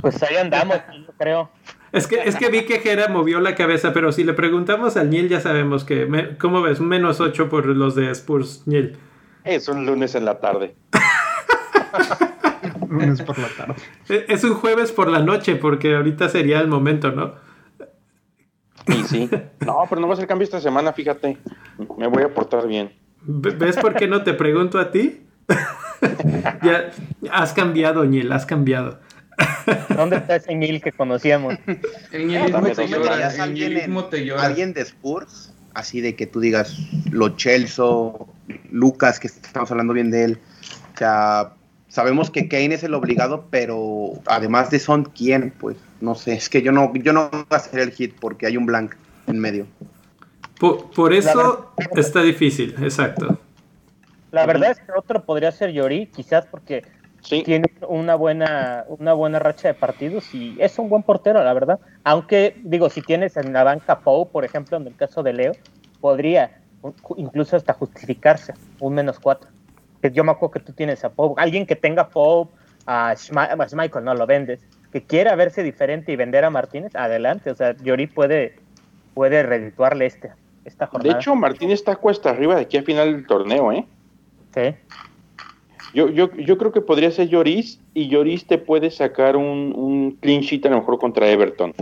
Pues 0.00 0.22
ahí 0.22 0.36
andamos, 0.36 0.76
yo 1.06 1.12
creo. 1.18 1.50
Es 1.92 2.06
que, 2.06 2.16
es 2.24 2.36
que 2.36 2.48
vi 2.50 2.62
que 2.62 2.80
Jera 2.80 3.08
movió 3.08 3.40
la 3.40 3.54
cabeza, 3.54 3.92
pero 3.92 4.12
si 4.12 4.24
le 4.24 4.34
preguntamos 4.34 4.96
al 4.96 5.08
Niel 5.10 5.28
ya 5.28 5.40
sabemos 5.40 5.84
que... 5.84 6.04
me- 6.06 6.36
¿Cómo 6.36 6.60
ves? 6.62 6.80
Un 6.80 6.88
menos 6.88 7.20
8 7.20 7.48
por 7.48 7.66
los 7.66 7.94
de 7.94 8.10
Spurs, 8.10 8.62
Niel. 8.66 8.96
Es 9.44 9.68
un 9.68 9.86
lunes 9.86 10.14
en 10.14 10.24
la 10.24 10.38
tarde. 10.40 10.74
Lunes 12.88 13.22
por 13.22 13.38
la 13.38 13.48
tarde. 13.48 13.74
E- 14.08 14.26
Es 14.28 14.44
un 14.44 14.54
jueves 14.54 14.92
por 14.92 15.08
la 15.10 15.20
noche, 15.20 15.56
porque 15.56 15.94
ahorita 15.94 16.28
sería 16.28 16.60
el 16.60 16.68
momento, 16.68 17.10
¿no? 17.12 17.34
Y 18.88 19.04
sí. 19.04 19.30
No, 19.64 19.84
pero 19.88 20.00
no 20.00 20.08
va 20.08 20.14
a 20.14 20.16
ser 20.16 20.26
cambio 20.26 20.44
esta 20.44 20.60
semana, 20.60 20.92
fíjate. 20.92 21.36
Me 21.98 22.06
voy 22.06 22.22
a 22.22 22.28
portar 22.32 22.66
bien. 22.66 22.92
Ve- 23.22 23.50
¿Ves 23.50 23.76
por 23.76 23.94
qué 23.94 24.06
no 24.06 24.22
te 24.22 24.34
pregunto 24.34 24.78
a 24.78 24.90
ti? 24.90 25.22
ya 26.62 26.90
has 27.30 27.52
cambiado, 27.52 28.04
Niel, 28.04 28.30
has 28.32 28.46
cambiado. 28.46 29.00
¿Dónde 29.94 30.16
está 30.16 30.36
ese 30.36 30.54
Neil 30.54 30.80
que 30.80 30.92
conocíamos? 30.92 31.54
El 31.66 32.28
te 32.28 32.28
llora. 32.28 32.72
¿Tenías 32.74 33.34
El 33.34 33.40
alguien, 33.40 33.54
nielismo 33.70 34.00
en- 34.04 34.10
te 34.10 34.24
llora. 34.24 34.42
alguien 34.42 34.72
de 34.72 34.80
Spurs? 34.82 35.52
Así 35.74 36.00
de 36.00 36.16
que 36.16 36.26
tú 36.26 36.40
digas, 36.40 36.78
Lo 37.10 37.36
Celso, 37.38 38.28
Lucas, 38.70 39.20
que 39.20 39.26
estamos 39.26 39.70
hablando 39.70 39.92
bien 39.92 40.10
de 40.10 40.24
él. 40.24 40.38
O 40.94 40.98
sea, 40.98 41.52
sabemos 41.96 42.30
que 42.30 42.46
Kane 42.46 42.74
es 42.74 42.84
el 42.84 42.92
obligado, 42.92 43.46
pero 43.48 44.12
además 44.26 44.68
de 44.68 44.78
Son, 44.78 45.04
¿quién? 45.04 45.50
Pues 45.58 45.78
no 46.02 46.14
sé, 46.14 46.34
es 46.34 46.50
que 46.50 46.60
yo 46.60 46.70
no, 46.70 46.92
yo 46.92 47.14
no 47.14 47.30
voy 47.30 47.46
a 47.48 47.56
hacer 47.56 47.80
el 47.80 47.90
hit 47.90 48.14
porque 48.20 48.44
hay 48.44 48.58
un 48.58 48.66
blank 48.66 48.94
en 49.26 49.38
medio. 49.38 49.66
Por, 50.60 50.90
por 50.90 51.14
eso 51.14 51.72
está 51.96 52.20
difícil, 52.20 52.74
exacto. 52.82 53.38
La 54.30 54.44
verdad 54.44 54.72
es 54.72 54.78
que 54.78 54.92
otro 54.94 55.24
podría 55.24 55.50
ser 55.52 55.72
Yori, 55.72 56.08
quizás 56.08 56.44
porque 56.44 56.84
Sí. 57.22 57.42
tiene 57.42 57.66
una 57.88 58.14
buena, 58.14 58.84
una 58.88 59.14
buena 59.14 59.38
racha 59.38 59.68
de 59.68 59.74
partidos 59.74 60.32
y 60.34 60.54
es 60.60 60.78
un 60.78 60.90
buen 60.90 61.02
portero, 61.02 61.42
la 61.42 61.54
verdad. 61.54 61.80
Aunque, 62.04 62.60
digo, 62.62 62.90
si 62.90 63.00
tienes 63.00 63.38
en 63.38 63.54
la 63.54 63.64
banca 63.64 64.00
Pou, 64.00 64.30
por 64.30 64.44
ejemplo, 64.44 64.76
en 64.76 64.86
el 64.86 64.94
caso 64.94 65.22
de 65.22 65.32
Leo, 65.32 65.52
podría 66.00 66.60
incluso 67.16 67.56
hasta 67.56 67.72
justificarse 67.72 68.52
un 68.80 68.94
menos 68.94 69.18
cuatro. 69.18 69.48
Que 70.02 70.10
yo 70.10 70.24
me 70.24 70.32
acuerdo 70.32 70.52
que 70.52 70.60
tú 70.60 70.72
tienes 70.72 71.04
a 71.04 71.10
Pou, 71.10 71.34
alguien 71.38 71.66
que 71.66 71.76
tenga 71.76 72.08
Pou, 72.08 72.50
a, 72.86 73.10
a 73.10 73.16
Schmeichel, 73.16 74.04
no 74.04 74.14
lo 74.14 74.26
vendes, 74.26 74.60
que 74.92 75.02
quiera 75.02 75.34
verse 75.36 75.62
diferente 75.62 76.12
y 76.12 76.16
vender 76.16 76.44
a 76.44 76.50
Martínez, 76.50 76.94
adelante. 76.94 77.50
O 77.50 77.54
sea, 77.54 77.76
Yori 77.76 78.06
puede, 78.06 78.56
puede 79.14 79.42
redituarle 79.42 80.06
este, 80.06 80.32
esta 80.64 80.86
De 80.86 80.90
jornada. 80.90 81.18
hecho, 81.18 81.34
Martín 81.34 81.70
está 81.70 81.96
cuesta 81.96 82.30
arriba 82.30 82.54
de 82.56 82.62
aquí 82.62 82.76
a 82.76 82.82
final 82.82 83.12
del 83.12 83.26
torneo, 83.26 83.72
¿eh? 83.72 83.86
Sí. 84.54 84.74
Yo, 85.94 86.10
yo, 86.10 86.30
yo 86.34 86.58
creo 86.58 86.72
que 86.72 86.80
podría 86.80 87.10
ser 87.10 87.28
Lloris 87.28 87.80
y 87.94 88.08
Lloris 88.08 88.46
te 88.46 88.58
puede 88.58 88.90
sacar 88.90 89.36
un, 89.36 89.72
un 89.74 90.12
clean 90.20 90.42
sheet 90.42 90.66
a 90.66 90.70
lo 90.70 90.78
mejor 90.78 90.98
contra 90.98 91.28
Everton. 91.28 91.72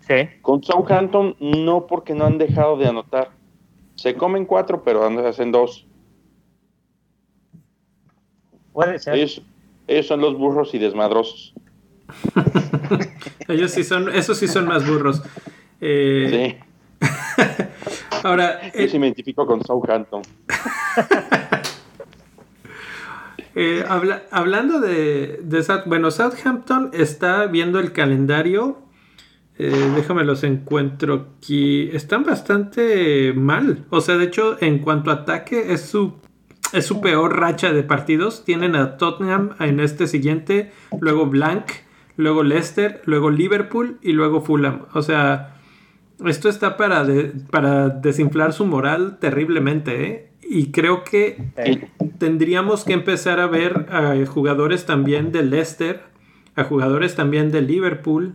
Sí. 0.00 0.28
Con 0.40 0.62
Southampton 0.64 1.36
no 1.38 1.86
porque 1.86 2.14
no 2.14 2.24
han 2.26 2.38
dejado 2.38 2.76
de 2.76 2.88
anotar. 2.88 3.30
Se 3.94 4.14
comen 4.14 4.46
cuatro, 4.46 4.82
pero 4.82 5.04
hacen 5.26 5.52
dos. 5.52 5.86
Puede 8.72 8.98
ser. 8.98 9.14
Ellos, 9.14 9.42
ellos 9.86 10.06
son 10.06 10.20
los 10.20 10.36
burros 10.38 10.74
y 10.74 10.78
desmadrosos. 10.78 11.52
Ellos 13.48 13.70
sí 13.70 13.84
son, 13.84 14.08
esos 14.14 14.38
sí 14.38 14.48
son 14.48 14.66
más 14.66 14.86
burros. 14.86 15.22
Eh, 15.80 16.58
Sí, 17.00 17.06
Ahora, 18.22 18.60
yo 18.72 18.80
eh, 18.80 18.88
sí 18.88 18.98
me 18.98 19.06
identifico 19.08 19.46
con 19.46 19.64
Southampton. 19.64 20.22
eh, 23.54 23.84
habla- 23.88 24.22
hablando 24.30 24.80
de, 24.80 25.40
de 25.42 25.62
South- 25.62 25.84
bueno, 25.86 26.10
Southampton 26.10 26.90
está 26.92 27.46
viendo 27.46 27.78
el 27.80 27.92
calendario. 27.92 28.78
Eh, 29.58 29.70
déjame 29.96 30.24
los 30.24 30.44
encuentro 30.44 31.28
aquí. 31.38 31.90
Están 31.92 32.24
bastante 32.24 33.32
mal. 33.34 33.84
O 33.90 34.00
sea, 34.00 34.16
de 34.16 34.24
hecho, 34.24 34.56
en 34.60 34.78
cuanto 34.78 35.10
a 35.10 35.14
ataque, 35.14 35.72
es 35.72 35.82
su, 35.82 36.14
es 36.72 36.86
su 36.86 37.00
peor 37.00 37.38
racha 37.38 37.72
de 37.72 37.82
partidos. 37.82 38.44
Tienen 38.44 38.76
a 38.76 38.96
Tottenham 38.96 39.50
en 39.60 39.80
este 39.80 40.06
siguiente, 40.06 40.72
luego 41.00 41.26
Blank, 41.26 41.66
luego 42.16 42.42
Leicester, 42.42 43.02
luego 43.04 43.30
Liverpool 43.30 43.98
y 44.02 44.12
luego 44.12 44.40
Fulham. 44.40 44.82
O 44.94 45.02
sea, 45.02 45.56
esto 46.24 46.48
está 46.48 46.76
para, 46.76 47.04
de- 47.04 47.32
para 47.50 47.88
desinflar 47.88 48.52
su 48.52 48.64
moral 48.66 49.18
terriblemente, 49.20 50.06
¿eh? 50.06 50.28
Y 50.48 50.70
creo 50.72 51.02
que 51.04 51.38
tendríamos 52.18 52.84
que 52.84 52.92
empezar 52.92 53.40
a 53.40 53.46
ver 53.46 53.86
a 53.90 54.14
jugadores 54.26 54.84
también 54.84 55.32
de 55.32 55.42
Leicester, 55.42 56.02
a 56.56 56.64
jugadores 56.64 57.14
también 57.14 57.50
de 57.50 57.62
Liverpool, 57.62 58.34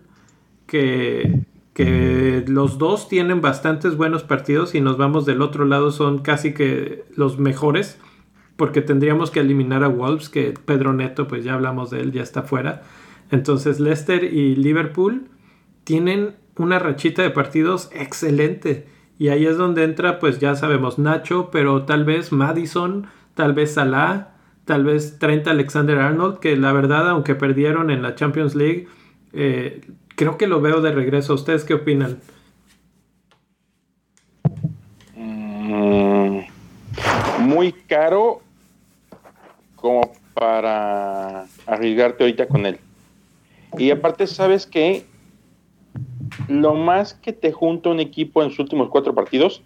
que, 0.65 1.41
que 1.73 2.43
los 2.47 2.77
dos 2.79 3.07
tienen 3.07 3.41
bastantes 3.41 3.95
buenos 3.97 4.23
partidos 4.23 4.73
y 4.73 4.81
nos 4.81 4.97
vamos 4.97 5.25
del 5.25 5.41
otro 5.43 5.65
lado 5.65 5.91
son 5.91 6.19
casi 6.19 6.53
que 6.53 7.03
los 7.15 7.37
mejores, 7.37 7.99
porque 8.57 8.81
tendríamos 8.81 9.31
que 9.31 9.39
eliminar 9.39 9.83
a 9.83 9.87
Wolves, 9.87 10.29
que 10.29 10.53
Pedro 10.65 10.91
Neto, 10.91 11.27
pues 11.27 11.45
ya 11.45 11.53
hablamos 11.53 11.91
de 11.91 12.01
él, 12.01 12.11
ya 12.11 12.23
está 12.23 12.41
fuera. 12.41 12.83
Entonces 13.31 13.79
Leicester 13.79 14.23
y 14.23 14.55
Liverpool 14.55 15.27
tienen 15.83 16.35
una 16.57 16.79
rachita 16.79 17.21
de 17.21 17.29
partidos 17.29 17.89
excelente. 17.93 18.87
Y 19.19 19.29
ahí 19.29 19.45
es 19.45 19.57
donde 19.57 19.83
entra, 19.83 20.19
pues 20.19 20.39
ya 20.39 20.55
sabemos, 20.55 20.99
Nacho, 20.99 21.49
pero 21.51 21.83
tal 21.83 22.03
vez 22.03 22.31
Madison, 22.31 23.07
tal 23.35 23.53
vez 23.53 23.73
Salah, 23.73 24.35
tal 24.65 24.83
vez 24.83 25.17
Trent 25.19 25.47
Alexander 25.47 25.99
Arnold, 25.99 26.39
que 26.39 26.57
la 26.57 26.73
verdad, 26.73 27.09
aunque 27.09 27.35
perdieron 27.35 27.89
en 27.89 28.01
la 28.01 28.15
Champions 28.15 28.55
League, 28.55 28.87
eh, 29.33 29.81
creo 30.15 30.37
que 30.37 30.47
lo 30.47 30.61
veo 30.61 30.81
de 30.81 30.91
regreso. 30.91 31.33
¿Ustedes 31.33 31.63
qué 31.63 31.75
opinan? 31.75 32.19
Mm, 35.15 36.41
muy 37.39 37.71
caro 37.87 38.41
como 39.87 40.11
para 40.33 41.45
arriesgarte 41.65 42.25
ahorita 42.25 42.45
con 42.49 42.65
él. 42.65 42.77
Y 43.77 43.89
aparte, 43.89 44.27
¿sabes 44.27 44.67
que 44.67 45.05
Lo 46.49 46.75
más 46.75 47.13
que 47.13 47.31
te 47.31 47.53
junta 47.53 47.89
un 47.89 48.01
equipo 48.01 48.43
en 48.43 48.49
sus 48.49 48.59
últimos 48.59 48.89
cuatro 48.89 49.15
partidos 49.15 49.63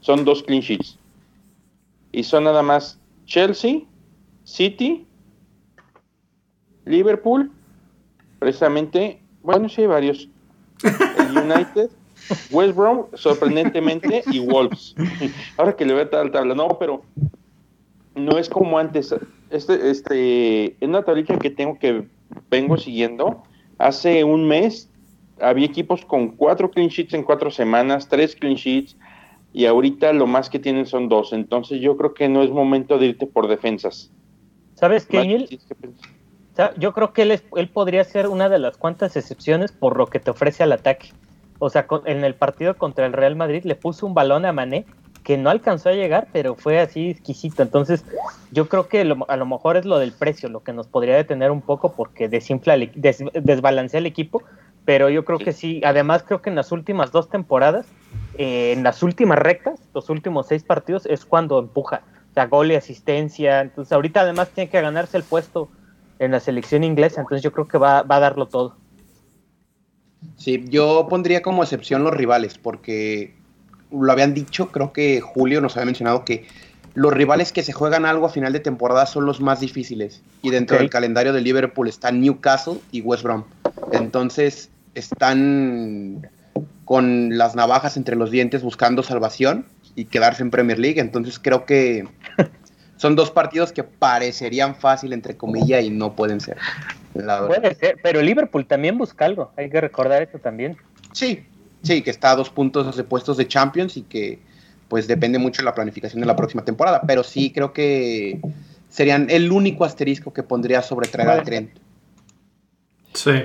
son 0.00 0.24
dos 0.24 0.42
clean 0.42 0.60
sheets. 0.60 0.98
Y 2.10 2.24
son 2.24 2.44
nada 2.44 2.62
más 2.62 2.98
Chelsea, 3.26 3.82
City, 4.42 5.06
Liverpool, 6.84 7.52
precisamente, 8.40 9.22
bueno, 9.42 9.68
sí 9.68 9.82
hay 9.82 9.86
varios. 9.86 10.28
El 10.82 11.38
United 11.38 11.90
West 12.50 12.74
Brom, 12.74 13.06
sorprendentemente, 13.14 14.24
y 14.32 14.40
Wolves. 14.40 14.96
Ahora 15.56 15.76
que 15.76 15.84
le 15.84 15.92
voy 15.92 16.02
a 16.02 16.06
dar 16.06 16.26
la 16.26 16.32
tabla, 16.32 16.54
no, 16.56 16.76
pero 16.78 17.02
no 18.14 18.38
es 18.38 18.48
como 18.48 18.78
antes. 18.78 19.14
Este, 19.50 19.90
este, 19.90 20.76
en 20.82 20.90
una 20.90 21.02
tablita 21.02 21.38
que 21.38 21.50
tengo 21.50 21.78
que 21.78 22.04
vengo 22.50 22.76
siguiendo, 22.76 23.42
hace 23.78 24.24
un 24.24 24.46
mes 24.46 24.88
había 25.40 25.66
equipos 25.66 26.04
con 26.04 26.28
cuatro 26.28 26.70
clean 26.70 26.88
sheets 26.88 27.14
en 27.14 27.22
cuatro 27.22 27.50
semanas, 27.50 28.08
tres 28.08 28.36
clean 28.36 28.54
sheets, 28.54 28.96
y 29.52 29.64
ahorita 29.66 30.12
lo 30.12 30.26
más 30.26 30.50
que 30.50 30.58
tienen 30.58 30.86
son 30.86 31.08
dos. 31.08 31.32
Entonces 31.32 31.80
yo 31.80 31.96
creo 31.96 32.14
que 32.14 32.28
no 32.28 32.42
es 32.42 32.50
momento 32.50 32.98
de 32.98 33.06
irte 33.06 33.26
por 33.26 33.48
defensas. 33.48 34.10
¿Sabes 34.74 35.06
qué, 35.06 35.22
Gil? 35.22 35.60
Yo 36.78 36.92
creo 36.92 37.12
que 37.12 37.22
él, 37.22 37.30
es, 37.30 37.44
él 37.56 37.68
podría 37.68 38.04
ser 38.04 38.28
una 38.28 38.48
de 38.48 38.58
las 38.58 38.76
cuantas 38.76 39.16
excepciones 39.16 39.72
por 39.72 39.96
lo 39.96 40.06
que 40.06 40.20
te 40.20 40.30
ofrece 40.30 40.62
al 40.62 40.72
ataque. 40.72 41.08
O 41.58 41.70
sea, 41.70 41.86
en 42.04 42.24
el 42.24 42.34
partido 42.34 42.76
contra 42.76 43.06
el 43.06 43.12
Real 43.12 43.36
Madrid 43.36 43.62
le 43.64 43.74
puso 43.74 44.06
un 44.06 44.14
balón 44.14 44.44
a 44.44 44.52
Mané 44.52 44.84
que 45.24 45.36
no 45.36 45.50
alcanzó 45.50 45.90
a 45.90 45.92
llegar, 45.92 46.28
pero 46.32 46.54
fue 46.54 46.80
así 46.80 47.10
exquisito. 47.10 47.62
Entonces, 47.62 48.04
yo 48.50 48.68
creo 48.68 48.88
que 48.88 49.00
a 49.00 49.36
lo 49.36 49.46
mejor 49.46 49.76
es 49.76 49.84
lo 49.84 49.98
del 49.98 50.12
precio, 50.12 50.48
lo 50.48 50.62
que 50.62 50.72
nos 50.72 50.86
podría 50.86 51.16
detener 51.16 51.50
un 51.50 51.60
poco 51.60 51.92
porque 51.92 52.28
desinfla, 52.28 52.76
desbalancea 52.76 53.98
el 53.98 54.06
equipo, 54.06 54.42
pero 54.84 55.08
yo 55.10 55.24
creo 55.24 55.38
que 55.38 55.52
sí. 55.52 55.80
Además, 55.84 56.22
creo 56.22 56.40
que 56.42 56.50
en 56.50 56.56
las 56.56 56.72
últimas 56.72 57.12
dos 57.12 57.28
temporadas, 57.28 57.86
eh, 58.38 58.72
en 58.72 58.82
las 58.82 59.02
últimas 59.02 59.38
rectas, 59.38 59.78
los 59.94 60.08
últimos 60.08 60.46
seis 60.48 60.62
partidos, 60.64 61.06
es 61.06 61.24
cuando 61.24 61.58
empuja. 61.58 62.02
O 62.30 62.34
sea, 62.34 62.46
gol 62.46 62.72
y 62.72 62.76
asistencia. 62.76 63.60
Entonces, 63.60 63.92
ahorita 63.92 64.22
además 64.22 64.50
tiene 64.50 64.70
que 64.70 64.80
ganarse 64.80 65.16
el 65.16 65.24
puesto 65.24 65.68
en 66.18 66.32
la 66.32 66.40
selección 66.40 66.84
inglesa, 66.84 67.22
entonces 67.22 67.42
yo 67.42 67.50
creo 67.50 67.66
que 67.66 67.78
va, 67.78 68.02
va 68.02 68.16
a 68.16 68.20
darlo 68.20 68.46
todo. 68.46 68.76
Sí, 70.36 70.62
yo 70.68 71.06
pondría 71.08 71.40
como 71.40 71.62
excepción 71.62 72.04
los 72.04 72.12
rivales, 72.12 72.58
porque 72.58 73.39
lo 73.92 74.12
habían 74.12 74.34
dicho, 74.34 74.70
creo 74.70 74.92
que 74.92 75.20
Julio 75.20 75.60
nos 75.60 75.76
había 75.76 75.86
mencionado 75.86 76.24
que 76.24 76.46
los 76.94 77.12
rivales 77.12 77.52
que 77.52 77.62
se 77.62 77.72
juegan 77.72 78.04
algo 78.04 78.26
a 78.26 78.30
final 78.30 78.52
de 78.52 78.60
temporada 78.60 79.06
son 79.06 79.24
los 79.24 79.40
más 79.40 79.60
difíciles. 79.60 80.22
Y 80.42 80.50
dentro 80.50 80.78
del 80.78 80.90
calendario 80.90 81.32
de 81.32 81.40
Liverpool 81.40 81.88
están 81.88 82.20
Newcastle 82.20 82.78
y 82.90 83.00
West 83.00 83.22
Brom. 83.22 83.44
Entonces 83.92 84.70
están 84.94 86.28
con 86.84 87.38
las 87.38 87.54
navajas 87.54 87.96
entre 87.96 88.16
los 88.16 88.30
dientes 88.30 88.62
buscando 88.62 89.02
salvación 89.02 89.66
y 89.94 90.06
quedarse 90.06 90.42
en 90.42 90.50
Premier 90.50 90.78
League. 90.78 91.00
Entonces 91.00 91.38
creo 91.38 91.64
que 91.64 92.08
son 92.96 93.14
dos 93.14 93.30
partidos 93.30 93.72
que 93.72 93.84
parecerían 93.84 94.74
fácil, 94.74 95.12
entre 95.12 95.36
comillas, 95.36 95.84
y 95.84 95.90
no 95.90 96.16
pueden 96.16 96.40
ser. 96.40 96.56
Puede 97.12 97.74
ser, 97.74 97.98
pero 98.02 98.22
Liverpool 98.22 98.66
también 98.66 98.98
busca 98.98 99.24
algo. 99.24 99.52
Hay 99.56 99.70
que 99.70 99.80
recordar 99.80 100.22
eso 100.22 100.38
también. 100.38 100.76
Sí, 101.12 101.44
sí, 101.82 102.02
que 102.02 102.10
está 102.10 102.32
a 102.32 102.36
dos 102.36 102.50
puntos 102.50 102.96
de 102.96 103.04
puestos 103.04 103.36
de 103.36 103.48
Champions 103.48 103.96
y 103.96 104.02
que 104.02 104.40
pues 104.88 105.06
depende 105.06 105.38
mucho 105.38 105.62
de 105.62 105.66
la 105.66 105.74
planificación 105.74 106.20
de 106.20 106.26
la 106.26 106.36
próxima 106.36 106.64
temporada. 106.64 107.02
Pero 107.06 107.22
sí 107.22 107.52
creo 107.52 107.72
que 107.72 108.40
serían 108.88 109.28
el 109.30 109.52
único 109.52 109.84
asterisco 109.84 110.32
que 110.32 110.42
pondría 110.42 110.82
sobre 110.82 111.08
traer 111.08 111.30
al 111.30 111.44
Trent. 111.44 111.70
Sí. 113.14 113.44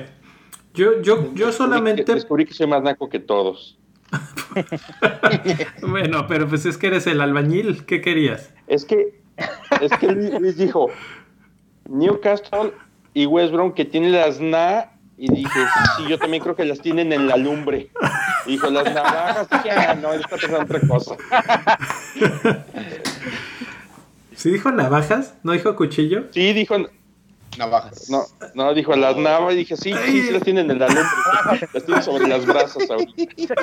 Yo, 0.74 1.02
yo, 1.02 1.34
yo 1.34 1.52
solamente. 1.52 2.04
Descubrí 2.04 2.46
que 2.46 2.54
soy 2.54 2.68
más 2.68 2.84
naco 2.84 3.10
que 3.10 3.20
todos. 3.20 3.78
bueno, 5.82 6.28
pero 6.28 6.48
pues 6.48 6.66
es 6.66 6.78
que 6.78 6.88
eres 6.88 7.08
el 7.08 7.22
albañil. 7.22 7.86
¿Qué 7.86 8.02
querías? 8.02 8.54
Es 8.68 8.86
que, 8.86 9.20
es 9.82 9.92
que 10.00 10.12
Luis 10.12 10.58
dijo 10.58 10.90
Newcastle 11.90 12.74
y 13.14 13.26
West 13.26 13.54
Brom 13.54 13.74
que 13.74 13.86
tiene 13.86 14.10
las 14.10 14.40
NA 14.40 14.92
y 15.18 15.34
dije, 15.34 15.60
sí, 15.98 16.04
yo 16.10 16.18
también 16.18 16.44
creo 16.44 16.56
que 16.56 16.66
las 16.66 16.82
tienen 16.82 17.14
en 17.14 17.28
la 17.28 17.38
lumbre. 17.38 17.90
dijo, 18.46 18.70
las 18.70 18.94
navajas. 18.94 19.50
Dije, 19.50 19.72
ah, 19.72 19.96
no, 19.96 20.14
está 20.14 20.36
pensando 20.36 20.62
otra 20.62 20.82
cosa. 20.82 21.16
¿Sí 24.36 24.52
dijo 24.52 24.72
navajas? 24.72 25.36
¿No 25.44 25.54
dijo 25.54 25.76
cuchillo? 25.76 26.26
Sí, 26.32 26.52
dijo 26.54 26.76
navajas. 27.58 28.10
No, 28.10 28.24
no, 28.54 28.74
dijo 28.74 28.94
las 28.96 29.16
navajas. 29.16 29.54
Y 29.54 29.58
dije, 29.58 29.78
sí, 29.78 29.94
sí, 30.06 30.22
sí 30.24 30.32
las 30.32 30.44
tienen 30.44 30.70
en 30.70 30.80
la 30.80 30.88
lumbre. 30.88 31.70
Las 31.74 31.86
tienen 31.86 32.04
sobre 32.04 32.28
las 32.28 32.46
brasas 32.46 32.90
ahorita. 32.90 33.56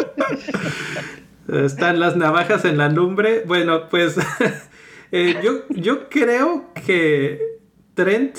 Están 1.64 2.00
las 2.00 2.16
navajas 2.16 2.64
en 2.64 2.78
la 2.78 2.88
lumbre. 2.88 3.42
Bueno, 3.46 3.90
pues 3.90 4.16
eh, 5.12 5.38
yo, 5.42 5.66
yo 5.68 6.08
creo 6.08 6.72
que 6.86 7.40
Trent 7.94 8.38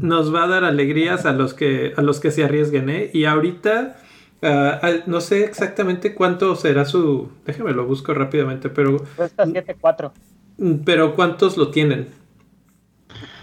nos 0.00 0.34
va 0.34 0.44
a 0.44 0.48
dar 0.48 0.64
alegrías 0.64 1.26
a 1.26 1.32
los 1.32 1.54
que, 1.54 1.92
a 1.96 2.02
los 2.02 2.20
que 2.20 2.30
se 2.30 2.44
arriesguen, 2.44 2.90
¿eh? 2.90 3.10
Y 3.12 3.24
ahorita, 3.24 3.96
ah, 4.42 4.90
no 5.06 5.20
sé 5.20 5.44
exactamente 5.44 6.14
cuánto 6.14 6.54
será 6.56 6.84
su... 6.84 7.30
Déjame 7.44 7.72
lo 7.72 7.86
busco 7.86 8.14
rápidamente, 8.14 8.68
pero... 8.68 9.04
Cuesta 9.16 9.44
7.4. 9.44 10.12
Mm, 10.58 10.74
pero 10.84 11.14
¿cuántos 11.14 11.56
lo 11.56 11.70
tienen? 11.70 12.08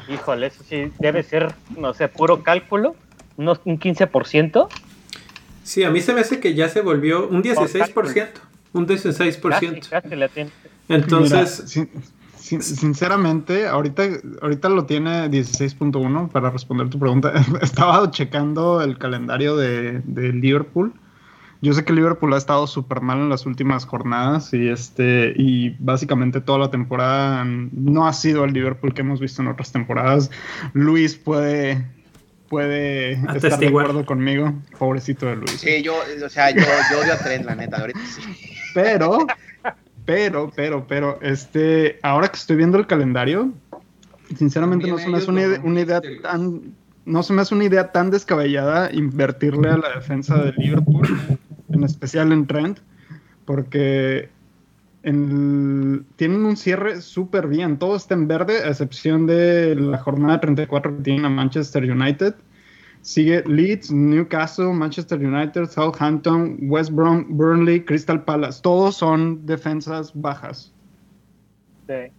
Híjole, 0.07 0.47
eso 0.47 0.63
sí 0.63 0.91
debe 0.99 1.23
ser, 1.23 1.53
no 1.77 1.93
sé, 1.93 2.07
puro 2.07 2.43
cálculo, 2.43 2.95
unos, 3.37 3.59
un 3.65 3.79
15%. 3.79 4.67
Sí, 5.63 5.83
a 5.83 5.89
mí 5.89 5.99
se 6.01 6.13
me 6.13 6.21
hace 6.21 6.39
que 6.39 6.53
ya 6.53 6.69
se 6.69 6.81
volvió 6.81 7.27
un 7.27 7.43
16%. 7.43 8.27
Un 8.73 8.87
16%. 8.87 9.89
Casi, 9.89 10.15
la 10.15 10.27
tiene. 10.27 10.51
Entonces... 10.89 11.87
sinceramente, 12.45 13.67
ahorita, 13.67 14.03
ahorita 14.41 14.69
lo 14.69 14.85
tiene 14.85 15.29
16.1 15.29 16.29
para 16.29 16.49
responder 16.51 16.89
tu 16.89 16.99
pregunta. 16.99 17.33
Estaba 17.61 18.09
checando 18.11 18.81
el 18.81 18.97
calendario 18.97 19.55
de, 19.55 20.01
Liverpool. 20.05 20.93
Yo 21.61 21.73
sé 21.73 21.83
que 21.83 21.93
Liverpool 21.93 22.33
ha 22.33 22.37
estado 22.37 22.67
súper 22.67 23.01
mal 23.01 23.17
en 23.17 23.29
las 23.29 23.47
últimas 23.47 23.85
jornadas 23.85 24.53
y 24.53 24.69
este 24.69 25.33
y 25.35 25.69
básicamente 25.79 26.39
toda 26.39 26.59
la 26.59 26.69
temporada 26.69 27.43
no 27.45 28.05
ha 28.05 28.13
sido 28.13 28.43
el 28.43 28.53
Liverpool 28.53 28.93
que 28.93 29.01
hemos 29.01 29.19
visto 29.19 29.41
en 29.41 29.47
otras 29.47 29.71
temporadas. 29.71 30.29
Luis 30.73 31.15
puede 31.15 31.83
puede 32.49 33.13
estar 33.13 33.57
de 33.57 33.67
acuerdo 33.67 34.05
conmigo. 34.05 34.53
Pobrecito 34.77 35.25
de 35.25 35.37
Luis. 35.37 35.51
Sí, 35.51 35.81
yo, 35.81 35.95
o 36.23 36.29
sea, 36.29 36.51
yo, 36.51 36.61
yo 36.91 36.99
odio 36.99 37.13
a 37.13 37.17
Trent, 37.17 37.45
la 37.45 37.55
neta, 37.55 37.77
ahorita 37.77 37.99
sí. 38.05 38.21
Pero 38.75 39.25
pero, 40.05 40.51
pero, 40.55 40.85
pero, 40.87 41.19
este, 41.21 41.99
ahora 42.03 42.27
que 42.27 42.37
estoy 42.37 42.55
viendo 42.55 42.77
el 42.77 42.87
calendario, 42.87 43.51
sinceramente 44.37 44.87
no 44.87 44.97
se 44.97 45.09
me 45.09 45.17
hace 45.17 45.31
una, 45.31 45.81
idea, 45.81 46.01
tan, 46.21 46.73
no 47.05 47.23
se 47.23 47.33
me 47.33 47.41
hace 47.41 47.55
una 47.55 47.65
idea 47.65 47.91
tan 47.91 48.11
descabellada 48.11 48.91
invertirle 48.93 49.69
a 49.69 49.77
la 49.77 49.95
defensa 49.95 50.37
de 50.37 50.53
Liverpool, 50.53 51.07
en 51.69 51.83
especial 51.83 52.31
en 52.31 52.45
Trent, 52.45 52.79
porque 53.45 54.29
tienen 55.01 56.45
un 56.45 56.57
cierre 56.57 57.01
súper 57.01 57.47
bien, 57.47 57.77
todo 57.77 57.95
está 57.95 58.15
en 58.15 58.27
verde, 58.27 58.63
a 58.63 58.69
excepción 58.69 59.27
de 59.27 59.75
la 59.75 59.99
jornada 59.99 60.39
34 60.39 60.97
que 60.97 61.03
tienen 61.03 61.25
a 61.25 61.29
Manchester 61.29 61.83
United 61.83 62.35
Sigue 63.05 63.43
Leeds, 63.45 63.91
Newcastle, 63.91 64.73
Manchester 64.73 65.23
United, 65.23 65.67
Southampton, 65.69 66.57
West 66.61 66.89
Brom, 66.89 67.37
Burnley, 67.37 67.85
Crystal 67.85 68.23
Palace. 68.23 68.59
Todos 68.63 68.97
son 68.97 69.45
defensas 69.45 70.11
bajas. 70.15 70.73
Sí. 71.87 72.11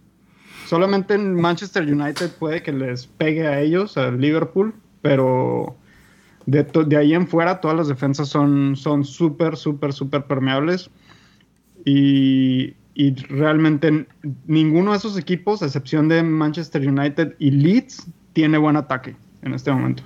Solamente 0.65 1.15
en 1.15 1.35
Manchester 1.35 1.83
United 1.83 2.31
puede 2.39 2.63
que 2.63 2.71
les 2.71 3.05
pegue 3.05 3.45
a 3.45 3.59
ellos, 3.59 3.97
a 3.97 4.11
Liverpool, 4.11 4.73
pero 5.01 5.75
de, 6.45 6.95
ahí 6.97 7.13
en 7.13 7.27
fuera 7.27 7.59
todas 7.59 7.75
las 7.75 7.89
defensas 7.89 8.29
son 8.29 8.77
súper, 9.03 9.57
súper, 9.57 9.91
súper 9.91 10.23
permeables. 10.23 10.89
Y, 11.83 12.75
y 12.93 13.13
realmente 13.25 14.07
ninguno 14.45 14.91
de 14.91 14.99
esos 14.99 15.17
equipos, 15.17 15.61
a 15.61 15.65
excepción 15.65 16.07
de 16.07 16.23
Manchester 16.23 16.87
United 16.87 17.35
y 17.39 17.51
Leeds, 17.51 18.07
tiene 18.31 18.57
buen 18.57 18.77
ataque 18.77 19.17
en 19.41 19.53
este 19.53 19.69
momento. 19.69 20.03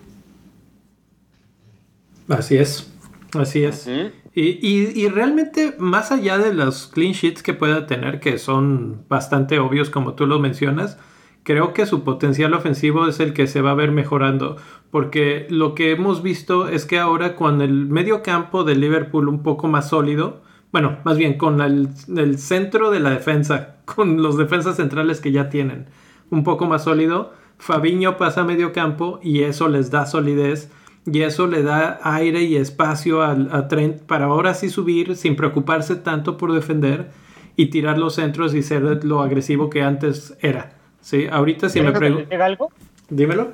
Así 2.31 2.57
es, 2.57 2.91
así 3.37 3.63
es. 3.63 3.89
y, 4.33 5.07
realmente, 5.09 5.75
más 5.77 6.11
allá 6.11 6.37
de 6.37 6.53
los 6.53 6.87
clean 6.87 7.11
sheets 7.13 7.43
que 7.43 7.53
pueda 7.53 7.85
tener, 7.85 8.19
que 8.19 8.37
son 8.37 9.03
bastante 9.09 9.59
obvios 9.59 9.89
como 9.89 10.13
tú 10.13 10.25
lo 10.25 10.39
mencionas, 10.39 10.97
creo 11.43 11.73
que 11.73 11.85
su 11.85 12.03
potencial 12.03 12.53
ofensivo 12.53 13.07
es 13.07 13.19
el 13.19 13.33
que 13.33 13.47
se 13.47 13.61
va 13.61 13.71
a 13.71 13.75
ver 13.75 13.91
mejorando. 13.91 14.57
Porque 14.91 15.47
lo 15.49 15.75
que 15.75 15.91
hemos 15.91 16.21
visto 16.23 16.67
es 16.67 16.85
que 16.85 16.99
ahora 16.99 17.35
con 17.35 17.61
el 17.61 17.87
medio 17.87 18.23
campo 18.23 18.63
de 18.63 18.75
Liverpool 18.75 19.27
un 19.27 19.43
poco 19.43 19.67
más 19.67 19.89
sólido, 19.89 20.41
bueno, 20.71 20.97
más 21.03 21.17
bien 21.17 21.37
con 21.37 21.61
el, 21.61 21.89
el 22.15 22.37
centro 22.37 22.91
de 22.91 23.01
la 23.01 23.09
defensa, 23.09 23.77
con 23.85 24.21
los 24.21 24.37
defensas 24.37 24.77
centrales 24.77 25.19
que 25.19 25.31
ya 25.31 25.49
tienen 25.49 25.87
un 26.29 26.43
poco 26.43 26.65
más 26.65 26.85
sólido, 26.85 27.33
Fabiño 27.57 28.17
pasa 28.17 28.41
a 28.41 28.45
medio 28.45 28.71
campo 28.71 29.19
y 29.21 29.41
eso 29.43 29.67
les 29.67 29.91
da 29.91 30.05
solidez 30.05 30.71
y 31.05 31.21
eso 31.21 31.47
le 31.47 31.63
da 31.63 31.99
aire 32.03 32.43
y 32.43 32.57
espacio 32.57 33.23
a, 33.23 33.67
Trent 33.67 34.01
para 34.01 34.25
ahora 34.25 34.53
sí 34.53 34.69
subir 34.69 35.15
sin 35.15 35.35
preocuparse 35.35 35.95
tanto 35.95 36.37
por 36.37 36.53
defender 36.53 37.09
y 37.55 37.67
tirar 37.67 37.97
los 37.97 38.15
centros 38.15 38.53
y 38.53 38.61
ser 38.61 39.03
lo 39.03 39.21
agresivo 39.21 39.69
que 39.69 39.81
antes 39.81 40.37
era. 40.41 40.73
¿sí? 41.01 41.27
Ahorita 41.29 41.69
si 41.69 41.81
me 41.81 41.91
pregunto... 41.91 42.29
algo? 42.41 42.71
Dímelo. 43.09 43.51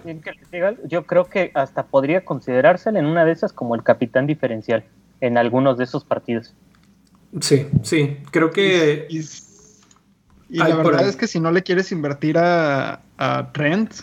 Yo 0.87 1.03
creo 1.05 1.25
que 1.25 1.51
hasta 1.55 1.87
podría 1.87 2.23
considerárselo 2.23 2.99
en 2.99 3.05
una 3.05 3.25
de 3.25 3.31
esas 3.31 3.53
como 3.53 3.75
el 3.75 3.83
capitán 3.83 4.27
diferencial 4.27 4.83
en 5.19 5.37
algunos 5.37 5.77
de 5.77 5.85
esos 5.85 6.03
partidos. 6.03 6.53
Sí, 7.41 7.67
sí, 7.81 8.17
creo 8.31 8.51
que... 8.51 9.07
Y, 9.09 9.21
y 10.49 10.59
la 10.59 10.75
verdad 10.75 11.07
es 11.07 11.15
que 11.15 11.27
si 11.27 11.39
no 11.39 11.51
le 11.51 11.63
quieres 11.63 11.91
invertir 11.91 12.37
a, 12.37 13.01
a 13.17 13.51
Trent 13.51 13.93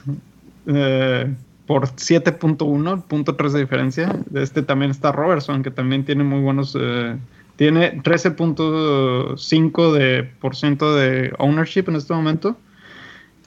eh, 0.67 1.35
por 1.67 1.89
7.1, 1.89 3.05
punto 3.05 3.37
3 3.37 3.53
de 3.53 3.61
diferencia, 3.61 4.19
este 4.35 4.63
también 4.63 4.91
está 4.91 5.13
Robertson, 5.13 5.63
que 5.63 5.71
también 5.71 6.05
tiene 6.05 6.25
muy 6.25 6.41
buenos... 6.41 6.77
Eh, 6.79 7.17
tiene 7.57 8.03
13.5% 8.03 9.93
de, 9.93 10.25
por 10.41 10.57
ciento 10.57 10.97
de 10.97 11.33
ownership 11.39 11.85
en 11.87 11.95
este 11.95 12.13
momento. 12.13 12.57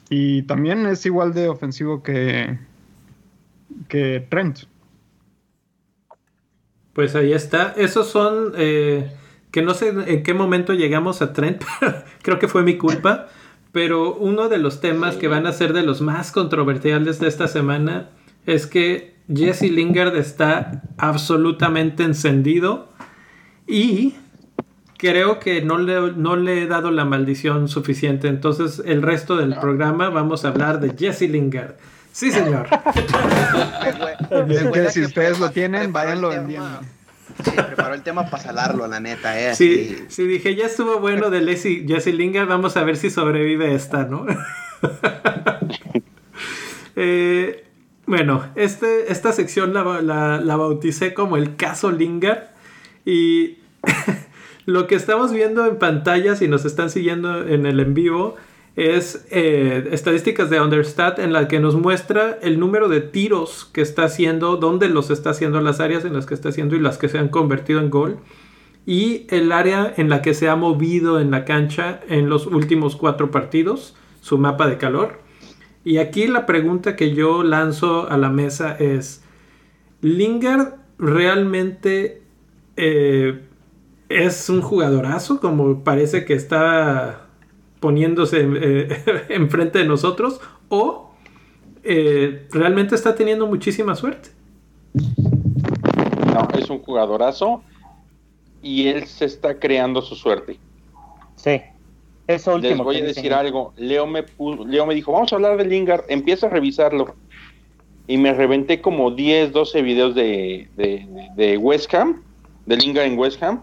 Y 0.08 0.44
también 0.44 0.86
es 0.86 1.04
igual 1.04 1.34
de 1.34 1.48
ofensivo 1.48 2.02
que, 2.02 2.58
que 3.88 4.26
Trent. 4.30 4.60
Pues 6.94 7.14
ahí 7.14 7.34
está. 7.34 7.74
Esos 7.76 8.08
son... 8.08 8.54
Eh, 8.56 9.12
que 9.50 9.62
no 9.62 9.74
sé 9.74 9.88
en 9.88 10.22
qué 10.22 10.32
momento 10.34 10.72
llegamos 10.72 11.20
a 11.22 11.32
Trent. 11.34 11.62
Creo 12.22 12.38
que 12.38 12.48
fue 12.48 12.62
mi 12.62 12.78
culpa. 12.78 13.28
Pero 13.72 14.14
uno 14.14 14.48
de 14.48 14.58
los 14.58 14.80
temas 14.80 15.16
que 15.16 15.28
van 15.28 15.46
a 15.46 15.52
ser 15.52 15.72
de 15.72 15.82
los 15.82 16.00
más 16.00 16.32
controversiales 16.32 17.20
de 17.20 17.28
esta 17.28 17.48
semana 17.48 18.10
es 18.46 18.66
que 18.66 19.14
Jesse 19.32 19.70
Lingard 19.70 20.16
está 20.16 20.82
absolutamente 20.96 22.02
encendido 22.02 22.88
y 23.66 24.14
creo 24.96 25.38
que 25.38 25.62
no 25.62 25.78
le, 25.78 26.12
no 26.12 26.36
le 26.36 26.62
he 26.62 26.66
dado 26.66 26.90
la 26.90 27.04
maldición 27.04 27.68
suficiente. 27.68 28.28
Entonces, 28.28 28.82
el 28.84 29.02
resto 29.02 29.36
del 29.36 29.58
programa 29.58 30.08
vamos 30.08 30.44
a 30.44 30.48
hablar 30.48 30.80
de 30.80 30.94
Jesse 30.96 31.30
Lingard. 31.30 31.76
Sí, 32.12 32.32
señor. 32.32 32.66
si 34.90 35.02
ustedes 35.02 35.38
lo 35.38 35.50
tienen, 35.50 35.92
váyanlo 35.92 36.30
vendiendo. 36.30 36.80
Sí, 37.44 37.50
preparó 37.50 37.94
el 37.94 38.02
tema 38.02 38.28
para 38.28 38.42
salarlo, 38.42 38.86
la 38.86 39.00
neta, 39.00 39.38
eh. 39.38 39.54
Sí, 39.54 40.04
sí, 40.08 40.26
dije, 40.26 40.56
ya 40.56 40.66
estuvo 40.66 40.98
bueno 40.98 41.30
de 41.30 41.40
Jesse 41.86 42.08
Lingard, 42.08 42.48
vamos 42.48 42.76
a 42.76 42.84
ver 42.84 42.96
si 42.96 43.10
sobrevive 43.10 43.74
esta, 43.74 44.04
¿no? 44.04 44.26
eh, 46.96 47.64
bueno, 48.06 48.44
este, 48.56 49.12
esta 49.12 49.32
sección 49.32 49.74
la, 49.74 50.02
la, 50.02 50.56
bauticé 50.56 51.14
como 51.14 51.36
el 51.36 51.56
caso 51.56 51.92
Lingard 51.92 52.48
y 53.04 53.58
lo 54.66 54.86
que 54.86 54.94
estamos 54.94 55.32
viendo 55.32 55.66
en 55.66 55.78
pantalla, 55.78 56.34
si 56.34 56.48
nos 56.48 56.64
están 56.64 56.90
siguiendo 56.90 57.46
en 57.46 57.66
el 57.66 57.80
en 57.80 57.94
vivo, 57.94 58.36
es 58.78 59.26
eh, 59.32 59.88
estadísticas 59.90 60.50
de 60.50 60.60
Understat 60.60 61.18
en 61.18 61.32
la 61.32 61.48
que 61.48 61.58
nos 61.58 61.74
muestra 61.74 62.38
el 62.42 62.60
número 62.60 62.88
de 62.88 63.00
tiros 63.00 63.68
que 63.72 63.80
está 63.80 64.04
haciendo, 64.04 64.56
dónde 64.56 64.88
los 64.88 65.10
está 65.10 65.30
haciendo, 65.30 65.60
las 65.60 65.80
áreas 65.80 66.04
en 66.04 66.12
las 66.12 66.26
que 66.26 66.34
está 66.34 66.50
haciendo 66.50 66.76
y 66.76 66.80
las 66.80 66.96
que 66.96 67.08
se 67.08 67.18
han 67.18 67.28
convertido 67.28 67.80
en 67.80 67.90
gol. 67.90 68.18
Y 68.86 69.26
el 69.30 69.50
área 69.50 69.92
en 69.96 70.08
la 70.08 70.22
que 70.22 70.32
se 70.32 70.48
ha 70.48 70.54
movido 70.54 71.18
en 71.18 71.32
la 71.32 71.44
cancha 71.44 71.98
en 72.08 72.28
los 72.28 72.46
últimos 72.46 72.94
cuatro 72.94 73.32
partidos, 73.32 73.96
su 74.20 74.38
mapa 74.38 74.68
de 74.68 74.78
calor. 74.78 75.22
Y 75.82 75.98
aquí 75.98 76.28
la 76.28 76.46
pregunta 76.46 76.94
que 76.94 77.12
yo 77.16 77.42
lanzo 77.42 78.08
a 78.08 78.16
la 78.16 78.30
mesa 78.30 78.76
es, 78.78 79.24
¿Lingard 80.02 80.74
realmente 81.00 82.22
eh, 82.76 83.40
es 84.08 84.48
un 84.48 84.62
jugadorazo 84.62 85.40
como 85.40 85.82
parece 85.82 86.24
que 86.24 86.34
está 86.34 87.27
poniéndose 87.80 88.40
eh, 88.40 89.24
enfrente 89.30 89.78
de 89.78 89.84
nosotros 89.84 90.40
o 90.68 91.10
eh, 91.82 92.46
realmente 92.50 92.94
está 92.94 93.14
teniendo 93.14 93.46
muchísima 93.46 93.94
suerte? 93.94 94.30
No, 94.94 96.48
es 96.58 96.68
un 96.70 96.80
jugadorazo 96.80 97.62
y 98.62 98.88
él 98.88 99.06
se 99.06 99.24
está 99.24 99.58
creando 99.58 100.02
su 100.02 100.14
suerte. 100.14 100.58
Sí. 101.36 101.60
Eso 102.26 102.54
último 102.54 102.74
Les 102.74 102.84
voy 102.84 102.96
a 102.98 103.04
decir 103.04 103.32
algo. 103.32 103.72
Leo 103.76 104.06
me, 104.06 104.24
Leo 104.66 104.84
me 104.84 104.94
dijo, 104.94 105.12
vamos 105.12 105.32
a 105.32 105.36
hablar 105.36 105.56
de 105.56 105.64
Lingard, 105.64 106.04
empieza 106.08 106.46
a 106.46 106.50
revisarlo. 106.50 107.14
Y 108.06 108.18
me 108.18 108.34
reventé 108.34 108.80
como 108.80 109.10
10, 109.10 109.52
12 109.52 109.82
videos 109.82 110.14
de, 110.14 110.68
de, 110.76 111.58
West 111.58 111.92
Ham, 111.94 112.22
de 112.66 112.76
Lingard 112.76 113.06
en 113.06 113.18
West 113.18 113.42
Ham, 113.42 113.62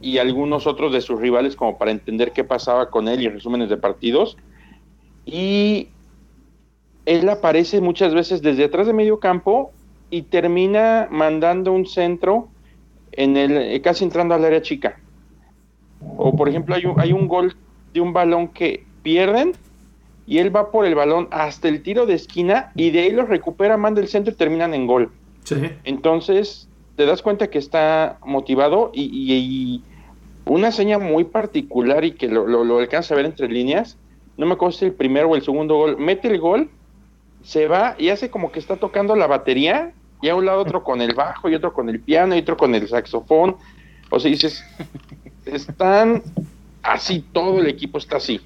y 0.00 0.18
algunos 0.18 0.66
otros 0.66 0.92
de 0.92 1.00
sus 1.00 1.20
rivales 1.20 1.56
como 1.56 1.78
para 1.78 1.90
entender 1.90 2.32
qué 2.32 2.44
pasaba 2.44 2.90
con 2.90 3.08
él 3.08 3.22
y 3.22 3.28
resúmenes 3.28 3.68
de 3.68 3.76
partidos. 3.76 4.36
Y 5.26 5.88
él 7.04 7.28
aparece 7.28 7.80
muchas 7.80 8.14
veces 8.14 8.42
desde 8.42 8.64
atrás 8.64 8.86
de 8.86 8.92
medio 8.92 9.18
campo 9.18 9.72
y 10.10 10.22
termina 10.22 11.08
mandando 11.10 11.72
un 11.72 11.86
centro 11.86 12.48
en 13.12 13.36
el 13.36 13.80
casi 13.82 14.04
entrando 14.04 14.34
al 14.34 14.44
área 14.44 14.62
chica. 14.62 14.98
O 16.16 16.36
por 16.36 16.48
ejemplo, 16.48 16.74
hay 16.74 16.86
un, 16.86 17.00
hay 17.00 17.12
un 17.12 17.26
gol 17.26 17.56
de 17.92 18.00
un 18.00 18.12
balón 18.12 18.48
que 18.48 18.84
pierden 19.02 19.52
y 20.26 20.38
él 20.38 20.54
va 20.54 20.70
por 20.70 20.84
el 20.84 20.94
balón 20.94 21.26
hasta 21.30 21.68
el 21.68 21.82
tiro 21.82 22.06
de 22.06 22.14
esquina 22.14 22.70
y 22.76 22.90
de 22.90 23.00
ahí 23.00 23.10
lo 23.10 23.24
recupera, 23.24 23.76
manda 23.76 24.00
el 24.00 24.08
centro 24.08 24.32
y 24.32 24.36
terminan 24.36 24.74
en 24.74 24.86
gol. 24.86 25.10
Entonces, 25.84 26.68
te 26.96 27.06
das 27.06 27.22
cuenta 27.22 27.48
que 27.48 27.58
está 27.58 28.18
motivado 28.24 28.90
y, 28.92 29.82
una 30.48 30.72
seña 30.72 30.98
muy 30.98 31.24
particular 31.24 32.04
y 32.04 32.12
que 32.12 32.28
lo, 32.28 32.46
lo, 32.46 32.78
alcanza 32.78 33.14
a 33.14 33.16
ver 33.16 33.26
entre 33.26 33.48
líneas, 33.48 33.96
no 34.36 34.46
me 34.46 34.54
acuerdo 34.54 34.76
si 34.78 34.86
el 34.86 34.92
primero 34.92 35.28
o 35.28 35.36
el 35.36 35.42
segundo 35.42 35.76
gol, 35.76 35.96
mete 35.98 36.28
el 36.28 36.40
gol, 36.40 36.70
se 37.42 37.68
va 37.68 37.94
y 37.98 38.08
hace 38.08 38.30
como 38.30 38.50
que 38.50 38.58
está 38.58 38.76
tocando 38.76 39.14
la 39.14 39.26
batería 39.26 39.92
y 40.20 40.28
a 40.28 40.34
un 40.34 40.46
lado 40.46 40.60
otro 40.60 40.82
con 40.82 41.00
el 41.00 41.14
bajo 41.14 41.48
y 41.48 41.54
otro 41.54 41.72
con 41.72 41.88
el 41.88 42.00
piano 42.00 42.34
y 42.34 42.40
otro 42.40 42.56
con 42.56 42.74
el 42.74 42.88
saxofón. 42.88 43.56
O 44.10 44.18
sea, 44.18 44.30
dices, 44.30 44.64
están 45.46 46.22
así, 46.82 47.24
todo 47.32 47.60
el 47.60 47.66
equipo 47.66 47.98
está 47.98 48.16
así. 48.16 48.40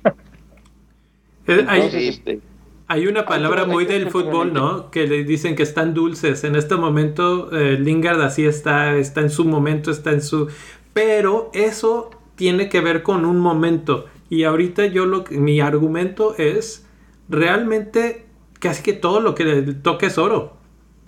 Eh, 1.46 1.66
este, 1.94 2.40
hay, 2.86 3.07
una 3.07 3.24
palabra 3.24 3.64
muy 3.64 3.84
del 3.84 4.11
fútbol, 4.11 4.53
¿no? 4.53 4.90
Que 4.90 5.07
le 5.07 5.24
dicen 5.24 5.57
que 5.57 5.62
están 5.62 5.94
dulces. 5.94 6.44
En 6.44 6.57
este 6.57 6.76
momento, 6.76 7.50
eh, 7.57 7.78
Lingard 7.78 8.20
así 8.20 8.44
está, 8.44 8.96
está 8.96 9.20
en 9.20 9.30
su 9.30 9.44
momento, 9.44 9.90
está 9.90 10.12
en 10.12 10.22
su... 10.22 10.48
Pero 10.93 11.51
eso 11.55 12.11
tiene 12.34 12.68
que 12.68 12.80
ver 12.80 13.03
con 13.03 13.24
un 13.24 13.38
momento. 13.38 14.07
Y 14.28 14.45
ahorita 14.45 14.86
yo 14.86 15.07
lo 15.07 15.24
que, 15.24 15.38
mi 15.38 15.61
argumento 15.61 16.36
es, 16.38 16.86
realmente 17.28 18.26
casi 18.59 18.82
que 18.82 18.93
todo 18.93 19.20
lo 19.20 19.34
que 19.34 19.45
le 19.45 19.74
toque 19.74 20.07
es 20.07 20.18
oro. 20.18 20.57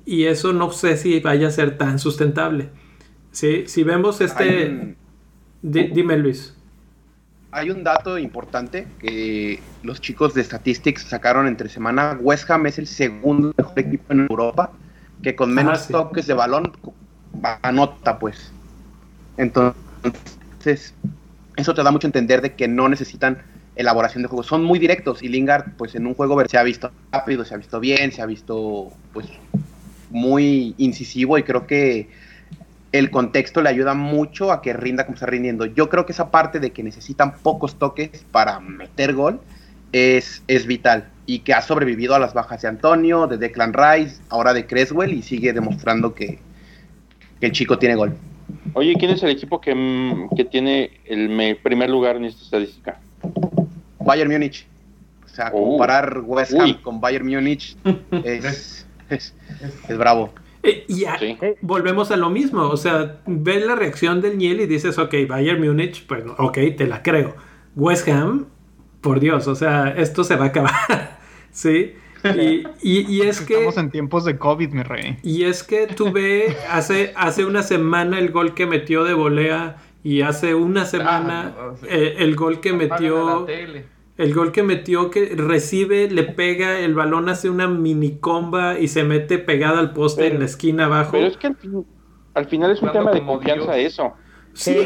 Y 0.04 0.24
eso 0.24 0.52
no 0.52 0.70
sé 0.70 0.96
si 0.96 1.20
vaya 1.20 1.48
a 1.48 1.50
ser 1.50 1.78
tan 1.78 1.98
sustentable. 1.98 2.70
¿Sí? 3.32 3.64
Si 3.66 3.82
vemos 3.82 4.20
este 4.20 4.96
dime 5.62 6.16
Luis. 6.18 6.54
Hay 7.50 7.70
un 7.70 7.84
dato 7.84 8.18
importante 8.18 8.86
que 8.98 9.60
los 9.82 10.00
chicos 10.00 10.34
de 10.34 10.42
Statistics 10.42 11.02
sacaron 11.02 11.46
entre 11.46 11.68
semana. 11.68 12.18
West 12.20 12.50
Ham 12.50 12.66
es 12.66 12.78
el 12.78 12.86
segundo 12.86 13.54
mejor 13.56 13.78
equipo 13.78 14.12
en 14.12 14.26
Europa 14.28 14.72
que 15.22 15.34
con 15.34 15.54
menos 15.54 15.88
toques 15.88 16.26
de 16.26 16.34
balón 16.34 16.72
anota, 17.62 18.18
pues. 18.18 18.52
Entonces, 19.36 20.94
eso 21.56 21.74
te 21.74 21.82
da 21.82 21.90
mucho 21.90 22.06
entender 22.06 22.40
de 22.40 22.54
que 22.54 22.68
no 22.68 22.88
necesitan 22.88 23.42
elaboración 23.76 24.22
de 24.22 24.28
juegos. 24.28 24.46
Son 24.46 24.64
muy 24.64 24.78
directos 24.78 25.22
y 25.22 25.28
Lingard, 25.28 25.72
pues 25.76 25.94
en 25.94 26.06
un 26.06 26.14
juego 26.14 26.42
se 26.46 26.58
ha 26.58 26.62
visto 26.62 26.90
rápido, 27.12 27.44
se 27.44 27.54
ha 27.54 27.56
visto 27.56 27.80
bien, 27.80 28.12
se 28.12 28.22
ha 28.22 28.26
visto, 28.26 28.92
pues, 29.12 29.26
muy 30.10 30.74
incisivo 30.78 31.38
y 31.38 31.42
creo 31.42 31.66
que 31.66 32.08
el 32.92 33.10
contexto 33.10 33.60
le 33.60 33.70
ayuda 33.70 33.94
mucho 33.94 34.52
a 34.52 34.62
que 34.62 34.72
rinda 34.72 35.04
como 35.04 35.14
está 35.14 35.26
rindiendo. 35.26 35.66
Yo 35.66 35.88
creo 35.88 36.06
que 36.06 36.12
esa 36.12 36.30
parte 36.30 36.60
de 36.60 36.70
que 36.70 36.84
necesitan 36.84 37.34
pocos 37.38 37.76
toques 37.76 38.24
para 38.30 38.60
meter 38.60 39.14
gol 39.14 39.40
es, 39.90 40.44
es 40.46 40.66
vital 40.66 41.08
y 41.26 41.40
que 41.40 41.54
ha 41.54 41.62
sobrevivido 41.62 42.14
a 42.14 42.18
las 42.18 42.34
bajas 42.34 42.62
de 42.62 42.68
Antonio, 42.68 43.26
de 43.26 43.38
Declan 43.38 43.72
Rice, 43.72 44.20
ahora 44.28 44.52
de 44.52 44.66
Creswell 44.66 45.12
y 45.12 45.22
sigue 45.22 45.52
demostrando 45.52 46.14
que, 46.14 46.38
el 47.40 47.52
chico 47.52 47.78
tiene 47.78 47.94
gol. 47.94 48.16
Oye, 48.74 48.94
¿quién 48.98 49.10
es 49.10 49.22
el 49.22 49.30
equipo 49.30 49.60
que, 49.60 49.74
mm, 49.74 50.30
tiene 50.50 51.00
el 51.04 51.56
primer 51.62 51.90
lugar 51.90 52.16
en 52.16 52.24
esta 52.24 52.42
estadística? 52.42 53.00
Bayern 54.00 54.30
Múnich. 54.30 54.66
O 55.24 55.28
sea, 55.28 55.50
oh. 55.52 55.70
comparar 55.70 56.20
West 56.24 56.54
Ham 56.54 56.80
con 56.82 57.00
Bayern 57.00 57.26
Múnich 57.26 57.76
es, 58.24 58.86
es, 59.10 59.34
es 59.88 59.98
bravo. 59.98 60.32
Eh, 60.64 60.86
y 60.88 61.04
volvemos 61.60 62.10
a 62.10 62.16
lo 62.16 62.30
mismo, 62.30 62.62
o 62.62 62.76
sea, 62.78 63.20
ves 63.26 63.66
la 63.66 63.74
reacción 63.74 64.22
del 64.22 64.38
Niel 64.38 64.62
y 64.62 64.66
dices, 64.66 64.98
ok, 64.98 65.14
Bayern 65.28 65.62
Múnich, 65.62 66.06
pues 66.06 66.24
ok, 66.38 66.58
te 66.76 66.86
la 66.86 67.02
creo. 67.02 67.36
West 67.76 68.08
Ham, 68.08 68.46
por 69.02 69.20
Dios, 69.20 69.46
o 69.46 69.54
sea, 69.54 69.94
esto 69.96 70.24
se 70.24 70.36
va 70.36 70.46
a 70.46 70.48
acabar, 70.48 71.18
¿sí? 71.50 71.92
Y, 72.82 73.16
y, 73.16 73.20
es 73.22 73.40
que... 73.40 73.54
Estamos 73.54 73.76
en 73.76 73.90
tiempos 73.90 74.24
de 74.24 74.38
COVID, 74.38 74.70
mi 74.70 74.82
rey. 74.82 75.18
Y 75.22 75.44
es 75.44 75.62
que 75.62 75.86
tuve 75.86 76.56
hace, 76.70 77.12
hace 77.16 77.44
una 77.44 77.62
semana 77.62 78.18
el 78.18 78.30
gol 78.30 78.54
que 78.54 78.66
metió 78.66 79.04
de 79.04 79.14
volea 79.14 79.76
y 80.02 80.22
hace 80.22 80.54
una 80.54 80.82
ah, 80.82 80.86
semana 80.86 81.54
eh, 81.88 82.16
el 82.18 82.36
gol 82.36 82.60
que 82.60 82.72
metió... 82.72 83.46
El 84.16 84.32
gol 84.32 84.52
que 84.52 84.62
metió, 84.62 85.10
que 85.10 85.34
recibe, 85.34 86.08
le 86.08 86.22
pega, 86.22 86.78
el 86.78 86.94
balón 86.94 87.28
hace 87.28 87.50
una 87.50 87.66
mini 87.66 88.18
comba 88.18 88.78
y 88.78 88.86
se 88.86 89.02
mete 89.02 89.38
pegada 89.38 89.80
al 89.80 89.92
poste 89.92 90.28
en 90.28 90.38
la 90.38 90.44
esquina 90.44 90.84
abajo. 90.84 91.10
Pero 91.12 91.26
es 91.26 91.36
que 91.36 91.48
al, 92.34 92.46
final 92.46 92.70
es 92.70 92.80
un 92.80 92.92
tema 92.92 93.10
de 93.10 93.26
confianza 93.26 93.76
eso. 93.76 94.12
Sí, 94.52 94.76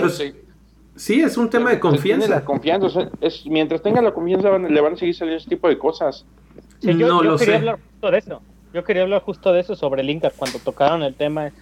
Sí, 0.99 1.20
es 1.20 1.39
un 1.39 1.49
tema 1.49 1.70
de 1.70 1.76
Tiene 1.76 1.80
confianza. 1.80 2.28
la 2.28 2.45
confianza, 2.45 2.86
o 2.89 2.91
sea, 2.91 3.09
es, 3.20 3.47
mientras 3.47 3.80
tenga 3.82 4.03
la 4.03 4.12
confianza 4.12 4.51
van- 4.51 4.74
le 4.74 4.80
van 4.80 4.95
a 4.95 4.97
seguir 4.97 5.14
saliendo 5.14 5.39
ese 5.39 5.49
tipo 5.49 5.68
de 5.68 5.78
cosas. 5.78 6.26
Sí, 6.81 6.97
yo, 6.97 7.09
no 7.09 7.22
yo 7.22 7.31
lo 7.33 7.39
quería 7.39 7.55
sé. 7.55 7.59
hablar 7.59 7.79
justo 7.81 8.11
de 8.11 8.18
eso. 8.18 8.43
Yo 8.72 8.85
quería 8.85 9.03
hablar 9.03 9.22
justo 9.22 9.53
de 9.53 9.61
eso 9.61 9.74
sobre 9.74 10.03
Lingard 10.03 10.35
cuando 10.37 10.59
tocaron 10.61 11.03
el 11.03 11.16
tema. 11.16 11.53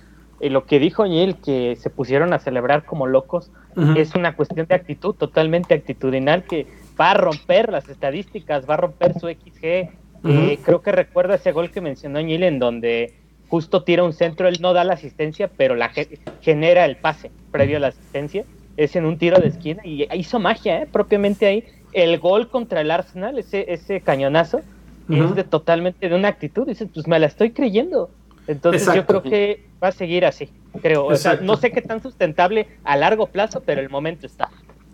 Y 0.41 0.51
lo 0.51 0.67
que 0.67 0.79
dijo 0.79 1.07
Neil, 1.07 1.41
que 1.41 1.77
se 1.77 1.89
pusieron 1.91 2.33
a 2.33 2.39
celebrar 2.39 2.85
como 2.85 3.07
locos, 3.07 3.51
Ujú. 3.77 3.99
es 3.99 4.15
una 4.15 4.37
cuestión 4.37 4.67
de 4.69 4.75
actitud, 4.75 5.15
totalmente 5.15 5.75
actitudinal, 5.75 6.45
que 6.45 6.67
va 7.01 7.13
a 7.13 7.15
romper 7.15 7.71
las 7.71 7.89
estadísticas, 7.89 8.69
va 8.69 8.75
a 8.75 8.79
romper 8.79 9.19
su 9.19 9.29
XG. 9.29 9.65
Eh, 9.65 9.89
Ujú. 10.23 10.63
creo 10.63 10.83
que 10.83 10.93
recuerda 10.93 11.37
ese 11.37 11.53
gol 11.53 11.71
que 11.71 11.81
mencionó 11.81 12.21
Neil, 12.21 12.43
en 12.43 12.59
donde 12.59 13.15
justo 13.49 13.85
tira 13.85 14.03
un 14.05 14.13
centro, 14.13 14.49
él 14.49 14.59
no 14.61 14.73
da 14.75 14.85
la 14.85 14.95
asistencia, 14.95 15.49
pero 15.49 15.75
la 15.75 15.89
ge- 15.91 16.21
genera 16.41 16.85
el 16.85 16.99
pase 16.99 17.33
previo 17.51 17.77
a 17.79 17.81
la 17.81 17.89
asistencia. 17.89 18.45
Es 18.77 18.95
en 18.97 19.07
un 19.07 19.17
tiro 19.17 19.41
de 19.41 19.47
esquina 19.47 19.81
y 19.85 20.07
hizo 20.15 20.39
magia, 20.39 20.83
¿eh? 20.83 20.87
propiamente 20.93 21.47
ahí. 21.47 21.65
El 21.93 22.19
gol 22.19 22.51
contra 22.51 22.83
el 22.83 22.91
Arsenal, 22.91 23.39
ese, 23.39 23.73
ese 23.73 24.03
cañonazo, 24.03 24.65
Ujú. 25.09 25.25
es 25.25 25.35
de 25.37 25.45
totalmente 25.45 26.09
de 26.09 26.15
una 26.15 26.29
actitud. 26.29 26.67
Dices, 26.67 26.89
pues 26.93 27.07
me 27.07 27.19
la 27.19 27.27
estoy 27.27 27.51
creyendo. 27.53 28.11
Entonces 28.49 28.87
yo 28.95 29.05
creo 29.07 29.23
que 29.23 29.65
va 29.83 29.89
a 29.89 29.93
seguir 29.93 30.25
así, 30.25 30.49
creo. 30.81 31.05
O 31.07 31.17
sea, 31.17 31.41
no 31.43 31.57
sé 31.57 31.73
qué 31.73 31.83
tan 31.83 32.01
sustentable 32.03 32.69
a 32.85 32.97
largo 32.97 33.27
plazo, 33.27 33.63
pero 33.67 33.81
el 33.81 33.91
momento 33.91 34.27
está. 34.27 34.51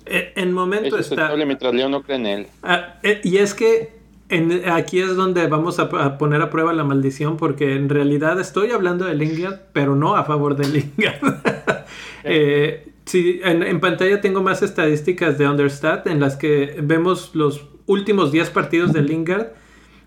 Eh, 0.06 0.32
En 0.36 0.52
momento 0.52 0.96
Es 0.98 1.10
está. 1.12 1.34
mientras 1.36 1.74
Leo 1.74 1.88
no 1.90 2.02
cree 2.02 2.16
en 2.16 2.26
él. 2.26 2.46
Ah, 2.62 2.94
eh, 3.02 3.20
y 3.22 3.36
es 3.36 3.52
que 3.54 3.90
en- 4.30 4.68
aquí 4.70 5.00
es 5.00 5.14
donde 5.16 5.46
vamos 5.48 5.78
a, 5.78 5.82
a 5.82 6.16
poner 6.16 6.40
a 6.40 6.48
prueba 6.48 6.72
la 6.72 6.82
maldición, 6.84 7.36
porque 7.36 7.74
en 7.76 7.90
realidad 7.90 8.40
estoy 8.40 8.70
hablando 8.70 9.04
de 9.04 9.14
Lingard, 9.14 9.60
pero 9.74 9.94
no 9.96 10.16
a 10.16 10.24
favor 10.24 10.56
de 10.56 10.68
Lingard. 10.68 11.20
Eh, 12.24 12.92
sí, 13.04 13.40
en, 13.42 13.62
en 13.64 13.80
pantalla 13.80 14.20
tengo 14.20 14.42
más 14.42 14.62
estadísticas 14.62 15.38
de 15.38 15.48
Understat 15.48 16.06
en 16.06 16.20
las 16.20 16.36
que 16.36 16.76
vemos 16.80 17.34
los 17.34 17.66
últimos 17.86 18.30
10 18.30 18.50
partidos 18.50 18.92
de 18.92 19.02
Lingard. 19.02 19.48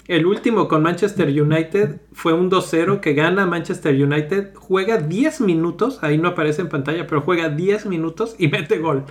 El 0.08 0.28
último 0.28 0.68
con 0.68 0.84
Manchester 0.84 1.30
United 1.30 2.00
fue 2.14 2.34
un 2.34 2.52
2-0 2.52 3.00
que 3.00 3.14
gana 3.14 3.48
Manchester 3.48 3.96
United. 3.96 4.54
Juega 4.54 4.98
10 4.98 5.42
minutos, 5.42 5.98
ahí 6.04 6.20
no 6.20 6.30
aparece 6.30 6.62
en 6.62 6.70
pantalla, 6.70 7.08
pero 7.08 7.22
juega 7.22 7.50
10 7.50 7.88
minutos 7.88 8.36
y 8.38 8.48
mete 8.50 8.78
gol. 8.78 9.06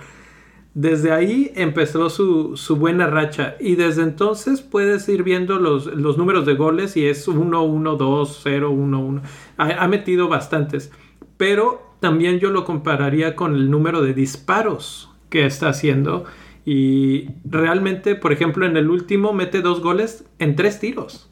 Desde 0.73 1.11
ahí 1.11 1.51
empezó 1.55 2.09
su, 2.09 2.55
su 2.55 2.77
buena 2.77 3.07
racha 3.07 3.55
y 3.59 3.75
desde 3.75 4.03
entonces 4.03 4.61
puedes 4.61 5.07
ir 5.09 5.23
viendo 5.23 5.57
los, 5.57 5.85
los 5.85 6.17
números 6.17 6.45
de 6.45 6.53
goles 6.53 6.95
y 6.95 7.05
es 7.05 7.27
1, 7.27 7.61
1, 7.61 7.95
2, 7.95 8.39
0, 8.43 8.71
1, 8.71 8.99
1. 8.99 9.21
Ha, 9.57 9.83
ha 9.83 9.87
metido 9.87 10.29
bastantes, 10.29 10.91
pero 11.37 11.93
también 11.99 12.39
yo 12.39 12.51
lo 12.51 12.63
compararía 12.63 13.35
con 13.35 13.55
el 13.55 13.69
número 13.69 14.01
de 14.01 14.13
disparos 14.13 15.09
que 15.29 15.45
está 15.45 15.69
haciendo 15.69 16.25
y 16.65 17.29
realmente, 17.45 18.15
por 18.15 18.33
ejemplo, 18.33 18.65
en 18.65 18.75
el 18.75 18.89
último 18.89 19.33
mete 19.33 19.61
dos 19.61 19.81
goles 19.81 20.25
en 20.39 20.55
tres 20.55 20.79
tiros. 20.79 21.29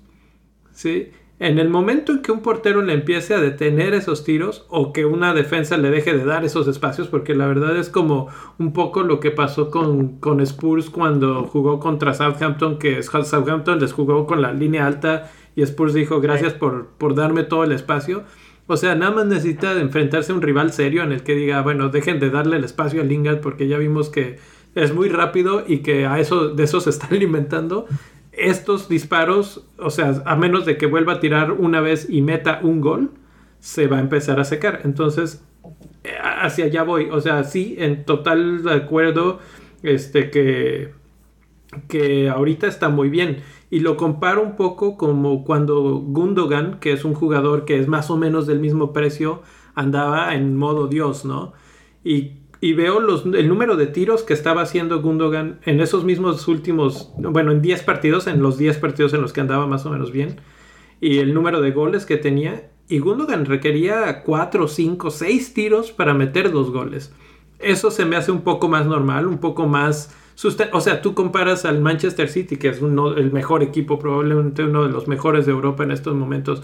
¿sí? 0.72 1.10
En 1.40 1.58
el 1.58 1.70
momento 1.70 2.12
en 2.12 2.22
que 2.22 2.32
un 2.32 2.42
portero 2.42 2.84
le 2.84 2.94
empiece 2.94 3.34
a 3.34 3.42
detener 3.42 3.96
esos 3.96 4.24
tiros 4.24 4.66
o 4.70 4.94
que 4.94 5.06
una 5.06 5.34
defensa 5.34 5.76
le 5.78 5.90
deje 5.90 6.14
de 6.14 6.24
dar 6.24 6.46
esos 6.46 6.68
espacios, 6.68 7.08
porque 7.08 7.34
la 7.34 7.48
verdad 7.48 7.76
es 7.76 7.90
como 7.90 8.28
un 8.60 8.74
poco 8.74 9.02
lo 9.02 9.20
que 9.20 9.32
pasó 9.32 9.72
con, 9.72 10.20
con 10.20 10.40
Spurs 10.40 10.92
cuando 10.92 11.46
jugó 11.46 11.80
contra 11.80 12.14
Southampton, 12.14 12.78
que 12.78 13.02
Southampton 13.02 13.80
les 13.80 13.92
jugó 13.92 14.28
con 14.28 14.42
la 14.42 14.54
línea 14.54 14.86
alta 14.86 15.32
y 15.56 15.64
Spurs 15.64 15.96
dijo 15.96 16.22
gracias 16.22 16.54
por, 16.54 16.90
por 17.00 17.16
darme 17.16 17.44
todo 17.44 17.64
el 17.64 17.72
espacio. 17.72 18.24
O 18.68 18.78
sea, 18.78 18.96
nada 18.96 19.12
más 19.12 19.26
necesita 19.26 19.74
enfrentarse 19.82 20.32
a 20.32 20.36
un 20.36 20.42
rival 20.42 20.72
serio 20.72 21.04
en 21.04 21.12
el 21.12 21.24
que 21.24 21.36
diga, 21.36 21.62
bueno, 21.62 21.90
dejen 21.90 22.20
de 22.20 22.30
darle 22.30 22.58
el 22.58 22.64
espacio 22.64 23.02
a 23.02 23.04
Lingard 23.04 23.42
porque 23.42 23.68
ya 23.68 23.78
vimos 23.78 24.10
que 24.10 24.38
es 24.76 24.94
muy 24.94 25.10
rápido 25.10 25.64
y 25.68 25.80
que 25.80 26.06
a 26.06 26.20
eso, 26.20 26.50
de 26.50 26.64
eso 26.64 26.80
se 26.82 26.90
está 26.90 27.08
alimentando 27.12 27.88
estos 28.32 28.90
disparos, 28.90 29.66
o 29.78 29.90
sea, 29.90 30.24
a 30.26 30.36
menos 30.36 30.66
de 30.66 30.78
que 30.78 30.88
vuelva 30.88 31.14
a 31.14 31.20
tirar 31.20 31.52
una 31.52 31.82
vez 31.82 32.10
y 32.10 32.22
meta 32.22 32.60
un 32.64 32.82
gol, 32.82 33.12
se 33.60 33.88
va 33.88 33.98
a 33.98 34.02
empezar 34.02 34.40
a 34.40 34.44
secar. 34.44 34.82
Entonces, 34.84 35.44
eh, 36.04 36.10
hacia 36.22 36.66
allá 36.66 36.84
voy. 36.84 37.10
O 37.12 37.22
sea, 37.22 37.44
sí, 37.44 37.76
en 37.78 38.06
total 38.06 38.64
de 38.64 38.74
acuerdo, 38.74 39.40
este, 39.84 40.30
que, 40.32 40.94
que 41.88 42.30
ahorita 42.30 42.68
está 42.68 42.90
muy 42.90 43.10
bien. 43.10 43.38
Y 43.70 43.80
lo 43.80 43.98
comparo 43.98 44.42
un 44.42 44.56
poco 44.56 44.98
como 44.98 45.44
cuando 45.44 46.00
Gundogan, 46.00 46.80
que 46.80 46.92
es 46.92 47.06
un 47.06 47.14
jugador 47.14 47.66
que 47.66 47.80
es 47.80 47.88
más 47.88 48.10
o 48.10 48.18
menos 48.18 48.48
del 48.48 48.60
mismo 48.60 48.94
precio, 48.94 49.42
andaba 49.76 50.36
en 50.36 50.58
modo 50.58 50.88
Dios, 50.88 51.26
¿no? 51.26 51.54
Y 52.04 52.43
y 52.64 52.72
veo 52.72 53.02
los, 53.02 53.26
el 53.26 53.50
número 53.50 53.76
de 53.76 53.88
tiros 53.88 54.24
que 54.24 54.32
estaba 54.32 54.62
haciendo 54.62 55.02
Gundogan 55.02 55.60
en 55.66 55.82
esos 55.82 56.06
mismos 56.06 56.48
últimos, 56.48 57.12
bueno, 57.18 57.52
en 57.52 57.62
10 57.62 57.84
partidos, 57.84 58.26
en 58.26 58.42
los 58.42 58.58
10 58.58 58.78
partidos 58.78 59.14
en 59.14 59.22
los 59.22 59.34
que 59.34 59.42
andaba 59.42 59.68
más 59.68 59.86
o 59.86 59.90
menos 59.90 60.14
bien, 60.14 60.40
y 61.02 61.18
el 61.18 61.34
número 61.34 61.60
de 61.60 61.72
goles 61.72 62.06
que 62.06 62.16
tenía, 62.16 62.70
y 62.88 63.00
Gundogan 63.00 63.44
requería 63.44 64.24
4, 64.24 64.70
5, 64.70 65.12
6 65.12 65.54
tiros 65.54 65.92
para 65.92 66.14
meter 66.14 66.54
dos 66.54 66.72
goles. 66.72 67.14
Eso 67.60 67.92
se 67.92 68.06
me 68.06 68.16
hace 68.16 68.32
un 68.32 68.44
poco 68.44 68.70
más 68.70 68.86
normal, 68.86 69.28
un 69.28 69.40
poco 69.40 69.68
más... 69.68 70.16
O 70.72 70.80
sea, 70.80 71.02
tú 71.02 71.14
comparas 71.14 71.66
al 71.66 71.82
Manchester 71.82 72.30
City, 72.30 72.56
que 72.56 72.70
es 72.70 72.82
uno, 72.82 73.12
el 73.18 73.34
mejor 73.34 73.62
equipo, 73.62 74.00
probablemente 74.00 74.64
uno 74.64 74.84
de 74.84 74.90
los 74.90 75.10
mejores 75.10 75.46
de 75.46 75.52
Europa 75.52 75.84
en 75.84 75.92
estos 75.92 76.16
momentos, 76.16 76.64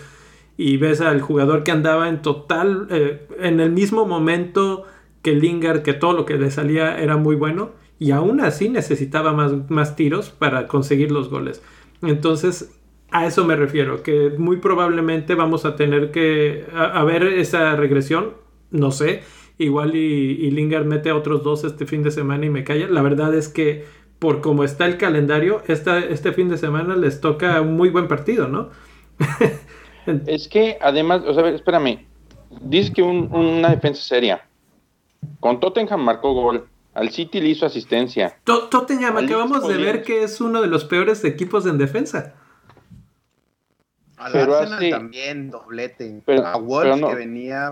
y 0.56 0.78
ves 0.78 1.02
al 1.02 1.20
jugador 1.20 1.66
que 1.66 1.72
andaba 1.72 2.08
en 2.08 2.22
total, 2.22 2.88
eh, 2.90 3.28
en 3.42 3.60
el 3.60 3.72
mismo 3.74 4.06
momento 4.06 4.86
que 5.22 5.34
Lingard, 5.34 5.82
que 5.82 5.94
todo 5.94 6.14
lo 6.14 6.26
que 6.26 6.38
le 6.38 6.52
salía 6.52 6.98
era 7.00 7.18
muy 7.18 7.36
bueno, 7.36 7.72
y 8.00 8.12
aún 8.12 8.40
así 8.40 8.70
necesitaba 8.70 9.34
más, 9.34 9.70
más 9.70 9.96
tiros 9.96 10.30
para 10.30 10.68
conseguir 10.68 11.12
los 11.12 11.30
goles. 11.30 11.62
Entonces, 12.02 12.80
a 13.12 13.26
eso 13.26 13.46
me 13.46 13.56
refiero, 13.56 14.04
que 14.04 14.32
muy 14.38 14.58
probablemente 14.58 15.36
vamos 15.36 15.66
a 15.66 15.76
tener 15.76 16.12
que 16.12 16.66
a, 16.74 17.04
ver 17.04 17.24
esa 17.24 17.76
regresión, 17.76 18.34
no 18.72 18.92
sé, 18.92 19.24
igual 19.58 19.96
y, 19.96 20.50
Lingard 20.52 20.86
mete 20.86 21.12
otros 21.12 21.44
dos 21.44 21.64
este 21.64 21.86
fin 21.86 22.04
de 22.04 22.12
semana 22.12 22.46
y 22.46 22.50
me 22.50 22.64
calla. 22.64 22.88
La 22.88 23.02
verdad 23.02 23.34
es 23.36 23.50
que 23.50 23.86
por 24.20 24.42
cómo 24.42 24.64
está 24.64 24.86
el 24.86 24.98
calendario, 24.98 25.62
esta, 25.68 26.00
este 26.00 26.32
fin 26.34 26.50
de 26.50 26.58
semana 26.58 26.96
les 26.96 27.20
toca 27.20 27.60
un 27.62 27.76
muy 27.76 27.90
buen 27.90 28.08
partido, 28.08 28.48
¿no? 28.48 28.70
es 30.28 30.48
que 30.48 30.78
además, 30.80 31.24
o 31.26 31.34
sea, 31.34 31.50
espérame, 31.50 32.06
dices 32.62 32.92
que 32.92 33.02
un, 33.02 33.30
una 33.34 33.70
defensa 33.70 34.02
seria. 34.02 34.49
Con 35.40 35.60
Tottenham 35.60 36.02
marcó 36.02 36.34
gol. 36.34 36.68
Al 36.94 37.10
City 37.12 37.40
le 37.40 37.50
hizo 37.50 37.66
asistencia. 37.66 38.38
Tottenham 38.44 39.18
acabamos 39.18 39.68
de 39.68 39.78
ver 39.78 40.04
que 40.04 40.24
es 40.24 40.42
uno 40.42 40.62
de 40.62 40.68
los 40.68 40.86
peores 40.86 41.24
equipos 41.24 41.66
en 41.66 41.78
defensa. 41.78 42.34
Al 44.18 44.32
Pero 44.34 44.56
Arsenal 44.58 44.90
también 44.90 45.50
doblete. 45.50 46.22
Pero- 46.26 46.46
a 46.46 46.58
Wolves 46.58 46.94
pero 46.96 46.98
no. 46.98 47.10
que 47.10 47.16
venía 47.16 47.70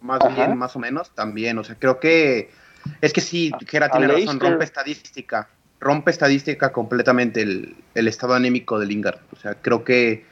más 0.00 0.20
Ajá. 0.22 0.34
bien, 0.46 0.56
más 0.56 0.74
o 0.74 0.78
menos, 0.78 1.10
también. 1.10 1.58
O 1.58 1.64
sea, 1.64 1.76
creo 1.78 2.00
que 2.00 2.50
es 3.00 3.12
que 3.12 3.20
sí, 3.20 3.52
Gera 3.66 3.90
tiene 3.90 4.06
razón, 4.06 4.20
Leicester. 4.20 4.50
rompe 4.50 4.64
estadística. 4.64 5.48
Rompe 5.80 6.10
estadística 6.12 6.72
completamente 6.72 7.42
el, 7.42 7.76
el 7.94 8.08
estado 8.08 8.34
anémico 8.34 8.78
de 8.78 8.86
Lingard. 8.86 9.18
O 9.32 9.36
sea, 9.36 9.54
creo 9.60 9.84
que 9.84 10.24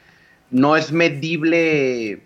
no 0.49 0.75
es 0.77 0.91
medible. 0.91 2.23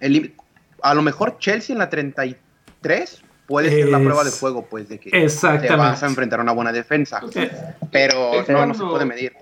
el- 0.00 0.34
a 0.82 0.94
lo 0.94 1.02
mejor 1.02 1.38
Chelsea 1.38 1.74
en 1.74 1.78
la 1.78 1.90
33 1.90 3.22
puede 3.52 3.68
ser 3.68 3.88
la 3.90 3.98
Es- 3.98 4.04
prueba 4.04 4.24
de 4.24 4.30
fuego, 4.30 4.66
pues, 4.70 4.88
de 4.88 4.98
que 4.98 5.10
te 5.10 5.76
vas 5.76 6.02
a 6.02 6.06
enfrentar 6.06 6.40
a 6.40 6.42
una 6.42 6.52
buena 6.52 6.72
defensa. 6.72 7.20
Pero 7.90 8.32
es 8.40 8.48
no, 8.48 8.64
no 8.64 8.72
se 8.74 8.82
puede 8.82 9.04
medir. 9.04 9.32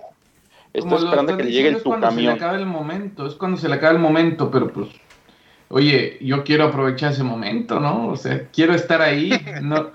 Lo 0.73 0.97
esperando 0.97 1.37
que 1.37 1.43
le 1.45 1.51
llegue 1.51 1.69
es 1.69 1.81
cuando 1.83 2.11
se 2.11 2.21
le 2.21 2.29
acaba 2.31 2.57
el 2.57 2.65
momento, 2.65 3.25
es 3.25 3.35
cuando 3.35 3.57
se 3.57 3.69
le 3.69 3.75
acaba 3.75 3.93
el 3.93 3.99
momento, 3.99 4.51
pero 4.51 4.67
pues, 4.71 4.89
oye, 5.69 6.17
yo 6.19 6.43
quiero 6.43 6.65
aprovechar 6.65 7.13
ese 7.13 7.23
momento, 7.23 7.79
¿no? 7.79 8.07
O 8.09 8.17
sea, 8.17 8.47
quiero 8.51 8.73
estar 8.73 9.01
ahí, 9.01 9.31
no, 9.61 9.91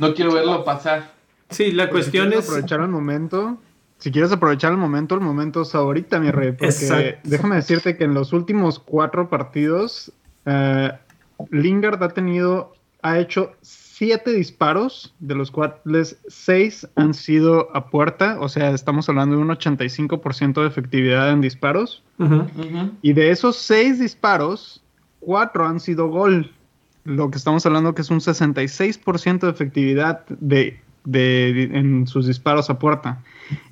no 0.00 0.14
quiero 0.14 0.32
verlo 0.32 0.64
pasar. 0.64 1.12
Sí, 1.50 1.70
la 1.70 1.88
Pues 1.90 2.06
si 2.06 2.10
cuestión 2.10 2.26
quieres 2.28 2.44
es... 2.44 2.50
aprovechar 2.50 2.80
el 2.80 2.88
momento. 2.88 3.58
Si 3.98 4.10
quieres 4.12 4.30
aprovechar 4.32 4.72
el 4.72 4.78
momento, 4.78 5.14
el 5.16 5.20
momento 5.20 5.62
es 5.62 5.74
ahorita, 5.76 6.18
mi 6.20 6.30
rey. 6.32 6.52
Porque 6.52 6.66
Exacto. 6.66 7.20
déjame 7.24 7.56
decirte 7.56 7.96
que 7.96 8.04
en 8.04 8.14
los 8.14 8.32
últimos 8.32 8.78
cuatro 8.80 9.28
partidos, 9.28 10.12
eh, 10.46 10.92
Lingard 11.50 12.00
ha 12.04 12.08
tenido, 12.10 12.74
ha 13.02 13.18
hecho 13.18 13.52
siete 13.62 14.32
disparos, 14.32 15.14
de 15.20 15.34
los 15.34 15.50
cuales 15.50 16.16
seis 16.28 16.86
han 16.96 17.14
sido 17.14 17.74
a 17.76 17.90
puerta. 17.90 18.38
O 18.40 18.48
sea, 18.48 18.70
estamos 18.70 19.08
hablando 19.08 19.36
de 19.36 19.42
un 19.42 19.48
85% 19.48 20.60
de 20.62 20.66
efectividad 20.66 21.30
en 21.30 21.40
disparos. 21.40 22.02
Ujú. 22.18 22.46
Y 23.02 23.12
de 23.12 23.30
esos 23.30 23.56
seis 23.56 23.98
disparos, 23.98 24.82
cuatro 25.20 25.66
han 25.66 25.80
sido 25.80 26.08
gol. 26.08 26.52
Lo 27.04 27.30
que 27.30 27.38
estamos 27.38 27.64
hablando 27.66 27.94
que 27.94 28.02
es 28.02 28.10
un 28.10 28.20
66% 28.20 29.40
de 29.40 29.50
efectividad 29.50 30.26
de, 30.28 30.80
de- 31.04 31.70
en 31.72 32.06
sus 32.06 32.26
disparos 32.26 32.68
a 32.70 32.78
puerta. 32.78 33.22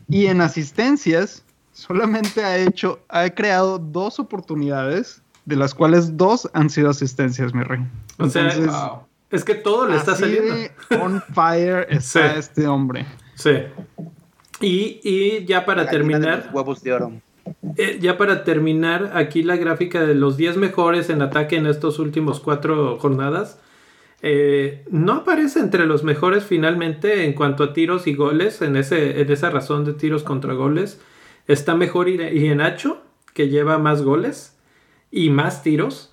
Y 0.08 0.26
en 0.26 0.40
asistencias, 0.40 1.44
solamente 1.72 2.42
ha 2.44 2.56
hecho, 2.58 3.00
ha 3.08 3.28
creado 3.30 3.78
dos 3.78 4.18
oportunidades, 4.20 5.20
de 5.44 5.56
las 5.56 5.74
cuales 5.74 6.16
dos 6.16 6.48
han 6.54 6.70
sido 6.70 6.90
asistencias, 6.90 7.54
mi 7.54 7.62
rey. 7.62 7.80
O 8.18 8.28
sea, 8.28 8.42
Entonces, 8.50 8.66
Wow. 8.72 9.05
Es 9.30 9.44
que 9.44 9.54
todo 9.54 9.88
le 9.88 9.96
está 9.96 10.14
saliendo. 10.14 10.54
de 10.54 10.70
on 11.02 11.20
fire 11.34 11.86
está 11.90 12.32
Sí. 12.32 12.38
este 12.38 12.66
hombre. 12.66 13.06
Sí. 13.34 13.50
Y, 14.60 15.00
y 15.02 15.44
ya 15.44 15.64
para 15.66 15.84
La 15.84 15.92
gallina 15.92 16.04
de 16.18 16.24
terminar, 16.24 16.44
los 16.46 16.54
huevos 16.54 16.82
de 16.82 16.92
oro. 16.92 17.12
eh, 17.76 17.98
ya 18.00 18.16
para 18.16 18.44
terminar, 18.44 19.10
aquí 19.14 19.42
la 19.42 19.56
gráfica 19.56 20.02
de 20.06 20.14
los 20.14 20.36
10 20.36 20.56
mejores 20.56 21.10
en 21.10 21.20
ataque 21.22 21.56
en 21.56 21.66
estos 21.66 21.98
últimos 21.98 22.40
cuatro 22.40 22.98
jornadas. 22.98 23.60
eh, 24.22 24.84
no 24.90 25.12
aparece 25.12 25.60
entre 25.60 25.84
los 25.86 26.02
mejores 26.02 26.42
finalmente 26.44 27.24
en 27.24 27.34
cuanto 27.34 27.64
a 27.64 27.72
tiros 27.74 28.06
y 28.06 28.14
goles, 28.14 28.62
en, 28.62 28.76
ese, 28.76 29.20
en 29.20 29.30
esa 29.30 29.50
razón 29.50 29.84
de 29.84 29.92
tiros 29.92 30.22
contra 30.22 30.54
goles. 30.54 31.00
Está 31.46 31.74
mejor 31.76 32.08
Ienacho, 32.08 33.02
que 33.34 33.48
lleva 33.48 33.76
más 33.78 34.02
goles 34.02 34.56
y 35.10 35.28
más 35.30 35.62
tiros. 35.62 36.12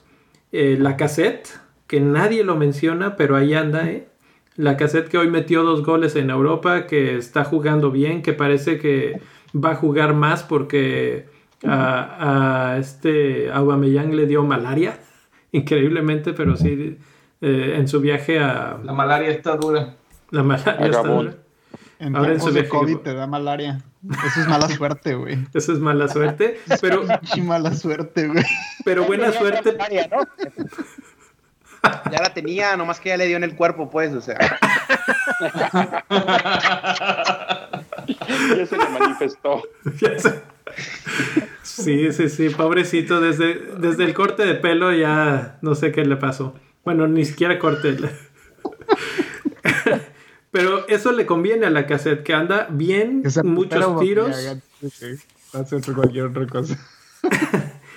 Eh, 0.51 0.75
la 0.79 0.97
cassette, 0.97 1.47
que 1.87 1.99
nadie 1.99 2.43
lo 2.43 2.55
menciona, 2.55 3.15
pero 3.15 3.35
ahí 3.35 3.53
anda, 3.53 3.89
¿eh? 3.89 4.07
La 4.55 4.77
cassette 4.77 5.07
que 5.09 5.17
hoy 5.17 5.29
metió 5.29 5.63
dos 5.63 5.83
goles 5.83 6.15
en 6.15 6.29
Europa, 6.29 6.85
que 6.85 7.17
está 7.17 7.43
jugando 7.43 7.89
bien, 7.91 8.21
que 8.21 8.33
parece 8.33 8.77
que 8.79 9.19
va 9.55 9.71
a 9.71 9.75
jugar 9.75 10.13
más 10.13 10.43
porque 10.43 11.25
a, 11.65 12.73
a 12.73 12.77
este 12.77 13.51
Aubameyang 13.51 14.15
le 14.15 14.27
dio 14.27 14.43
malaria, 14.43 14.99
increíblemente, 15.51 16.33
pero 16.33 16.55
sí 16.55 16.97
eh, 17.41 17.73
en 17.77 17.87
su 17.87 17.99
viaje 17.99 18.39
a 18.39 18.79
La 18.83 18.93
malaria 18.93 19.29
está 19.29 19.55
dura. 19.57 19.95
la 20.29 20.43
malaria. 20.43 20.85
está 20.85 21.03
dura. 21.03 21.35
En 21.99 22.15
Ahora 22.15 22.33
en 22.33 22.39
su 22.41 22.47
de 22.47 22.61
viaje- 22.61 22.69
COVID 22.69 22.97
te 22.97 23.13
da 23.13 23.27
malaria. 23.27 23.81
Eso 24.27 24.41
es 24.41 24.47
mala 24.47 24.67
suerte, 24.77 25.15
güey. 25.15 25.37
Eso 25.53 25.73
es 25.73 25.79
mala 25.79 26.07
suerte, 26.09 26.59
pero, 26.81 27.03
mala 27.43 27.73
suerte, 27.73 28.27
güey. 28.27 28.43
pero 28.85 29.05
buena 29.05 29.31
suerte. 29.31 29.77
¿no? 30.11 30.17
Ya 31.83 32.21
la 32.21 32.33
tenía, 32.33 32.77
nomás 32.77 32.99
que 32.99 33.09
ya 33.09 33.17
le 33.17 33.27
dio 33.27 33.37
en 33.37 33.43
el 33.43 33.55
cuerpo, 33.55 33.89
pues, 33.89 34.13
o 34.13 34.21
sea. 34.21 34.37
Ya 38.55 38.65
se 38.65 38.77
le 38.77 38.89
manifestó. 38.89 39.61
Sí, 41.61 42.11
sí, 42.11 42.29
sí, 42.29 42.49
pobrecito, 42.49 43.19
desde, 43.19 43.55
desde 43.77 44.05
el 44.05 44.13
corte 44.13 44.45
de 44.45 44.55
pelo 44.55 44.93
ya 44.93 45.57
no 45.61 45.75
sé 45.75 45.91
qué 45.91 46.05
le 46.05 46.15
pasó. 46.15 46.55
Bueno, 46.83 47.07
ni 47.07 47.25
siquiera 47.25 47.59
corte. 47.59 47.97
Pero 50.51 50.87
eso 50.87 51.11
le 51.11 51.25
conviene 51.25 51.65
a 51.65 51.69
la 51.69 51.87
cassette, 51.87 52.23
que 52.23 52.33
anda 52.33 52.67
bien, 52.69 53.23
muchos 53.43 53.99
tiros. 53.99 54.27
Aubameyang 54.27 54.61
antes 54.81 54.99
de 54.99 55.15
que 55.15 55.33
Hace 55.57 55.93
cualquier 55.93 56.25
otra 56.25 56.47
cosa. 56.47 56.77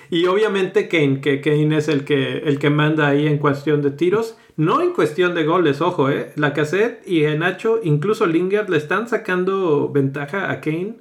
Y 0.09 0.25
obviamente 0.27 0.87
Kane, 0.87 1.21
que 1.21 1.41
Kane 1.41 1.77
es 1.77 1.87
el 1.87 2.03
que, 2.03 2.37
el 2.39 2.59
que 2.59 2.69
manda 2.69 3.07
ahí 3.07 3.27
en 3.27 3.37
cuestión 3.37 3.81
de 3.81 3.91
tiros. 3.91 4.37
No 4.55 4.81
en 4.81 4.93
cuestión 4.93 5.35
de 5.35 5.43
goles, 5.43 5.81
ojo, 5.81 6.09
eh. 6.09 6.31
La 6.35 6.53
cassette 6.53 7.07
y 7.07 7.21
Nacho, 7.23 7.79
incluso 7.83 8.25
Lingard, 8.25 8.69
le 8.69 8.77
están 8.77 9.07
sacando 9.07 9.89
ventaja 9.89 10.51
a 10.51 10.61
Kane 10.61 10.95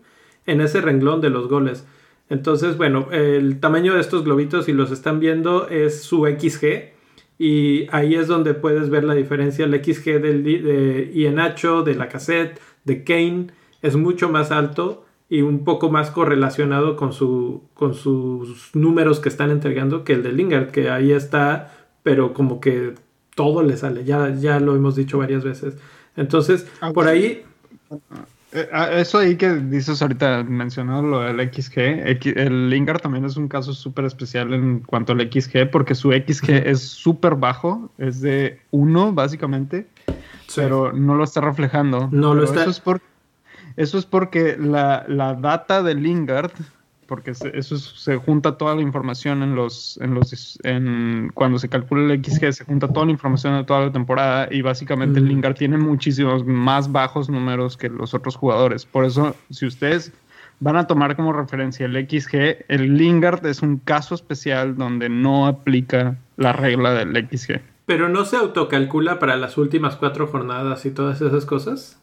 en 0.44 0.60
ese 0.60 0.80
renglón 0.80 1.20
de 1.20 1.30
los 1.30 1.48
goles. 1.48 1.86
Entonces, 2.28 2.76
bueno, 2.76 3.08
el 3.12 3.60
tamaño 3.60 3.94
de 3.94 4.00
estos 4.00 4.24
globitos, 4.24 4.66
si 4.66 4.72
los 4.72 4.90
están 4.90 5.20
viendo, 5.20 5.68
es 5.68 6.02
su 6.02 6.26
XG. 6.26 6.92
Y 7.38 7.86
ahí 7.92 8.14
es 8.14 8.26
donde 8.26 8.54
puedes 8.54 8.90
ver 8.90 9.04
la 9.04 9.14
diferencia. 9.14 9.64
El 9.64 9.82
XG 9.82 10.20
del, 10.20 10.42
de 10.42 11.10
Ienacho, 11.14 11.82
de 11.82 11.94
la 11.94 12.08
cassette, 12.08 12.60
de 12.84 13.04
Kane, 13.04 13.48
es 13.80 13.96
mucho 13.96 14.28
más 14.28 14.50
alto 14.50 15.05
y 15.28 15.42
un 15.42 15.64
poco 15.64 15.90
más 15.90 16.10
correlacionado 16.10 16.96
con, 16.96 17.12
su, 17.12 17.62
con 17.74 17.94
sus 17.94 18.70
números 18.74 19.18
que 19.20 19.28
están 19.28 19.50
entregando 19.50 20.04
que 20.04 20.12
el 20.12 20.22
de 20.22 20.32
Lingard, 20.32 20.70
que 20.70 20.88
ahí 20.90 21.12
está, 21.12 21.72
pero 22.02 22.32
como 22.32 22.60
que 22.60 22.94
todo 23.34 23.62
le 23.62 23.76
sale. 23.76 24.04
Ya, 24.04 24.32
ya 24.34 24.60
lo 24.60 24.76
hemos 24.76 24.94
dicho 24.96 25.18
varias 25.18 25.42
veces. 25.44 25.76
Entonces, 26.16 26.66
Ah, 26.80 26.92
por 26.92 27.08
ahí, 27.08 27.42
Eh, 28.52 28.68
ah, 28.72 28.90
Eso 28.92 29.18
ahí 29.18 29.36
que 29.36 29.52
dices 29.54 30.00
ahorita, 30.00 30.44
mencionado 30.44 31.02
lo 31.02 31.20
del 31.20 31.40
XG, 31.52 31.78
el 32.38 32.70
Lingard 32.70 33.00
también 33.00 33.24
es 33.24 33.36
un 33.36 33.48
caso 33.48 33.74
súper 33.74 34.04
especial 34.04 34.54
en 34.54 34.78
cuanto 34.80 35.12
al 35.12 35.20
XG, 35.20 35.68
porque 35.70 35.94
su 35.96 36.12
XG 36.12 36.50
es 36.64 36.80
súper 36.80 37.34
bajo, 37.34 37.90
es 37.98 38.20
de 38.20 38.60
1 38.70 39.12
básicamente, 39.12 39.88
pero 40.54 40.92
no 40.92 41.16
lo 41.16 41.24
está 41.24 41.40
reflejando. 41.40 42.08
No 42.12 42.34
lo 42.34 42.44
está- 42.44 42.62
Eso 42.62 42.70
es, 42.70 42.80
por- 42.80 43.00
eso 43.76 43.98
es 43.98 44.06
porque 44.06 44.56
la, 44.58 45.04
la 45.08 45.34
data 45.34 45.82
de 45.82 45.94
Lingard, 45.94 46.50
porque 47.06 47.34
se- 47.34 47.56
eso 47.56 47.76
es- 47.76 47.82
se 47.96 48.16
junta 48.16 48.58
toda 48.58 48.74
la 48.74 48.82
información 48.82 49.42
en 49.42 49.54
los, 49.54 49.98
en 50.02 50.14
los, 50.14 50.58
en, 50.64 51.30
cuando 51.34 51.58
se 51.58 51.68
calcula 51.68 52.12
el 52.12 52.24
XG, 52.24 52.52
se 52.52 52.64
junta 52.64 52.88
toda 52.88 53.06
la 53.06 53.12
información 53.12 53.56
de 53.56 53.64
toda 53.64 53.86
la 53.86 53.92
temporada 53.92 54.48
y 54.50 54.62
básicamente 54.62 55.20
Mm. 55.20 55.24
Lingard 55.24 55.54
tiene 55.56 55.78
muchísimos 55.78 56.44
más 56.44 56.90
bajos 56.90 57.28
números 57.30 57.76
que 57.76 57.88
los 57.88 58.12
otros 58.14 58.34
jugadores. 58.36 58.84
Por 58.86 59.04
eso, 59.04 59.36
si 59.50 59.66
ustedes 59.66 60.12
van 60.58 60.76
a 60.76 60.86
tomar 60.86 61.14
como 61.16 61.32
referencia 61.32 61.84
el 61.86 61.94
XG, 62.08 62.64
el 62.68 62.96
Lingard 62.96 63.44
es 63.46 63.60
un 63.62 63.76
caso 63.76 64.14
especial 64.14 64.74
donde 64.76 65.08
no 65.10 65.46
aplica 65.46 66.16
la 66.38 66.52
regla 66.54 66.92
del 66.94 67.14
XG. 67.28 67.60
pero 67.84 68.08
no 68.08 68.24
se 68.24 68.36
autocalcula 68.36 69.18
para 69.20 69.36
las 69.36 69.58
últimas 69.58 69.94
cuatro 69.96 70.26
jornadas 70.26 70.84
y 70.86 70.90
todas 70.90 71.20
esas 71.20 71.44
cosas. 71.46 72.00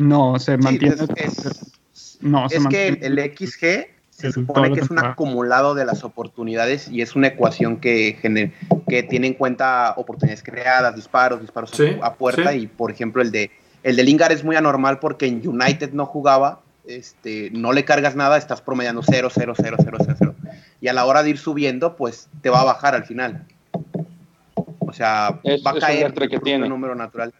No, 0.00 0.38
se 0.38 0.56
Sí, 0.56 0.62
mantiene. 0.62 0.94
es, 1.16 1.38
es- 1.44 2.18
no, 2.22 2.46
es 2.46 2.52
que 2.52 2.58
mantiene. 2.60 2.98
el, 3.02 3.18
el 3.18 3.32
XG 3.36 3.86
se 4.10 4.32
supone 4.32 4.72
que 4.72 4.80
es 4.80 4.90
un 4.90 4.98
acumulado 4.98 5.74
de 5.74 5.84
las 5.86 6.04
oportunidades 6.04 6.88
y 6.88 7.00
es 7.00 7.16
una 7.16 7.28
ecuación 7.28 7.78
que, 7.78 8.18
gener- 8.20 8.52
que 8.88 9.02
tiene 9.02 9.28
en 9.28 9.34
cuenta 9.34 9.94
oportunidades 9.96 10.42
creadas, 10.42 10.94
disparos, 10.94 11.40
disparos 11.40 11.72
a- 11.72 11.76
Sí, 11.76 11.96
a, 12.02 12.14
puerta 12.14 12.52
sí. 12.52 12.58
y 12.58 12.66
por 12.66 12.90
ejemplo 12.90 13.22
el 13.22 13.30
de 13.30 13.50
el 13.82 13.96
de 13.96 14.04
Lingard 14.04 14.32
es 14.32 14.44
muy 14.44 14.56
anormal 14.56 14.98
porque 14.98 15.26
en 15.26 15.40
United 15.46 15.92
no 15.92 16.04
jugaba, 16.04 16.60
este, 16.86 17.50
no 17.52 17.72
le 17.72 17.86
cargas 17.86 18.14
nada, 18.14 18.36
estás 18.36 18.60
promediando 18.60 19.00
0, 19.02 19.30
0, 19.32 19.54
0, 19.56 19.76
0, 19.82 19.96
0, 20.04 20.14
0. 20.18 20.34
Y 20.82 20.88
a 20.88 20.92
la 20.92 21.06
hora 21.06 21.22
de 21.22 21.30
ir 21.30 21.38
subiendo, 21.38 21.96
pues 21.96 22.28
te 22.42 22.50
va 22.50 22.60
a 22.60 22.64
bajar 22.64 22.94
al 22.94 23.04
final. 23.06 23.46
O 24.80 24.92
sea, 24.92 25.40
Es- 25.44 25.64
va 25.64 25.70
a 25.70 25.78
caer 25.78 26.12
que 26.12 26.38
tiene. 26.40 26.64
un 26.64 26.68
número 26.68 26.94
natural. 26.94 27.32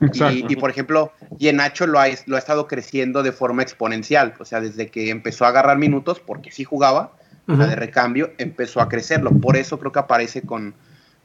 Exacto. 0.00 0.34
Y, 0.36 0.46
y, 0.52 0.56
por 0.56 0.70
ejemplo, 0.70 1.12
Yenacho 1.38 1.86
lo 1.86 1.98
ha, 1.98 2.06
lo 2.26 2.36
ha 2.36 2.38
estado 2.38 2.66
creciendo 2.66 3.22
de 3.22 3.32
forma 3.32 3.62
exponencial. 3.62 4.34
O 4.38 4.44
sea, 4.44 4.60
desde 4.60 4.88
que 4.88 5.10
empezó 5.10 5.44
a 5.44 5.48
agarrar 5.48 5.78
minutos, 5.78 6.20
porque 6.20 6.50
sí 6.50 6.64
jugaba, 6.64 7.12
o 7.46 7.56
sea, 7.56 7.64
Ujú. 7.64 7.66
de 7.70 7.76
recambio, 7.76 8.32
empezó 8.38 8.80
a 8.80 8.88
crecerlo. 8.88 9.30
Por 9.32 9.56
eso 9.56 9.78
creo 9.78 9.92
que 9.92 9.98
aparece 9.98 10.42
con, 10.42 10.74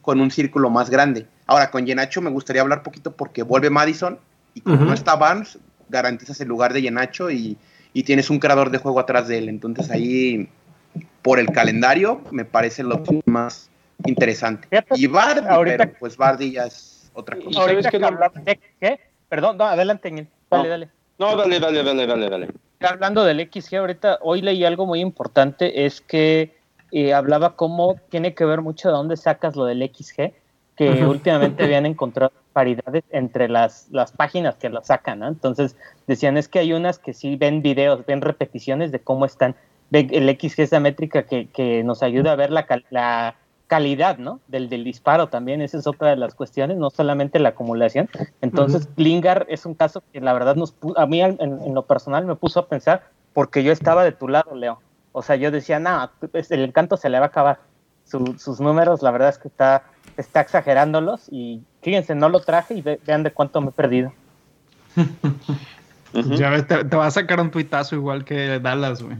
con 0.01 0.19
un 0.19 0.31
círculo 0.31 0.69
más 0.69 0.89
grande. 0.89 1.25
Ahora, 1.47 1.71
con 1.71 1.85
Yenacho 1.85 2.21
me 2.21 2.29
gustaría 2.29 2.61
hablar 2.61 2.83
poquito 2.83 3.11
porque 3.11 3.43
vuelve 3.43 3.69
Madison 3.69 4.19
y 4.53 4.61
como 4.61 4.85
no 4.85 4.93
está 4.93 5.15
Barnes, 5.15 5.57
garantizas 5.89 6.39
el 6.41 6.47
lugar 6.47 6.73
de 6.73 6.81
Yenacho 6.81 7.29
y, 7.31 7.57
y 7.93 8.03
tienes 8.03 8.29
un 8.29 8.39
creador 8.39 8.69
de 8.71 8.77
juego 8.79 8.99
atrás 8.99 9.27
de 9.27 9.37
él. 9.37 9.49
Entonces 9.49 9.89
ahí, 9.91 10.49
por 11.21 11.39
el 11.39 11.47
calendario, 11.47 12.21
me 12.31 12.45
parece 12.45 12.83
lo 12.83 13.01
más 13.25 13.69
interesante. 14.05 14.67
Y 14.95 15.07
Bardi, 15.07 15.47
ahorita- 15.47 15.77
pero 15.85 15.99
pues 15.99 16.17
Bardi 16.17 16.51
ya 16.51 16.65
es 16.65 17.09
otra 17.13 17.37
Y 17.37 17.43
cosa. 17.43 17.61
Ahorita 17.61 17.89
que 17.91 17.99
que 17.99 18.61
XG, 18.81 18.99
perdón, 19.29 19.57
no, 19.57 19.65
adelante. 19.65 20.09
Dale, 20.11 20.27
No. 20.63 20.69
dale. 20.69 20.89
No, 21.17 21.35
dale, 21.35 21.59
dale, 21.59 21.83
dale, 21.83 22.07
dale, 22.07 22.29
dale. 22.29 22.47
Hablando 22.81 23.23
del 23.25 23.41
XG, 23.41 23.75
ahorita 23.77 24.19
hoy 24.21 24.41
leí 24.41 24.63
algo 24.63 24.85
muy 24.85 25.01
importante, 25.01 25.85
es 25.85 25.99
que 26.01 26.55
eh, 26.91 27.13
hablaba 27.13 27.55
cómo 27.57 27.97
tiene 28.09 28.33
que 28.33 28.45
ver 28.45 28.61
mucho 28.61 28.87
de 28.87 28.93
dónde 28.95 29.17
sacas 29.17 29.55
lo 29.57 29.65
del 29.65 29.83
XG, 29.83 30.31
que 30.77 31.05
últimamente 31.05 31.63
habían 31.65 31.85
encontrado 31.85 32.31
paridades 32.53 33.03
entre 33.09 33.49
las, 33.49 33.89
las 33.91 34.13
páginas 34.13 34.55
que 34.55 34.69
lo 34.69 34.81
sacan, 34.81 35.19
¿no? 35.19 35.27
Entonces 35.27 35.75
decían, 36.07 36.37
es 36.37 36.47
que 36.47 36.59
hay 36.59 36.71
unas 36.71 36.99
que 36.99 37.13
sí 37.13 37.35
ven 37.35 37.61
videos, 37.61 38.05
ven 38.05 38.21
repeticiones 38.21 38.91
de 38.93 38.99
cómo 39.01 39.25
están, 39.25 39.55
el 39.91 40.29
XG 40.29 40.61
es 40.61 40.71
la 40.71 40.79
métrica 40.79 41.23
que, 41.23 41.49
que 41.49 41.83
nos 41.83 42.01
ayuda 42.01 42.31
a 42.31 42.35
ver 42.35 42.49
la, 42.49 42.65
cal- 42.65 42.85
la 42.91 43.35
calidad, 43.69 44.17
¿no? 44.17 44.41
Del, 44.47 44.67
del 44.67 44.83
disparo 44.83 45.27
también, 45.27 45.61
esa 45.61 45.77
es 45.77 45.87
otra 45.87 46.09
de 46.09 46.15
las 46.17 46.33
cuestiones, 46.33 46.77
no 46.77 46.89
solamente 46.89 47.39
la 47.39 47.49
acumulación. 47.49 48.09
Entonces, 48.41 48.89
Lingard 48.97 49.45
es 49.47 49.65
un 49.65 49.75
caso 49.75 50.03
que 50.11 50.19
la 50.19 50.33
verdad 50.33 50.55
nos 50.55 50.75
a 50.97 51.05
mí 51.05 51.21
en, 51.21 51.37
en 51.39 51.73
lo 51.73 51.85
personal 51.85 52.25
me 52.25 52.35
puso 52.35 52.59
a 52.59 52.67
pensar 52.67 53.03
porque 53.31 53.63
yo 53.63 53.71
estaba 53.71 54.03
de 54.03 54.11
tu 54.11 54.27
lado, 54.27 54.55
Leo. 54.55 54.81
O 55.11 55.21
sea, 55.21 55.35
yo 55.37 55.51
decía, 55.51 55.79
no, 55.79 56.09
el 56.49 56.63
encanto 56.63 56.97
se 56.97 57.09
le 57.09 57.19
va 57.19 57.25
a 57.25 57.29
acabar. 57.29 57.59
Su- 58.05 58.35
sus 58.39 58.59
números, 58.59 59.01
la 59.03 59.11
verdad 59.11 59.29
es 59.29 59.37
que 59.37 59.47
está, 59.47 59.83
está 60.17 60.41
exagerándolos 60.41 61.27
y 61.31 61.61
fíjense, 61.83 62.15
no 62.15 62.27
lo 62.27 62.39
traje 62.41 62.73
y 62.73 62.81
ve- 62.81 62.99
vean 63.05 63.21
de 63.23 63.31
cuánto 63.31 63.61
me 63.61 63.69
he 63.69 63.71
perdido. 63.71 64.11
Ya 66.39 66.49
ves, 66.49 66.65
te, 66.67 66.83
te 66.85 66.95
va 66.97 67.05
a 67.05 67.11
sacar 67.11 67.39
un 67.39 67.51
tuitazo 67.51 67.95
igual 67.95 68.25
que 68.25 68.59
Dallas, 68.59 69.03
güey. 69.03 69.17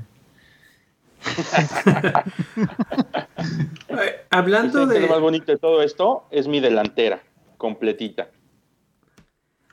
Eh, 3.88 4.26
hablando 4.30 4.86
¿Sabes 4.86 4.89
qué 4.89 4.97
es 4.97 5.01
Lo 5.01 5.07
más 5.09 5.20
de, 5.20 5.22
bonito 5.22 5.51
de 5.51 5.57
todo 5.57 5.82
esto 5.82 6.28
es 6.32 6.47
mi 6.47 6.59
delantera, 6.61 7.22
completita. 7.57 8.30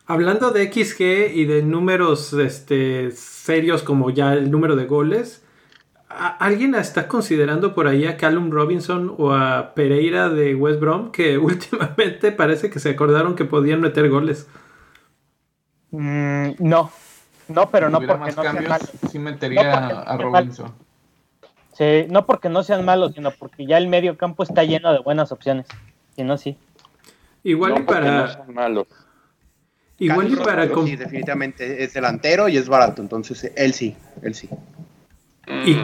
hablando 0.07 0.51
de 0.53 0.62
XG 0.64 1.32
y 1.34 1.44
de 1.47 1.62
números 1.62 2.32
este, 2.32 3.11
serios 3.12 3.82
como 3.82 4.11
ya 4.11 4.32
el 4.34 4.51
número 4.51 4.76
de 4.76 4.86
goles, 4.86 5.42
¿A- 6.11 6.36
¿Alguien 6.38 6.74
está 6.76 7.09
considerando 7.09 7.74
por 7.74 7.88
ahí 7.88 8.07
a 8.07 8.16
Callum 8.18 8.51
Robinson 8.51 9.14
o 9.18 9.32
a 9.32 9.74
Pereira 9.74 10.28
de 10.30 10.55
West 10.55 10.80
Brom 10.80 11.12
que 11.12 11.38
últimamente 11.40 12.32
parece 12.32 12.70
que 12.70 12.80
se 12.80 12.90
acordaron 12.90 13.36
que 13.36 13.44
podían 13.47 13.80
meter 13.82 14.11
goles? 14.11 14.49
Mm, 15.90 16.55
no, 16.59 16.90
no, 17.49 17.70
pero 17.70 17.88
no 17.90 18.05
porque 18.07 18.16
más 18.16 18.36
no 18.36 18.44
malos. 18.68 18.90
sí 19.11 19.18
metería 19.18 19.66
No, 19.66 19.70
porque 19.70 19.94
a 20.03 20.16
no 20.16 20.16
Robinson. 20.18 20.74
Sí, 21.77 22.07
no 22.09 22.24
porque 22.27 22.49
no 22.49 22.62
sean 22.62 22.85
malos, 22.85 23.12
sino 23.14 23.31
porque 23.33 23.66
ya 23.66 23.77
el 23.79 23.89
medio 23.89 24.16
campo 24.16 24.43
está 24.43 24.64
lleno 24.64 24.93
de 24.93 25.01
buenas 25.01 25.31
opciones. 25.33 25.66
Si 26.14 26.22
no, 26.24 26.39
sí. 26.39 26.57
Igual 27.45 27.74
No 27.74 27.81
y 27.81 27.83
porque 27.83 28.01
no 28.01 28.07
para. 28.07 28.33
sean 28.33 28.55
malos. 28.55 28.87
igual 29.99 30.33
y 30.33 30.37
para. 30.37 30.68
Com- 30.70 30.87
sí, 30.87 30.97
definitivamente 30.97 31.85
es 31.85 31.93
delantero 31.95 32.49
y 32.49 32.57
es 32.57 32.68
barato, 32.68 33.03
entonces 33.03 33.53
él 33.57 33.72
sí, 33.74 33.95
él 34.22 34.35
sí. 34.35 34.49
y- 35.66 35.74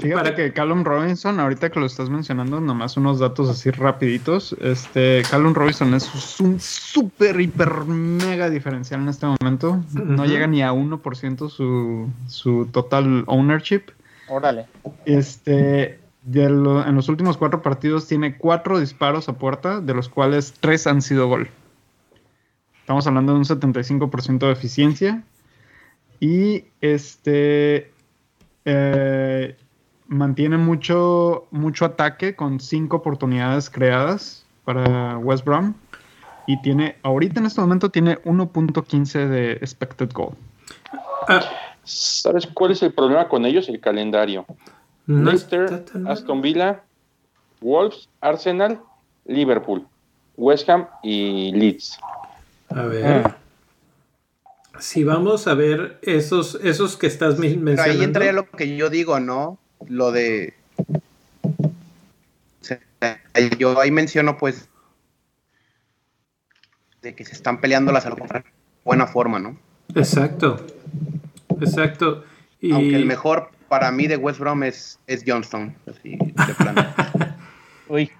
Fíjate 0.00 0.12
Para- 0.14 0.34
que 0.34 0.52
Callum 0.52 0.84
Robinson, 0.84 1.40
ahorita 1.40 1.70
que 1.70 1.80
lo 1.80 1.86
estás 1.86 2.10
mencionando, 2.10 2.60
nomás 2.60 2.96
unos 2.96 3.18
datos 3.20 3.48
así 3.48 3.70
rapiditos. 3.70 4.54
Este, 4.60 5.22
Callum 5.30 5.54
Robinson 5.54 5.94
es 5.94 6.40
un 6.40 6.60
súper, 6.60 7.40
hiper, 7.40 7.84
mega 7.86 8.50
diferencial 8.50 9.00
en 9.02 9.08
este 9.08 9.26
momento. 9.26 9.82
No 9.94 10.24
llega 10.26 10.46
ni 10.46 10.62
a 10.62 10.72
1% 10.72 11.48
su, 11.48 12.08
su 12.28 12.66
total 12.66 13.24
ownership. 13.26 13.82
Órale. 14.28 14.66
Este, 15.04 15.98
de 16.22 16.50
lo- 16.50 16.86
en 16.86 16.94
los 16.94 17.08
últimos 17.08 17.36
cuatro 17.36 17.62
partidos 17.62 18.06
tiene 18.06 18.36
cuatro 18.36 18.78
disparos 18.78 19.28
a 19.28 19.34
puerta, 19.34 19.80
de 19.80 19.94
los 19.94 20.08
cuales 20.08 20.54
tres 20.60 20.86
han 20.86 21.00
sido 21.02 21.28
gol. 21.28 21.48
Estamos 22.80 23.06
hablando 23.06 23.32
de 23.32 23.38
un 23.38 23.44
75% 23.44 24.46
de 24.46 24.52
eficiencia. 24.52 25.22
Y 26.20 26.64
este 26.80 27.92
eh, 28.64 29.56
mantiene 30.08 30.56
mucho, 30.56 31.46
mucho 31.50 31.84
ataque 31.84 32.34
con 32.34 32.58
cinco 32.60 32.96
oportunidades 32.96 33.70
creadas 33.70 34.44
para 34.64 35.16
West 35.18 35.44
Brom. 35.44 35.74
Y 36.46 36.60
tiene, 36.62 36.96
ahorita 37.02 37.40
en 37.40 37.46
este 37.46 37.60
momento 37.60 37.90
tiene 37.90 38.16
1.15 38.24 39.28
de 39.28 39.52
expected 39.52 40.10
goal. 40.12 40.34
ah, 41.28 41.40
¿Sabes 41.88 42.46
cuál 42.46 42.72
es 42.72 42.82
el 42.82 42.92
problema 42.92 43.28
con 43.28 43.46
ellos? 43.46 43.68
El 43.68 43.80
calendario. 43.80 44.44
no 45.06 45.30
Leicester. 45.30 45.84
Aston 46.06 46.42
Villa, 46.42 46.82
Wolves, 47.62 48.08
Arsenal, 48.20 48.80
Liverpool, 49.24 49.86
West 50.36 50.68
Ham 50.68 50.86
y 51.02 51.50
Leeds. 51.52 51.98
A 52.68 52.82
ver. 52.82 53.06
Ah. 53.26 53.36
Si 54.80 55.02
vamos 55.02 55.48
a 55.48 55.54
ver 55.54 55.98
esos, 56.02 56.56
esos 56.62 56.96
que 56.98 57.06
estás 57.06 57.38
men- 57.38 57.52
Pero 57.52 57.62
mencionando. 57.62 57.98
ahí 58.00 58.04
entraría 58.04 58.32
lo 58.32 58.48
que 58.50 58.76
yo 58.76 58.90
digo, 58.90 59.18
¿no? 59.18 59.58
Lo 59.88 60.12
de... 60.12 60.54
Yo 63.58 63.80
ahí 63.80 63.90
menciono 63.90 64.36
pues 64.36 64.68
de 67.02 67.14
que 67.14 67.24
se 67.24 67.32
están 67.32 67.60
peleando 67.60 67.92
la 67.92 68.00
salud 68.00 68.18
de 68.18 68.44
buena 68.84 69.06
forma, 69.06 69.38
¿no? 69.38 69.56
Exacto. 69.94 70.64
Exacto. 71.60 72.24
Y 72.60 72.72
Aunque 72.72 72.96
el 72.96 73.06
mejor 73.06 73.50
para 73.68 73.92
mí 73.92 74.06
de 74.06 74.16
West 74.16 74.40
Brom 74.40 74.62
es, 74.62 74.98
es 75.06 75.24
Johnston, 75.26 75.74
así 75.86 76.16
de 76.16 76.54
plano. 76.54 76.86
Uy, 77.88 78.10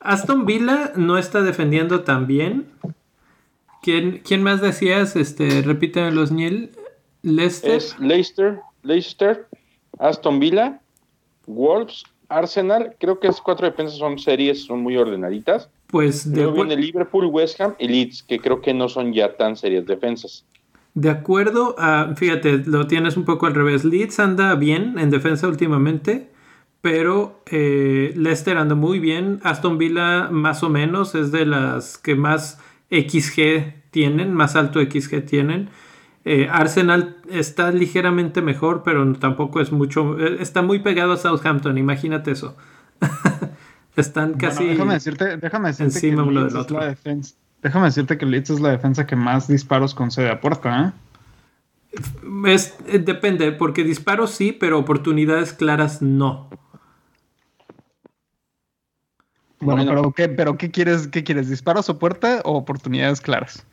Aston 0.00 0.46
Villa 0.46 0.92
no 0.96 1.18
está 1.18 1.42
defendiendo 1.42 2.02
tan 2.02 2.26
bien. 2.26 2.66
¿Quién, 3.82 4.20
quién 4.24 4.42
más 4.42 4.60
decías? 4.60 5.16
Este, 5.16 5.62
repíteme 5.62 6.12
los 6.12 6.32
Niel. 6.32 6.70
Leicester. 7.22 7.72
Es 7.72 7.98
Leicester, 7.98 8.60
Leicester, 8.82 9.46
Aston 9.98 10.40
Villa, 10.40 10.80
Wolves, 11.46 12.04
Arsenal. 12.28 12.96
Creo 12.98 13.20
que 13.20 13.28
esas 13.28 13.40
cuatro 13.40 13.66
defensas 13.66 13.98
son 13.98 14.18
series, 14.18 14.64
son 14.64 14.82
muy 14.82 14.96
ordenaditas. 14.96 15.68
Pues 15.88 16.30
de, 16.30 16.42
Luego 16.42 16.64
viene 16.64 16.76
Liverpool, 16.76 17.26
West 17.26 17.60
Ham 17.60 17.74
y 17.78 17.86
Leeds, 17.86 18.22
que 18.22 18.38
creo 18.38 18.60
que 18.60 18.74
no 18.74 18.88
son 18.88 19.12
ya 19.12 19.36
tan 19.36 19.56
serias 19.56 19.86
defensas. 19.86 20.44
De 20.94 21.10
acuerdo 21.10 21.74
a. 21.78 22.14
Fíjate, 22.16 22.58
lo 22.66 22.86
tienes 22.86 23.16
un 23.16 23.24
poco 23.24 23.46
al 23.46 23.54
revés. 23.54 23.84
Leeds 23.84 24.18
anda 24.20 24.54
bien 24.54 24.98
en 24.98 25.10
defensa 25.10 25.48
últimamente. 25.48 26.30
Pero 26.80 27.40
eh, 27.46 28.12
Leicester 28.16 28.56
anda 28.56 28.74
muy 28.74 28.98
bien. 28.98 29.38
Aston 29.44 29.78
Villa 29.78 30.28
más 30.30 30.62
o 30.64 30.68
menos 30.68 31.14
es 31.14 31.30
de 31.30 31.46
las 31.46 31.96
que 31.96 32.16
más 32.16 32.58
XG 32.90 33.74
tienen, 33.92 34.34
más 34.34 34.56
alto 34.56 34.80
XG 34.80 35.24
tienen. 35.24 35.70
Eh, 36.24 36.48
Arsenal 36.50 37.18
está 37.30 37.70
ligeramente 37.70 38.42
mejor, 38.42 38.82
pero 38.84 39.12
tampoco 39.14 39.60
es 39.60 39.70
mucho. 39.70 40.18
eh, 40.18 40.38
Está 40.40 40.62
muy 40.62 40.80
pegado 40.80 41.12
a 41.12 41.16
Southampton, 41.18 41.78
imagínate 41.78 42.32
eso. 42.32 42.56
Están 43.96 44.34
casi. 44.34 44.58
Bueno, 44.58 44.70
déjame 44.72 44.94
decirte, 44.94 45.36
déjame 45.36 45.68
decirte 45.68 45.84
encima 45.84 46.22
que 46.24 46.28
uno 46.30 46.44
del 46.44 46.56
otro. 46.56 46.78
la 46.80 46.86
defensa. 46.86 47.36
Déjame 47.62 47.86
decirte 47.86 48.18
que 48.18 48.26
Leeds 48.26 48.50
es 48.50 48.60
la 48.60 48.70
defensa 48.70 49.06
que 49.06 49.16
más 49.16 49.46
disparos 49.48 49.94
concede 49.94 50.30
a 50.30 50.40
puerta, 50.40 50.88
¿eh? 50.88 51.98
Es- 52.46 52.74
eh, 52.88 52.98
depende, 52.98 53.52
porque 53.52 53.84
disparos 53.84 54.30
sí, 54.32 54.52
pero 54.52 54.78
oportunidades 54.78 55.52
claras 55.52 56.02
no. 56.02 56.48
Bueno, 59.60 59.84
Bueno. 59.84 59.90
pero 59.90 60.12
¿qué, 60.12 60.28
pero 60.28 60.58
¿qué 60.58 60.70
quieres? 60.70 61.06
¿Qué 61.06 61.22
quieres? 61.22 61.48
¿Disparos 61.48 61.88
a 61.88 61.98
puerta 61.98 62.40
o 62.44 62.56
oportunidades 62.56 63.20
claras? 63.20 63.64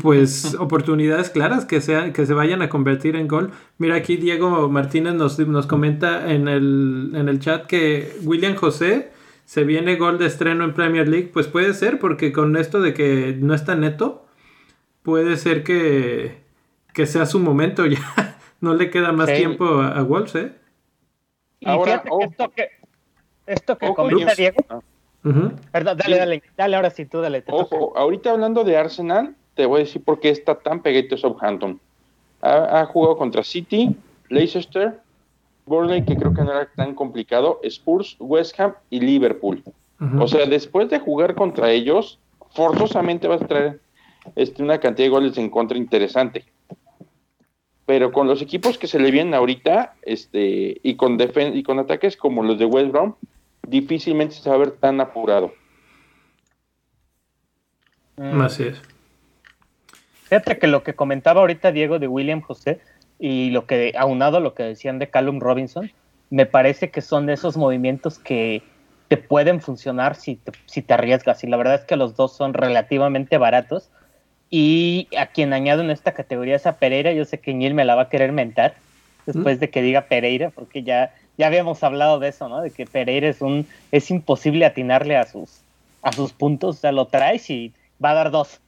Pues 0.00 0.54
oportunidades 0.54 1.30
claras 1.30 1.64
que, 1.64 1.80
sea, 1.80 2.12
que 2.12 2.24
se 2.24 2.32
vayan 2.32 2.62
a 2.62 2.68
convertir 2.68 3.16
en 3.16 3.26
gol. 3.26 3.50
Mira, 3.76 3.96
aquí 3.96 4.16
Diego 4.16 4.68
Martínez 4.70 5.14
nos, 5.14 5.38
nos 5.40 5.66
comenta 5.66 6.32
en 6.32 6.46
el, 6.48 7.10
en 7.14 7.28
el 7.28 7.40
chat 7.40 7.66
que 7.66 8.16
William 8.22 8.54
José 8.54 9.10
se 9.50 9.64
viene 9.64 9.96
gol 9.96 10.16
de 10.16 10.26
estreno 10.26 10.62
en 10.62 10.74
Premier 10.74 11.08
League. 11.08 11.28
Pues 11.32 11.48
puede 11.48 11.74
ser, 11.74 11.98
porque 11.98 12.30
con 12.30 12.56
esto 12.56 12.80
de 12.80 12.94
que 12.94 13.34
no 13.36 13.52
está 13.52 13.74
neto, 13.74 14.24
puede 15.02 15.36
ser 15.36 15.64
que, 15.64 16.38
que 16.94 17.04
sea 17.04 17.26
su 17.26 17.40
momento 17.40 17.84
ya. 17.86 17.98
No 18.60 18.74
le 18.74 18.90
queda 18.90 19.10
más 19.10 19.28
Sí. 19.28 19.34
tiempo 19.38 19.64
a, 19.80 19.88
a 19.98 20.02
Wolves, 20.04 20.36
¿eh? 20.36 20.52
y 21.58 21.68
Ahora, 21.68 22.04
esto 22.20 22.50
que, 22.52 22.68
esto 23.44 23.76
que 23.76 23.92
comenta 23.92 24.34
Dios. 24.34 24.36
Diego, 24.36 24.56
Ah. 24.68 24.80
Perdón, 25.72 25.98
dale, 25.98 26.16
dale, 26.16 26.42
dale, 26.56 26.76
ahora 26.76 26.90
sí 26.90 27.04
tú, 27.06 27.20
dale. 27.20 27.42
te 27.42 27.50
toca. 27.50 27.74
Ojo, 27.76 27.98
ahorita 27.98 28.30
hablando 28.30 28.62
de 28.62 28.76
Arsenal, 28.76 29.34
te 29.56 29.66
voy 29.66 29.80
a 29.80 29.84
decir 29.84 30.00
por 30.04 30.20
qué 30.20 30.28
está 30.30 30.54
tan 30.54 30.80
pegadito 30.80 31.16
Southampton. 31.16 31.80
Ha, 32.40 32.80
ha 32.82 32.86
jugado 32.86 33.16
contra 33.16 33.42
City, 33.42 33.96
Leicester, 34.28 35.00
Burnley, 35.66 36.04
que 36.04 36.16
creo 36.16 36.32
que 36.34 36.42
no 36.42 36.50
era 36.52 36.68
tan 36.74 36.94
complicado, 36.94 37.60
Spurs, 37.62 38.16
West 38.18 38.58
Ham 38.58 38.74
y 38.90 39.00
Liverpool. 39.00 39.62
O 40.18 40.26
sea, 40.26 40.46
después 40.46 40.88
de 40.88 40.98
jugar 40.98 41.34
contra 41.34 41.70
ellos, 41.70 42.18
forzosamente 42.52 43.28
vas 43.28 43.42
a 43.42 43.46
traer 43.46 43.80
este, 44.34 44.62
una 44.62 44.78
cantidad 44.80 45.06
de 45.06 45.10
goles 45.10 45.36
en 45.36 45.50
contra 45.50 45.76
interesante. 45.76 46.46
Pero 47.84 48.10
con 48.10 48.26
los 48.26 48.40
equipos 48.40 48.78
que 48.78 48.86
se 48.86 48.98
le 48.98 49.10
vienen 49.10 49.34
ahorita, 49.34 49.96
este, 50.02 50.80
y 50.82 50.94
con 50.96 51.18
defen- 51.18 51.54
y 51.54 51.62
con 51.62 51.78
ataques 51.78 52.16
como 52.16 52.42
los 52.42 52.58
de 52.58 52.64
West 52.64 52.92
Brom, 52.92 53.14
difícilmente 53.66 54.36
se 54.36 54.48
va 54.48 54.56
a 54.56 54.58
ver 54.60 54.70
tan 54.72 55.00
apurado. 55.00 55.52
Así 58.16 58.64
es. 58.64 58.80
Fíjate 60.24 60.58
que 60.58 60.66
lo 60.66 60.82
que 60.82 60.94
comentaba 60.94 61.40
ahorita 61.40 61.72
Diego 61.72 61.98
de 61.98 62.06
William 62.06 62.40
José 62.40 62.80
y 63.20 63.50
lo 63.50 63.66
que 63.66 63.92
aunado 63.96 64.38
a 64.38 64.40
lo 64.40 64.54
que 64.54 64.62
decían 64.62 64.98
de 64.98 65.10
Callum 65.10 65.40
Robinson, 65.40 65.90
me 66.30 66.46
parece 66.46 66.90
que 66.90 67.02
son 67.02 67.26
de 67.26 67.34
esos 67.34 67.56
movimientos 67.56 68.18
que 68.18 68.62
te 69.08 69.16
pueden 69.16 69.60
funcionar 69.60 70.14
si 70.14 70.36
te, 70.36 70.52
si 70.66 70.82
te 70.82 70.94
arriesgas. 70.94 71.44
Y 71.44 71.48
la 71.48 71.56
verdad 71.56 71.74
es 71.74 71.84
que 71.84 71.96
los 71.96 72.16
dos 72.16 72.34
son 72.34 72.54
relativamente 72.54 73.38
baratos. 73.38 73.90
Y 74.48 75.08
a 75.18 75.26
quien 75.26 75.52
añado 75.52 75.82
en 75.82 75.90
esta 75.90 76.12
categoría 76.12 76.56
es 76.56 76.66
a 76.66 76.76
Pereira. 76.76 77.12
Yo 77.12 77.24
sé 77.24 77.38
que 77.38 77.52
Ñil 77.52 77.74
me 77.74 77.84
la 77.84 77.94
va 77.94 78.02
a 78.02 78.08
querer 78.08 78.32
mentar 78.32 78.74
después 79.26 79.60
de 79.60 79.70
que 79.70 79.82
diga 79.82 80.02
Pereira, 80.02 80.50
porque 80.50 80.82
ya, 80.82 81.14
ya 81.36 81.46
habíamos 81.46 81.82
hablado 81.84 82.18
de 82.18 82.28
eso, 82.28 82.48
¿no? 82.48 82.60
De 82.60 82.70
que 82.70 82.86
Pereira 82.86 83.28
es 83.28 83.40
un 83.42 83.66
es 83.92 84.10
imposible 84.10 84.64
atinarle 84.64 85.16
a 85.16 85.26
sus 85.26 85.60
a 86.02 86.12
sus 86.12 86.32
puntos, 86.32 86.78
o 86.78 86.80
sea, 86.80 86.92
lo 86.92 87.06
traes 87.06 87.50
y 87.50 87.72
va 88.02 88.10
a 88.10 88.14
dar 88.14 88.30
dos. 88.30 88.60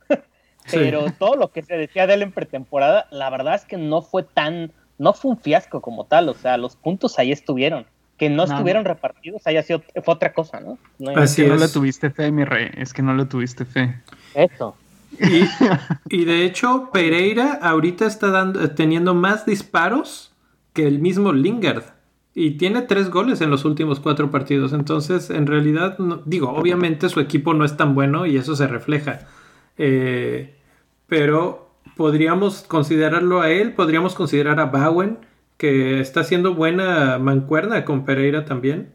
Sí. 0.67 0.77
Pero 0.79 1.07
todo 1.19 1.37
lo 1.37 1.49
que 1.51 1.63
se 1.63 1.77
decía 1.77 2.07
de 2.07 2.15
él 2.15 2.23
en 2.23 2.33
pretemporada, 2.33 3.07
la 3.11 3.31
verdad 3.31 3.55
es 3.55 3.65
que 3.65 3.77
no 3.77 4.03
fue 4.03 4.23
tan, 4.23 4.71
no 4.99 5.13
fue 5.13 5.33
un 5.33 5.39
fiasco 5.39 5.81
como 5.81 6.05
tal, 6.07 6.29
o 6.29 6.35
sea, 6.35 6.57
los 6.57 6.77
puntos 6.77 7.19
ahí 7.19 7.33
estuvieron. 7.33 7.87
Que 8.19 8.29
no, 8.31 8.47
No, 8.47 8.53
estuvieron 8.53 8.85
repartidos 8.85 9.47
haya 9.47 9.63
sido 9.65 9.83
fue 10.05 10.15
otra 10.15 10.33
cosa, 10.33 10.61
¿no? 10.61 10.79
No 10.99 11.11
Así 11.21 11.43
que 11.43 11.49
no 11.49 11.55
es. 11.57 11.61
le 11.61 11.69
tuviste 11.69 12.11
fe, 12.11 12.31
mi 12.31 12.45
rey. 12.45 12.71
Es 12.77 12.93
que 12.93 13.03
no 13.03 13.15
le 13.15 13.25
tuviste 13.25 13.65
fe. 13.65 14.01
Eso. 14.35 14.77
Y, 15.19 15.43
y 16.09 16.25
de 16.25 16.45
hecho, 16.45 16.91
Pereira 16.93 17.59
ahorita 17.61 18.07
está 18.07 18.31
dando, 18.31 18.71
teniendo 18.71 19.15
más 19.15 19.45
disparos 19.45 20.33
que 20.73 20.87
el 20.87 21.01
mismo 21.01 21.33
Lingard. 21.33 21.83
Y 22.35 22.53
tiene 22.53 22.83
tres 22.83 23.11
goles 23.11 23.41
en 23.41 23.51
los 23.51 23.65
últimos 23.65 23.99
cuatro 24.01 24.31
partidos. 24.31 24.73
Entonces, 24.73 25.29
en 25.31 25.47
realidad, 25.47 25.99
no- 25.99 26.23
digo, 26.25 26.51
obviamente 26.51 27.09
su 27.09 27.19
equipo 27.21 27.53
no 27.55 27.65
es 27.65 27.77
tan 27.77 27.95
bueno 27.95 28.25
y 28.27 28.37
eso 28.37 28.55
se 28.55 28.67
refleja. 28.69 29.21
Eh, 29.79 30.55
pero 31.07 31.71
podríamos 31.97 32.63
considerarlo 32.63 33.41
a 33.41 33.51
él, 33.51 33.75
podríamos 33.75 34.15
considerar 34.15 34.61
a 34.61 34.67
Bowen, 34.67 35.19
que 35.57 36.01
está 36.01 36.21
haciendo 36.21 36.55
buena 36.55 37.19
mancuerna 37.19 37.85
con 37.85 38.05
Pereira 38.05 38.45
también. 38.45 38.93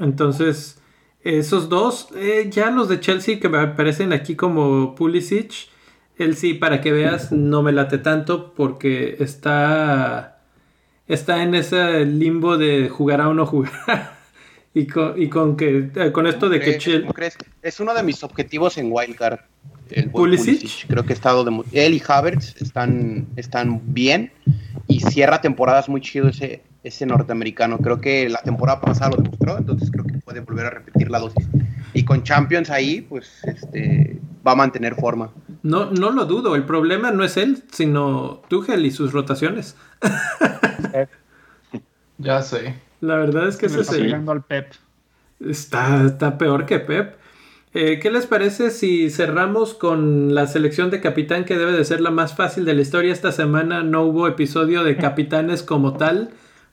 Entonces, 0.00 0.82
esos 1.22 1.68
dos, 1.68 2.08
eh, 2.16 2.48
ya 2.50 2.70
los 2.70 2.88
de 2.88 3.00
Chelsea 3.00 3.40
que 3.40 3.48
me 3.48 3.58
aparecen 3.58 4.12
aquí 4.12 4.36
como 4.36 4.94
Pulisic, 4.94 5.68
él 6.16 6.36
sí, 6.36 6.54
para 6.54 6.80
que 6.80 6.92
veas, 6.92 7.32
no 7.32 7.62
me 7.62 7.72
late 7.72 7.98
tanto 7.98 8.52
porque 8.54 9.16
está, 9.18 10.42
está 11.08 11.42
en 11.42 11.54
ese 11.54 12.04
limbo 12.04 12.56
de 12.56 12.88
jugar 12.88 13.20
a 13.20 13.28
uno 13.28 13.46
jugar. 13.46 14.13
Y, 14.74 14.86
con, 14.86 15.20
y 15.20 15.28
con, 15.28 15.56
que, 15.56 15.90
eh, 15.94 16.12
con 16.12 16.26
esto 16.26 16.48
de 16.48 16.58
que 16.58 16.78
Chelsea... 16.78 17.08
crees? 17.12 17.38
Es 17.62 17.78
uno 17.78 17.94
de 17.94 18.02
mis 18.02 18.22
objetivos 18.24 18.76
en 18.76 18.90
Wildcard. 18.90 19.38
El 19.90 20.10
¿Pulisic? 20.10 20.58
Pulisic. 20.58 20.86
Creo 20.88 21.04
que 21.04 21.12
ha 21.12 21.16
estado 21.16 21.44
de 21.44 21.64
él 21.72 21.94
y 21.94 22.02
Havertz 22.06 22.60
están, 22.60 23.28
están 23.36 23.80
bien 23.94 24.32
y 24.88 25.00
cierra 25.00 25.40
temporadas 25.40 25.88
muy 25.88 26.00
chido 26.00 26.28
ese, 26.28 26.62
ese 26.82 27.06
norteamericano. 27.06 27.78
Creo 27.78 28.00
que 28.00 28.28
la 28.28 28.42
temporada 28.42 28.80
pasada 28.80 29.10
lo 29.10 29.22
demostró, 29.22 29.58
entonces 29.58 29.90
creo 29.90 30.04
que 30.04 30.18
puede 30.18 30.40
volver 30.40 30.66
a 30.66 30.70
repetir 30.70 31.10
la 31.10 31.20
dosis. 31.20 31.46
Y 31.92 32.04
con 32.04 32.24
Champions 32.24 32.70
ahí, 32.70 33.02
pues 33.02 33.44
este, 33.44 34.18
va 34.44 34.52
a 34.52 34.56
mantener 34.56 34.96
forma. 34.96 35.30
No, 35.62 35.90
no 35.92 36.10
lo 36.10 36.24
dudo, 36.24 36.56
el 36.56 36.64
problema 36.64 37.12
no 37.12 37.22
es 37.22 37.36
él, 37.36 37.62
sino 37.70 38.42
Tuchel 38.48 38.84
y 38.84 38.90
sus 38.90 39.12
rotaciones. 39.12 39.76
Ya 42.18 42.42
sé. 42.42 42.76
La 43.04 43.16
verdad 43.16 43.48
es 43.48 43.56
que 43.58 43.66
ese 43.66 43.82
está 43.82 43.92
pegando 43.92 44.32
al 44.32 44.42
Pep. 44.42 44.72
Está, 45.38 46.04
está 46.06 46.38
peor 46.38 46.64
que 46.64 46.78
Pep. 46.78 47.16
Eh, 47.74 47.98
¿Qué 48.00 48.10
les 48.10 48.24
parece 48.26 48.70
si 48.70 49.10
cerramos 49.10 49.74
con 49.74 50.34
la 50.34 50.46
selección 50.46 50.90
de 50.90 51.00
capitán 51.00 51.44
que 51.44 51.58
debe 51.58 51.72
de 51.72 51.84
ser 51.84 52.00
la 52.00 52.10
más 52.10 52.34
fácil 52.34 52.64
de 52.64 52.72
la 52.72 52.80
historia? 52.80 53.12
Esta 53.12 53.30
semana 53.30 53.82
no 53.82 54.04
hubo 54.04 54.26
episodio 54.26 54.84
de 54.84 54.96
capitanes 54.96 55.62
como 55.62 55.98
tal 55.98 56.30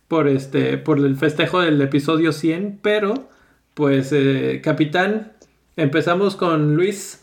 por, 0.08 0.30
este, 0.30 0.78
por 0.78 1.00
el 1.00 1.18
festejo 1.18 1.60
del 1.60 1.82
episodio 1.82 2.32
100, 2.32 2.80
pero 2.82 3.30
pues 3.74 4.12
eh, 4.14 4.62
capitán, 4.64 5.34
empezamos 5.76 6.38
con 6.38 6.76
Luis 6.76 7.20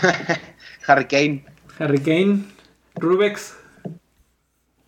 Harry 0.86 1.06
Kane. 1.06 1.44
Harry 1.78 1.98
Kane, 1.98 2.44
Rubex. 2.94 3.54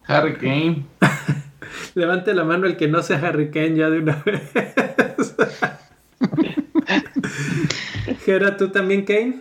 Harry 0.06 0.36
Kane. 0.36 0.86
Levante 1.94 2.34
la 2.34 2.44
mano 2.44 2.66
el 2.66 2.76
que 2.76 2.88
no 2.88 3.02
sea 3.02 3.18
Harry 3.18 3.50
Kane 3.50 3.76
ya 3.76 3.90
de 3.90 3.98
una 4.00 4.16
vez. 4.24 4.42
Gera, 8.24 8.56
¿tú 8.56 8.70
también 8.70 9.04
Kane? 9.04 9.40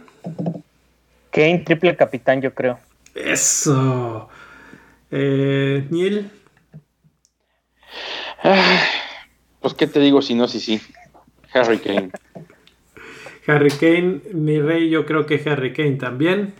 Kane, 1.31 1.59
triple 1.59 1.95
capitán, 1.95 2.41
yo 2.41 2.53
creo. 2.53 2.79
Eso. 3.15 4.29
Eh, 5.11 5.85
Neil, 5.89 6.29
Ay, 8.41 8.79
Pues, 9.59 9.73
¿qué 9.73 9.87
te 9.87 9.99
digo 9.99 10.21
si 10.21 10.35
no, 10.35 10.47
si 10.47 10.59
sí? 10.59 10.81
Harry 11.53 11.79
Kane. 11.79 12.11
Harry 13.47 13.71
Kane, 13.71 14.21
mi 14.33 14.61
rey, 14.61 14.89
yo 14.89 15.05
creo 15.05 15.25
que 15.25 15.41
Harry 15.49 15.73
Kane 15.73 15.95
también. 15.95 16.53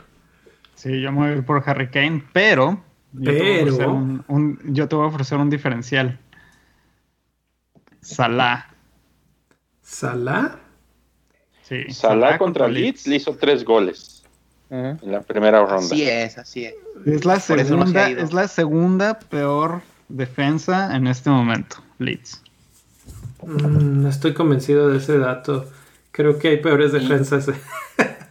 Sí, 0.76 1.01
yo 1.01 1.11
me 1.11 1.20
voy 1.20 1.30
a 1.30 1.34
ir 1.38 1.45
por 1.45 1.61
Harry 1.65 1.89
Kane, 1.89 2.24
pero. 2.34 2.84
Yo, 3.14 3.32
Pero- 3.32 3.64
ofrecer 3.64 3.88
un, 3.88 4.24
un- 4.28 4.60
yo 4.74 4.88
te 4.88 4.95
voy 4.95 5.05
a 5.05 5.07
ofrecer 5.07 5.38
un 5.39 5.49
diferencial. 5.49 6.20
Salah. 8.01 8.68
Salah. 9.82 10.60
Sí, 11.64 11.91
Salah 11.91 12.38
contra 12.38 12.68
Leeds 12.68 13.07
le 13.07 13.18
hizo 13.18 13.36
tres 13.36 13.64
goles 13.64 14.24
en 14.72 14.99
la 15.12 15.22
primera 15.22 15.60
ronda. 15.66 15.78
Así 15.86 16.03
es, 16.03 16.38
así 16.38 16.66
es. 16.66 16.76
Es 17.05 17.26
la 17.26 17.36
no 17.36 17.39
se 17.39 17.66
segunda, 17.66 18.10
es 18.10 18.34
la 18.34 18.47
segunda 18.47 19.20
peor 19.20 19.82
defensa 20.10 20.95
en 20.95 21.07
este 21.07 21.30
momento, 21.30 21.78
Leeds. 21.99 22.41
Mm, 23.43 24.01
no 24.03 24.10
estoy 24.10 24.34
convencido 24.34 24.89
de 24.89 24.97
ese 24.97 25.18
dato. 25.18 25.70
Creo 26.12 26.39
que 26.39 26.49
hay 26.49 26.57
peores 26.57 26.91
defensas. 26.91 27.47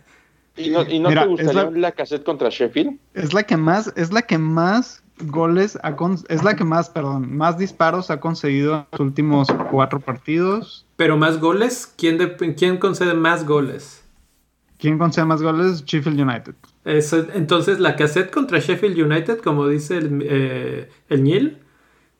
¿Y 0.58 0.70
no, 0.70 0.82
y 0.82 0.98
no 0.98 1.08
Mira, 1.08 1.22
te 1.22 1.28
gustaría 1.28 1.62
es 1.62 1.72
la... 1.72 1.78
la- 1.78 1.92
cassette 1.92 2.24
contra 2.24 2.48
Sheffield? 2.50 2.98
Es 3.14 3.32
la 3.32 3.42
que 3.44 3.56
más, 3.56 3.92
es 3.96 4.12
la 4.12 4.22
que 4.22 4.38
más 4.38 5.02
goles 5.20 5.78
ha 5.82 5.96
con- 5.96 6.18
es 6.28 6.44
la 6.44 6.54
que 6.56 6.64
más, 6.64 6.90
perdón, 6.90 7.36
más 7.36 7.58
disparos 7.58 8.10
ha 8.10 8.20
conseguido 8.20 8.74
en 8.74 8.86
los 8.92 9.00
últimos 9.00 9.48
cuatro 9.70 10.00
partidos. 10.00 10.86
Pero 10.96 11.16
más 11.16 11.38
goles, 11.40 11.92
¿quién, 11.96 12.18
de- 12.18 12.36
quién 12.54 12.78
concede 12.78 13.14
más 13.14 13.46
goles? 13.46 14.02
¿Quién 14.78 14.96
concede 14.98 15.24
más 15.24 15.42
goles? 15.42 15.84
Sheffield 15.84 16.20
United. 16.20 16.54
Eso- 16.84 17.26
entonces, 17.34 17.80
la 17.80 17.96
cassette 17.96 18.30
contra 18.30 18.58
Sheffield 18.60 18.96
United, 18.98 19.38
como 19.40 19.66
dice 19.66 19.98
el, 19.98 20.22
eh, 20.24 20.88
el 21.08 21.22
Neil. 21.24 21.58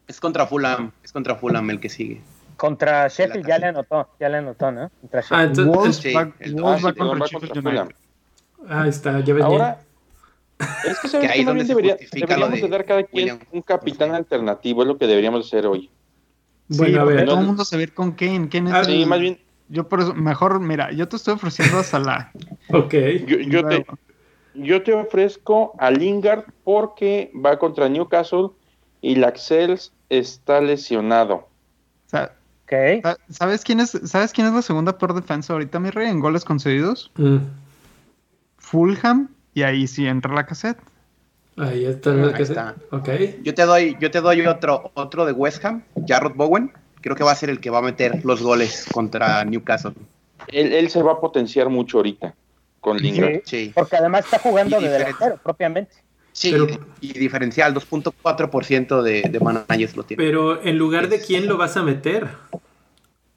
Es 0.08 0.20
contra 0.20 0.46
Fulham, 0.46 0.90
es 1.04 1.12
contra 1.12 1.34
Fulham 1.36 1.70
el 1.70 1.78
que 1.80 1.88
sigue. 1.88 2.20
Contra 2.56 3.06
Sheffield 3.06 3.46
ya 3.46 3.58
le 3.58 3.66
anotó, 3.66 4.08
ya 4.18 4.28
le 4.28 4.38
anotó, 4.38 4.72
¿no? 4.72 4.90
Contra 5.02 5.20
Ah, 5.20 5.44
Sheffield. 5.44 5.58
entonces, 5.60 5.76
Wolves 5.76 5.96
sí, 5.96 6.12
va, 6.12 6.62
Wolves 6.62 6.82
contra 6.98 7.26
Sheffield 7.26 7.56
United. 7.66 7.96
Ahí 8.68 8.88
está, 8.88 9.20
ya 9.20 9.34
ves 9.34 9.44
Ahora, 9.44 9.80
es 10.84 10.98
que 11.00 11.08
sabes 11.08 11.30
ahí 11.30 11.40
que 11.40 11.44
donde 11.44 11.64
se 11.64 11.68
debería, 11.74 11.96
deberíamos 12.12 12.54
de 12.56 12.60
de 12.62 12.68
dar 12.68 12.84
cada 12.84 13.02
quien 13.04 13.30
William. 13.30 13.38
un 13.52 13.62
capitán 13.62 14.14
alternativo, 14.14 14.82
es 14.82 14.88
lo 14.88 14.98
que 14.98 15.06
deberíamos 15.06 15.46
hacer 15.46 15.66
hoy. 15.66 15.90
Sí, 16.70 16.76
Bueno, 16.78 17.00
a 17.00 17.04
porque 17.04 17.16
ver. 17.18 17.26
todo 17.26 17.40
el 17.40 17.46
mundo 17.46 17.64
se 17.64 17.76
a 17.76 17.80
ir 17.80 17.94
con 17.94 18.12
Kane. 18.12 18.48
Kane 18.48 18.70
es 18.70 18.76
Ah, 18.76 18.80
el- 18.80 18.86
Sí, 18.86 19.06
más 19.06 19.20
bien, 19.20 19.38
Yo 19.70 19.86
por 19.88 20.00
eso, 20.00 20.14
mejor, 20.14 20.60
mira, 20.60 20.92
yo 20.92 21.08
te 21.08 21.16
estoy 21.16 21.34
ofreciendo 21.34 21.78
a 21.78 21.82
Salah. 21.84 22.32
Ok. 22.72 22.94
yo, 23.26 23.36
yo 23.38 23.66
te, 23.66 23.84
yo 24.54 24.82
te 24.82 24.94
ofrezco 24.94 25.74
a 25.78 25.90
Lingard 25.90 26.44
porque 26.64 27.30
va 27.34 27.58
contra 27.58 27.88
Newcastle 27.88 28.50
y 29.02 29.14
Laxels 29.16 29.92
está 30.08 30.60
lesionado. 30.60 31.48
sa- 32.06 32.34
Ok. 32.64 33.02
sa- 33.02 33.16
¿Sabes 33.30 33.62
quién 33.64 33.80
es, 33.80 33.90
sabes 34.04 34.32
quién 34.32 34.46
es 34.46 34.52
la 34.52 34.62
segunda 34.62 34.96
peor 34.98 35.14
defensa 35.14 35.52
ahorita, 35.54 35.78
mi 35.80 35.90
rey, 35.90 36.08
en 36.08 36.20
goles 36.20 36.44
concedidos? 36.44 37.10
Mm, 37.16 37.36
Fulham 38.70 39.28
y 39.54 39.62
ahí 39.62 39.86
sí 39.86 40.06
entra 40.06 40.34
la 40.34 40.44
cassette. 40.46 40.78
ahí 41.56 41.84
está. 41.86 42.10
Ahí 42.12 42.16
la 42.18 42.32
cassette. 42.32 42.50
está. 42.50 42.74
Ok. 42.90 43.08
Yo 43.42 43.54
te 43.54 43.62
doy, 43.62 43.96
yo 44.00 44.10
te 44.10 44.20
doy 44.20 44.46
otro, 44.46 44.90
otro 44.94 45.24
de 45.24 45.32
West 45.32 45.64
Ham, 45.64 45.82
Jarrod 46.06 46.34
Bowen. 46.34 46.72
Creo 47.00 47.16
que 47.16 47.24
va 47.24 47.32
a 47.32 47.34
ser 47.34 47.48
el 47.50 47.60
que 47.60 47.70
va 47.70 47.78
a 47.78 47.82
meter 47.82 48.24
los 48.24 48.42
goles 48.42 48.86
contra 48.92 49.44
Newcastle. 49.44 49.92
Él, 50.48 50.72
él 50.72 50.90
se 50.90 51.02
va 51.02 51.12
a 51.12 51.20
potenciar 51.20 51.68
mucho 51.70 51.98
ahorita 51.98 52.34
con 52.80 52.96
Lingard. 52.98 53.42
Sí, 53.44 53.66
Sí, 53.66 53.72
porque 53.74 53.96
además 53.96 54.24
está 54.24 54.38
jugando 54.38 54.78
Y 54.80 54.84
de 54.84 54.90
delantero 54.90 55.36
propiamente. 55.42 55.92
sí, 56.32 56.50
Pero- 56.52 56.66
y 57.00 57.12
diferencial, 57.18 57.72
2.4% 57.74 59.02
de, 59.02 59.22
de 59.22 59.40
managers 59.40 59.96
lo 59.96 60.02
tiene. 60.02 60.22
Pero 60.22 60.62
en 60.62 60.76
lugar 60.76 61.08
de 61.08 61.20
quién 61.20 61.46
lo 61.46 61.56
vas 61.56 61.76
a 61.76 61.82
meter. 61.82 62.28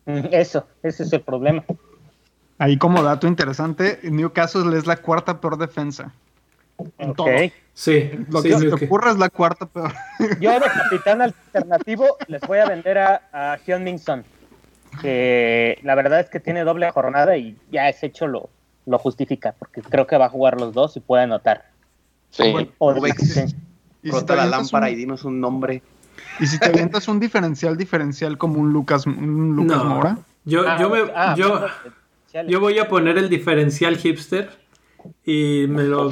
Eso, 0.05 0.67
ese 0.83 1.03
es 1.03 1.13
el 1.13 1.21
problema. 1.21 1.63
Ahí 2.61 2.77
como 2.77 3.01
dato 3.01 3.25
interesante, 3.25 3.99
Newcastle 4.03 4.77
es 4.77 4.85
la 4.85 4.97
cuarta 4.97 5.41
peor 5.41 5.57
defensa. 5.57 6.11
En 6.99 7.09
Ok. 7.09 7.15
todo. 7.15 7.27
Sí, 7.73 8.11
Lo 8.29 8.41
sí, 8.43 8.49
que 8.49 8.57
se 8.59 8.69
te 8.69 8.85
ocurra 8.85 9.09
es 9.11 9.17
la 9.17 9.29
cuarta 9.29 9.65
peor. 9.65 9.91
Yo 10.39 10.51
de 10.53 10.59
capitán 10.67 11.23
alternativo 11.23 12.05
les 12.27 12.39
voy 12.41 12.59
a 12.59 12.65
vender 12.67 12.99
a, 12.99 13.21
a 13.33 13.57
Hyun 13.65 13.97
Son, 13.97 14.23
que 15.01 15.79
la 15.81 15.95
verdad 15.95 16.19
es 16.19 16.29
que 16.29 16.39
tiene 16.39 16.63
doble 16.63 16.91
jornada 16.91 17.35
y 17.35 17.57
ya 17.71 17.89
ese 17.89 18.05
hecho 18.05 18.27
lo, 18.27 18.49
lo 18.85 18.99
justifica, 18.99 19.55
porque 19.57 19.81
creo 19.81 20.05
que 20.05 20.17
va 20.17 20.25
a 20.25 20.29
jugar 20.29 20.59
los 20.61 20.73
dos 20.73 20.95
y 20.97 20.99
puede 20.99 21.23
anotar. 21.23 21.65
Sí. 22.29 22.51
Bueno, 22.51 22.69
O 22.77 22.93
de. 22.93 23.09
Y 24.03 24.11
si, 24.11 24.25
te 24.25 24.35
la 24.35 24.45
lámpara 24.45 24.85
un, 24.87 24.93
y 24.93 24.95
dinos 24.95 25.23
un 25.23 25.39
nombre. 25.41 25.81
y 26.39 26.45
si 26.45 26.59
te 26.59 26.67
avientas 26.67 27.07
un 27.07 27.19
diferencial 27.19 27.75
diferencial 27.75 28.37
como 28.37 28.59
un 28.59 28.71
Lucas, 28.71 29.07
un 29.07 29.55
Lucas 29.55 29.77
No. 29.77 29.85
Moura, 29.85 30.17
Yo, 30.45 30.63
Ah, 30.67 30.77
yo, 30.79 30.89
me, 30.89 30.99
ah, 31.15 31.35
yo, 31.37 31.49
bueno. 31.59 31.67
Yo 32.47 32.59
voy 32.59 32.79
a 32.79 32.87
poner 32.87 33.17
el 33.17 33.29
diferencial 33.29 33.97
hipster 33.97 34.49
y 35.25 35.65
me 35.67 35.83
lo, 35.83 36.09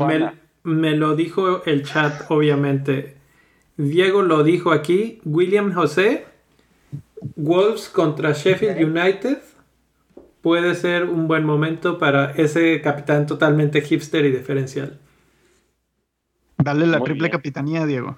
me, 0.63 0.95
lo 0.95 1.15
dijo 1.15 1.63
el 1.65 1.83
chat, 1.83 2.23
obviamente. 2.29 3.17
Diego 3.77 4.21
lo 4.21 4.43
dijo 4.43 4.71
aquí. 4.71 5.21
William 5.25 5.73
José, 5.73 6.25
Wolves 7.35 7.89
contra 7.89 8.33
Sheffield 8.33 8.81
United. 8.83 9.39
Puede 10.41 10.75
ser 10.75 11.05
un 11.05 11.27
buen 11.27 11.45
momento 11.45 11.97
para 11.97 12.31
ese 12.31 12.81
capitán 12.81 13.25
totalmente 13.27 13.81
hipster 13.81 14.25
y 14.25 14.31
diferencial. 14.31 14.99
dale 16.57 16.87
la 16.87 16.99
Muy 16.99 17.05
triple 17.05 17.29
bien. 17.29 17.31
capitanía, 17.31 17.85
Diego. 17.85 18.17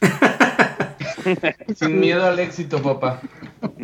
Sin 1.74 2.00
miedo 2.00 2.24
al 2.26 2.38
éxito, 2.38 2.82
papá. 2.82 3.20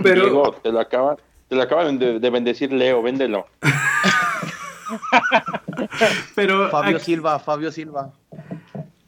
Pero 0.03 0.23
Diego, 0.23 0.53
te 0.63 0.73
lo 0.73 0.81
acaba, 0.81 1.17
te 1.55 1.59
lo 1.59 1.63
acaban 1.63 1.99
de, 1.99 2.19
de 2.19 2.31
bendecir 2.31 2.73
Leo, 2.73 3.01
véndelo. 3.01 3.47
pero 6.35 6.69
Fabio 6.69 6.97
aquí, 6.97 7.05
Silva, 7.05 7.39
Fabio 7.39 7.71
Silva. 7.71 8.13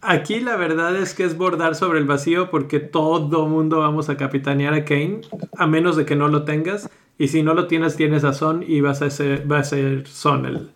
aquí 0.00 0.38
la 0.38 0.54
verdad 0.54 0.94
es 0.94 1.12
que 1.12 1.24
es 1.24 1.36
bordar 1.36 1.74
sobre 1.74 1.98
el 1.98 2.04
vacío 2.04 2.50
porque 2.50 2.78
todo 2.78 3.48
mundo 3.48 3.80
vamos 3.80 4.08
a 4.08 4.16
capitanear 4.16 4.74
a 4.74 4.84
Kane, 4.84 5.22
a 5.58 5.66
menos 5.66 5.96
de 5.96 6.06
que 6.06 6.14
no 6.14 6.28
lo 6.28 6.44
tengas. 6.44 6.88
Y 7.18 7.28
si 7.28 7.42
no 7.42 7.54
lo 7.54 7.66
tienes, 7.66 7.96
tienes 7.96 8.24
a 8.24 8.32
Son 8.32 8.64
y 8.66 8.80
vas 8.80 9.02
a 9.02 9.10
ser, 9.10 9.50
va 9.50 9.58
a 9.58 9.64
ser 9.64 10.06
Son 10.06 10.46
el, 10.46 10.70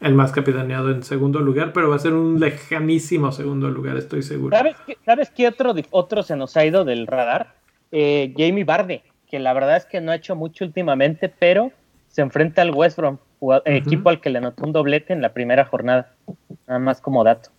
el 0.00 0.14
más 0.14 0.30
capitaneado 0.30 0.92
en 0.92 1.02
segundo 1.02 1.40
lugar, 1.40 1.72
pero 1.72 1.90
va 1.90 1.96
a 1.96 1.98
ser 1.98 2.12
un 2.12 2.38
lejanísimo 2.38 3.32
segundo 3.32 3.70
lugar, 3.70 3.96
estoy 3.96 4.22
seguro. 4.22 4.56
¿Sabes 4.56 4.76
qué, 4.86 4.96
¿sabes 5.04 5.30
qué 5.30 5.48
otro, 5.48 5.74
otro 5.90 6.22
se 6.22 6.36
nos 6.36 6.56
ha 6.56 6.64
ido 6.64 6.84
del 6.84 7.08
radar? 7.08 7.56
Eh, 7.90 8.34
Jamie 8.36 8.64
Barde, 8.64 9.02
que 9.28 9.38
la 9.38 9.52
verdad 9.52 9.76
es 9.76 9.84
que 9.84 10.00
no 10.00 10.12
ha 10.12 10.16
hecho 10.16 10.36
mucho 10.36 10.64
últimamente, 10.64 11.28
pero 11.28 11.70
se 12.08 12.22
enfrenta 12.22 12.62
al 12.62 12.74
West 12.74 12.96
Brom, 12.96 13.18
equipo 13.64 14.08
al 14.08 14.20
que 14.20 14.30
le 14.30 14.38
anotó 14.38 14.64
un 14.64 14.72
doblete 14.72 15.12
en 15.12 15.22
la 15.22 15.32
primera 15.32 15.64
jornada. 15.64 16.12
Nada 16.66 16.80
más 16.80 17.00
como 17.00 17.24
dato. 17.24 17.50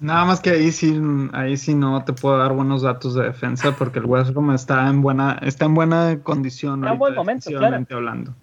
Nada 0.00 0.24
más 0.24 0.40
que 0.40 0.50
ahí 0.50 0.70
sí, 0.70 1.00
ahí 1.32 1.56
sí 1.56 1.74
no 1.74 2.04
te 2.04 2.12
puedo 2.12 2.38
dar 2.38 2.52
buenos 2.52 2.82
datos 2.82 3.14
de 3.14 3.24
defensa 3.24 3.74
porque 3.76 3.98
el 3.98 4.04
West 4.04 4.30
Brom 4.30 4.52
está 4.52 4.88
en 4.88 5.02
buena, 5.02 5.38
está 5.42 5.64
en 5.64 5.74
buena 5.74 6.20
condición. 6.22 6.84
Está 6.84 6.92
en 6.92 6.98
buen 6.98 7.14
momento, 7.14 7.50
claro. 7.50 7.84
hablando. 7.90 8.34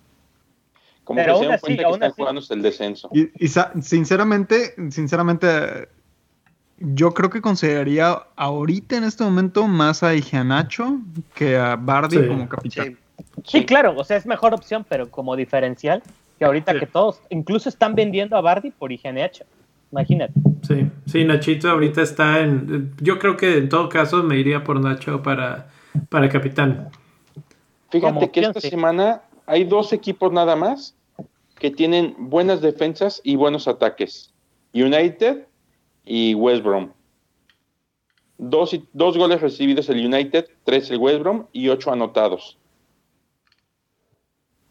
Como 1.03 1.17
Pero 1.19 1.33
que 1.33 1.39
se 1.39 1.49
dan 1.49 1.59
cuenta 1.59 1.83
que 1.83 1.91
están 1.91 2.11
jugando 2.11 2.41
el 2.49 2.61
descenso. 2.61 3.09
Y, 3.13 3.45
y, 3.45 3.49
sinceramente, 3.81 4.73
sinceramente, 4.89 5.89
yo 6.77 7.13
creo 7.13 7.29
que 7.29 7.41
consideraría 7.41 8.23
ahorita 8.35 8.97
en 8.97 9.03
este 9.03 9.23
momento 9.23 9.67
más 9.67 10.03
a 10.03 10.15
Igianacho 10.15 10.99
que 11.35 11.57
a 11.57 11.75
Bardi 11.75 12.27
como 12.27 12.47
capitán. 12.49 12.97
Sí. 13.45 13.65
claro, 13.65 13.95
o 13.97 14.03
sea, 14.03 14.17
es 14.17 14.25
mejor 14.25 14.53
opción, 14.53 14.85
pero 14.87 15.09
como 15.09 15.35
diferencial, 15.35 16.01
que 16.37 16.45
ahorita 16.45 16.79
que 16.79 16.87
todos 16.87 17.21
incluso 17.29 17.69
están 17.69 17.95
vendiendo 17.95 18.35
a 18.35 18.41
Bardi 18.41 18.71
por 18.71 18.91
Igianacho. 18.91 19.45
Imagínate. 19.91 20.33
Sí, 20.67 20.89
sí, 21.05 21.23
Nachito 21.23 21.69
ahorita 21.69 22.01
está 22.01 22.39
en. 22.39 22.91
Yo 22.99 23.19
creo 23.19 23.37
que 23.37 23.59
en 23.59 23.69
todo 23.69 23.89
caso 23.89 24.23
me 24.23 24.39
iría 24.39 24.63
por 24.63 24.79
Nacho 24.79 25.21
para, 25.21 25.69
para 26.09 26.27
capitán. 26.29 26.89
Fíjate 27.91 28.31
que 28.31 28.39
esta 28.39 28.59
semana 28.59 29.21
hay 29.45 29.65
dos 29.65 29.93
equipos 29.93 30.31
nada 30.33 30.55
más 30.55 30.95
que 31.59 31.69
tienen 31.69 32.15
buenas 32.17 32.61
defensas 32.61 33.21
y 33.23 33.35
buenos 33.35 33.67
ataques. 33.67 34.33
United 34.73 35.45
y 36.05 36.33
West 36.33 36.63
Brom. 36.63 36.91
Dos, 38.37 38.77
dos 38.93 39.17
goles 39.17 39.41
recibidos 39.41 39.89
el 39.89 40.05
United, 40.05 40.47
tres 40.63 40.89
el 40.91 40.97
West 40.97 41.19
Brom 41.19 41.45
y 41.53 41.69
ocho 41.69 41.91
anotados. 41.91 42.57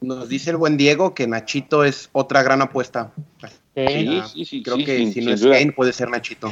Nos 0.00 0.28
dice 0.28 0.50
el 0.50 0.56
buen 0.56 0.76
Diego 0.76 1.14
que 1.14 1.26
Nachito 1.26 1.84
es 1.84 2.10
otra 2.12 2.42
gran 2.42 2.60
apuesta. 2.60 3.12
Sí, 3.74 4.22
sí, 4.26 4.44
sí, 4.44 4.62
creo 4.62 4.76
que 4.78 5.10
si 5.12 5.20
no 5.20 5.32
es 5.32 5.42
Kane 5.42 5.72
puede 5.72 5.92
ser 5.92 6.10
Nachito. 6.10 6.50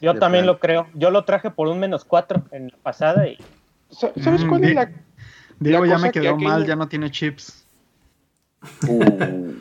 yo, 0.00 0.14
también 0.14 0.46
lo 0.46 0.58
creo. 0.58 0.86
Yo 0.94 1.10
lo 1.10 1.24
traje 1.24 1.50
por 1.50 1.68
un 1.68 1.78
menos 1.80 2.04
cuatro 2.04 2.44
en 2.52 2.68
la 2.68 2.76
pasada 2.78 3.26
y. 3.28 3.36
¿Sabes 3.90 4.44
cuál 4.44 4.64
es 4.64 4.74
la.? 4.74 4.90
Diego 5.58 5.84
ya 5.84 5.98
me 5.98 6.10
quedó 6.10 6.36
mal, 6.36 6.64
ya 6.64 6.76
no 6.76 6.88
tiene 6.88 7.10
chips. 7.10 7.64
Uh. 8.88 9.52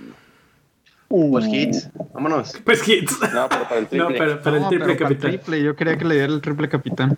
Pues 1.10 1.48
hits, 1.48 1.90
vámonos. 2.14 2.53
Pues 2.64 2.88
hits. 2.88 3.19
No, 3.34 3.49
pero 3.49 3.64
para 3.64 3.80
el 3.80 3.88
triple. 3.88 4.10
No, 4.10 4.18
para, 4.18 4.41
para 4.41 4.57
el 4.57 4.68
triple 4.68 4.95
capitán. 4.95 5.31
triple, 5.31 5.64
yo 5.64 5.76
quería 5.76 5.98
que 5.98 6.06
le 6.06 6.15
diera 6.15 6.31
el 6.31 6.41
triple 6.41 6.69
capitán. 6.69 7.18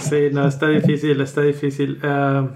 Sí, 0.00 0.28
no, 0.30 0.46
está 0.46 0.68
difícil, 0.68 1.20
está 1.20 1.40
difícil. 1.40 1.98
Uh, 2.04 2.48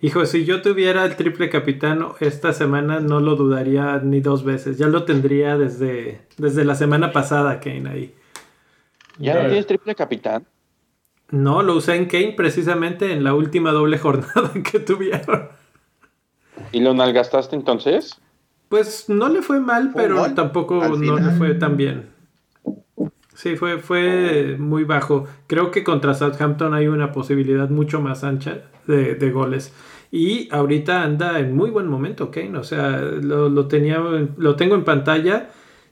Hijo, 0.00 0.24
si 0.26 0.44
yo 0.44 0.62
tuviera 0.62 1.04
el 1.04 1.16
triple 1.16 1.50
capitán 1.50 2.06
esta 2.20 2.52
semana, 2.52 3.00
no 3.00 3.18
lo 3.18 3.34
dudaría 3.34 3.98
ni 3.98 4.20
dos 4.20 4.44
veces. 4.44 4.78
Ya 4.78 4.86
lo 4.86 5.04
tendría 5.04 5.58
desde, 5.58 6.20
desde 6.36 6.64
la 6.64 6.76
semana 6.76 7.10
pasada, 7.10 7.58
Kane, 7.58 7.90
ahí. 7.90 8.14
¿Ya 9.18 9.34
no 9.34 9.48
tienes 9.48 9.66
triple 9.66 9.96
capitán? 9.96 10.46
No, 11.30 11.64
lo 11.64 11.74
usé 11.74 11.96
en 11.96 12.06
Kane 12.06 12.34
precisamente 12.36 13.12
en 13.12 13.24
la 13.24 13.34
última 13.34 13.72
doble 13.72 13.98
jornada 13.98 14.52
que 14.62 14.78
tuvieron. 14.78 15.48
¿Y 16.70 16.80
lo 16.80 16.94
nalgastaste 16.94 17.56
entonces? 17.56 18.20
Pues 18.68 19.08
no 19.08 19.28
le 19.28 19.42
fue 19.42 19.60
mal, 19.60 19.92
pero 19.94 20.34
tampoco 20.34 20.96
no 20.96 21.18
le 21.18 21.30
fue 21.32 21.54
tan 21.54 21.76
bien. 21.76 22.06
Sí, 23.34 23.56
fue, 23.56 23.78
fue 23.78 24.56
muy 24.58 24.84
bajo. 24.84 25.26
Creo 25.46 25.70
que 25.70 25.84
contra 25.84 26.14
Southampton 26.14 26.74
hay 26.74 26.88
una 26.88 27.12
posibilidad 27.12 27.70
mucho 27.70 28.00
más 28.00 28.24
ancha 28.24 28.62
de, 28.86 29.14
de 29.14 29.30
goles. 29.30 29.72
Y 30.10 30.48
ahorita 30.52 31.02
anda 31.02 31.38
en 31.38 31.54
muy 31.54 31.70
buen 31.70 31.86
momento, 31.86 32.30
Kane. 32.30 32.58
O 32.58 32.64
sea, 32.64 32.98
lo, 32.98 33.66
tenía, 33.66 33.98
lo 33.98 34.56
tengo 34.56 34.74
en 34.74 34.84
pantalla. 34.84 35.50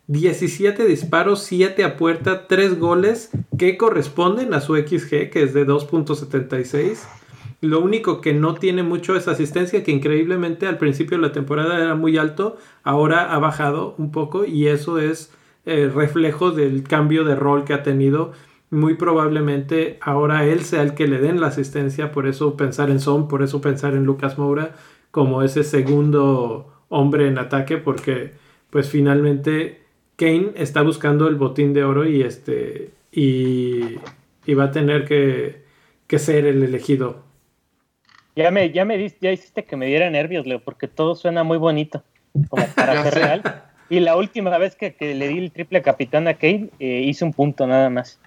17 0.08 0.86
disparos, 0.86 1.42
7 1.42 1.84
a 1.84 1.96
puerta, 1.96 2.46
3 2.46 2.78
goles 2.78 3.30
que 3.58 3.76
corresponden 3.76 4.54
a 4.54 4.60
su 4.60 4.76
XG, 4.76 5.30
que 5.30 5.42
es 5.42 5.52
de 5.52 5.66
2.76. 5.66 6.98
Lo 7.60 7.80
único 7.80 8.20
que 8.20 8.34
no 8.34 8.54
tiene 8.54 8.82
mucho 8.82 9.16
es 9.16 9.28
asistencia, 9.28 9.82
que 9.82 9.90
increíblemente 9.90 10.66
al 10.66 10.78
principio 10.78 11.16
de 11.16 11.22
la 11.22 11.32
temporada 11.32 11.82
era 11.82 11.94
muy 11.94 12.18
alto, 12.18 12.56
ahora 12.82 13.32
ha 13.32 13.38
bajado 13.38 13.94
un 13.98 14.12
poco 14.12 14.44
y 14.44 14.68
eso 14.68 14.98
es 14.98 15.32
eh, 15.64 15.90
reflejo 15.92 16.50
del 16.50 16.82
cambio 16.82 17.24
de 17.24 17.34
rol 17.34 17.64
que 17.64 17.74
ha 17.74 17.82
tenido 17.82 18.32
muy 18.70 18.94
probablemente 18.94 19.98
ahora 20.00 20.44
él 20.44 20.60
sea 20.60 20.82
el 20.82 20.94
que 20.94 21.06
le 21.06 21.18
den 21.18 21.40
la 21.40 21.48
asistencia, 21.48 22.12
por 22.12 22.26
eso 22.26 22.56
pensar 22.56 22.90
en 22.90 23.00
Son, 23.00 23.28
por 23.28 23.42
eso 23.42 23.60
pensar 23.60 23.94
en 23.94 24.04
Lucas 24.04 24.38
Moura 24.38 24.74
como 25.10 25.42
ese 25.42 25.64
segundo 25.64 26.72
hombre 26.88 27.28
en 27.28 27.38
ataque, 27.38 27.78
porque 27.78 28.32
pues 28.70 28.88
finalmente 28.90 29.86
Kane 30.16 30.52
está 30.56 30.82
buscando 30.82 31.28
el 31.28 31.36
botín 31.36 31.72
de 31.72 31.84
oro 31.84 32.06
y 32.06 32.22
este 32.22 32.90
y, 33.12 33.96
va 34.54 34.64
a 34.64 34.70
tener 34.70 35.04
que, 35.06 35.64
ser 36.18 36.46
el 36.46 36.62
elegido. 36.62 37.24
Ya 38.36 38.50
me, 38.50 38.70
ya 38.70 38.84
me 38.84 39.12
ya 39.20 39.32
hiciste 39.32 39.64
que 39.64 39.76
me 39.76 39.86
diera 39.86 40.08
nervios, 40.10 40.46
Leo, 40.46 40.60
porque 40.60 40.86
todo 40.86 41.16
suena 41.16 41.42
muy 41.42 41.58
bonito, 41.58 42.04
como 42.48 42.66
para 42.76 43.02
ser 43.02 43.14
real. 43.14 43.62
Y 43.88 44.00
la 44.00 44.16
última 44.16 44.56
vez 44.58 44.76
que, 44.76 44.94
le 45.00 45.28
di 45.28 45.38
el 45.38 45.50
triple 45.50 45.82
capitán 45.82 46.28
a 46.28 46.34
Kane, 46.34 46.70
eh, 46.78 47.02
hice 47.04 47.24
un 47.24 47.32
punto 47.32 47.66
nada 47.66 47.90
más 47.90 48.20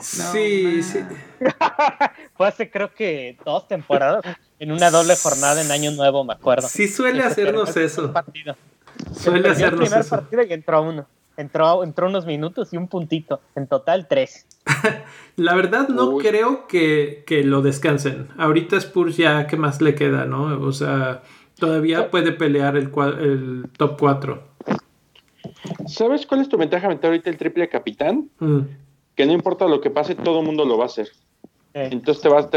sí, 0.00 0.82
sí. 0.82 1.00
Fue 2.36 2.48
hace 2.48 2.70
creo 2.70 2.94
que 2.94 3.36
dos 3.44 3.68
temporadas 3.68 4.24
en 4.58 4.72
una 4.72 4.90
doble 4.90 5.16
jornada 5.16 5.62
en 5.62 5.70
Año 5.70 5.90
Nuevo, 5.90 6.24
me 6.24 6.34
acuerdo. 6.34 6.68
Sí, 6.68 6.88
suele 6.88 7.22
hacernos 7.22 7.76
eso. 7.76 8.12
Suele 9.14 9.48
hacernos 9.48 9.82
el 9.82 9.88
primer 9.88 10.04
partido 10.04 10.42
y 10.42 10.52
entró 10.52 10.82
uno. 10.82 11.06
Entró, 11.36 11.84
entró 11.84 12.08
unos 12.08 12.26
minutos 12.26 12.72
y 12.72 12.76
un 12.76 12.88
puntito. 12.88 13.40
En 13.54 13.66
total, 13.66 14.06
tres. 14.08 14.46
La 15.36 15.54
verdad, 15.54 15.88
no 15.88 16.18
creo 16.18 16.66
que, 16.66 17.24
lo 17.44 17.62
descansen. 17.62 18.28
Ahorita 18.36 18.76
Spurs 18.76 19.16
ya, 19.16 19.46
¿qué 19.46 19.56
más 19.56 19.80
le 19.80 19.94
queda, 19.94 20.26
no? 20.26 20.60
O 20.60 20.72
sea, 20.72 21.22
todavía 21.58 22.10
puede 22.10 22.32
pelear 22.32 22.76
el, 22.76 22.90
el 23.20 23.66
top 23.76 23.98
4. 23.98 24.42
¿Sabes 25.86 26.26
cuál 26.26 26.40
es 26.40 26.48
tu 26.48 26.56
ventaja 26.56 26.86
ahorita 26.86 27.30
el 27.30 27.36
triple 27.36 27.68
capitán? 27.68 28.28
Mm 28.38 28.60
que 29.14 29.26
no 29.26 29.32
importa 29.32 29.66
lo 29.66 29.80
que 29.80 29.90
pase, 29.90 30.14
todo 30.14 30.40
el 30.40 30.46
mundo 30.46 30.64
lo 30.64 30.78
va 30.78 30.84
a 30.84 30.86
hacer. 30.86 31.08
Entonces 31.74 32.22
te 32.22 32.28
vas, 32.28 32.48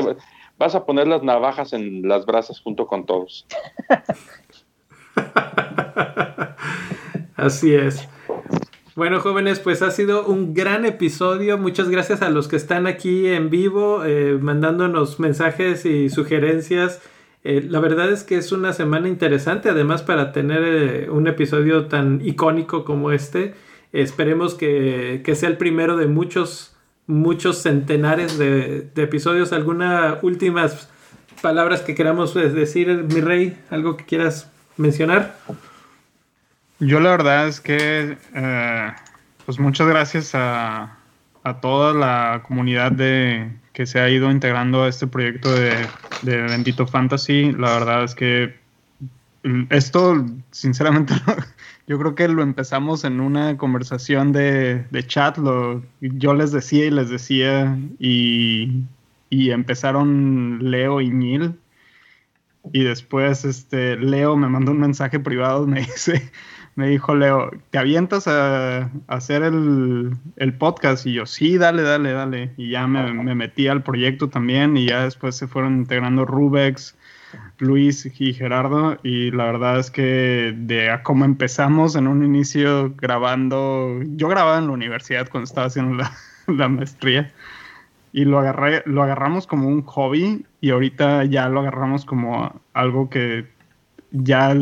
vas 0.58 0.76
a 0.76 0.86
poner 0.86 1.08
las 1.08 1.24
navajas 1.24 1.74
en 1.74 2.08
las 2.08 2.26
brasas 2.26 2.62
junto 2.62 2.88
con 2.88 3.06
todos. 3.06 3.46
Así 7.36 7.74
es. 7.74 8.08
Bueno, 8.96 9.20
jóvenes, 9.20 9.60
pues 9.60 9.82
ha 9.82 9.92
sido 9.92 10.26
un 10.26 10.54
gran 10.54 10.86
episodio. 10.86 11.58
Muchas 11.58 11.90
gracias 11.90 12.22
a 12.22 12.30
los 12.30 12.48
que 12.48 12.56
están 12.56 12.88
aquí 12.88 13.28
en 13.28 13.50
vivo, 13.50 14.06
eh, 14.06 14.38
mandándonos 14.40 15.20
mensajes 15.20 15.86
y 15.86 16.10
sugerencias. 16.10 17.02
Eh, 17.44 17.62
la 17.68 17.82
verdad 17.82 18.10
es 18.10 18.24
que 18.24 18.38
es 18.38 18.54
una 18.54 18.72
semana 18.72 19.10
interesante, 19.10 19.68
además 19.68 20.02
para 20.02 20.32
tener 20.32 20.64
eh, 20.64 21.10
un 21.10 21.28
episodio 21.28 21.88
tan 21.88 22.22
icónico 22.26 22.86
como 22.86 23.12
este. 23.12 23.54
Esperemos 23.92 24.56
que, 24.56 25.22
sea 25.36 25.50
el 25.50 25.58
primero 25.58 25.98
de 25.98 26.08
muchos, 26.08 26.74
muchos 27.06 27.58
centenares 27.58 28.38
de, 28.38 28.88
episodios. 28.96 29.52
¿Alguna 29.52 30.20
últimas 30.22 30.90
palabras 31.42 31.82
que 31.82 31.96
queramos 31.96 32.32
pues, 32.32 32.54
decir, 32.54 32.88
mi 33.14 33.20
rey? 33.20 33.58
¿Algo 33.72 33.98
que 33.98 34.06
quieras 34.06 34.50
mencionar? 34.78 35.36
Yo 36.80 37.00
la 37.00 37.12
verdad 37.12 37.48
es 37.48 37.62
que, 37.62 38.18
eh, 38.34 38.92
pues 39.46 39.60
muchas 39.60 39.88
gracias 39.88 40.36
a, 40.36 40.98
a, 41.44 41.62
toda 41.62 41.94
la 41.94 42.44
comunidad 42.48 42.92
de, 42.92 43.50
que 43.74 43.86
se 43.86 44.00
ha 44.00 44.10
ido 44.10 44.30
integrando 44.32 44.84
a 44.84 44.90
este 44.90 45.08
proyecto 45.08 45.54
de, 45.54 45.88
de 46.22 46.42
Bendito 46.42 46.88
Fantasy. 46.88 47.52
La 47.54 47.74
verdad 47.74 48.04
es 48.04 48.16
que 48.16 48.56
esto, 49.70 50.26
sinceramente, 50.52 51.14
yo 51.88 52.00
creo 52.00 52.16
que 52.16 52.28
lo 52.28 52.42
empezamos 52.42 53.04
en 53.04 53.20
una 53.20 53.58
conversación 53.58 54.32
de, 54.32 54.86
chat. 55.08 55.38
Lo, 55.38 55.84
yo 56.02 56.34
les 56.34 56.52
decía 56.52 56.86
y 56.86 56.92
les 56.92 57.10
decía, 57.10 57.78
y, 58.00 58.86
empezaron 59.30 60.72
Leo 60.72 61.02
y 61.02 61.10
Neil. 61.10 61.56
Y 62.74 62.84
después 62.84 63.46
este, 63.46 63.96
Leo 63.98 64.36
me 64.36 64.48
mandó 64.48 64.72
un 64.72 64.80
mensaje 64.80 65.20
privado, 65.20 65.68
me 65.68 65.82
dice, 65.82 66.32
me 66.76 66.90
dijo 66.90 67.16
Leo, 67.16 67.52
¿te 67.72 67.78
avientas 67.78 68.28
a, 68.28 68.90
hacer 69.08 69.44
el, 69.44 70.54
podcast? 70.58 71.06
Y 71.06 71.14
yo, 71.14 71.26
sí, 71.26 71.58
dale, 71.58 71.82
dale, 71.84 72.12
dale. 72.12 72.54
Y 72.58 72.70
ya 72.70 72.86
me, 72.88 73.14
me, 73.14 73.36
metí 73.36 73.68
al 73.68 73.84
proyecto 73.84 74.30
también 74.30 74.78
y 74.78 74.88
ya 74.88 75.04
después 75.04 75.36
se 75.36 75.48
fueron 75.48 75.78
integrando 75.78 76.26
Rubex, 76.26 76.96
Luis 77.60 78.12
y 78.20 78.34
Gerardo. 78.34 78.98
Y 79.04 79.32
la 79.32 79.46
verdad 79.46 79.80
es 79.80 79.90
que 79.90 80.54
de 80.58 80.90
a 80.90 81.04
cómo 81.04 81.26
empezamos 81.26 81.96
en 81.96 82.08
un 82.08 82.24
inicio 82.24 82.94
grabando, 82.98 84.00
yo 84.16 84.28
grababa 84.28 84.58
en 84.58 84.68
la 84.68 84.74
universidad 84.74 85.30
cuando 85.30 85.46
estaba 85.46 85.68
haciendo 85.68 85.96
la, 85.96 86.12
la 86.48 86.68
maestría 86.68 87.32
y 88.16 88.24
lo 88.24 88.40
agarré, 88.40 88.82
lo 88.86 89.04
agarramos 89.04 89.46
como 89.46 89.68
un 89.68 89.82
hobby 89.82 90.46
y 90.62 90.70
ahorita 90.70 91.26
ya 91.26 91.50
lo 91.50 91.60
agarramos 91.60 92.06
como 92.06 92.62
algo 92.72 93.10
que 93.10 93.46
ya 94.12 94.56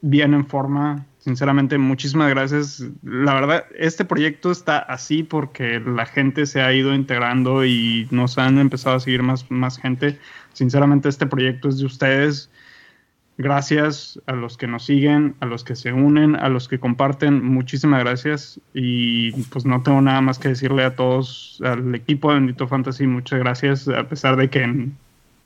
viene 0.00 0.36
en 0.36 0.44
forma. 0.44 1.06
Sinceramente, 1.26 1.76
muchísimas 1.76 2.30
gracias. 2.30 2.84
La 3.02 3.34
verdad, 3.34 3.64
este 3.76 4.04
proyecto 4.04 4.52
está 4.52 4.78
así 4.78 5.24
porque 5.24 5.80
la 5.80 6.06
gente 6.06 6.46
se 6.46 6.60
ha 6.60 6.72
ido 6.72 6.94
integrando 6.94 7.64
y 7.64 8.06
nos 8.12 8.38
han 8.38 8.58
empezado 8.58 8.94
a 8.94 9.00
seguir 9.00 9.24
más, 9.24 9.50
más 9.50 9.76
gente. 9.76 10.20
Sinceramente, 10.52 11.08
este 11.08 11.26
proyecto 11.26 11.68
es 11.68 11.78
de 11.78 11.86
ustedes. 11.86 12.48
Gracias 13.38 14.20
a 14.26 14.34
los 14.34 14.56
que 14.56 14.68
nos 14.68 14.84
siguen, 14.84 15.34
a 15.40 15.46
los 15.46 15.64
que 15.64 15.74
se 15.74 15.92
unen, 15.92 16.36
a 16.36 16.48
los 16.48 16.68
que 16.68 16.78
comparten. 16.78 17.44
Muchísimas 17.44 18.04
gracias. 18.04 18.60
Y 18.72 19.32
pues 19.46 19.66
no 19.66 19.82
tengo 19.82 20.00
nada 20.00 20.20
más 20.20 20.38
que 20.38 20.50
decirle 20.50 20.84
a 20.84 20.94
todos, 20.94 21.60
al 21.64 21.92
equipo 21.96 22.28
de 22.28 22.36
Bendito 22.36 22.68
Fantasy, 22.68 23.08
muchas 23.08 23.40
gracias. 23.40 23.88
A 23.88 24.04
pesar 24.04 24.36
de 24.36 24.48
que 24.48 24.90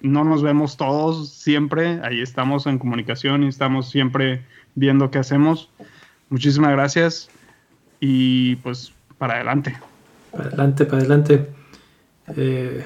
no 0.03 0.25
nos 0.25 0.43
vemos 0.43 0.77
todos 0.77 1.31
siempre, 1.31 2.01
ahí 2.03 2.21
estamos 2.21 2.67
en 2.67 2.79
comunicación 2.79 3.45
y 3.45 3.49
estamos 3.49 3.89
siempre 3.89 4.43
viendo 4.75 5.11
qué 5.11 5.19
hacemos. 5.19 5.69
Muchísimas 6.29 6.73
gracias. 6.73 7.29
Y 8.01 8.57
pues 8.57 8.93
para 9.19 9.35
adelante. 9.35 9.77
Para 10.33 10.45
adelante, 10.45 10.85
para 10.85 10.99
adelante. 10.99 11.47
Eh, 12.37 12.85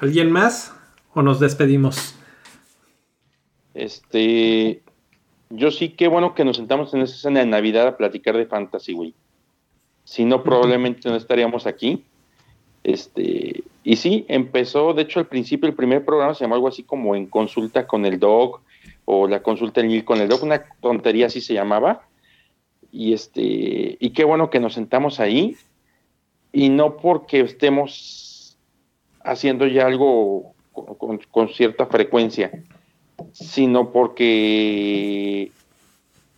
¿Alguien 0.00 0.30
más 0.30 0.74
o 1.14 1.22
nos 1.22 1.40
despedimos? 1.40 2.14
Este, 3.74 4.82
yo 5.50 5.70
sí, 5.70 5.90
qué 5.90 6.08
bueno 6.08 6.34
que 6.34 6.44
nos 6.44 6.56
sentamos 6.56 6.92
en 6.94 7.02
esa 7.02 7.14
escena 7.14 7.40
de 7.40 7.46
Navidad 7.46 7.86
a 7.86 7.96
platicar 7.96 8.36
de 8.36 8.46
Fantasy, 8.46 8.92
güey. 8.92 9.14
Si 10.04 10.24
no, 10.24 10.42
probablemente 10.42 11.08
no 11.08 11.16
estaríamos 11.16 11.66
aquí. 11.66 12.04
Este, 12.82 13.64
y 13.82 13.96
sí, 13.96 14.26
empezó, 14.28 14.92
de 14.92 15.02
hecho, 15.02 15.18
al 15.20 15.26
principio 15.26 15.68
el 15.68 15.74
primer 15.74 16.04
programa 16.04 16.34
se 16.34 16.44
llamó 16.44 16.54
algo 16.56 16.68
así 16.68 16.82
como 16.82 17.16
en 17.16 17.26
consulta 17.26 17.86
con 17.86 18.04
el 18.04 18.18
dog 18.18 18.60
o 19.04 19.28
la 19.28 19.42
consulta 19.42 19.80
en 19.80 20.02
con 20.02 20.20
el 20.20 20.28
dog, 20.28 20.42
una 20.42 20.64
tontería 20.80 21.26
así 21.26 21.40
se 21.40 21.54
llamaba. 21.54 22.02
Y 22.90 23.12
este, 23.12 23.96
y 23.98 24.10
qué 24.10 24.24
bueno 24.24 24.50
que 24.50 24.60
nos 24.60 24.74
sentamos 24.74 25.20
ahí 25.20 25.56
y 26.52 26.68
no 26.68 26.96
porque 26.96 27.40
estemos 27.40 28.56
haciendo 29.24 29.66
ya 29.66 29.86
algo 29.86 30.54
con 31.30 31.48
cierta 31.48 31.86
frecuencia, 31.86 32.52
sino 33.32 33.90
porque 33.90 35.50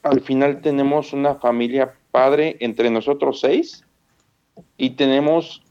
al 0.03 0.21
final 0.21 0.61
tenemos 0.61 1.13
una 1.13 1.35
familia 1.35 1.95
padre 2.11 2.57
entre 2.61 2.91
nosotros 2.91 3.41
seis 3.41 3.85
y 4.79 4.91
tenemos 4.91 5.63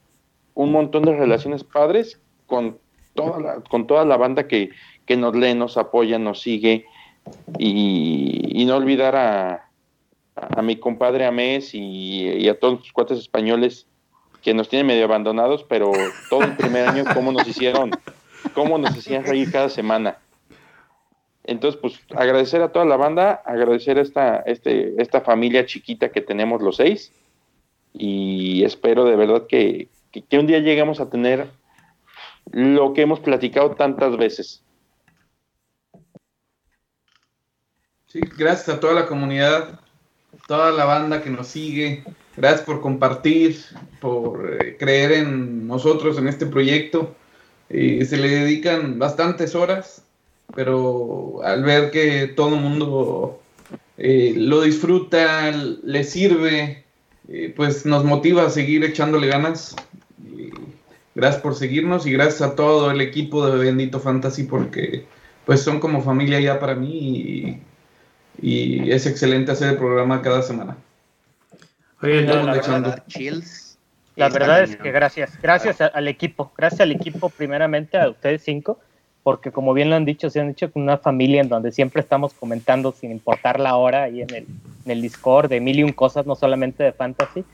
un 0.54 0.72
montón 0.72 1.04
de 1.04 1.16
relaciones 1.16 1.64
padres 1.64 2.20
con 2.46 2.78
toda 3.16 3.40
la, 3.40 3.60
con 3.68 3.88
toda 3.88 4.04
la 4.04 4.16
banda 4.16 4.46
que, 4.46 4.70
nos 5.16 5.34
lee, 5.34 5.54
nos 5.54 5.76
apoya, 5.76 6.20
nos 6.20 6.40
sigue. 6.40 6.86
Y, 7.58 8.64
no 8.66 8.76
olvidar 8.76 9.16
a, 9.16 9.68
a, 10.36 10.62
mi 10.62 10.76
compadre 10.76 11.26
Amés 11.26 11.74
y, 11.74 12.28
y 12.28 12.48
a 12.48 12.58
todos 12.58 12.80
los 12.80 12.92
cuates 12.92 13.18
españoles 13.18 13.86
que 14.42 14.54
nos 14.54 14.68
tienen 14.68 14.86
medio 14.86 15.04
abandonados, 15.04 15.64
pero 15.64 15.90
todo 16.30 16.42
el 16.42 16.56
primer 16.56 16.88
año 16.88 17.04
cómo 17.12 17.32
nos 17.32 17.48
hicieron, 17.48 17.90
cómo 18.54 18.78
nos 18.78 18.90
hacían 18.96 19.24
reír 19.24 19.50
cada 19.50 19.68
semana. 19.68 20.18
Entonces, 21.46 21.80
pues 21.80 22.00
agradecer 22.14 22.60
a 22.62 22.72
toda 22.72 22.84
la 22.84 22.96
banda, 22.96 23.42
agradecer 23.44 23.98
a 23.98 24.02
esta, 24.02 24.38
este, 24.46 25.00
esta 25.00 25.20
familia 25.20 25.64
chiquita 25.64 26.10
que 26.10 26.20
tenemos 26.20 26.60
los 26.60 26.76
seis. 26.76 27.12
Y 27.92 28.64
espero 28.64 29.04
de 29.04 29.16
verdad 29.16 29.46
que, 29.48 29.88
que, 30.10 30.38
un 30.38 30.46
día 30.46 30.58
lleguemos 30.58 31.00
a 31.00 31.08
tener 31.08 31.48
lo 32.52 32.92
que 32.92 33.02
hemos 33.02 33.20
platicado 33.20 33.72
tantas 33.72 34.16
veces. 34.16 34.62
Sí, 38.06 38.20
gracias 38.38 38.68
a 38.68 38.80
toda 38.80 38.94
la 38.94 39.06
comunidad, 39.06 39.80
toda 40.46 40.72
la 40.72 40.84
banda 40.84 41.22
que 41.22 41.30
nos 41.30 41.48
sigue, 41.48 42.04
gracias 42.36 42.62
por 42.62 42.80
compartir, 42.80 43.58
por 44.00 44.58
eh, 44.62 44.76
creer 44.78 45.12
en 45.12 45.66
nosotros, 45.66 46.18
en 46.18 46.28
este 46.28 46.46
proyecto. 46.46 47.14
Eh, 47.68 48.04
se 48.04 48.16
le 48.16 48.28
dedican 48.28 48.98
bastantes 48.98 49.54
horas 49.54 50.06
pero 50.54 51.40
al 51.42 51.64
ver 51.64 51.90
que 51.90 52.28
todo 52.28 52.54
el 52.54 52.60
mundo 52.60 53.40
eh, 53.98 54.34
lo 54.36 54.60
disfruta, 54.62 55.50
le 55.50 56.04
sirve, 56.04 56.84
eh, 57.28 57.52
pues 57.56 57.84
nos 57.86 58.04
motiva 58.04 58.46
a 58.46 58.50
seguir 58.50 58.84
echándole 58.84 59.26
ganas. 59.28 59.74
Gracias 61.16 61.42
por 61.42 61.54
seguirnos 61.54 62.06
y 62.06 62.12
gracias 62.12 62.42
a 62.42 62.54
todo 62.54 62.90
el 62.90 63.00
equipo 63.00 63.48
de 63.48 63.64
Bendito 63.64 63.98
Fantasy 63.98 64.44
porque 64.44 65.06
pues 65.46 65.62
son 65.62 65.80
como 65.80 66.02
familia 66.02 66.38
ya 66.40 66.60
para 66.60 66.74
mí 66.74 67.60
y, 68.40 68.90
es 68.90 69.06
excelente 69.06 69.50
hacer 69.50 69.70
el 69.70 69.76
programa 69.78 70.20
cada 70.20 70.42
semana. 70.42 70.76
Oye, 72.02 72.20
la, 72.20 72.42
verdad, 72.44 73.02
la 74.14 74.28
verdad 74.28 74.62
es 74.62 74.76
que 74.76 74.92
gracias, 74.92 75.40
gracias 75.40 75.80
al 75.80 76.06
equipo, 76.06 76.52
gracias 76.54 76.82
al 76.82 76.92
equipo 76.92 77.30
primeramente 77.30 77.98
a 77.98 78.10
ustedes 78.10 78.42
cinco 78.44 78.78
porque 79.22 79.50
como 79.50 79.72
bien 79.72 79.88
lo 79.88 79.96
han 79.96 80.04
dicho, 80.04 80.28
se 80.28 80.40
han 80.40 80.48
dicho 80.48 80.70
con 80.70 80.82
una 80.82 80.98
familia 80.98 81.40
en 81.40 81.48
donde 81.48 81.72
siempre 81.72 82.00
estamos 82.02 82.34
comentando 82.34 82.92
sin 82.92 83.10
importar 83.10 83.58
la 83.58 83.74
hora 83.76 84.04
ahí 84.04 84.20
en 84.20 84.34
el, 84.34 84.46
en 84.84 84.90
el 84.92 85.02
Discord 85.02 85.48
de 85.48 85.60
mil 85.60 85.78
y 85.78 85.82
un 85.82 85.92
cosas, 85.92 86.26
no 86.26 86.36
solamente 86.36 86.84
de 86.84 86.92
fantasy. 86.92 87.44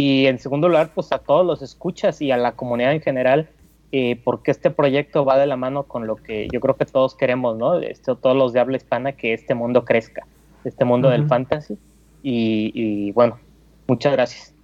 Y 0.00 0.26
en 0.26 0.38
segundo 0.38 0.68
lugar, 0.68 0.92
pues 0.94 1.10
a 1.10 1.18
todos 1.18 1.44
los 1.44 1.60
escuchas 1.60 2.22
y 2.22 2.30
a 2.30 2.36
la 2.36 2.52
comunidad 2.52 2.92
en 2.92 3.00
general, 3.00 3.48
eh, 3.90 4.20
porque 4.22 4.52
este 4.52 4.70
proyecto 4.70 5.24
va 5.24 5.36
de 5.36 5.46
la 5.48 5.56
mano 5.56 5.82
con 5.82 6.06
lo 6.06 6.14
que 6.14 6.46
yo 6.52 6.60
creo 6.60 6.76
que 6.76 6.84
todos 6.84 7.16
queremos, 7.16 7.58
¿no? 7.58 7.80
Esto, 7.80 8.14
todos 8.14 8.36
los 8.36 8.52
de 8.52 8.60
habla 8.60 8.76
hispana, 8.76 9.14
que 9.14 9.32
este 9.32 9.56
mundo 9.56 9.84
crezca, 9.84 10.24
este 10.62 10.84
mundo 10.84 11.10
del 11.10 11.26
fantasy. 11.26 11.78
Y, 12.22 12.70
y 12.74 13.10
bueno, 13.10 13.40
muchas 13.88 14.12
gracias. 14.12 14.54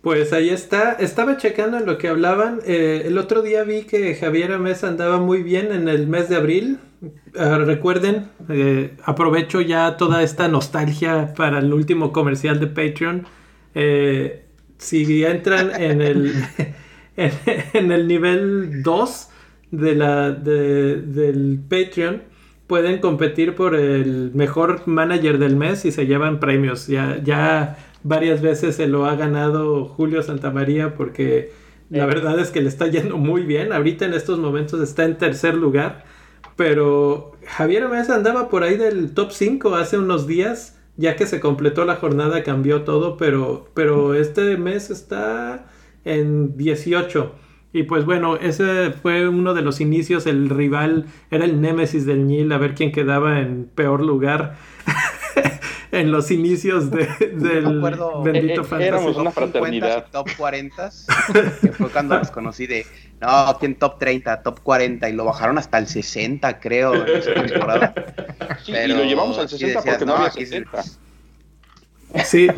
Pues 0.00 0.32
ahí 0.32 0.48
está. 0.48 0.94
Estaba 0.94 1.36
checando 1.36 1.78
en 1.78 1.86
lo 1.86 1.96
que 1.96 2.08
hablaban. 2.08 2.58
Eh, 2.66 3.04
el 3.04 3.18
otro 3.18 3.40
día 3.40 3.62
vi 3.62 3.82
que 3.82 4.16
Javier 4.16 4.58
Mesa 4.58 4.88
andaba 4.88 5.18
muy 5.18 5.44
bien 5.44 5.70
en 5.70 5.86
el 5.86 6.08
mes 6.08 6.28
de 6.28 6.34
abril. 6.34 6.80
Ah, 7.38 7.58
recuerden, 7.64 8.26
eh, 8.48 8.96
aprovecho 9.04 9.60
ya 9.60 9.96
toda 9.96 10.24
esta 10.24 10.48
nostalgia 10.48 11.34
para 11.36 11.60
el 11.60 11.72
último 11.72 12.10
comercial 12.12 12.58
de 12.58 12.66
Patreon. 12.66 13.26
Eh, 13.74 14.44
si 14.78 15.24
entran 15.24 15.70
en 15.80 16.00
el, 16.00 16.32
en, 17.16 17.92
el 17.92 18.08
nivel 18.08 18.82
2 18.82 19.28
de 19.70 19.94
la, 19.94 20.32
del 20.32 21.60
Patreon, 21.68 22.22
pueden 22.66 23.00
competir 23.00 23.54
por 23.54 23.74
el 23.74 24.32
mejor 24.34 24.86
manager 24.86 25.38
del 25.38 25.56
mes 25.56 25.84
y 25.84 25.92
se 25.92 26.06
llevan 26.06 26.40
premios. 26.40 26.86
Ya, 26.86 27.20
ya 27.22 27.76
varias 28.02 28.40
veces 28.42 28.76
se 28.76 28.86
lo 28.86 29.06
ha 29.06 29.14
ganado 29.14 29.86
Julio 29.86 30.22
Santamaría 30.22 30.94
porque 30.94 31.52
la 31.90 32.06
verdad 32.06 32.38
es 32.40 32.50
que 32.50 32.62
le 32.62 32.68
está 32.68 32.86
yendo 32.86 33.18
muy 33.18 33.42
bien. 33.42 33.72
Ahorita 33.72 34.06
en 34.06 34.14
estos 34.14 34.38
momentos 34.38 34.80
está 34.80 35.04
en 35.04 35.18
tercer 35.18 35.54
lugar. 35.54 36.04
Pero 36.56 37.32
Javier 37.46 37.88
Mesa 37.88 38.14
andaba 38.14 38.48
por 38.48 38.62
ahí 38.62 38.76
del 38.76 39.12
top 39.12 39.32
5 39.32 39.74
hace 39.76 39.98
unos 39.98 40.26
días. 40.26 40.78
Ya 40.96 41.16
que 41.16 41.26
se 41.26 41.40
completó 41.40 41.84
la 41.84 41.96
jornada 41.96 42.42
cambió 42.42 42.82
todo. 42.82 43.16
Pero, 43.16 43.68
pero 43.74 44.14
este 44.14 44.56
mes 44.56 44.90
está 44.90 45.66
en 46.04 46.56
18. 46.56 47.34
Y 47.72 47.84
pues 47.84 48.04
bueno, 48.04 48.36
ese 48.36 48.90
fue 48.90 49.28
uno 49.28 49.54
de 49.54 49.62
los 49.62 49.80
inicios. 49.80 50.26
El 50.26 50.50
rival 50.50 51.06
era 51.30 51.44
el 51.44 51.60
némesis 51.60 52.04
del 52.04 52.26
Nil. 52.26 52.52
A 52.52 52.58
ver 52.58 52.74
quién 52.74 52.92
quedaba 52.92 53.40
en 53.40 53.64
peor 53.74 54.02
lugar. 54.02 54.56
en 56.00 56.10
los 56.10 56.30
inicios 56.30 56.90
de, 56.90 57.06
del 57.34 57.80
bendito 58.24 58.32
eh, 58.32 58.64
eh, 58.64 58.64
Fantasy. 58.64 58.84
Éramos 58.84 59.16
una 59.16 59.30
fraternidad. 59.30 60.06
Top 60.10 60.28
40, 60.36 60.90
que 61.60 61.72
fue 61.72 61.90
cuando 61.90 62.18
los 62.18 62.30
conocí 62.30 62.66
de, 62.66 62.86
no, 63.20 63.28
aquí 63.28 63.66
en 63.66 63.74
top 63.74 63.98
30, 63.98 64.42
top 64.42 64.60
40, 64.60 65.08
y 65.10 65.12
lo 65.12 65.26
bajaron 65.26 65.58
hasta 65.58 65.78
el 65.78 65.86
60, 65.86 66.60
creo, 66.60 66.94
en 66.94 67.16
esa 67.16 67.34
temporada. 67.46 67.94
Sí, 68.64 68.72
y 68.72 68.88
lo 68.88 69.04
llevamos 69.04 69.38
al 69.38 69.48
60 69.48 69.82
porque 69.82 70.06
no, 70.06 70.16
había 70.16 70.30
60. 70.30 70.82
Sí, 72.24 72.48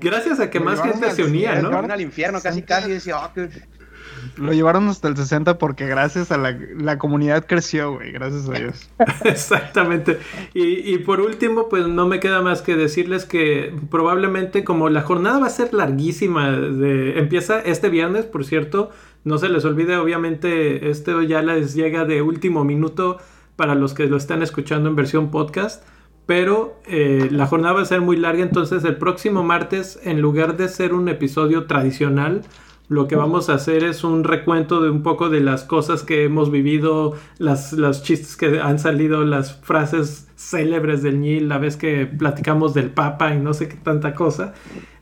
gracias 0.00 0.40
a 0.40 0.50
que 0.50 0.60
más 0.60 0.80
gente 0.80 1.10
se 1.10 1.24
unía, 1.24 1.60
¿no? 1.60 1.76
al 1.78 2.00
infierno 2.00 2.40
casi 2.40 2.62
casi 2.62 2.90
decía, 2.90 3.18
oh, 3.18 3.30
lo 4.36 4.52
llevaron 4.52 4.88
hasta 4.88 5.08
el 5.08 5.16
60 5.16 5.58
porque 5.58 5.86
gracias 5.86 6.32
a 6.32 6.38
la, 6.38 6.58
la 6.76 6.98
comunidad 6.98 7.46
creció, 7.46 7.94
güey, 7.94 8.12
gracias 8.12 8.48
a 8.48 8.52
Dios. 8.52 8.90
Exactamente. 9.24 10.18
Y, 10.54 10.94
y, 10.94 10.98
por 10.98 11.20
último, 11.20 11.68
pues 11.68 11.86
no 11.86 12.06
me 12.06 12.20
queda 12.20 12.42
más 12.42 12.62
que 12.62 12.76
decirles 12.76 13.24
que 13.24 13.74
probablemente 13.90 14.64
como 14.64 14.88
la 14.88 15.02
jornada 15.02 15.38
va 15.38 15.46
a 15.46 15.50
ser 15.50 15.72
larguísima, 15.74 16.48
empieza 16.48 17.60
este 17.60 17.88
viernes, 17.88 18.24
por 18.24 18.44
cierto, 18.44 18.90
no 19.24 19.38
se 19.38 19.48
les 19.48 19.64
olvide, 19.64 19.96
obviamente, 19.96 20.90
este 20.90 21.26
ya 21.26 21.42
les 21.42 21.74
llega 21.74 22.04
de 22.04 22.22
último 22.22 22.64
minuto 22.64 23.18
para 23.56 23.74
los 23.74 23.94
que 23.94 24.06
lo 24.06 24.16
están 24.16 24.42
escuchando 24.42 24.88
en 24.88 24.96
versión 24.96 25.30
podcast. 25.30 25.82
Pero 26.26 26.80
eh, 26.86 27.28
la 27.30 27.46
jornada 27.46 27.74
va 27.74 27.82
a 27.82 27.84
ser 27.84 28.00
muy 28.00 28.16
larga, 28.16 28.42
entonces 28.42 28.84
el 28.84 28.96
próximo 28.96 29.44
martes, 29.44 29.98
en 30.02 30.20
lugar 30.20 30.56
de 30.56 30.68
ser 30.68 30.92
un 30.92 31.08
episodio 31.08 31.66
tradicional, 31.66 32.42
lo 32.88 33.08
que 33.08 33.16
vamos 33.16 33.48
a 33.50 33.54
hacer 33.54 33.82
es 33.84 34.04
un 34.04 34.22
recuento 34.22 34.80
de 34.80 34.90
un 34.90 35.02
poco 35.02 35.28
de 35.28 35.40
las 35.40 35.64
cosas 35.64 36.02
que 36.02 36.24
hemos 36.24 36.50
vivido, 36.50 37.14
las, 37.38 37.72
los 37.72 38.02
chistes 38.02 38.36
que 38.36 38.60
han 38.60 38.78
salido, 38.78 39.24
las 39.24 39.56
frases 39.56 40.28
célebres 40.36 41.02
del 41.02 41.20
Nil, 41.20 41.48
la 41.48 41.56
vez 41.56 41.78
que 41.78 42.04
platicamos 42.06 42.74
del 42.74 42.90
Papa 42.90 43.34
y 43.34 43.38
no 43.38 43.54
sé 43.54 43.68
qué 43.68 43.76
tanta 43.76 44.14
cosa. 44.14 44.52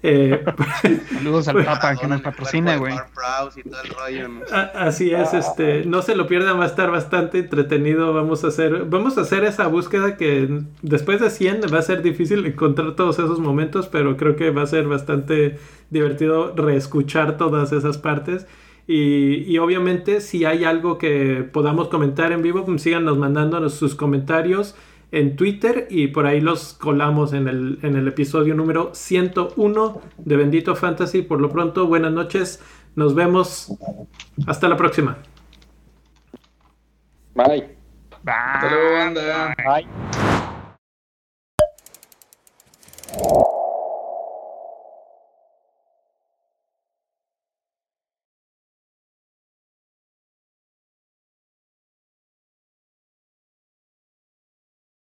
Eh, 0.00 0.44
Saludos 1.12 1.48
al 1.48 1.64
Papa 1.64 1.96
que 1.96 2.06
nos 2.06 2.20
patrocina, 2.20 2.76
güey. 2.76 2.94
Así 4.74 5.10
es, 5.10 5.34
este, 5.34 5.84
no 5.86 6.02
se 6.02 6.14
lo 6.14 6.28
pierdan, 6.28 6.60
va 6.60 6.64
a 6.64 6.68
estar 6.68 6.90
bastante 6.90 7.40
entretenido. 7.40 8.14
Vamos 8.14 8.44
a 8.44 8.48
hacer, 8.48 8.84
vamos 8.84 9.18
a 9.18 9.22
hacer 9.22 9.44
esa 9.44 9.66
búsqueda 9.66 10.16
que 10.16 10.62
después 10.82 11.20
de 11.20 11.30
100 11.30 11.62
va 11.72 11.80
a 11.80 11.82
ser 11.82 12.02
difícil 12.02 12.46
encontrar 12.46 12.94
todos 12.94 13.18
esos 13.18 13.40
momentos, 13.40 13.88
pero 13.88 14.16
creo 14.16 14.36
que 14.36 14.50
va 14.50 14.62
a 14.62 14.66
ser 14.66 14.86
bastante 14.86 15.58
divertido 15.90 16.54
reescuchar 16.54 17.36
todas 17.36 17.72
esas 17.72 17.98
partes. 17.98 18.46
Y, 18.86 19.50
y, 19.50 19.56
obviamente 19.56 20.20
si 20.20 20.44
hay 20.44 20.64
algo 20.64 20.98
que 20.98 21.48
podamos 21.50 21.88
comentar 21.88 22.32
en 22.32 22.42
vivo, 22.42 22.66
pues 22.66 22.82
síganos 22.82 23.16
mandándonos 23.16 23.72
sus 23.72 23.94
comentarios 23.94 24.74
en 25.14 25.36
Twitter 25.36 25.86
y 25.90 26.08
por 26.08 26.26
ahí 26.26 26.40
los 26.40 26.74
colamos 26.74 27.32
en 27.32 27.46
el, 27.46 27.78
en 27.82 27.96
el 27.96 28.08
episodio 28.08 28.54
número 28.54 28.90
101 28.94 30.02
de 30.18 30.36
Bendito 30.36 30.74
Fantasy. 30.74 31.22
Por 31.22 31.40
lo 31.40 31.50
pronto, 31.50 31.86
buenas 31.86 32.12
noches. 32.12 32.60
Nos 32.96 33.14
vemos. 33.14 33.72
Hasta 34.46 34.68
la 34.68 34.76
próxima. 34.76 35.18
Bye. 37.34 37.76
Bye. 38.22 38.34
Hasta 38.34 38.70
luego, 38.70 38.92
banda. 38.92 39.54
Bye. 39.64 39.86